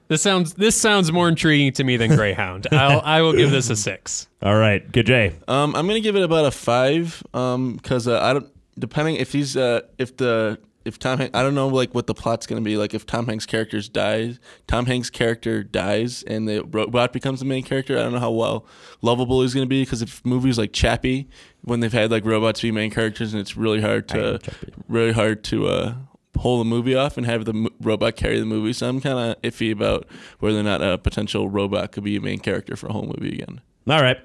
This 0.08 0.22
sounds 0.22 0.54
this 0.54 0.80
sounds 0.80 1.12
more 1.12 1.28
intriguing 1.28 1.74
to 1.74 1.84
me 1.84 1.98
than 1.98 2.16
Greyhound. 2.16 2.68
I'll 2.72 3.02
I 3.02 3.22
will 3.22 3.34
give 3.34 3.50
this 3.50 3.70
a 3.70 3.76
six. 3.76 4.28
All 4.42 4.56
right, 4.56 4.90
Kid 4.92 5.06
J. 5.06 5.36
Um, 5.48 5.76
I'm 5.76 5.88
gonna 5.88 6.02
give 6.02 6.16
it 6.16 6.24
about 6.24 6.46
a 6.46 6.52
five. 6.52 7.24
Um, 7.34 7.78
because 7.78 8.08
uh, 8.08 8.20
I 8.22 8.34
don't 8.34 8.52
depending 8.78 9.16
if 9.16 9.32
he's 9.32 9.56
uh 9.56 9.82
if 9.98 10.18
the 10.18 10.60
if 10.84 11.00
Tom 11.00 11.20
Hanks 11.20 11.38
I 11.38 11.44
don't 11.44 11.56
know 11.56 11.68
like 11.68 11.94
what 11.94 12.08
the 12.08 12.14
plot's 12.14 12.46
gonna 12.46 12.62
be 12.62 12.76
like 12.76 12.94
if 12.94 13.06
Tom 13.06 13.28
Hanks' 13.28 13.46
characters 13.46 13.88
dies 13.88 14.40
Tom 14.68 14.86
Hanks' 14.86 15.10
character 15.10 15.64
dies 15.64 16.24
and 16.24 16.48
the 16.48 16.64
robot 16.66 17.14
becomes 17.14 17.40
the 17.40 17.46
main 17.46 17.64
character 17.64 17.98
I 17.98 18.04
don't 18.04 18.14
know 18.14 18.20
how 18.20 18.32
well 18.32 18.66
lovable 19.02 19.42
he's 19.42 19.54
gonna 19.54 19.66
be 19.66 19.84
because 19.84 20.02
if 20.02 20.26
movies 20.26 20.58
like 20.58 20.74
Chappie 20.74 21.30
when 21.64 21.80
they've 21.80 21.94
had 21.94 22.12
like 22.12 22.26
robots 22.26 22.62
be 22.62 22.72
main 22.72 22.92
characters 22.92 23.34
and 23.34 23.40
it's 23.40 23.56
really 23.56 23.82
hard 23.82 24.08
to 24.10 24.40
really 24.88 25.14
hard 25.14 25.44
to 25.46 25.68
uh 25.68 25.96
pull 26.42 26.58
the 26.58 26.66
movie 26.66 26.96
off 26.96 27.18
and 27.18 27.26
have 27.28 27.46
the 27.46 27.70
robot 27.82 28.16
carry 28.16 28.40
the 28.40 28.46
movie 28.46 28.74
so 28.74 28.90
I'm 28.90 29.00
kind 29.00 29.20
of 29.20 29.42
iffy 29.44 29.72
about 29.72 30.08
whether 30.40 30.60
or 30.60 30.64
not 30.64 30.82
a 30.82 30.98
potential 30.98 31.48
robot 31.48 31.92
could 31.92 32.04
be 32.04 32.16
a 32.16 32.22
main 32.22 32.40
character 32.40 32.76
for 32.76 32.88
a 32.88 32.92
whole 32.92 33.06
movie 33.16 33.36
again. 33.36 33.62
All 33.88 34.02
right. 34.02 34.18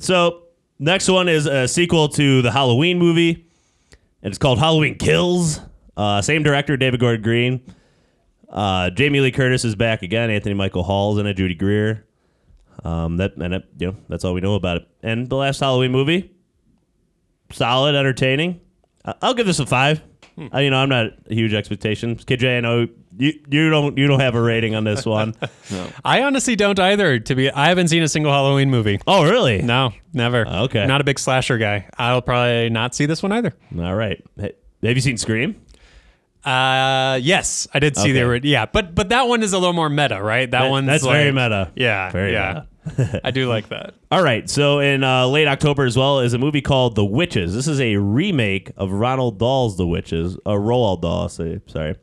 So 0.00 0.48
next 0.80 1.08
one 1.08 1.28
is 1.28 1.46
a 1.46 1.68
sequel 1.68 2.08
to 2.08 2.42
the 2.42 2.50
Halloween 2.50 2.98
movie, 2.98 3.46
and 4.20 4.32
it's 4.32 4.38
called 4.38 4.58
Halloween 4.58 4.96
Kills. 4.96 5.60
Uh, 5.96 6.20
same 6.20 6.42
director, 6.42 6.76
David 6.76 6.98
Gordon 6.98 7.22
Green. 7.22 7.62
Uh, 8.48 8.90
Jamie 8.90 9.20
Lee 9.20 9.30
Curtis 9.30 9.64
is 9.64 9.76
back 9.76 10.02
again. 10.02 10.28
Anthony 10.28 10.56
Michael 10.56 10.82
Hall's 10.82 11.18
in 11.18 11.26
it. 11.26 11.34
Judy 11.34 11.54
Greer. 11.54 12.04
Um, 12.82 13.18
that 13.18 13.36
and 13.36 13.54
it, 13.54 13.68
you 13.78 13.88
know 13.88 13.96
that's 14.08 14.24
all 14.24 14.34
we 14.34 14.40
know 14.40 14.56
about 14.56 14.78
it. 14.78 14.88
And 15.04 15.28
the 15.28 15.36
last 15.36 15.60
Halloween 15.60 15.92
movie, 15.92 16.34
solid, 17.52 17.94
entertaining. 17.94 18.60
I'll 19.22 19.34
give 19.34 19.46
this 19.46 19.60
a 19.60 19.66
five. 19.66 20.02
Uh, 20.54 20.58
you 20.58 20.70
know, 20.70 20.78
I'm 20.78 20.88
not 20.88 21.06
a 21.30 21.34
huge 21.34 21.52
expectations. 21.54 22.24
KJ, 22.24 22.58
I 22.58 22.60
know 22.60 22.86
you 23.18 23.32
you 23.50 23.68
don't 23.70 23.98
you 23.98 24.06
don't 24.06 24.20
have 24.20 24.34
a 24.34 24.40
rating 24.40 24.74
on 24.74 24.84
this 24.84 25.04
one. 25.04 25.34
no. 25.70 25.86
I 26.04 26.22
honestly 26.22 26.56
don't 26.56 26.78
either. 26.78 27.18
To 27.18 27.34
be, 27.34 27.50
I 27.50 27.68
haven't 27.68 27.88
seen 27.88 28.02
a 28.02 28.08
single 28.08 28.32
Halloween 28.32 28.70
movie. 28.70 28.98
Oh, 29.06 29.28
really? 29.28 29.60
No, 29.62 29.92
never. 30.14 30.46
Okay. 30.46 30.86
Not 30.86 31.00
a 31.00 31.04
big 31.04 31.18
slasher 31.18 31.58
guy. 31.58 31.88
I'll 31.98 32.22
probably 32.22 32.70
not 32.70 32.94
see 32.94 33.06
this 33.06 33.22
one 33.22 33.32
either. 33.32 33.52
All 33.78 33.94
right. 33.94 34.22
Hey, 34.38 34.52
have 34.82 34.96
you 34.96 35.02
seen 35.02 35.18
Scream? 35.18 35.60
Uh, 36.44 37.18
yes, 37.20 37.68
I 37.74 37.80
did 37.80 37.96
see 37.96 38.04
Okay. 38.04 38.12
the 38.12 38.24
ori- 38.24 38.40
yeah, 38.44 38.64
but 38.64 38.94
but 38.94 39.10
that 39.10 39.28
one 39.28 39.42
is 39.42 39.52
a 39.52 39.58
little 39.58 39.74
more 39.74 39.90
meta, 39.90 40.22
right? 40.22 40.50
That 40.50 40.62
That- 40.62 40.70
one's 40.70 40.86
that's 40.86 41.04
like, 41.04 41.16
very 41.16 41.32
meta. 41.32 41.70
Yeah, 41.76 42.10
Very 42.10 42.32
yeah. 42.32 42.62
I 43.24 43.30
do 43.30 43.48
like 43.48 43.68
that. 43.68 43.94
All 44.10 44.22
right. 44.22 44.48
So 44.48 44.80
in 44.80 45.04
uh, 45.04 45.26
late 45.26 45.48
October 45.48 45.84
as 45.84 45.96
well 45.96 46.20
is 46.20 46.32
a 46.32 46.38
movie 46.38 46.60
called 46.60 46.94
The 46.94 47.04
Witches. 47.04 47.54
This 47.54 47.68
is 47.68 47.80
a 47.80 47.96
remake 47.96 48.72
of 48.76 48.92
Ronald 48.92 49.38
Dahl's 49.38 49.76
The 49.76 49.86
Witches. 49.86 50.36
Uh, 50.46 50.52
Roald 50.52 51.02
Dahl, 51.02 51.28
say, 51.28 51.60
sorry. 51.66 51.96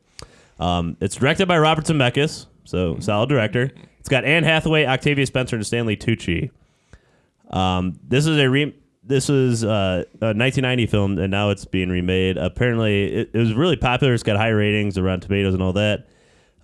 Um, 0.59 0.97
it's 1.01 1.15
directed 1.15 1.47
by 1.47 1.57
Robert 1.59 1.85
Zemeckis, 1.85 2.47
so 2.63 2.99
solid 2.99 3.29
director. 3.29 3.71
It's 3.99 4.09
got 4.09 4.25
Anne 4.25 4.43
Hathaway, 4.43 4.85
Octavia 4.85 5.25
Spencer, 5.25 5.55
and 5.55 5.65
Stanley 5.65 5.97
Tucci. 5.97 6.49
Um, 7.49 7.99
this 8.07 8.25
is 8.25 8.37
a 8.37 8.49
re- 8.49 8.75
this 9.03 9.29
was 9.29 9.63
uh, 9.63 10.03
a 10.21 10.33
1990 10.35 10.85
film, 10.87 11.17
and 11.17 11.31
now 11.31 11.49
it's 11.49 11.65
being 11.65 11.89
remade. 11.89 12.37
Apparently, 12.37 13.13
it, 13.13 13.31
it 13.33 13.37
was 13.37 13.53
really 13.53 13.77
popular. 13.77 14.13
It's 14.13 14.23
got 14.23 14.37
high 14.37 14.49
ratings 14.49 14.97
around 14.97 15.21
Tomatoes 15.21 15.53
and 15.53 15.63
all 15.63 15.73
that. 15.73 16.07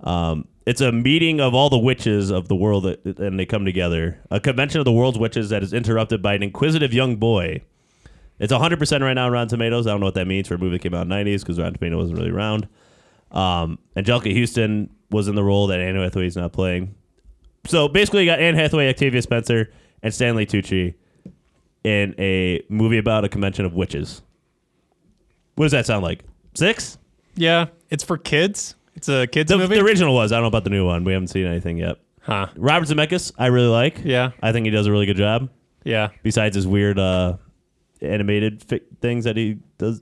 Um, 0.02 0.48
it's 0.66 0.82
a 0.82 0.92
meeting 0.92 1.40
of 1.42 1.54
all 1.54 1.70
the 1.70 1.78
witches 1.78 2.30
of 2.30 2.48
the 2.48 2.56
world, 2.56 2.84
that, 2.84 3.20
and 3.20 3.40
they 3.40 3.46
come 3.46 3.66
together. 3.66 4.20
A 4.32 4.40
convention 4.40 4.80
of 4.80 4.86
the 4.86 4.92
world's 4.92 5.18
witches 5.18 5.50
that 5.50 5.64
is 5.64 5.74
interrupted 5.74 6.22
by 6.22 6.34
an 6.34 6.44
inquisitive 6.44 6.94
young 6.94 7.18
boy. 7.18 7.62
It's 8.40 8.52
100% 8.52 9.02
right 9.02 9.14
now 9.14 9.26
on 9.26 9.32
Rotten 9.32 9.50
Tomatoes. 9.50 9.88
I 9.88 9.92
don't 9.92 10.00
know 10.00 10.08
what 10.08 10.16
that 10.16 10.28
means 10.28 10.48
for 10.48 10.56
a 10.56 10.58
movie 10.58 10.78
that 10.78 10.84
came 10.84 10.94
out 10.94 11.04
in 11.04 11.10
the 11.10 11.16
90s 11.16 11.42
because 11.42 11.60
Rotten 11.60 11.74
Tomatoes 11.76 11.98
wasn't 11.98 12.20
really 12.20 12.32
around. 12.32 12.68
Um, 13.32 13.80
Anjelica 13.96 14.38
Huston 14.38 14.90
was 15.12 15.28
in 15.28 15.36
the 15.36 15.44
role 15.44 15.68
that 15.68 15.80
Anne 15.80 15.96
Hathaway 15.96 16.28
is 16.28 16.36
not 16.36 16.54
playing. 16.54 16.96
So 17.66 17.88
basically, 17.88 18.24
you 18.24 18.30
got 18.30 18.40
Anne 18.40 18.56
Hathaway, 18.56 18.90
Octavia 18.90 19.22
Spencer, 19.22 19.72
and 20.02 20.14
Stanley 20.14 20.46
Tucci 20.46 20.96
in 21.84 22.16
a 22.18 22.62
movie 22.70 22.98
about 22.98 23.24
a 23.26 23.30
convention 23.30 23.66
of 23.66 23.74
witches. 23.74 24.22
What 25.56 25.66
does 25.66 25.72
that 25.72 25.86
sound 25.86 26.04
like? 26.04 26.24
Six? 26.56 26.98
Yeah, 27.36 27.68
it's 27.90 28.04
for 28.04 28.18
kids. 28.18 28.76
It's 28.96 29.10
a 29.10 29.28
kids 29.28 29.50
The, 29.50 29.58
movie. 29.58 29.76
the 29.76 29.82
original 29.84 30.14
was. 30.14 30.32
I 30.32 30.36
don't 30.36 30.44
know 30.44 30.48
about 30.48 30.64
the 30.64 30.70
new 30.70 30.86
one. 30.86 31.04
We 31.04 31.14
haven't 31.14 31.28
seen 31.30 31.46
anything 31.46 31.78
yet. 31.78 31.98
Huh. 32.22 32.48
Robert 32.56 32.88
Zemeckis, 32.88 33.32
I 33.38 33.48
really 33.48 33.68
like. 33.68 34.00
Yeah. 34.04 34.32
I 34.42 34.52
think 34.52 34.66
he 34.66 34.72
does 34.72 34.88
a 34.88 34.92
really 34.92 35.06
good 35.06 35.18
job. 35.18 35.50
Yeah. 35.84 36.10
Besides 36.22 36.56
his 36.56 36.66
weird 36.66 36.98
uh, 37.00 37.38
animated 38.02 38.64
fi- 38.64 38.82
things 39.02 39.26
that 39.26 39.36
he 39.36 39.58
does, 39.78 40.02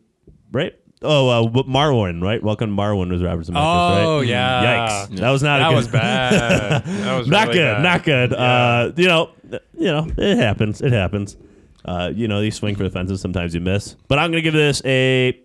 right? 0.52 0.76
Oh, 1.04 1.30
uh, 1.30 1.44
w- 1.48 1.68
Marwen, 1.68 2.22
right? 2.22 2.44
Welcome 2.44 2.76
to 2.76 2.80
Marwen 2.82 3.10
was 3.10 3.24
Robert 3.24 3.44
Zemeckis, 3.48 3.56
right? 3.56 4.04
Oh, 4.04 4.22
yeah. 4.22 5.08
Yikes. 5.10 5.18
That 5.18 5.32
was 5.32 5.42
not 5.42 5.60
a 5.62 5.64
That 5.64 5.70
good- 5.70 5.76
was 5.78 5.88
bad. 5.88 6.84
That 6.86 7.18
was 7.18 7.28
not 7.28 7.48
really 7.48 7.60
good. 7.60 7.74
bad. 7.78 7.82
Not 7.84 8.04
good. 8.04 8.34
Uh, 8.34 8.92
you 8.96 9.08
know, 9.08 9.32
you 9.76 9.86
know, 9.86 10.08
it 10.18 10.38
happens. 10.38 10.82
It 10.82 10.92
happens. 10.92 11.38
Uh, 11.84 12.12
you 12.14 12.28
know, 12.28 12.42
you 12.42 12.52
swing 12.52 12.76
for 12.76 12.84
the 12.84 12.92
fences. 12.92 13.20
Sometimes 13.20 13.56
you 13.56 13.62
miss. 13.62 13.96
But 14.08 14.20
I'm 14.20 14.30
gonna 14.30 14.42
give 14.42 14.54
this 14.54 14.84
a 14.86 15.40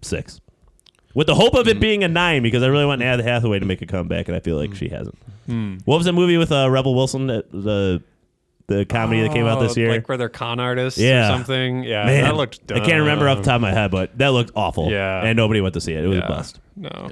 six, 0.00 0.40
with 1.14 1.26
the 1.26 1.34
hope 1.34 1.54
of 1.54 1.66
it 1.68 1.80
being 1.80 2.04
a 2.04 2.08
nine 2.08 2.42
because 2.42 2.62
I 2.62 2.66
really 2.68 2.86
want 2.86 3.02
Anne 3.02 3.18
Hathaway 3.20 3.58
to 3.58 3.66
make 3.66 3.82
a 3.82 3.86
comeback, 3.86 4.28
and 4.28 4.36
I 4.36 4.40
feel 4.40 4.56
like 4.56 4.74
she 4.74 4.88
hasn't. 4.88 5.18
Hmm. 5.46 5.78
What 5.84 5.96
was 5.96 6.04
that 6.06 6.12
movie 6.12 6.36
with 6.36 6.52
uh, 6.52 6.68
Rebel 6.70 6.94
Wilson? 6.94 7.26
that- 7.28 7.50
The 7.52 8.02
the 8.66 8.84
comedy 8.84 9.22
that 9.22 9.32
came 9.32 9.46
out 9.46 9.60
this 9.60 9.78
Oh, 9.78 9.80
year. 9.80 9.90
like 9.90 10.06
where 10.10 10.18
they're 10.18 10.28
con 10.28 10.60
artists 10.60 11.00
yeah, 11.00 11.30
or 11.30 11.32
something. 11.38 11.84
Yeah, 11.84 12.04
Man, 12.04 12.24
that 12.24 12.36
looked. 12.36 12.70
I 12.70 12.80
can't 12.80 13.00
remember 13.00 13.26
off 13.26 13.38
the 13.38 13.44
top 13.44 13.54
of 13.54 13.60
my 13.62 13.72
head, 13.72 13.90
but 13.90 14.18
that 14.18 14.28
looked 14.28 14.50
awful. 14.54 14.90
Yeah. 14.90 15.22
and 15.24 15.38
nobody 15.38 15.62
went 15.62 15.72
to 15.72 15.80
see 15.80 15.94
it. 15.94 16.04
It 16.04 16.06
was 16.08 16.18
Yeah. 16.18 16.24
a 16.26 16.28
bust. 16.28 16.60
No. 16.76 17.10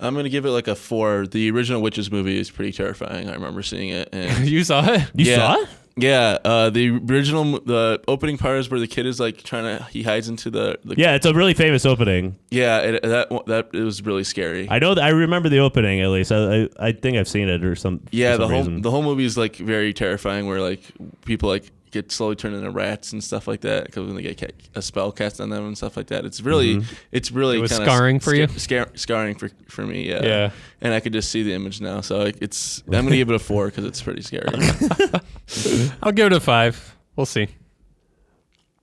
I'm 0.00 0.14
gonna 0.14 0.30
give 0.30 0.46
it 0.46 0.50
like 0.50 0.66
a 0.66 0.74
four. 0.74 1.26
The 1.26 1.50
original 1.50 1.82
Witches 1.82 2.10
movie 2.10 2.38
is 2.38 2.50
pretty 2.50 2.72
terrifying. 2.72 3.28
I 3.28 3.34
remember 3.34 3.62
seeing 3.62 3.90
it. 3.90 4.08
And 4.12 4.48
you 4.48 4.64
saw 4.64 4.82
it? 4.92 5.02
You 5.14 5.26
Yeah. 5.26 5.36
saw 5.36 5.54
it? 5.62 5.68
Yeah, 6.00 6.38
uh, 6.44 6.70
the 6.70 6.90
original, 6.90 7.60
the 7.60 8.00
opening 8.08 8.38
part 8.38 8.58
is 8.58 8.70
where 8.70 8.80
the 8.80 8.86
kid 8.86 9.06
is 9.06 9.18
like 9.20 9.42
trying 9.42 9.64
to, 9.78 9.84
he 9.86 10.02
hides 10.02 10.28
into 10.28 10.50
the, 10.50 10.78
the 10.84 10.94
Yeah, 10.96 11.14
it's 11.14 11.26
a 11.26 11.34
really 11.34 11.54
famous 11.54 11.84
opening. 11.84 12.36
yeah, 12.50 12.78
it, 12.80 13.02
that 13.02 13.28
that 13.46 13.68
it 13.72 13.82
was 13.82 14.02
really 14.02 14.24
scary. 14.24 14.68
I 14.70 14.78
know. 14.78 14.94
That, 14.94 15.04
I 15.04 15.10
remember 15.10 15.48
the 15.48 15.58
opening 15.58 16.00
at 16.00 16.08
least. 16.10 16.32
I, 16.32 16.62
I, 16.64 16.68
I 16.78 16.92
think 16.92 17.16
I've 17.16 17.28
seen 17.28 17.48
it 17.48 17.64
or 17.64 17.74
some. 17.74 18.00
yeah, 18.10 18.32
for 18.32 18.38
the 18.38 18.48
whole 18.48 18.58
reason. 18.58 18.82
the 18.82 18.90
whole 18.90 19.02
movie 19.02 19.24
is 19.24 19.36
like 19.36 19.56
very 19.56 19.92
terrifying, 19.92 20.46
where 20.46 20.60
like 20.60 20.82
people 21.24 21.48
like 21.48 21.70
get 21.90 22.10
slowly 22.12 22.36
turned 22.36 22.54
into 22.54 22.70
rats 22.70 23.12
and 23.12 23.22
stuff 23.22 23.46
like 23.48 23.60
that 23.62 23.86
because 23.86 24.06
when 24.06 24.16
they 24.16 24.22
get 24.34 24.52
a 24.74 24.82
spell 24.82 25.10
cast 25.12 25.40
on 25.40 25.50
them 25.50 25.66
and 25.66 25.76
stuff 25.76 25.96
like 25.96 26.08
that. 26.08 26.24
It's 26.24 26.40
really, 26.40 26.76
Mhm. 26.76 26.84
it's 27.12 27.30
really 27.32 27.56
It 27.58 27.68
kinda 27.68 27.84
scarring 27.84 28.20
for 28.20 28.34
you? 28.34 28.46
scar- 28.56 28.90
scarring 28.94 29.34
for 29.36 29.50
for 29.68 29.86
me. 29.86 30.08
Yeah, 30.08 30.24
Yeah. 30.24 30.50
And 30.80 30.92
I 30.94 31.00
could 31.00 31.12
just 31.12 31.30
see 31.30 31.42
the 31.42 31.52
image 31.54 31.80
now, 31.80 32.00
so 32.00 32.18
like, 32.18 32.36
it's 32.40 32.82
I'm 32.86 33.04
gonna 33.04 33.16
give 33.16 33.30
it 33.30 33.34
a 33.34 33.38
four 33.38 33.66
because 33.66 33.84
it's 33.84 34.00
pretty 34.02 34.22
scary. 34.22 34.46
I'll 36.02 36.12
give 36.12 36.26
it 36.26 36.32
a 36.32 36.40
five. 36.40 36.96
We'll 37.16 37.26
see. 37.26 37.48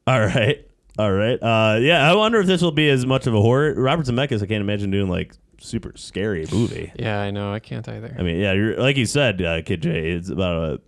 All 0.08 0.20
right. 0.20 0.66
All 0.98 1.12
right. 1.12 1.42
Uh, 1.42 1.78
yeah, 1.82 2.10
I 2.10 2.16
wonder 2.16 2.40
if 2.40 2.48
this 2.48 2.62
will 2.62 2.72
be 2.72 2.90
as 2.90 3.06
much 3.06 3.28
of 3.28 3.34
a 3.36 3.42
horror. 3.42 3.74
Robert 3.76 4.06
Zemeckis, 4.06 4.42
I 4.42 4.46
can't 4.46 4.62
imagine 4.62 4.92
doing 4.92 5.10
like 5.10 5.34
super 5.60 5.92
scary 5.96 6.46
movie. 6.52 6.92
Yeah, 6.98 7.20
I 7.22 7.32
know. 7.32 7.52
I 7.52 7.60
can't 7.60 7.88
either. 7.88 8.16
I 8.18 8.22
mean, 8.24 8.38
yeah, 8.40 8.54
you're, 8.54 8.78
like 8.78 8.98
you 8.98 9.06
said, 9.06 9.42
uh, 9.42 9.62
Kid 9.62 9.82
J, 9.82 10.12
it's 10.12 10.30
about 10.30 10.56
a 10.74 10.82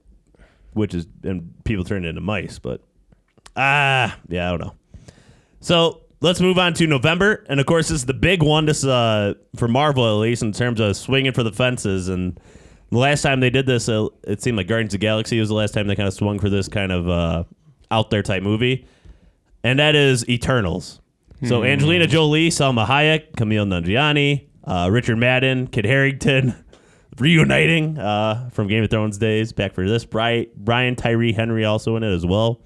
witches 0.74 1.08
and 1.24 1.54
people 1.64 1.84
turned 1.84 2.06
into 2.06 2.22
mice, 2.22 2.60
but 2.60 2.82
ah, 3.56 4.18
yeah, 4.28 4.48
I 4.48 4.50
don't 4.52 4.62
know. 4.62 4.76
So 5.60 6.02
let's 6.22 6.40
move 6.40 6.58
on 6.58 6.74
to 6.76 6.88
November, 6.88 7.46
and 7.50 7.60
of 7.60 7.66
course, 7.66 7.88
this 7.90 7.96
is 8.02 8.06
the 8.06 8.14
big 8.14 8.44
one. 8.44 8.66
This 8.66 8.80
is 8.80 8.86
uh, 8.86 9.34
for 9.56 9.68
Marvel 9.68 10.06
at 10.06 10.22
least 10.22 10.44
in 10.44 10.52
terms 10.52 10.80
of 10.80 10.96
swinging 10.96 11.32
for 11.34 11.44
the 11.44 11.52
fences. 11.52 12.08
And 12.10 12.40
the 12.92 12.98
last 13.00 13.22
time 13.22 13.40
they 13.40 13.50
did 13.50 13.66
this, 13.66 13.90
uh, 13.90 14.08
it 14.24 14.42
seemed 14.42 14.58
like 14.58 14.68
Guardians 14.68 14.94
of 14.94 15.00
the 15.00 15.06
Galaxy 15.06 15.40
was 15.40 15.50
the 15.50 15.56
last 15.56 15.74
time 15.74 15.88
they 15.88 15.96
kind 15.96 16.08
of 16.08 16.14
swung 16.14 16.40
for 16.40 16.50
this 16.50 16.68
kind 16.68 16.92
of 16.92 17.10
uh, 17.10 17.44
out 17.92 18.10
there 18.10 18.24
type 18.24 18.44
movie, 18.44 18.86
and 19.64 19.80
that 19.80 19.96
is 19.96 20.28
Eternals. 20.30 21.02
So 21.46 21.60
Hmm. 21.60 21.68
Angelina 21.68 22.08
Jolie, 22.08 22.50
Salma 22.50 22.86
Hayek, 22.88 23.34
Kumail 23.34 23.68
Nanjiani, 23.68 24.48
uh, 24.64 24.90
Richard 24.92 25.18
Madden, 25.18 25.68
Kit 25.68 25.86
Harington, 25.86 26.56
reuniting 27.20 27.98
uh, 27.98 28.50
from 28.52 28.68
Game 28.68 28.84
of 28.84 28.90
Thrones 28.90 29.18
days, 29.18 29.52
back 29.54 29.74
for 29.74 29.88
this. 29.88 30.06
Bri- 30.06 30.50
Brian 30.56 30.96
Tyree 30.96 31.34
Henry 31.34 31.66
also 31.66 31.96
in 31.96 32.04
it 32.04 32.14
as 32.14 32.26
well. 32.26 32.60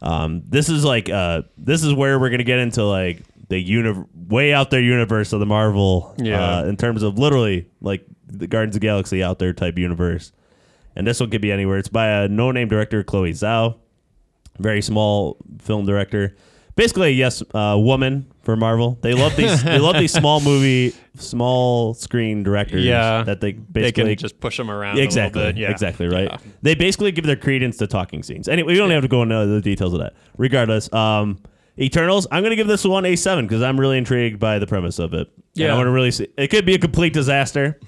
Um, 0.00 0.42
this 0.46 0.68
is 0.68 0.84
like 0.84 1.10
uh, 1.10 1.42
this 1.56 1.82
is 1.82 1.92
where 1.92 2.18
we're 2.18 2.30
gonna 2.30 2.44
get 2.44 2.58
into 2.60 2.84
like 2.84 3.22
the 3.48 3.58
uni- 3.58 4.04
way 4.28 4.52
out 4.52 4.70
there 4.70 4.80
universe 4.80 5.32
of 5.32 5.40
the 5.40 5.46
Marvel, 5.46 6.14
Yeah. 6.18 6.58
uh, 6.58 6.64
in 6.64 6.76
terms 6.76 7.02
of 7.02 7.18
literally 7.18 7.66
like 7.80 8.04
the 8.26 8.46
Guardians 8.46 8.76
of 8.76 8.80
the 8.80 8.86
Galaxy 8.86 9.22
out 9.22 9.38
there 9.38 9.52
type 9.52 9.78
universe. 9.78 10.32
And 10.94 11.06
this 11.06 11.18
one 11.20 11.30
could 11.30 11.40
be 11.40 11.50
anywhere. 11.50 11.78
It's 11.78 11.88
by 11.88 12.08
a 12.08 12.28
no 12.28 12.50
name 12.52 12.68
director, 12.68 13.02
Chloe 13.02 13.32
Zhao, 13.32 13.76
very 14.58 14.82
small 14.82 15.38
film 15.60 15.86
director. 15.86 16.36
Basically, 16.76 17.08
a 17.08 17.10
yes 17.12 17.42
uh, 17.54 17.76
woman 17.78 18.26
for 18.48 18.56
Marvel. 18.56 18.96
They 19.02 19.12
love 19.12 19.36
these. 19.36 19.62
they 19.62 19.78
love 19.78 19.98
these 19.98 20.10
small 20.10 20.40
movie, 20.40 20.94
small 21.18 21.92
screen 21.92 22.42
directors. 22.42 22.82
Yeah. 22.82 23.22
that 23.24 23.42
they 23.42 23.52
They 23.52 23.58
basically 23.92 24.16
can 24.16 24.22
just 24.22 24.40
push 24.40 24.56
them 24.56 24.70
around 24.70 24.98
exactly, 24.98 25.42
a 25.42 25.44
little 25.44 25.52
bit. 25.52 25.60
Yeah. 25.60 25.70
exactly 25.70 26.06
right. 26.08 26.30
Yeah. 26.30 26.38
They 26.62 26.74
basically 26.74 27.12
give 27.12 27.26
their 27.26 27.36
credence 27.36 27.76
to 27.76 27.86
talking 27.86 28.22
scenes. 28.22 28.48
Anyway, 28.48 28.72
we 28.72 28.78
don't 28.78 28.88
have 28.88 29.02
to 29.02 29.08
go 29.08 29.20
into 29.22 29.44
the 29.44 29.60
details 29.60 29.92
of 29.92 30.00
that. 30.00 30.14
Regardless, 30.38 30.90
um, 30.94 31.42
Eternals. 31.78 32.26
I'm 32.32 32.42
going 32.42 32.52
to 32.52 32.56
give 32.56 32.68
this 32.68 32.86
one 32.86 33.04
a 33.04 33.16
seven 33.16 33.46
because 33.46 33.60
I'm 33.60 33.78
really 33.78 33.98
intrigued 33.98 34.40
by 34.40 34.58
the 34.58 34.66
premise 34.66 34.98
of 34.98 35.12
it. 35.12 35.28
And 35.36 35.44
Yeah. 35.52 35.74
I 35.74 35.76
want 35.76 35.86
to 35.88 35.90
really 35.90 36.10
see. 36.10 36.28
It 36.38 36.48
could 36.48 36.64
be 36.64 36.72
a 36.74 36.78
complete 36.78 37.12
disaster, 37.12 37.78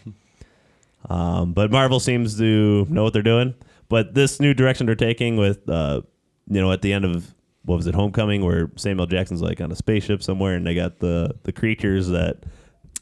um, 1.08 1.54
but 1.54 1.70
Marvel 1.70 2.00
seems 2.00 2.36
to 2.36 2.86
know 2.90 3.02
what 3.02 3.14
they're 3.14 3.22
doing. 3.22 3.54
But 3.88 4.12
this 4.12 4.40
new 4.40 4.52
direction 4.52 4.84
they're 4.84 4.94
taking 4.94 5.38
with, 5.38 5.66
uh, 5.70 6.02
you 6.48 6.60
know, 6.60 6.70
at 6.70 6.82
the 6.82 6.92
end 6.92 7.06
of 7.06 7.34
what 7.64 7.76
was 7.76 7.86
it, 7.86 7.94
Homecoming, 7.94 8.44
where 8.44 8.70
Samuel 8.76 9.06
Jackson's 9.06 9.42
like 9.42 9.60
on 9.60 9.70
a 9.70 9.76
spaceship 9.76 10.22
somewhere, 10.22 10.54
and 10.54 10.66
they 10.66 10.74
got 10.74 10.98
the 10.98 11.34
the 11.44 11.52
creatures 11.52 12.08
that 12.08 12.38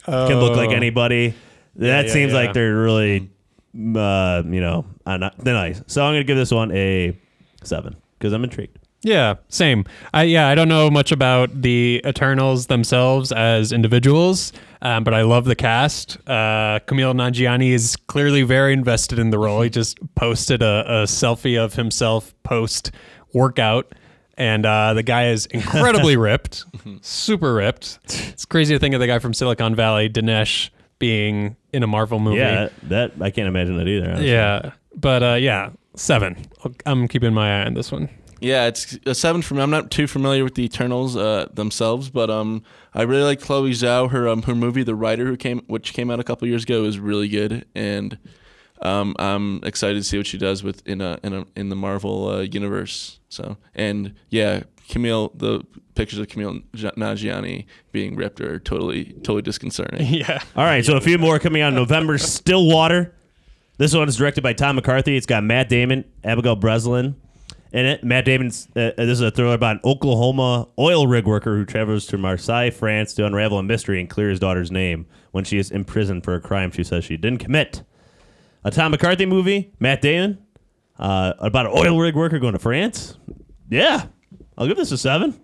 can 0.04 0.40
look 0.40 0.56
like 0.56 0.70
Oh. 0.70 0.74
anybody. 0.74 1.34
That 1.76 2.06
yeah, 2.06 2.12
seems 2.12 2.32
yeah. 2.32 2.38
like 2.38 2.52
they're 2.54 2.74
really, 2.76 3.30
uh, 3.94 4.42
you 4.46 4.60
know, 4.60 4.84
on 5.06 5.20
the 5.20 5.52
nice. 5.52 5.82
So 5.86 6.04
I'm 6.04 6.12
gonna 6.14 6.24
give 6.24 6.36
this 6.36 6.50
one 6.50 6.72
a 6.72 7.16
seven 7.62 7.94
because 8.18 8.32
I'm 8.32 8.42
intrigued. 8.44 8.78
Yeah, 9.02 9.34
same. 9.48 9.84
I 10.12 10.24
yeah, 10.24 10.48
I 10.48 10.56
don't 10.56 10.68
know 10.68 10.90
much 10.90 11.12
about 11.12 11.62
the 11.62 12.02
Eternals 12.04 12.66
themselves 12.66 13.30
as 13.30 13.70
individuals, 13.70 14.52
um, 14.82 15.04
but 15.04 15.14
I 15.14 15.22
love 15.22 15.44
the 15.44 15.54
cast. 15.54 16.16
Uh, 16.26 16.80
Kumail 16.84 17.14
Nanjiani 17.14 17.70
is 17.70 17.94
clearly 17.94 18.42
very 18.42 18.72
invested 18.72 19.20
in 19.20 19.30
the 19.30 19.38
role. 19.38 19.60
He 19.62 19.70
just 19.70 19.98
posted 20.16 20.62
a, 20.62 20.84
a 20.88 21.04
selfie 21.04 21.56
of 21.56 21.74
himself 21.74 22.34
post 22.42 22.90
workout, 23.32 23.94
and 24.38 24.64
uh, 24.64 24.94
the 24.94 25.02
guy 25.02 25.28
is 25.28 25.46
incredibly 25.46 26.16
ripped, 26.28 26.64
super 27.02 27.52
ripped. 27.52 27.98
It's 28.04 28.46
crazy 28.46 28.74
to 28.74 28.78
think 28.78 28.94
of 28.94 29.00
the 29.00 29.06
guy 29.06 29.18
from 29.18 29.34
Silicon 29.34 29.74
Valley, 29.74 30.08
Dinesh, 30.08 30.70
being 30.98 31.56
in 31.72 31.82
a 31.82 31.86
Marvel 31.86 32.20
movie. 32.20 32.38
Yeah, 32.38 32.68
that 32.84 33.12
I 33.20 33.30
can't 33.30 33.48
imagine 33.48 33.76
that 33.76 33.88
either. 33.88 34.06
honestly. 34.10 34.30
yeah. 34.30 34.72
But 34.94 35.22
uh, 35.22 35.34
yeah, 35.34 35.70
seven. 35.96 36.46
I'm 36.86 37.08
keeping 37.08 37.34
my 37.34 37.60
eye 37.62 37.66
on 37.66 37.74
this 37.74 37.92
one. 37.92 38.08
Yeah, 38.40 38.66
it's 38.66 38.96
a 39.04 39.14
seven 39.16 39.42
for 39.42 39.54
me. 39.54 39.62
I'm 39.62 39.70
not 39.70 39.90
too 39.90 40.06
familiar 40.06 40.44
with 40.44 40.54
the 40.54 40.64
Eternals 40.64 41.16
uh, 41.16 41.48
themselves, 41.52 42.08
but 42.08 42.30
um, 42.30 42.62
I 42.94 43.02
really 43.02 43.24
like 43.24 43.40
Chloe 43.40 43.72
Zhao. 43.72 44.10
Her 44.10 44.28
um, 44.28 44.42
her 44.42 44.54
movie, 44.54 44.84
The 44.84 44.94
Rider, 44.94 45.26
who 45.26 45.36
came 45.36 45.62
which 45.66 45.92
came 45.92 46.10
out 46.10 46.20
a 46.20 46.24
couple 46.24 46.46
years 46.46 46.62
ago, 46.62 46.84
is 46.84 47.00
really 47.00 47.28
good, 47.28 47.66
and 47.74 48.16
um, 48.82 49.16
I'm 49.18 49.60
excited 49.64 49.96
to 49.96 50.04
see 50.04 50.16
what 50.16 50.26
she 50.28 50.38
does 50.38 50.62
with 50.62 50.86
in 50.86 51.00
a 51.00 51.18
in 51.24 51.34
a 51.34 51.46
in 51.56 51.68
the 51.68 51.76
Marvel 51.76 52.28
uh, 52.28 52.40
universe. 52.42 53.17
So 53.28 53.56
and 53.74 54.14
yeah, 54.30 54.62
Kumail, 54.88 55.36
the 55.38 55.62
pictures 55.94 56.18
of 56.18 56.28
Kumail 56.28 56.62
J- 56.74 56.90
Nanjiani 56.96 57.66
being 57.92 58.16
ripped 58.16 58.40
are 58.40 58.58
totally 58.58 59.12
totally 59.22 59.42
disconcerting. 59.42 60.06
yeah. 60.12 60.40
All 60.56 60.64
right, 60.64 60.84
so 60.84 60.96
a 60.96 61.00
few 61.00 61.18
more 61.18 61.38
coming 61.38 61.62
out 61.62 61.68
in 61.68 61.74
November. 61.74 62.18
Stillwater. 62.18 63.14
This 63.76 63.94
one 63.94 64.08
is 64.08 64.16
directed 64.16 64.42
by 64.42 64.54
Tom 64.54 64.74
McCarthy. 64.76 65.16
It's 65.16 65.26
got 65.26 65.44
Matt 65.44 65.68
Damon, 65.68 66.04
Abigail 66.24 66.56
Breslin 66.56 67.14
in 67.72 67.86
it. 67.86 68.02
Matt 68.02 68.24
Damon's. 68.24 68.66
Uh, 68.74 68.90
this 68.96 69.10
is 69.10 69.20
a 69.20 69.30
thriller 69.30 69.54
about 69.54 69.76
an 69.76 69.80
Oklahoma 69.84 70.68
oil 70.78 71.06
rig 71.06 71.26
worker 71.26 71.56
who 71.56 71.64
travels 71.64 72.06
to 72.06 72.18
Marseille, 72.18 72.70
France, 72.70 73.14
to 73.14 73.26
unravel 73.26 73.58
a 73.58 73.62
mystery 73.62 74.00
and 74.00 74.08
clear 74.08 74.30
his 74.30 74.40
daughter's 74.40 74.70
name 74.70 75.06
when 75.32 75.44
she 75.44 75.58
is 75.58 75.70
imprisoned 75.70 76.24
for 76.24 76.34
a 76.34 76.40
crime 76.40 76.70
she 76.70 76.82
says 76.82 77.04
she 77.04 77.16
didn't 77.16 77.38
commit. 77.38 77.82
A 78.64 78.70
Tom 78.70 78.90
McCarthy 78.90 79.26
movie. 79.26 79.72
Matt 79.78 80.02
Damon 80.02 80.38
uh, 80.98 81.32
about 81.38 81.66
an 81.66 81.72
oil 81.74 81.98
rig 81.98 82.14
worker 82.14 82.38
going 82.38 82.52
to 82.54 82.58
France. 82.58 83.16
Yeah, 83.70 84.06
I'll 84.56 84.66
give 84.66 84.76
this 84.76 84.92
a 84.92 84.98
seven. 84.98 85.38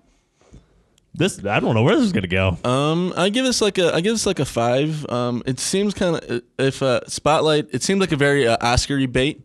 This 1.17 1.45
I 1.45 1.61
don't 1.61 1.75
know 1.75 1.83
where 1.85 1.95
this 1.95 2.05
is 2.07 2.13
gonna 2.13 2.27
go. 2.27 2.59
Um, 2.65 3.13
I 3.17 3.29
give 3.29 3.45
this 3.45 3.61
like 3.61 3.79
a 3.79 3.95
I 3.95 4.01
give 4.01 4.13
this 4.15 4.27
like 4.27 4.41
a 4.41 4.45
five. 4.45 5.07
Um, 5.09 5.43
it 5.47 5.61
seems 5.61 5.95
kind 5.95 6.17
of 6.17 6.43
if 6.59 6.83
uh, 6.83 7.01
Spotlight. 7.07 7.69
It 7.73 7.85
seems 7.85 8.01
like 8.01 8.11
a 8.11 8.17
very 8.17 8.49
uh, 8.49 8.57
Oscar 8.61 9.07
bait 9.07 9.41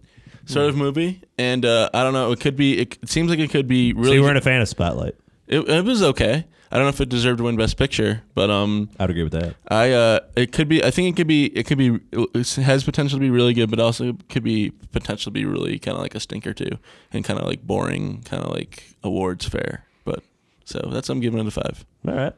sort 0.47 0.63
Hmm. 0.65 0.69
of 0.69 0.77
movie, 0.77 1.21
and 1.37 1.63
uh, 1.65 1.91
I 1.93 2.01
don't 2.03 2.13
know. 2.13 2.31
It 2.31 2.39
could 2.39 2.55
be. 2.55 2.79
It, 2.79 2.97
it 3.03 3.09
seems 3.09 3.29
like 3.29 3.37
it 3.37 3.51
could 3.51 3.67
be 3.67 3.91
So 3.93 3.99
really. 3.99 4.15
you 4.15 4.23
weren't 4.23 4.37
a 4.37 4.41
fan 4.41 4.61
of 4.61 4.67
Spotlight. 4.67 5.13
It, 5.49 5.67
it 5.67 5.85
was 5.85 6.01
okay. 6.01 6.45
I 6.71 6.75
don't 6.75 6.85
know 6.85 6.89
if 6.89 7.01
it 7.01 7.09
deserved 7.09 7.39
to 7.39 7.45
win 7.45 7.57
Best 7.57 7.77
Picture, 7.77 8.21
but 8.35 8.51
um, 8.51 8.91
I'd 8.99 9.09
agree 9.09 9.23
with 9.23 9.31
that. 9.33 9.55
I 9.67 9.91
uh, 9.91 10.19
it 10.35 10.51
could 10.51 10.69
be. 10.69 10.83
I 10.83 10.91
think 10.91 11.09
it 11.09 11.19
could 11.19 11.27
be. 11.27 11.47
It 11.47 11.65
could 11.65 11.79
be. 11.79 11.99
It 12.11 12.55
has 12.57 12.83
potential 12.83 13.17
to 13.17 13.21
be 13.21 13.31
really 13.31 13.55
good, 13.55 13.71
but 13.71 13.79
also 13.79 14.15
could 14.29 14.43
be 14.43 14.69
potential 14.91 15.31
to 15.31 15.33
be 15.33 15.45
really 15.45 15.79
kind 15.79 15.95
of 15.95 16.03
like 16.03 16.13
a 16.13 16.19
stinker 16.19 16.53
too, 16.53 16.77
and 17.11 17.25
kind 17.25 17.39
of 17.39 17.47
like 17.47 17.65
boring, 17.65 18.21
kind 18.21 18.43
of 18.43 18.51
like 18.51 18.83
awards 19.03 19.47
fair. 19.47 19.85
But 20.05 20.23
so 20.63 20.79
that's 20.91 21.09
I'm 21.09 21.19
giving 21.19 21.39
it 21.39 21.47
a 21.47 21.51
five. 21.51 21.85
All 22.07 22.13
right. 22.13 22.33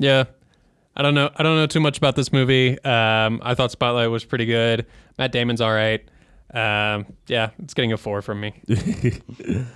Yeah. 0.00 0.24
I 0.96 1.02
don't 1.02 1.14
know. 1.14 1.30
I 1.36 1.44
don't 1.44 1.54
know 1.54 1.66
too 1.68 1.78
much 1.78 1.96
about 1.96 2.16
this 2.16 2.32
movie. 2.32 2.72
Um, 2.82 3.40
I 3.44 3.54
thought 3.54 3.70
Spotlight 3.70 4.10
was 4.10 4.24
pretty 4.24 4.46
good. 4.46 4.86
Matt 5.16 5.30
Damon's 5.30 5.60
all 5.60 5.72
right. 5.72 6.00
Um, 6.52 7.06
yeah, 7.28 7.50
it's 7.62 7.74
getting 7.74 7.92
a 7.92 7.96
four 7.96 8.20
from 8.20 8.40
me. 8.40 8.60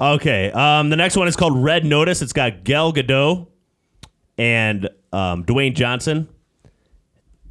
Okay. 0.00 0.50
Um, 0.52 0.90
the 0.90 0.96
next 0.96 1.16
one 1.16 1.28
is 1.28 1.36
called 1.36 1.56
Red 1.56 1.84
Notice. 1.84 2.22
It's 2.22 2.32
got 2.32 2.64
Gal 2.64 2.92
Gadot 2.92 3.46
and 4.38 4.88
um, 5.12 5.44
Dwayne 5.44 5.74
Johnson. 5.74 6.28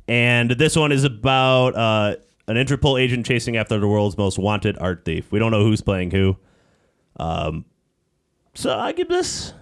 And 0.08 0.52
this 0.52 0.76
one 0.76 0.92
is 0.92 1.04
about 1.04 1.76
uh, 1.76 2.16
an 2.48 2.58
Interpol 2.58 3.02
agent 3.02 3.26
chasing 3.26 3.58
after 3.58 3.80
the 3.80 3.88
world's 3.88 4.18
most 4.18 4.38
wanted 4.38 4.78
art 4.80 5.04
thief. 5.04 5.32
We 5.32 5.40
don't 5.40 5.52
know 5.52 5.64
who's 5.64 5.82
playing 5.82 6.12
who. 6.12 6.38
Um, 7.18 7.66
so 8.54 8.78
I 8.78 8.92
give 8.92 9.08
this 9.08 9.54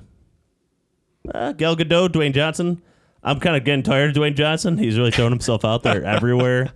uh, 1.34 1.54
Gal 1.54 1.78
Gadot, 1.78 2.10
Dwayne 2.10 2.34
Johnson. 2.34 2.82
I'm 3.24 3.40
kind 3.40 3.56
of 3.56 3.64
getting 3.64 3.84
tired 3.84 4.10
of 4.10 4.22
Dwayne 4.22 4.36
Johnson. 4.36 4.78
He's 4.78 4.98
really 4.98 5.12
throwing 5.12 5.32
himself 5.32 5.64
out 5.64 5.84
there 5.84 6.04
everywhere. 6.06 6.74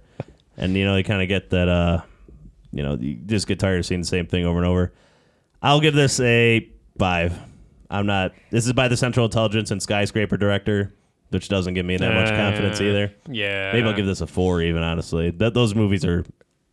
And, 0.55 0.76
you 0.76 0.86
know, 0.86 0.95
you 0.95 1.03
kind 1.03 1.22
of 1.22 1.28
get 1.28 1.49
that, 1.49 1.68
uh, 1.68 2.01
you 2.72 2.84
know, 2.84 2.95
you 2.95 3.16
just 3.16 3.47
get 3.47 3.60
tired 3.60 3.80
of 3.80 3.86
seeing 3.86 4.01
the 4.01 4.08
same 4.08 4.28
thing 4.28 4.45
over 4.45 4.58
and 4.58 4.66
over. 4.66 4.93
I'll 5.62 5.80
give 5.80 5.93
this 5.93 6.20
a 6.20 6.68
five. 6.99 7.38
I'm 7.89 8.05
not. 8.05 8.34
This 8.51 8.66
is 8.66 8.74
by 8.74 8.88
the 8.88 8.97
Central 8.97 9.26
Intelligence 9.26 9.72
and 9.72 9.82
Skyscraper 9.82 10.38
director, 10.38 10.93
which 11.30 11.47
doesn't 11.49 11.74
give 11.74 11.86
me 11.86 11.97
that 11.97 12.14
much 12.14 12.30
confidence 12.30 12.80
Uh, 12.82 12.84
either. 12.86 13.14
Yeah. 13.30 13.72
Maybe 13.74 13.88
I'll 13.88 13.93
give 13.95 14.05
this 14.05 14.22
a 14.22 14.28
four, 14.28 14.62
even 14.62 14.84
honestly. 14.84 15.32
That 15.32 15.53
those 15.53 15.74
movies 15.74 16.03
are 16.05 16.26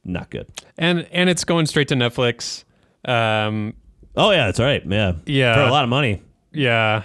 not 0.05 0.31
good. 0.31 0.47
and 0.77 1.07
and 1.13 1.31
it's 1.31 1.45
going 1.45 1.67
straight 1.67 1.89
to 1.89 1.95
Netflix. 1.95 2.65
Um, 3.05 3.75
Oh 4.17 4.31
yeah, 4.31 4.47
that's 4.47 4.61
right. 4.61 4.83
Yeah, 4.87 5.15
Yeah. 5.27 5.55
for 5.55 5.61
a 5.63 5.71
lot 5.71 5.83
of 5.85 5.91
money. 5.91 6.23
yeah, 6.53 7.05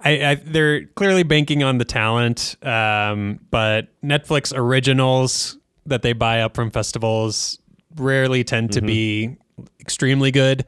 I, 0.00 0.10
I 0.30 0.34
they're 0.34 0.84
clearly 0.86 1.22
banking 1.22 1.62
on 1.62 1.78
the 1.78 1.84
talent, 1.84 2.56
um, 2.62 3.40
but 3.50 3.88
Netflix 4.04 4.52
originals 4.56 5.56
that 5.86 6.02
they 6.02 6.12
buy 6.12 6.40
up 6.42 6.54
from 6.54 6.70
festivals 6.70 7.58
rarely 7.96 8.44
tend 8.44 8.72
to 8.72 8.82
be 8.82 9.36
extremely 9.80 10.30
good. 10.30 10.64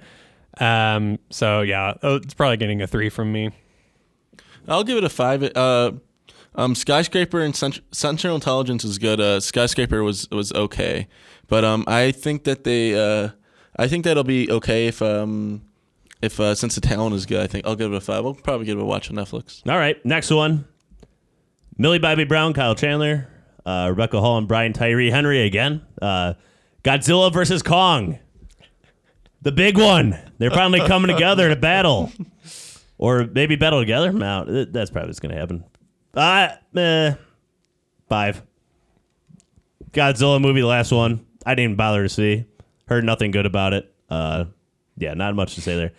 Um, 0.61 1.19
so 1.31 1.63
yeah, 1.63 1.95
oh, 2.03 2.17
it's 2.17 2.35
probably 2.35 2.57
getting 2.57 2.83
a 2.83 2.87
three 2.87 3.09
from 3.09 3.33
me. 3.33 3.51
I'll 4.67 4.85
give 4.85 4.99
it 4.99 5.05
a 5.05 5.09
five. 5.09 5.43
Uh, 5.43 5.93
um, 6.55 6.75
Skyscraper 6.75 7.41
and 7.41 7.55
Cent- 7.55 7.81
Central 7.93 8.35
Intelligence 8.35 8.85
is 8.85 8.99
good. 8.99 9.21
Uh, 9.21 9.41
Skyscraper 9.41 10.03
was 10.03 10.29
was 10.31 10.53
okay, 10.53 11.07
but 11.47 11.65
um, 11.65 11.85
I 11.87 12.11
think 12.11 12.45
that 12.45 12.65
they, 12.65 12.95
uh, 12.95 13.31
I 13.77 13.89
think 13.89 14.05
that'll 14.05 14.25
be 14.25 14.51
okay 14.51 14.89
if 14.89 15.01
um, 15.01 15.63
if 16.21 16.41
uh, 16.41 16.55
since 16.55 16.75
the 16.75 16.81
talent 16.81 17.15
is 17.15 17.27
good. 17.27 17.41
I 17.41 17.47
think 17.47 17.67
I'll 17.67 17.77
give 17.77 17.93
it 17.93 17.97
a 17.97 18.01
five. 18.01 18.27
I'll 18.27 18.35
probably 18.35 18.67
give 18.67 18.79
it 18.79 18.83
a 18.83 18.85
watch 18.85 19.09
on 19.11 19.17
Netflix. 19.17 19.67
All 19.69 19.79
right, 19.79 20.05
next 20.05 20.31
one. 20.31 20.67
Millie 21.77 22.01
Bobby 22.01 22.25
Brown, 22.25 22.55
Kyle 22.55 22.75
Chandler, 22.75 23.29
uh, 23.65 23.87
Rebecca 23.91 24.21
Hall, 24.21 24.37
and 24.37 24.49
Brian 24.49 24.73
Tyree 24.73 25.13
Henry 25.13 25.43
again. 25.43 25.87
Uh, 26.03 26.35
Godzilla 26.83 27.33
versus 27.33 27.63
Kong. 27.63 28.19
The 29.43 29.53
big 29.53 29.79
one. 29.79 30.19
They're 30.39 30.51
finally 30.51 30.81
coming 30.81 31.13
together 31.13 31.49
to 31.49 31.57
battle. 31.57 32.13
Or 32.99 33.29
maybe 33.33 33.55
battle 33.55 33.81
together? 33.81 34.13
No, 34.13 34.65
that's 34.65 34.91
probably 34.91 35.09
what's 35.09 35.21
going 35.21 35.33
to 35.33 35.39
happen. 35.39 35.65
Uh, 36.15 36.49
eh, 36.77 37.15
five. 38.09 38.43
Godzilla 39.93 40.41
movie, 40.41 40.61
the 40.61 40.67
last 40.67 40.91
one. 40.91 41.25
I 41.47 41.53
didn't 41.53 41.65
even 41.65 41.77
bother 41.77 42.03
to 42.03 42.09
see. 42.09 42.45
Heard 42.89 43.05
nothing 43.05 43.31
good 43.31 43.47
about 43.47 43.73
it. 43.73 43.95
Uh, 44.11 44.47
yeah, 44.97 45.15
not 45.15 45.37
much 45.37 45.55
to 45.55 45.61
say 45.61 45.77
there. 45.77 45.93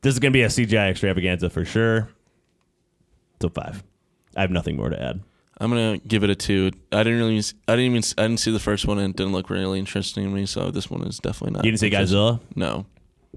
This 0.00 0.14
is 0.14 0.18
going 0.18 0.32
to 0.32 0.36
be 0.36 0.42
a 0.42 0.48
CGI 0.48 0.90
extravaganza 0.90 1.50
for 1.50 1.66
sure. 1.66 2.08
So 3.42 3.50
five. 3.50 3.84
I 4.34 4.40
have 4.40 4.50
nothing 4.50 4.76
more 4.76 4.88
to 4.88 5.00
add. 5.00 5.20
I'm 5.58 5.70
gonna 5.70 5.98
give 5.98 6.24
it 6.24 6.30
a 6.30 6.34
two. 6.34 6.72
I 6.90 7.04
didn't 7.04 7.20
really, 7.20 7.40
I 7.68 7.76
didn't 7.76 7.92
even, 7.92 8.02
I 8.18 8.22
didn't 8.22 8.40
see 8.40 8.50
the 8.50 8.58
first 8.58 8.86
one 8.86 8.98
and 8.98 9.14
it 9.14 9.16
didn't 9.16 9.32
look 9.32 9.50
really 9.50 9.78
interesting 9.78 10.24
to 10.24 10.30
me. 10.30 10.46
So 10.46 10.72
this 10.72 10.90
one 10.90 11.02
is 11.02 11.20
definitely 11.20 11.54
not. 11.54 11.64
You 11.64 11.70
didn't 11.70 11.80
see. 11.80 11.90
Godzilla? 11.90 12.40
No. 12.56 12.86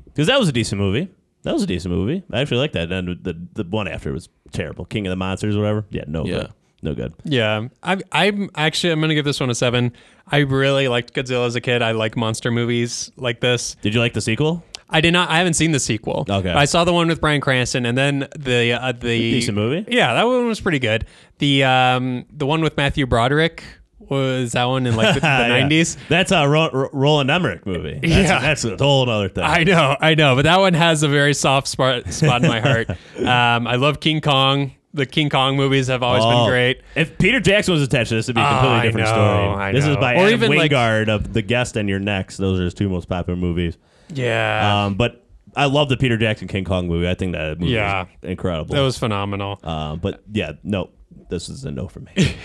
Because 0.06 0.28
that 0.28 0.40
was 0.40 0.48
a 0.50 0.52
decent 0.52 0.80
movie. 0.80 1.10
That 1.44 1.54
was 1.54 1.64
a 1.64 1.68
decent 1.68 1.94
movie. 1.94 2.24
I 2.32 2.42
actually 2.42 2.58
like 2.58 2.74
that. 2.74 2.92
And 2.92 3.20
the 3.24 3.38
the 3.54 3.64
one 3.64 3.88
after 3.88 4.12
was 4.12 4.28
terrible. 4.52 4.86
King 4.86 5.08
of 5.08 5.12
the 5.12 5.16
Monsters, 5.16 5.56
or 5.56 5.60
whatever. 5.60 5.86
Yeah, 5.90 6.04
no 6.08 6.26
Yeah. 6.26 6.34
good. 6.34 6.50
No 6.84 6.94
good. 6.94 7.14
Yeah, 7.24 7.68
I, 7.82 7.98
I'm 8.12 8.52
actually 8.56 8.94
I'm 8.94 9.02
gonna 9.02 9.16
give 9.16 9.26
this 9.26 9.40
one 9.40 9.50
a 9.50 9.56
seven. 9.56 9.94
I 10.28 10.40
really 10.40 10.88
liked 10.88 11.14
Godzilla 11.16 11.48
as 11.48 11.56
a 11.56 11.62
kid. 11.62 11.82
I 11.82 11.92
like 11.94 12.16
monster 12.16 12.52
movies 12.52 13.12
like 13.18 13.40
this. 13.40 13.76
Did 13.82 13.96
you 13.96 14.00
like 14.00 14.14
the 14.14 14.22
sequel? 14.22 14.64
I 14.90 15.02
did 15.02 15.12
not. 15.12 15.30
I 15.30 15.40
haven't 15.40 15.56
seen 15.56 15.72
the 15.72 15.80
sequel. 15.80 16.26
Okay. 16.30 16.52
I 16.52 16.66
saw 16.66 16.84
the 16.84 16.94
one 16.94 17.08
with 17.08 17.20
Bryan 17.20 17.42
Cranston, 17.42 17.86
and 17.86 17.98
then 17.98 18.28
the 18.38 18.74
uh, 18.74 18.92
the 18.92 19.18
Decent 19.32 19.56
movie. 19.58 19.86
Yeah, 19.94 20.14
that 20.14 20.24
one 20.26 20.46
was 20.48 20.62
pretty 20.62 20.80
good. 20.80 21.08
The 21.40 21.64
um 21.64 22.26
the 22.32 22.46
one 22.46 22.62
with 22.62 22.78
Matthew 22.78 23.08
Broderick 23.08 23.64
was 24.10 24.52
that 24.54 24.66
one 24.66 24.86
in 24.88 24.96
like 24.96 25.16
the, 25.16 25.20
the 25.22 25.28
Yeah. 25.28 25.68
90s. 25.70 25.98
That's 26.10 26.32
a 26.32 26.48
Ro- 26.48 26.70
Ro- 26.72 26.90
Roland 26.94 27.30
Emmerich 27.32 27.66
movie. 27.66 28.00
That's, 28.02 28.06
Yeah. 28.30 28.40
that's 28.40 28.64
a 28.66 28.76
whole 28.78 29.10
other 29.10 29.30
thing. 29.30 29.44
I 29.44 29.64
know, 29.64 29.96
I 30.00 30.16
know, 30.16 30.36
but 30.36 30.44
that 30.44 30.60
one 30.60 30.74
has 30.74 31.04
a 31.04 31.08
very 31.08 31.34
soft 31.34 31.68
spot 31.68 32.12
spot 32.14 32.44
in 32.44 32.50
my 32.50 32.60
heart. 32.60 32.90
Um, 33.18 33.68
I 33.68 33.76
love 33.76 34.00
King 34.00 34.22
Kong. 34.22 34.74
The 34.94 35.06
King 35.06 35.30
Kong 35.30 35.58
movies 35.58 35.88
have 35.88 36.02
always 36.02 36.24
Oh, 36.24 36.30
been 36.46 36.50
great. 36.50 36.82
If 36.96 37.18
Peter 37.18 37.40
Jackson 37.40 37.74
was 37.74 37.84
attached 37.84 38.10
to 38.10 38.16
this, 38.16 38.26
it'd 38.26 38.36
be 38.36 38.42
a 38.42 38.46
Oh, 38.46 38.50
completely 38.50 38.78
I 38.78 38.84
different 38.84 39.06
know, 39.08 39.14
story. 39.14 39.64
I 39.64 39.72
this 39.74 39.86
is 39.86 39.98
by 39.98 40.14
Or 40.16 40.18
Adam 40.26 40.34
even, 40.34 40.56
like- 40.58 40.72
Wingard 40.72 41.10
of 41.10 41.34
The 41.34 41.42
Guest 41.42 41.76
and 41.78 41.88
You're 41.90 42.00
Next. 42.00 42.38
Those 42.38 42.60
are 42.60 42.64
his 42.64 42.74
two 42.74 42.90
most 42.90 43.08
popular 43.10 43.38
movies. 43.38 43.78
Yeah, 44.14 44.86
Um, 44.86 44.96
but 44.96 45.24
I 45.56 45.66
love 45.66 45.90
the 45.90 45.98
Peter 45.98 46.18
Jackson 46.18 46.48
King 46.48 46.64
Kong 46.64 46.88
movie. 46.88 47.08
I 47.10 47.16
think 47.16 47.34
that 47.34 47.60
movie 47.60 47.74
Yeah. 47.74 48.04
is 48.24 48.30
incredible. 48.30 48.74
that 48.76 48.82
was 48.82 48.98
phenomenal. 48.98 49.60
Um, 49.64 50.00
but 50.00 50.24
yeah, 50.32 50.54
no, 50.64 50.90
this 51.30 51.50
is 51.50 51.66
a 51.66 51.72
no 51.72 51.88
for 51.90 52.00
me. 52.00 52.12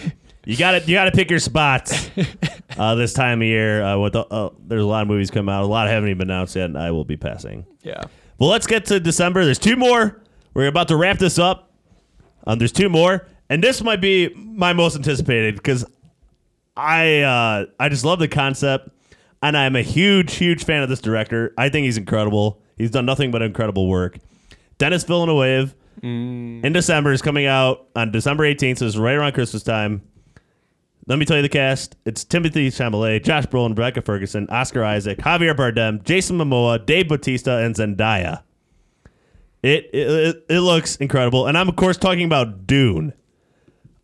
you 0.45 0.57
got 0.57 0.73
to 0.73 0.81
you 0.81 0.95
got 0.95 1.05
to 1.05 1.13
pick 1.13 1.31
your 1.31 1.39
spots 1.39 2.11
uh, 2.77 2.95
this 2.95 3.13
time 3.13 3.41
of 3.41 3.47
year. 3.47 3.83
Uh, 3.83 3.99
with 3.99 4.15
the, 4.15 4.27
uh, 4.27 4.51
there's 4.67 4.83
a 4.83 4.87
lot 4.87 5.03
of 5.03 5.09
movies 5.09 5.31
come 5.31 5.49
out. 5.49 5.63
A 5.63 5.67
lot 5.67 5.89
haven't 5.89 6.09
even 6.09 6.19
been 6.19 6.31
announced 6.31 6.57
yet, 6.57 6.67
and 6.67 6.79
I 6.79 6.91
will 6.91 7.05
be 7.05 7.17
passing. 7.17 7.67
Yeah. 7.83 8.03
Well, 8.39 8.51
let's 8.51 8.67
get 8.67 8.87
to 8.87 8.99
December. 8.99 9.45
There's 9.45 9.59
two 9.59 9.77
more. 9.77 10.23
We're 10.55 10.67
about 10.67 10.89
to 10.89 10.97
wrap 10.97 11.19
this 11.19 11.39
up. 11.39 11.71
Um, 12.47 12.59
there's 12.59 12.73
two 12.73 12.89
more, 12.89 13.27
and 13.49 13.63
this 13.63 13.83
might 13.83 14.01
be 14.01 14.35
my 14.35 14.73
most 14.73 14.97
anticipated 14.97 15.55
because 15.55 15.85
I 16.77 17.21
uh, 17.21 17.67
I 17.79 17.89
just 17.89 18.05
love 18.05 18.19
the 18.19 18.29
concept, 18.29 18.89
and 19.43 19.57
I'm 19.57 19.77
a 19.77 19.83
huge 19.83 20.35
huge 20.35 20.65
fan 20.65 20.83
of 20.83 20.89
this 20.89 21.01
director. 21.01 21.55
I 21.57 21.69
think 21.69 21.85
he's 21.85 21.99
incredible. 21.99 22.61
He's 22.77 22.91
done 22.91 23.07
nothing 23.07 23.31
but 23.31 23.43
incredible 23.43 23.89
work. 23.89 24.19
Denis 24.79 25.05
Villeneuve 25.05 25.75
in 26.03 26.73
December 26.73 27.13
is 27.13 27.23
coming 27.23 27.47
out 27.47 27.87
on 27.95 28.11
December 28.11 28.43
18th. 28.45 28.79
So 28.79 28.87
it's 28.87 28.97
right 28.97 29.15
around 29.15 29.33
Christmas 29.35 29.63
time. 29.63 30.03
Let 31.07 31.19
me 31.19 31.25
tell 31.25 31.37
you 31.37 31.43
the 31.43 31.49
cast. 31.49 31.97
It's 32.05 32.25
Timothée 32.25 32.69
Chalamet, 32.69 33.25
Josh 33.25 33.47
Brolin, 33.47 33.71
Rebecca 33.71 34.03
Ferguson, 34.03 34.47
Oscar 34.51 34.85
Isaac, 34.85 35.19
Javier 35.19 35.55
Bardem, 35.57 36.03
Jason 36.05 36.39
Momoa, 36.39 36.85
Dave 36.85 37.09
Bautista, 37.09 37.59
and 37.59 37.75
Zendaya. 37.75 38.43
It, 39.65 39.91
it 39.93 40.45
it 40.49 40.61
looks 40.61 40.97
incredible, 40.97 41.47
and 41.47 41.59
I'm 41.59 41.69
of 41.69 41.77
course 41.77 41.97
talking 41.97 42.25
about 42.25 42.67
Dune. 42.67 43.13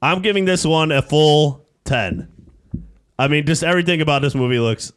I'm 0.02 0.22
giving 0.22 0.44
this 0.44 0.64
one 0.64 0.90
a 0.92 1.02
full 1.02 1.64
ten. 1.84 2.28
I 3.18 3.28
mean, 3.28 3.46
just 3.46 3.62
everything 3.62 4.00
about 4.00 4.22
this 4.22 4.34
movie 4.34 4.58
looks. 4.58 4.92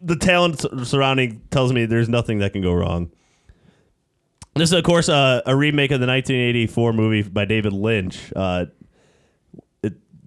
The 0.00 0.16
talent 0.16 0.64
surrounding 0.86 1.42
tells 1.50 1.72
me 1.72 1.86
there's 1.86 2.08
nothing 2.08 2.38
that 2.38 2.52
can 2.52 2.62
go 2.62 2.72
wrong. 2.72 3.10
This 4.54 4.70
is, 4.70 4.72
of 4.72 4.84
course, 4.84 5.08
uh, 5.08 5.40
a 5.46 5.54
remake 5.54 5.90
of 5.92 6.00
the 6.00 6.06
1984 6.06 6.92
movie 6.92 7.22
by 7.22 7.44
David 7.44 7.72
Lynch. 7.72 8.32
Uh, 8.34 8.66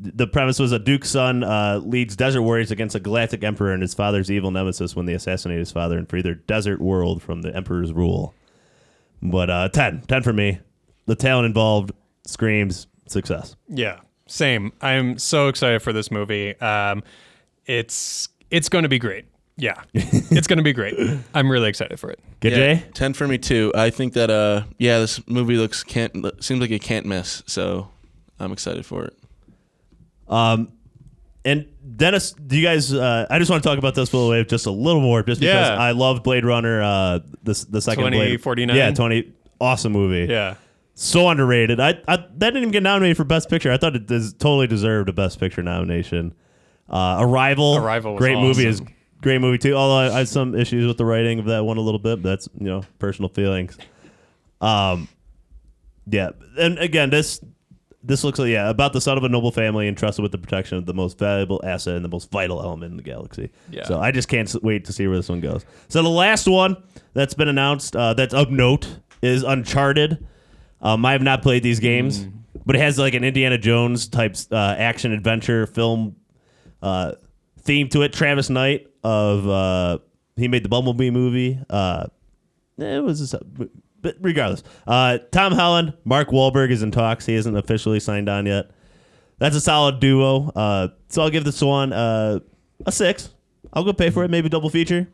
the 0.02 0.26
premise 0.28 0.58
was 0.58 0.72
a 0.72 0.80
Duke's 0.80 1.12
son 1.12 1.44
uh, 1.44 1.80
leads 1.84 2.16
desert 2.16 2.42
warriors 2.42 2.72
against 2.72 2.96
a 2.96 3.00
galactic 3.00 3.44
emperor 3.44 3.72
and 3.72 3.82
his 3.82 3.94
father's 3.94 4.32
evil 4.32 4.50
nemesis 4.50 4.96
when 4.96 5.06
they 5.06 5.14
assassinate 5.14 5.60
his 5.60 5.72
father 5.72 5.98
and 5.98 6.10
free 6.10 6.22
their 6.22 6.36
desert 6.36 6.82
world 6.82 7.22
from 7.22 7.44
the 7.44 7.56
emperor's 7.56 7.94
rule. 7.94 8.34
But 9.22 9.50
uh, 9.50 9.70
10. 9.70 10.02
10 10.08 10.24
for 10.24 10.34
me. 10.34 10.60
The 11.06 11.16
talent 11.16 11.46
involved 11.46 11.92
screams 12.26 12.88
success. 13.08 13.56
Yeah, 13.68 14.00
same. 14.28 14.72
I'm 14.82 15.18
so 15.20 15.48
excited 15.48 15.82
for 15.82 15.94
this 15.94 16.10
movie. 16.10 16.60
Um, 16.60 17.04
it's 17.66 18.30
it's 18.50 18.70
going 18.70 18.84
to 18.84 18.90
be 18.90 19.00
great. 19.00 19.26
Yeah, 19.58 19.82
it's 19.94 20.48
going 20.48 20.58
to 20.58 20.64
be 20.64 20.74
great. 20.74 20.96
I'm 21.34 21.52
really 21.52 21.70
excited 21.70 22.00
for 22.00 22.10
it. 22.10 22.20
Good, 22.40 22.54
Yeah, 22.54 22.58
Jay? 22.58 22.86
Ten 22.94 23.14
for 23.14 23.28
me 23.28 23.38
too. 23.38 23.72
I 23.76 23.90
think 23.90 24.14
that 24.14 24.30
uh, 24.30 24.64
yeah, 24.78 25.00
this 25.00 25.26
movie 25.28 25.58
looks 25.58 25.84
can't 25.84 26.14
seems 26.44 26.62
like 26.62 26.72
it 26.72 26.82
can't 26.82 27.06
miss. 27.06 27.44
So 27.46 27.90
I'm 28.40 28.52
excited 28.52 28.86
for 28.86 29.04
it. 29.06 29.18
Um, 30.32 30.72
and 31.46 31.68
Denis, 31.98 32.32
do 32.34 32.58
you 32.58 32.64
guys? 32.66 32.94
Uh, 32.94 33.26
I 33.30 33.38
just 33.40 33.52
want 33.52 33.62
to 33.64 33.70
talk 33.70 33.78
about 33.78 33.96
this 33.96 34.10
Villeneuve 34.10 34.48
just 34.48 34.66
a 34.66 34.72
little 34.72 35.02
more, 35.02 35.22
just 35.24 35.42
because 35.42 35.68
Yeah. 35.70 35.76
I 35.76 35.92
love 35.92 36.24
Blade 36.24 36.46
Runner. 36.46 36.82
Uh, 36.82 37.20
the 37.44 37.66
the 37.70 37.82
second 37.82 38.04
Blade 38.04 38.14
2049? 38.38 38.76
Yeah, 38.76 38.92
twenty. 38.92 39.32
Awesome 39.60 39.92
movie. 39.92 40.32
Yeah. 40.32 40.56
So 40.94 41.30
underrated. 41.30 41.80
I, 41.80 41.90
I 42.08 42.18
that 42.18 42.40
didn't 42.40 42.58
even 42.58 42.72
get 42.72 42.84
nominated 42.84 43.18
for 43.18 43.24
Best 43.24 43.50
Picture. 43.50 43.72
I 43.72 43.78
thought 43.78 43.96
it 43.96 44.06
des- 44.08 44.32
totally 44.38 44.68
deserved 44.68 45.10
a 45.10 45.14
Best 45.14 45.40
Picture 45.40 45.64
nomination. 45.64 46.34
Uh, 46.90 47.18
Arrival. 47.20 47.78
Arrival 47.78 48.14
was 48.14 48.20
Great 48.20 48.38
movie 48.38 48.66
is 48.68 48.82
awesome. 48.82 48.94
great 49.22 49.40
movie 49.42 49.58
too. 49.58 49.74
Although 49.74 50.12
I, 50.12 50.16
I 50.16 50.18
had 50.20 50.28
some 50.28 50.54
issues 50.56 50.86
with 50.86 50.98
the 50.98 51.06
writing 51.06 51.40
of 51.40 51.46
that 51.46 51.64
one 51.66 51.78
a 51.78 51.82
little 51.82 52.00
bit. 52.00 52.22
But 52.22 52.30
that's 52.30 52.50
you 52.60 52.66
know 52.68 52.84
personal 53.00 53.30
feelings. 53.30 53.78
Um, 54.60 55.08
yeah, 56.08 56.32
and 56.60 56.78
again 56.78 57.10
this 57.10 57.40
this 58.04 58.24
looks 58.24 58.40
like 58.40 58.50
yeah 58.50 58.70
about 58.70 58.94
the 58.94 59.02
son 59.02 59.18
of 59.18 59.24
a 59.24 59.30
noble 59.30 59.52
family 59.52 59.88
entrusted 59.88 60.24
with 60.24 60.32
the 60.32 60.38
protection 60.38 60.78
of 60.78 60.86
the 60.86 60.94
most 60.94 61.18
valuable 61.18 61.62
asset 61.64 61.96
and 61.96 62.04
the 62.04 62.10
most 62.10 62.32
vital 62.32 62.62
element 62.62 62.92
in 62.92 62.98
the 62.98 63.04
galaxy. 63.04 63.52
Yeah. 63.70 63.86
So 63.86 64.00
I 64.00 64.12
just 64.12 64.28
can't 64.28 64.54
wait 64.64 64.86
to 64.86 64.94
see 64.94 65.08
where 65.08 65.18
this 65.18 65.30
one 65.30 65.40
goes. 65.40 65.66
So 65.88 66.02
the 66.02 66.10
last 66.10 66.48
one 66.48 66.78
that's 67.14 67.34
been 67.34 67.48
announced 67.48 67.96
uh, 67.96 68.14
that's 68.14 68.34
of 68.34 68.52
note 68.52 68.88
is 69.22 69.44
Uncharted. 69.44 70.26
Um, 70.82 71.06
I 71.06 71.12
have 71.12 71.22
not 71.22 71.44
played 71.44 71.62
these 71.62 71.80
games, 71.80 72.28
but 72.66 72.76
it 72.76 72.80
has 72.80 72.98
like 72.98 73.14
an 73.14 73.24
Indiana 73.24 73.58
Jones 73.58 74.08
type 74.08 74.36
uh, 74.52 74.76
action 74.78 75.12
adventure 75.12 75.68
film 75.68 76.16
uh, 76.82 77.14
theme 77.60 77.88
to 77.90 78.02
it. 78.02 78.14
Travis 78.14 78.50
Knight 78.50 78.88
of 79.04 79.48
uh, 79.48 80.00
he 80.36 80.48
made 80.48 80.64
the 80.64 80.70
Bumblebee 80.70 81.12
movie. 81.12 81.60
Uh, 81.70 82.08
it 82.78 83.04
was 83.04 83.20
just, 83.20 83.36
but 84.02 84.16
regardless, 84.22 84.64
uh, 84.88 85.20
Tom 85.32 85.54
Holland, 85.54 85.94
Mark 86.06 86.30
Wahlberg 86.30 86.72
is 86.72 86.84
in 86.84 86.92
talks. 86.92 87.26
He 87.26 87.36
isn't 87.36 87.56
officially 87.56 88.00
signed 88.00 88.30
on 88.30 88.46
yet. 88.46 88.72
That's 89.40 89.56
a 89.56 89.62
solid 89.62 90.00
duo. 90.00 90.52
Uh, 90.56 90.90
so 91.10 91.24
I'll 91.24 91.30
give 91.30 91.44
this 91.44 91.62
one 91.62 91.94
uh, 91.94 92.40
a 92.86 92.92
six. 92.92 93.30
I'll 93.74 93.84
go 93.84 93.94
pay 93.94 94.10
for 94.10 94.24
it. 94.24 94.30
Maybe 94.32 94.50
double 94.50 94.70
feature. 94.70 95.08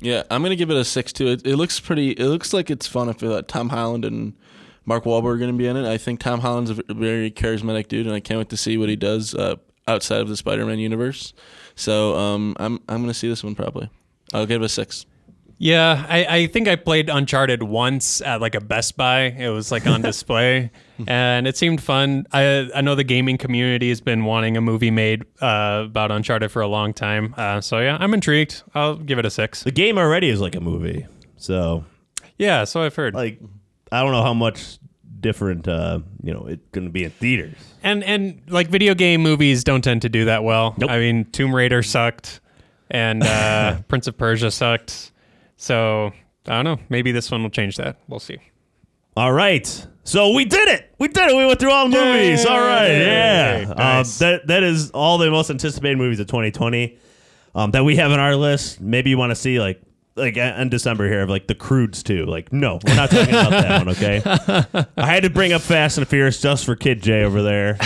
Yeah, 0.00 0.24
I'm 0.30 0.42
gonna 0.42 0.56
give 0.56 0.70
it 0.70 0.76
a 0.76 0.84
six 0.84 1.12
too. 1.12 1.28
It, 1.28 1.46
it 1.46 1.56
looks 1.56 1.78
pretty. 1.80 2.10
It 2.10 2.26
looks 2.26 2.52
like 2.52 2.70
it's 2.70 2.86
fun 2.86 3.08
if 3.08 3.22
uh, 3.22 3.42
Tom 3.42 3.68
Holland 3.68 4.04
and 4.04 4.34
Mark 4.84 5.04
Wahlberg 5.04 5.34
are 5.34 5.38
gonna 5.38 5.52
be 5.52 5.66
in 5.66 5.76
it. 5.76 5.86
I 5.86 5.98
think 5.98 6.20
Tom 6.20 6.40
Holland's 6.40 6.70
a 6.70 6.94
very 6.94 7.30
charismatic 7.30 7.88
dude, 7.88 8.06
and 8.06 8.14
I 8.14 8.20
can't 8.20 8.38
wait 8.38 8.48
to 8.50 8.56
see 8.56 8.76
what 8.78 8.88
he 8.88 8.96
does 8.96 9.34
uh, 9.34 9.56
outside 9.88 10.20
of 10.20 10.28
the 10.28 10.36
Spider-Man 10.36 10.78
universe. 10.78 11.32
So 11.74 12.16
um, 12.16 12.56
I'm 12.58 12.80
I'm 12.88 13.02
gonna 13.02 13.14
see 13.14 13.28
this 13.28 13.44
one 13.44 13.54
probably. 13.54 13.90
I'll 14.34 14.46
give 14.46 14.62
it 14.62 14.64
a 14.64 14.68
six. 14.68 15.06
Yeah, 15.58 16.04
I, 16.08 16.24
I 16.26 16.46
think 16.48 16.68
I 16.68 16.76
played 16.76 17.08
Uncharted 17.08 17.62
once 17.62 18.20
at 18.20 18.42
like 18.42 18.54
a 18.54 18.60
Best 18.60 18.96
Buy. 18.96 19.22
It 19.22 19.48
was 19.48 19.72
like 19.72 19.86
on 19.86 20.02
display, 20.12 20.70
and 21.06 21.48
it 21.48 21.56
seemed 21.56 21.82
fun. 21.82 22.26
I 22.32 22.68
I 22.74 22.82
know 22.82 22.94
the 22.94 23.04
gaming 23.04 23.38
community 23.38 23.88
has 23.88 24.02
been 24.02 24.24
wanting 24.26 24.56
a 24.58 24.60
movie 24.60 24.90
made 24.90 25.24
uh, 25.40 25.84
about 25.86 26.10
Uncharted 26.10 26.50
for 26.50 26.60
a 26.60 26.68
long 26.68 26.92
time. 26.92 27.34
Uh, 27.38 27.62
so 27.62 27.80
yeah, 27.80 27.96
I'm 27.98 28.12
intrigued. 28.12 28.62
I'll 28.74 28.96
give 28.96 29.18
it 29.18 29.24
a 29.24 29.30
six. 29.30 29.62
The 29.62 29.70
game 29.70 29.96
already 29.96 30.28
is 30.28 30.40
like 30.42 30.54
a 30.54 30.60
movie, 30.60 31.06
so 31.38 31.86
Yeah, 32.38 32.64
so 32.64 32.82
I've 32.82 32.94
heard. 32.94 33.14
like 33.14 33.40
I 33.90 34.02
don't 34.02 34.12
know 34.12 34.22
how 34.22 34.34
much 34.34 34.78
different 35.20 35.66
uh, 35.66 36.00
you 36.22 36.34
know 36.34 36.44
it's 36.46 36.62
going 36.72 36.84
to 36.84 36.92
be 36.92 37.04
in 37.04 37.10
theaters. 37.12 37.56
And 37.82 38.04
and 38.04 38.42
like 38.48 38.68
video 38.68 38.94
game 38.94 39.22
movies 39.22 39.64
don't 39.64 39.80
tend 39.82 40.02
to 40.02 40.10
do 40.10 40.26
that 40.26 40.44
well. 40.44 40.76
I 40.86 40.98
mean, 40.98 41.24
Tomb 41.32 41.54
Raider 41.56 41.82
sucked, 41.82 42.40
and 42.90 43.22
uh, 43.22 43.78
Prince 43.88 44.06
of 44.06 44.18
Persia 44.18 44.50
sucked. 44.50 45.12
So 45.56 46.12
I 46.46 46.62
don't 46.62 46.64
know. 46.64 46.78
Maybe 46.88 47.12
this 47.12 47.30
one 47.30 47.42
will 47.42 47.50
change 47.50 47.76
that. 47.76 47.96
We'll 48.08 48.20
see. 48.20 48.38
All 49.16 49.32
right. 49.32 49.86
So 50.04 50.32
we 50.34 50.44
did 50.44 50.68
it. 50.68 50.94
We 50.98 51.08
did 51.08 51.30
it. 51.30 51.36
We 51.36 51.46
went 51.46 51.58
through 51.58 51.70
all 51.72 51.88
the 51.88 51.96
movies. 51.96 52.44
All 52.46 52.60
right. 52.60 52.88
Yeah. 52.92 53.64
Um, 53.70 53.76
Nice. 53.78 54.18
that 54.18 54.46
that 54.46 54.62
is 54.62 54.90
all 54.90 55.18
the 55.18 55.30
most 55.30 55.50
anticipated 55.50 55.98
movies 55.98 56.20
of 56.20 56.26
2020 56.26 56.98
um, 57.54 57.70
that 57.72 57.84
we 57.84 57.96
have 57.96 58.12
on 58.12 58.20
our 58.20 58.36
list. 58.36 58.80
Maybe 58.80 59.10
you 59.10 59.18
want 59.18 59.30
to 59.30 59.34
see 59.36 59.58
like 59.58 59.80
like 60.16 60.36
in 60.36 60.68
December 60.68 61.08
here 61.08 61.22
of 61.22 61.28
like 61.28 61.46
the 61.46 61.54
Croods 61.54 62.02
too. 62.02 62.24
Like 62.24 62.52
no, 62.52 62.78
we're 62.86 62.96
not 62.96 63.10
talking 63.10 63.34
about 63.34 63.50
that 63.50 63.86
one. 63.86 63.88
Okay. 63.90 64.22
I 64.96 65.06
had 65.06 65.22
to 65.22 65.30
bring 65.30 65.52
up 65.52 65.62
Fast 65.62 65.98
and 65.98 66.08
Furious 66.08 66.40
just 66.40 66.64
for 66.64 66.74
Kid 66.74 67.02
J 67.02 67.24
over 67.24 67.42
there. 67.42 67.78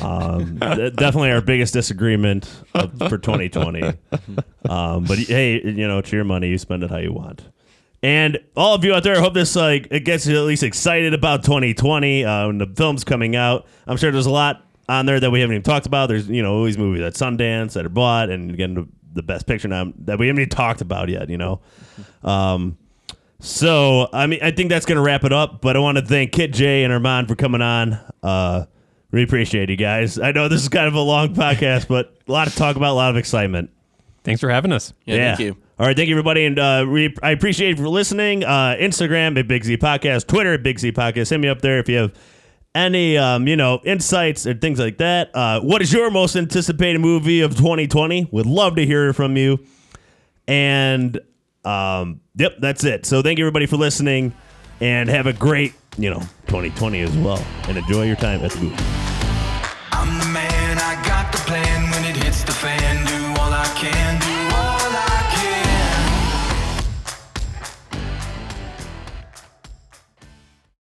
Um, 0.00 0.56
definitely 0.58 1.30
our 1.32 1.40
biggest 1.40 1.74
disagreement 1.74 2.48
of, 2.74 2.96
for 3.08 3.18
2020. 3.18 3.82
Um, 4.68 5.04
but 5.04 5.18
hey, 5.18 5.60
you 5.62 5.88
know, 5.88 5.98
it's 5.98 6.12
your 6.12 6.24
money. 6.24 6.48
You 6.48 6.58
spend 6.58 6.82
it 6.82 6.90
how 6.90 6.98
you 6.98 7.12
want. 7.12 7.42
And 8.02 8.38
all 8.56 8.74
of 8.74 8.84
you 8.84 8.94
out 8.94 9.02
there, 9.02 9.16
I 9.16 9.20
hope 9.20 9.34
this 9.34 9.56
like 9.56 9.88
it 9.90 10.04
gets 10.04 10.26
you 10.26 10.36
at 10.36 10.44
least 10.44 10.62
excited 10.62 11.14
about 11.14 11.42
2020 11.42 12.24
uh, 12.24 12.46
when 12.46 12.58
the 12.58 12.66
film's 12.66 13.02
coming 13.02 13.34
out. 13.34 13.66
I'm 13.86 13.96
sure 13.96 14.12
there's 14.12 14.26
a 14.26 14.30
lot 14.30 14.64
on 14.88 15.06
there 15.06 15.18
that 15.18 15.30
we 15.30 15.40
haven't 15.40 15.54
even 15.54 15.62
talked 15.64 15.86
about. 15.86 16.08
There's 16.08 16.28
you 16.28 16.42
know 16.42 16.54
all 16.54 16.64
these 16.64 16.78
movies 16.78 17.02
at 17.02 17.14
Sundance 17.14 17.72
that 17.72 17.84
are 17.84 17.90
bought, 17.90 18.30
and 18.30 18.50
again 18.52 18.88
the, 19.18 19.22
the 19.22 19.26
Best 19.26 19.46
Picture 19.46 19.68
nom 19.68 19.94
that 20.04 20.18
we 20.18 20.28
haven't 20.28 20.40
even 20.40 20.50
talked 20.50 20.80
about 20.80 21.08
yet. 21.08 21.28
You 21.28 21.38
know, 21.38 21.60
um, 22.22 22.78
so 23.40 24.08
I 24.12 24.26
mean 24.26 24.40
I 24.42 24.50
think 24.50 24.70
that's 24.70 24.86
gonna 24.86 25.02
wrap 25.02 25.24
it 25.24 25.32
up. 25.32 25.60
But 25.60 25.76
I 25.76 25.80
want 25.80 25.98
to 25.98 26.04
thank 26.04 26.32
Kid 26.32 26.54
J 26.54 26.84
and 26.84 26.92
Armand 26.92 27.28
for 27.28 27.34
coming 27.34 27.62
on. 27.62 27.98
Uh, 28.22 28.66
really 29.10 29.24
appreciate 29.24 29.70
you 29.70 29.76
guys. 29.76 30.18
I 30.18 30.32
know 30.32 30.48
this 30.48 30.62
is 30.62 30.68
kind 30.68 30.86
of 30.86 30.94
a 30.94 31.00
long 31.00 31.34
podcast, 31.34 31.88
but 31.88 32.14
a 32.28 32.32
lot 32.32 32.48
to 32.48 32.54
talk 32.54 32.76
about, 32.76 32.92
a 32.92 32.94
lot 32.94 33.10
of 33.10 33.16
excitement. 33.16 33.70
Thanks 34.24 34.40
for 34.40 34.50
having 34.50 34.72
us. 34.72 34.92
Yeah, 35.04 35.36
thank 35.36 35.40
you. 35.40 35.56
All 35.78 35.86
right, 35.86 35.96
thank 35.96 36.08
you 36.08 36.14
everybody, 36.14 36.44
and 36.44 36.58
uh, 36.58 36.84
we, 36.88 37.14
I 37.22 37.30
appreciate 37.30 37.70
you 37.70 37.76
for 37.76 37.88
listening. 37.88 38.44
Uh, 38.44 38.76
Instagram 38.78 39.38
at 39.38 39.46
Big 39.46 39.64
Z 39.64 39.76
Podcast, 39.76 40.26
Twitter 40.26 40.54
at 40.54 40.62
Big 40.62 40.78
Z 40.78 40.90
Podcast. 40.92 41.30
Hit 41.30 41.38
me 41.38 41.48
up 41.48 41.62
there 41.62 41.78
if 41.78 41.88
you 41.88 41.96
have 41.98 42.12
any, 42.74 43.16
um, 43.16 43.48
you 43.48 43.56
know, 43.56 43.80
insights 43.84 44.46
or 44.46 44.54
things 44.54 44.78
like 44.78 44.98
that. 44.98 45.34
Uh, 45.34 45.60
what 45.60 45.82
is 45.82 45.92
your 45.92 46.10
most 46.10 46.36
anticipated 46.36 47.00
movie 47.00 47.40
of 47.40 47.56
2020? 47.56 48.28
Would 48.30 48.46
love 48.46 48.76
to 48.76 48.86
hear 48.86 49.12
from 49.12 49.36
you. 49.36 49.58
And 50.46 51.20
um, 51.64 52.20
yep, 52.36 52.56
that's 52.60 52.84
it. 52.84 53.04
So 53.06 53.22
thank 53.22 53.38
you 53.38 53.44
everybody 53.44 53.66
for 53.66 53.76
listening, 53.76 54.32
and 54.80 55.08
have 55.08 55.26
a 55.26 55.32
great, 55.32 55.74
you 55.98 56.10
know, 56.10 56.20
2020 56.46 57.00
as 57.00 57.16
well, 57.18 57.44
and 57.68 57.76
enjoy 57.76 58.04
your 58.06 58.16
time 58.16 58.44
at 58.44 58.52
the 58.52 58.60
movie. 58.60 59.17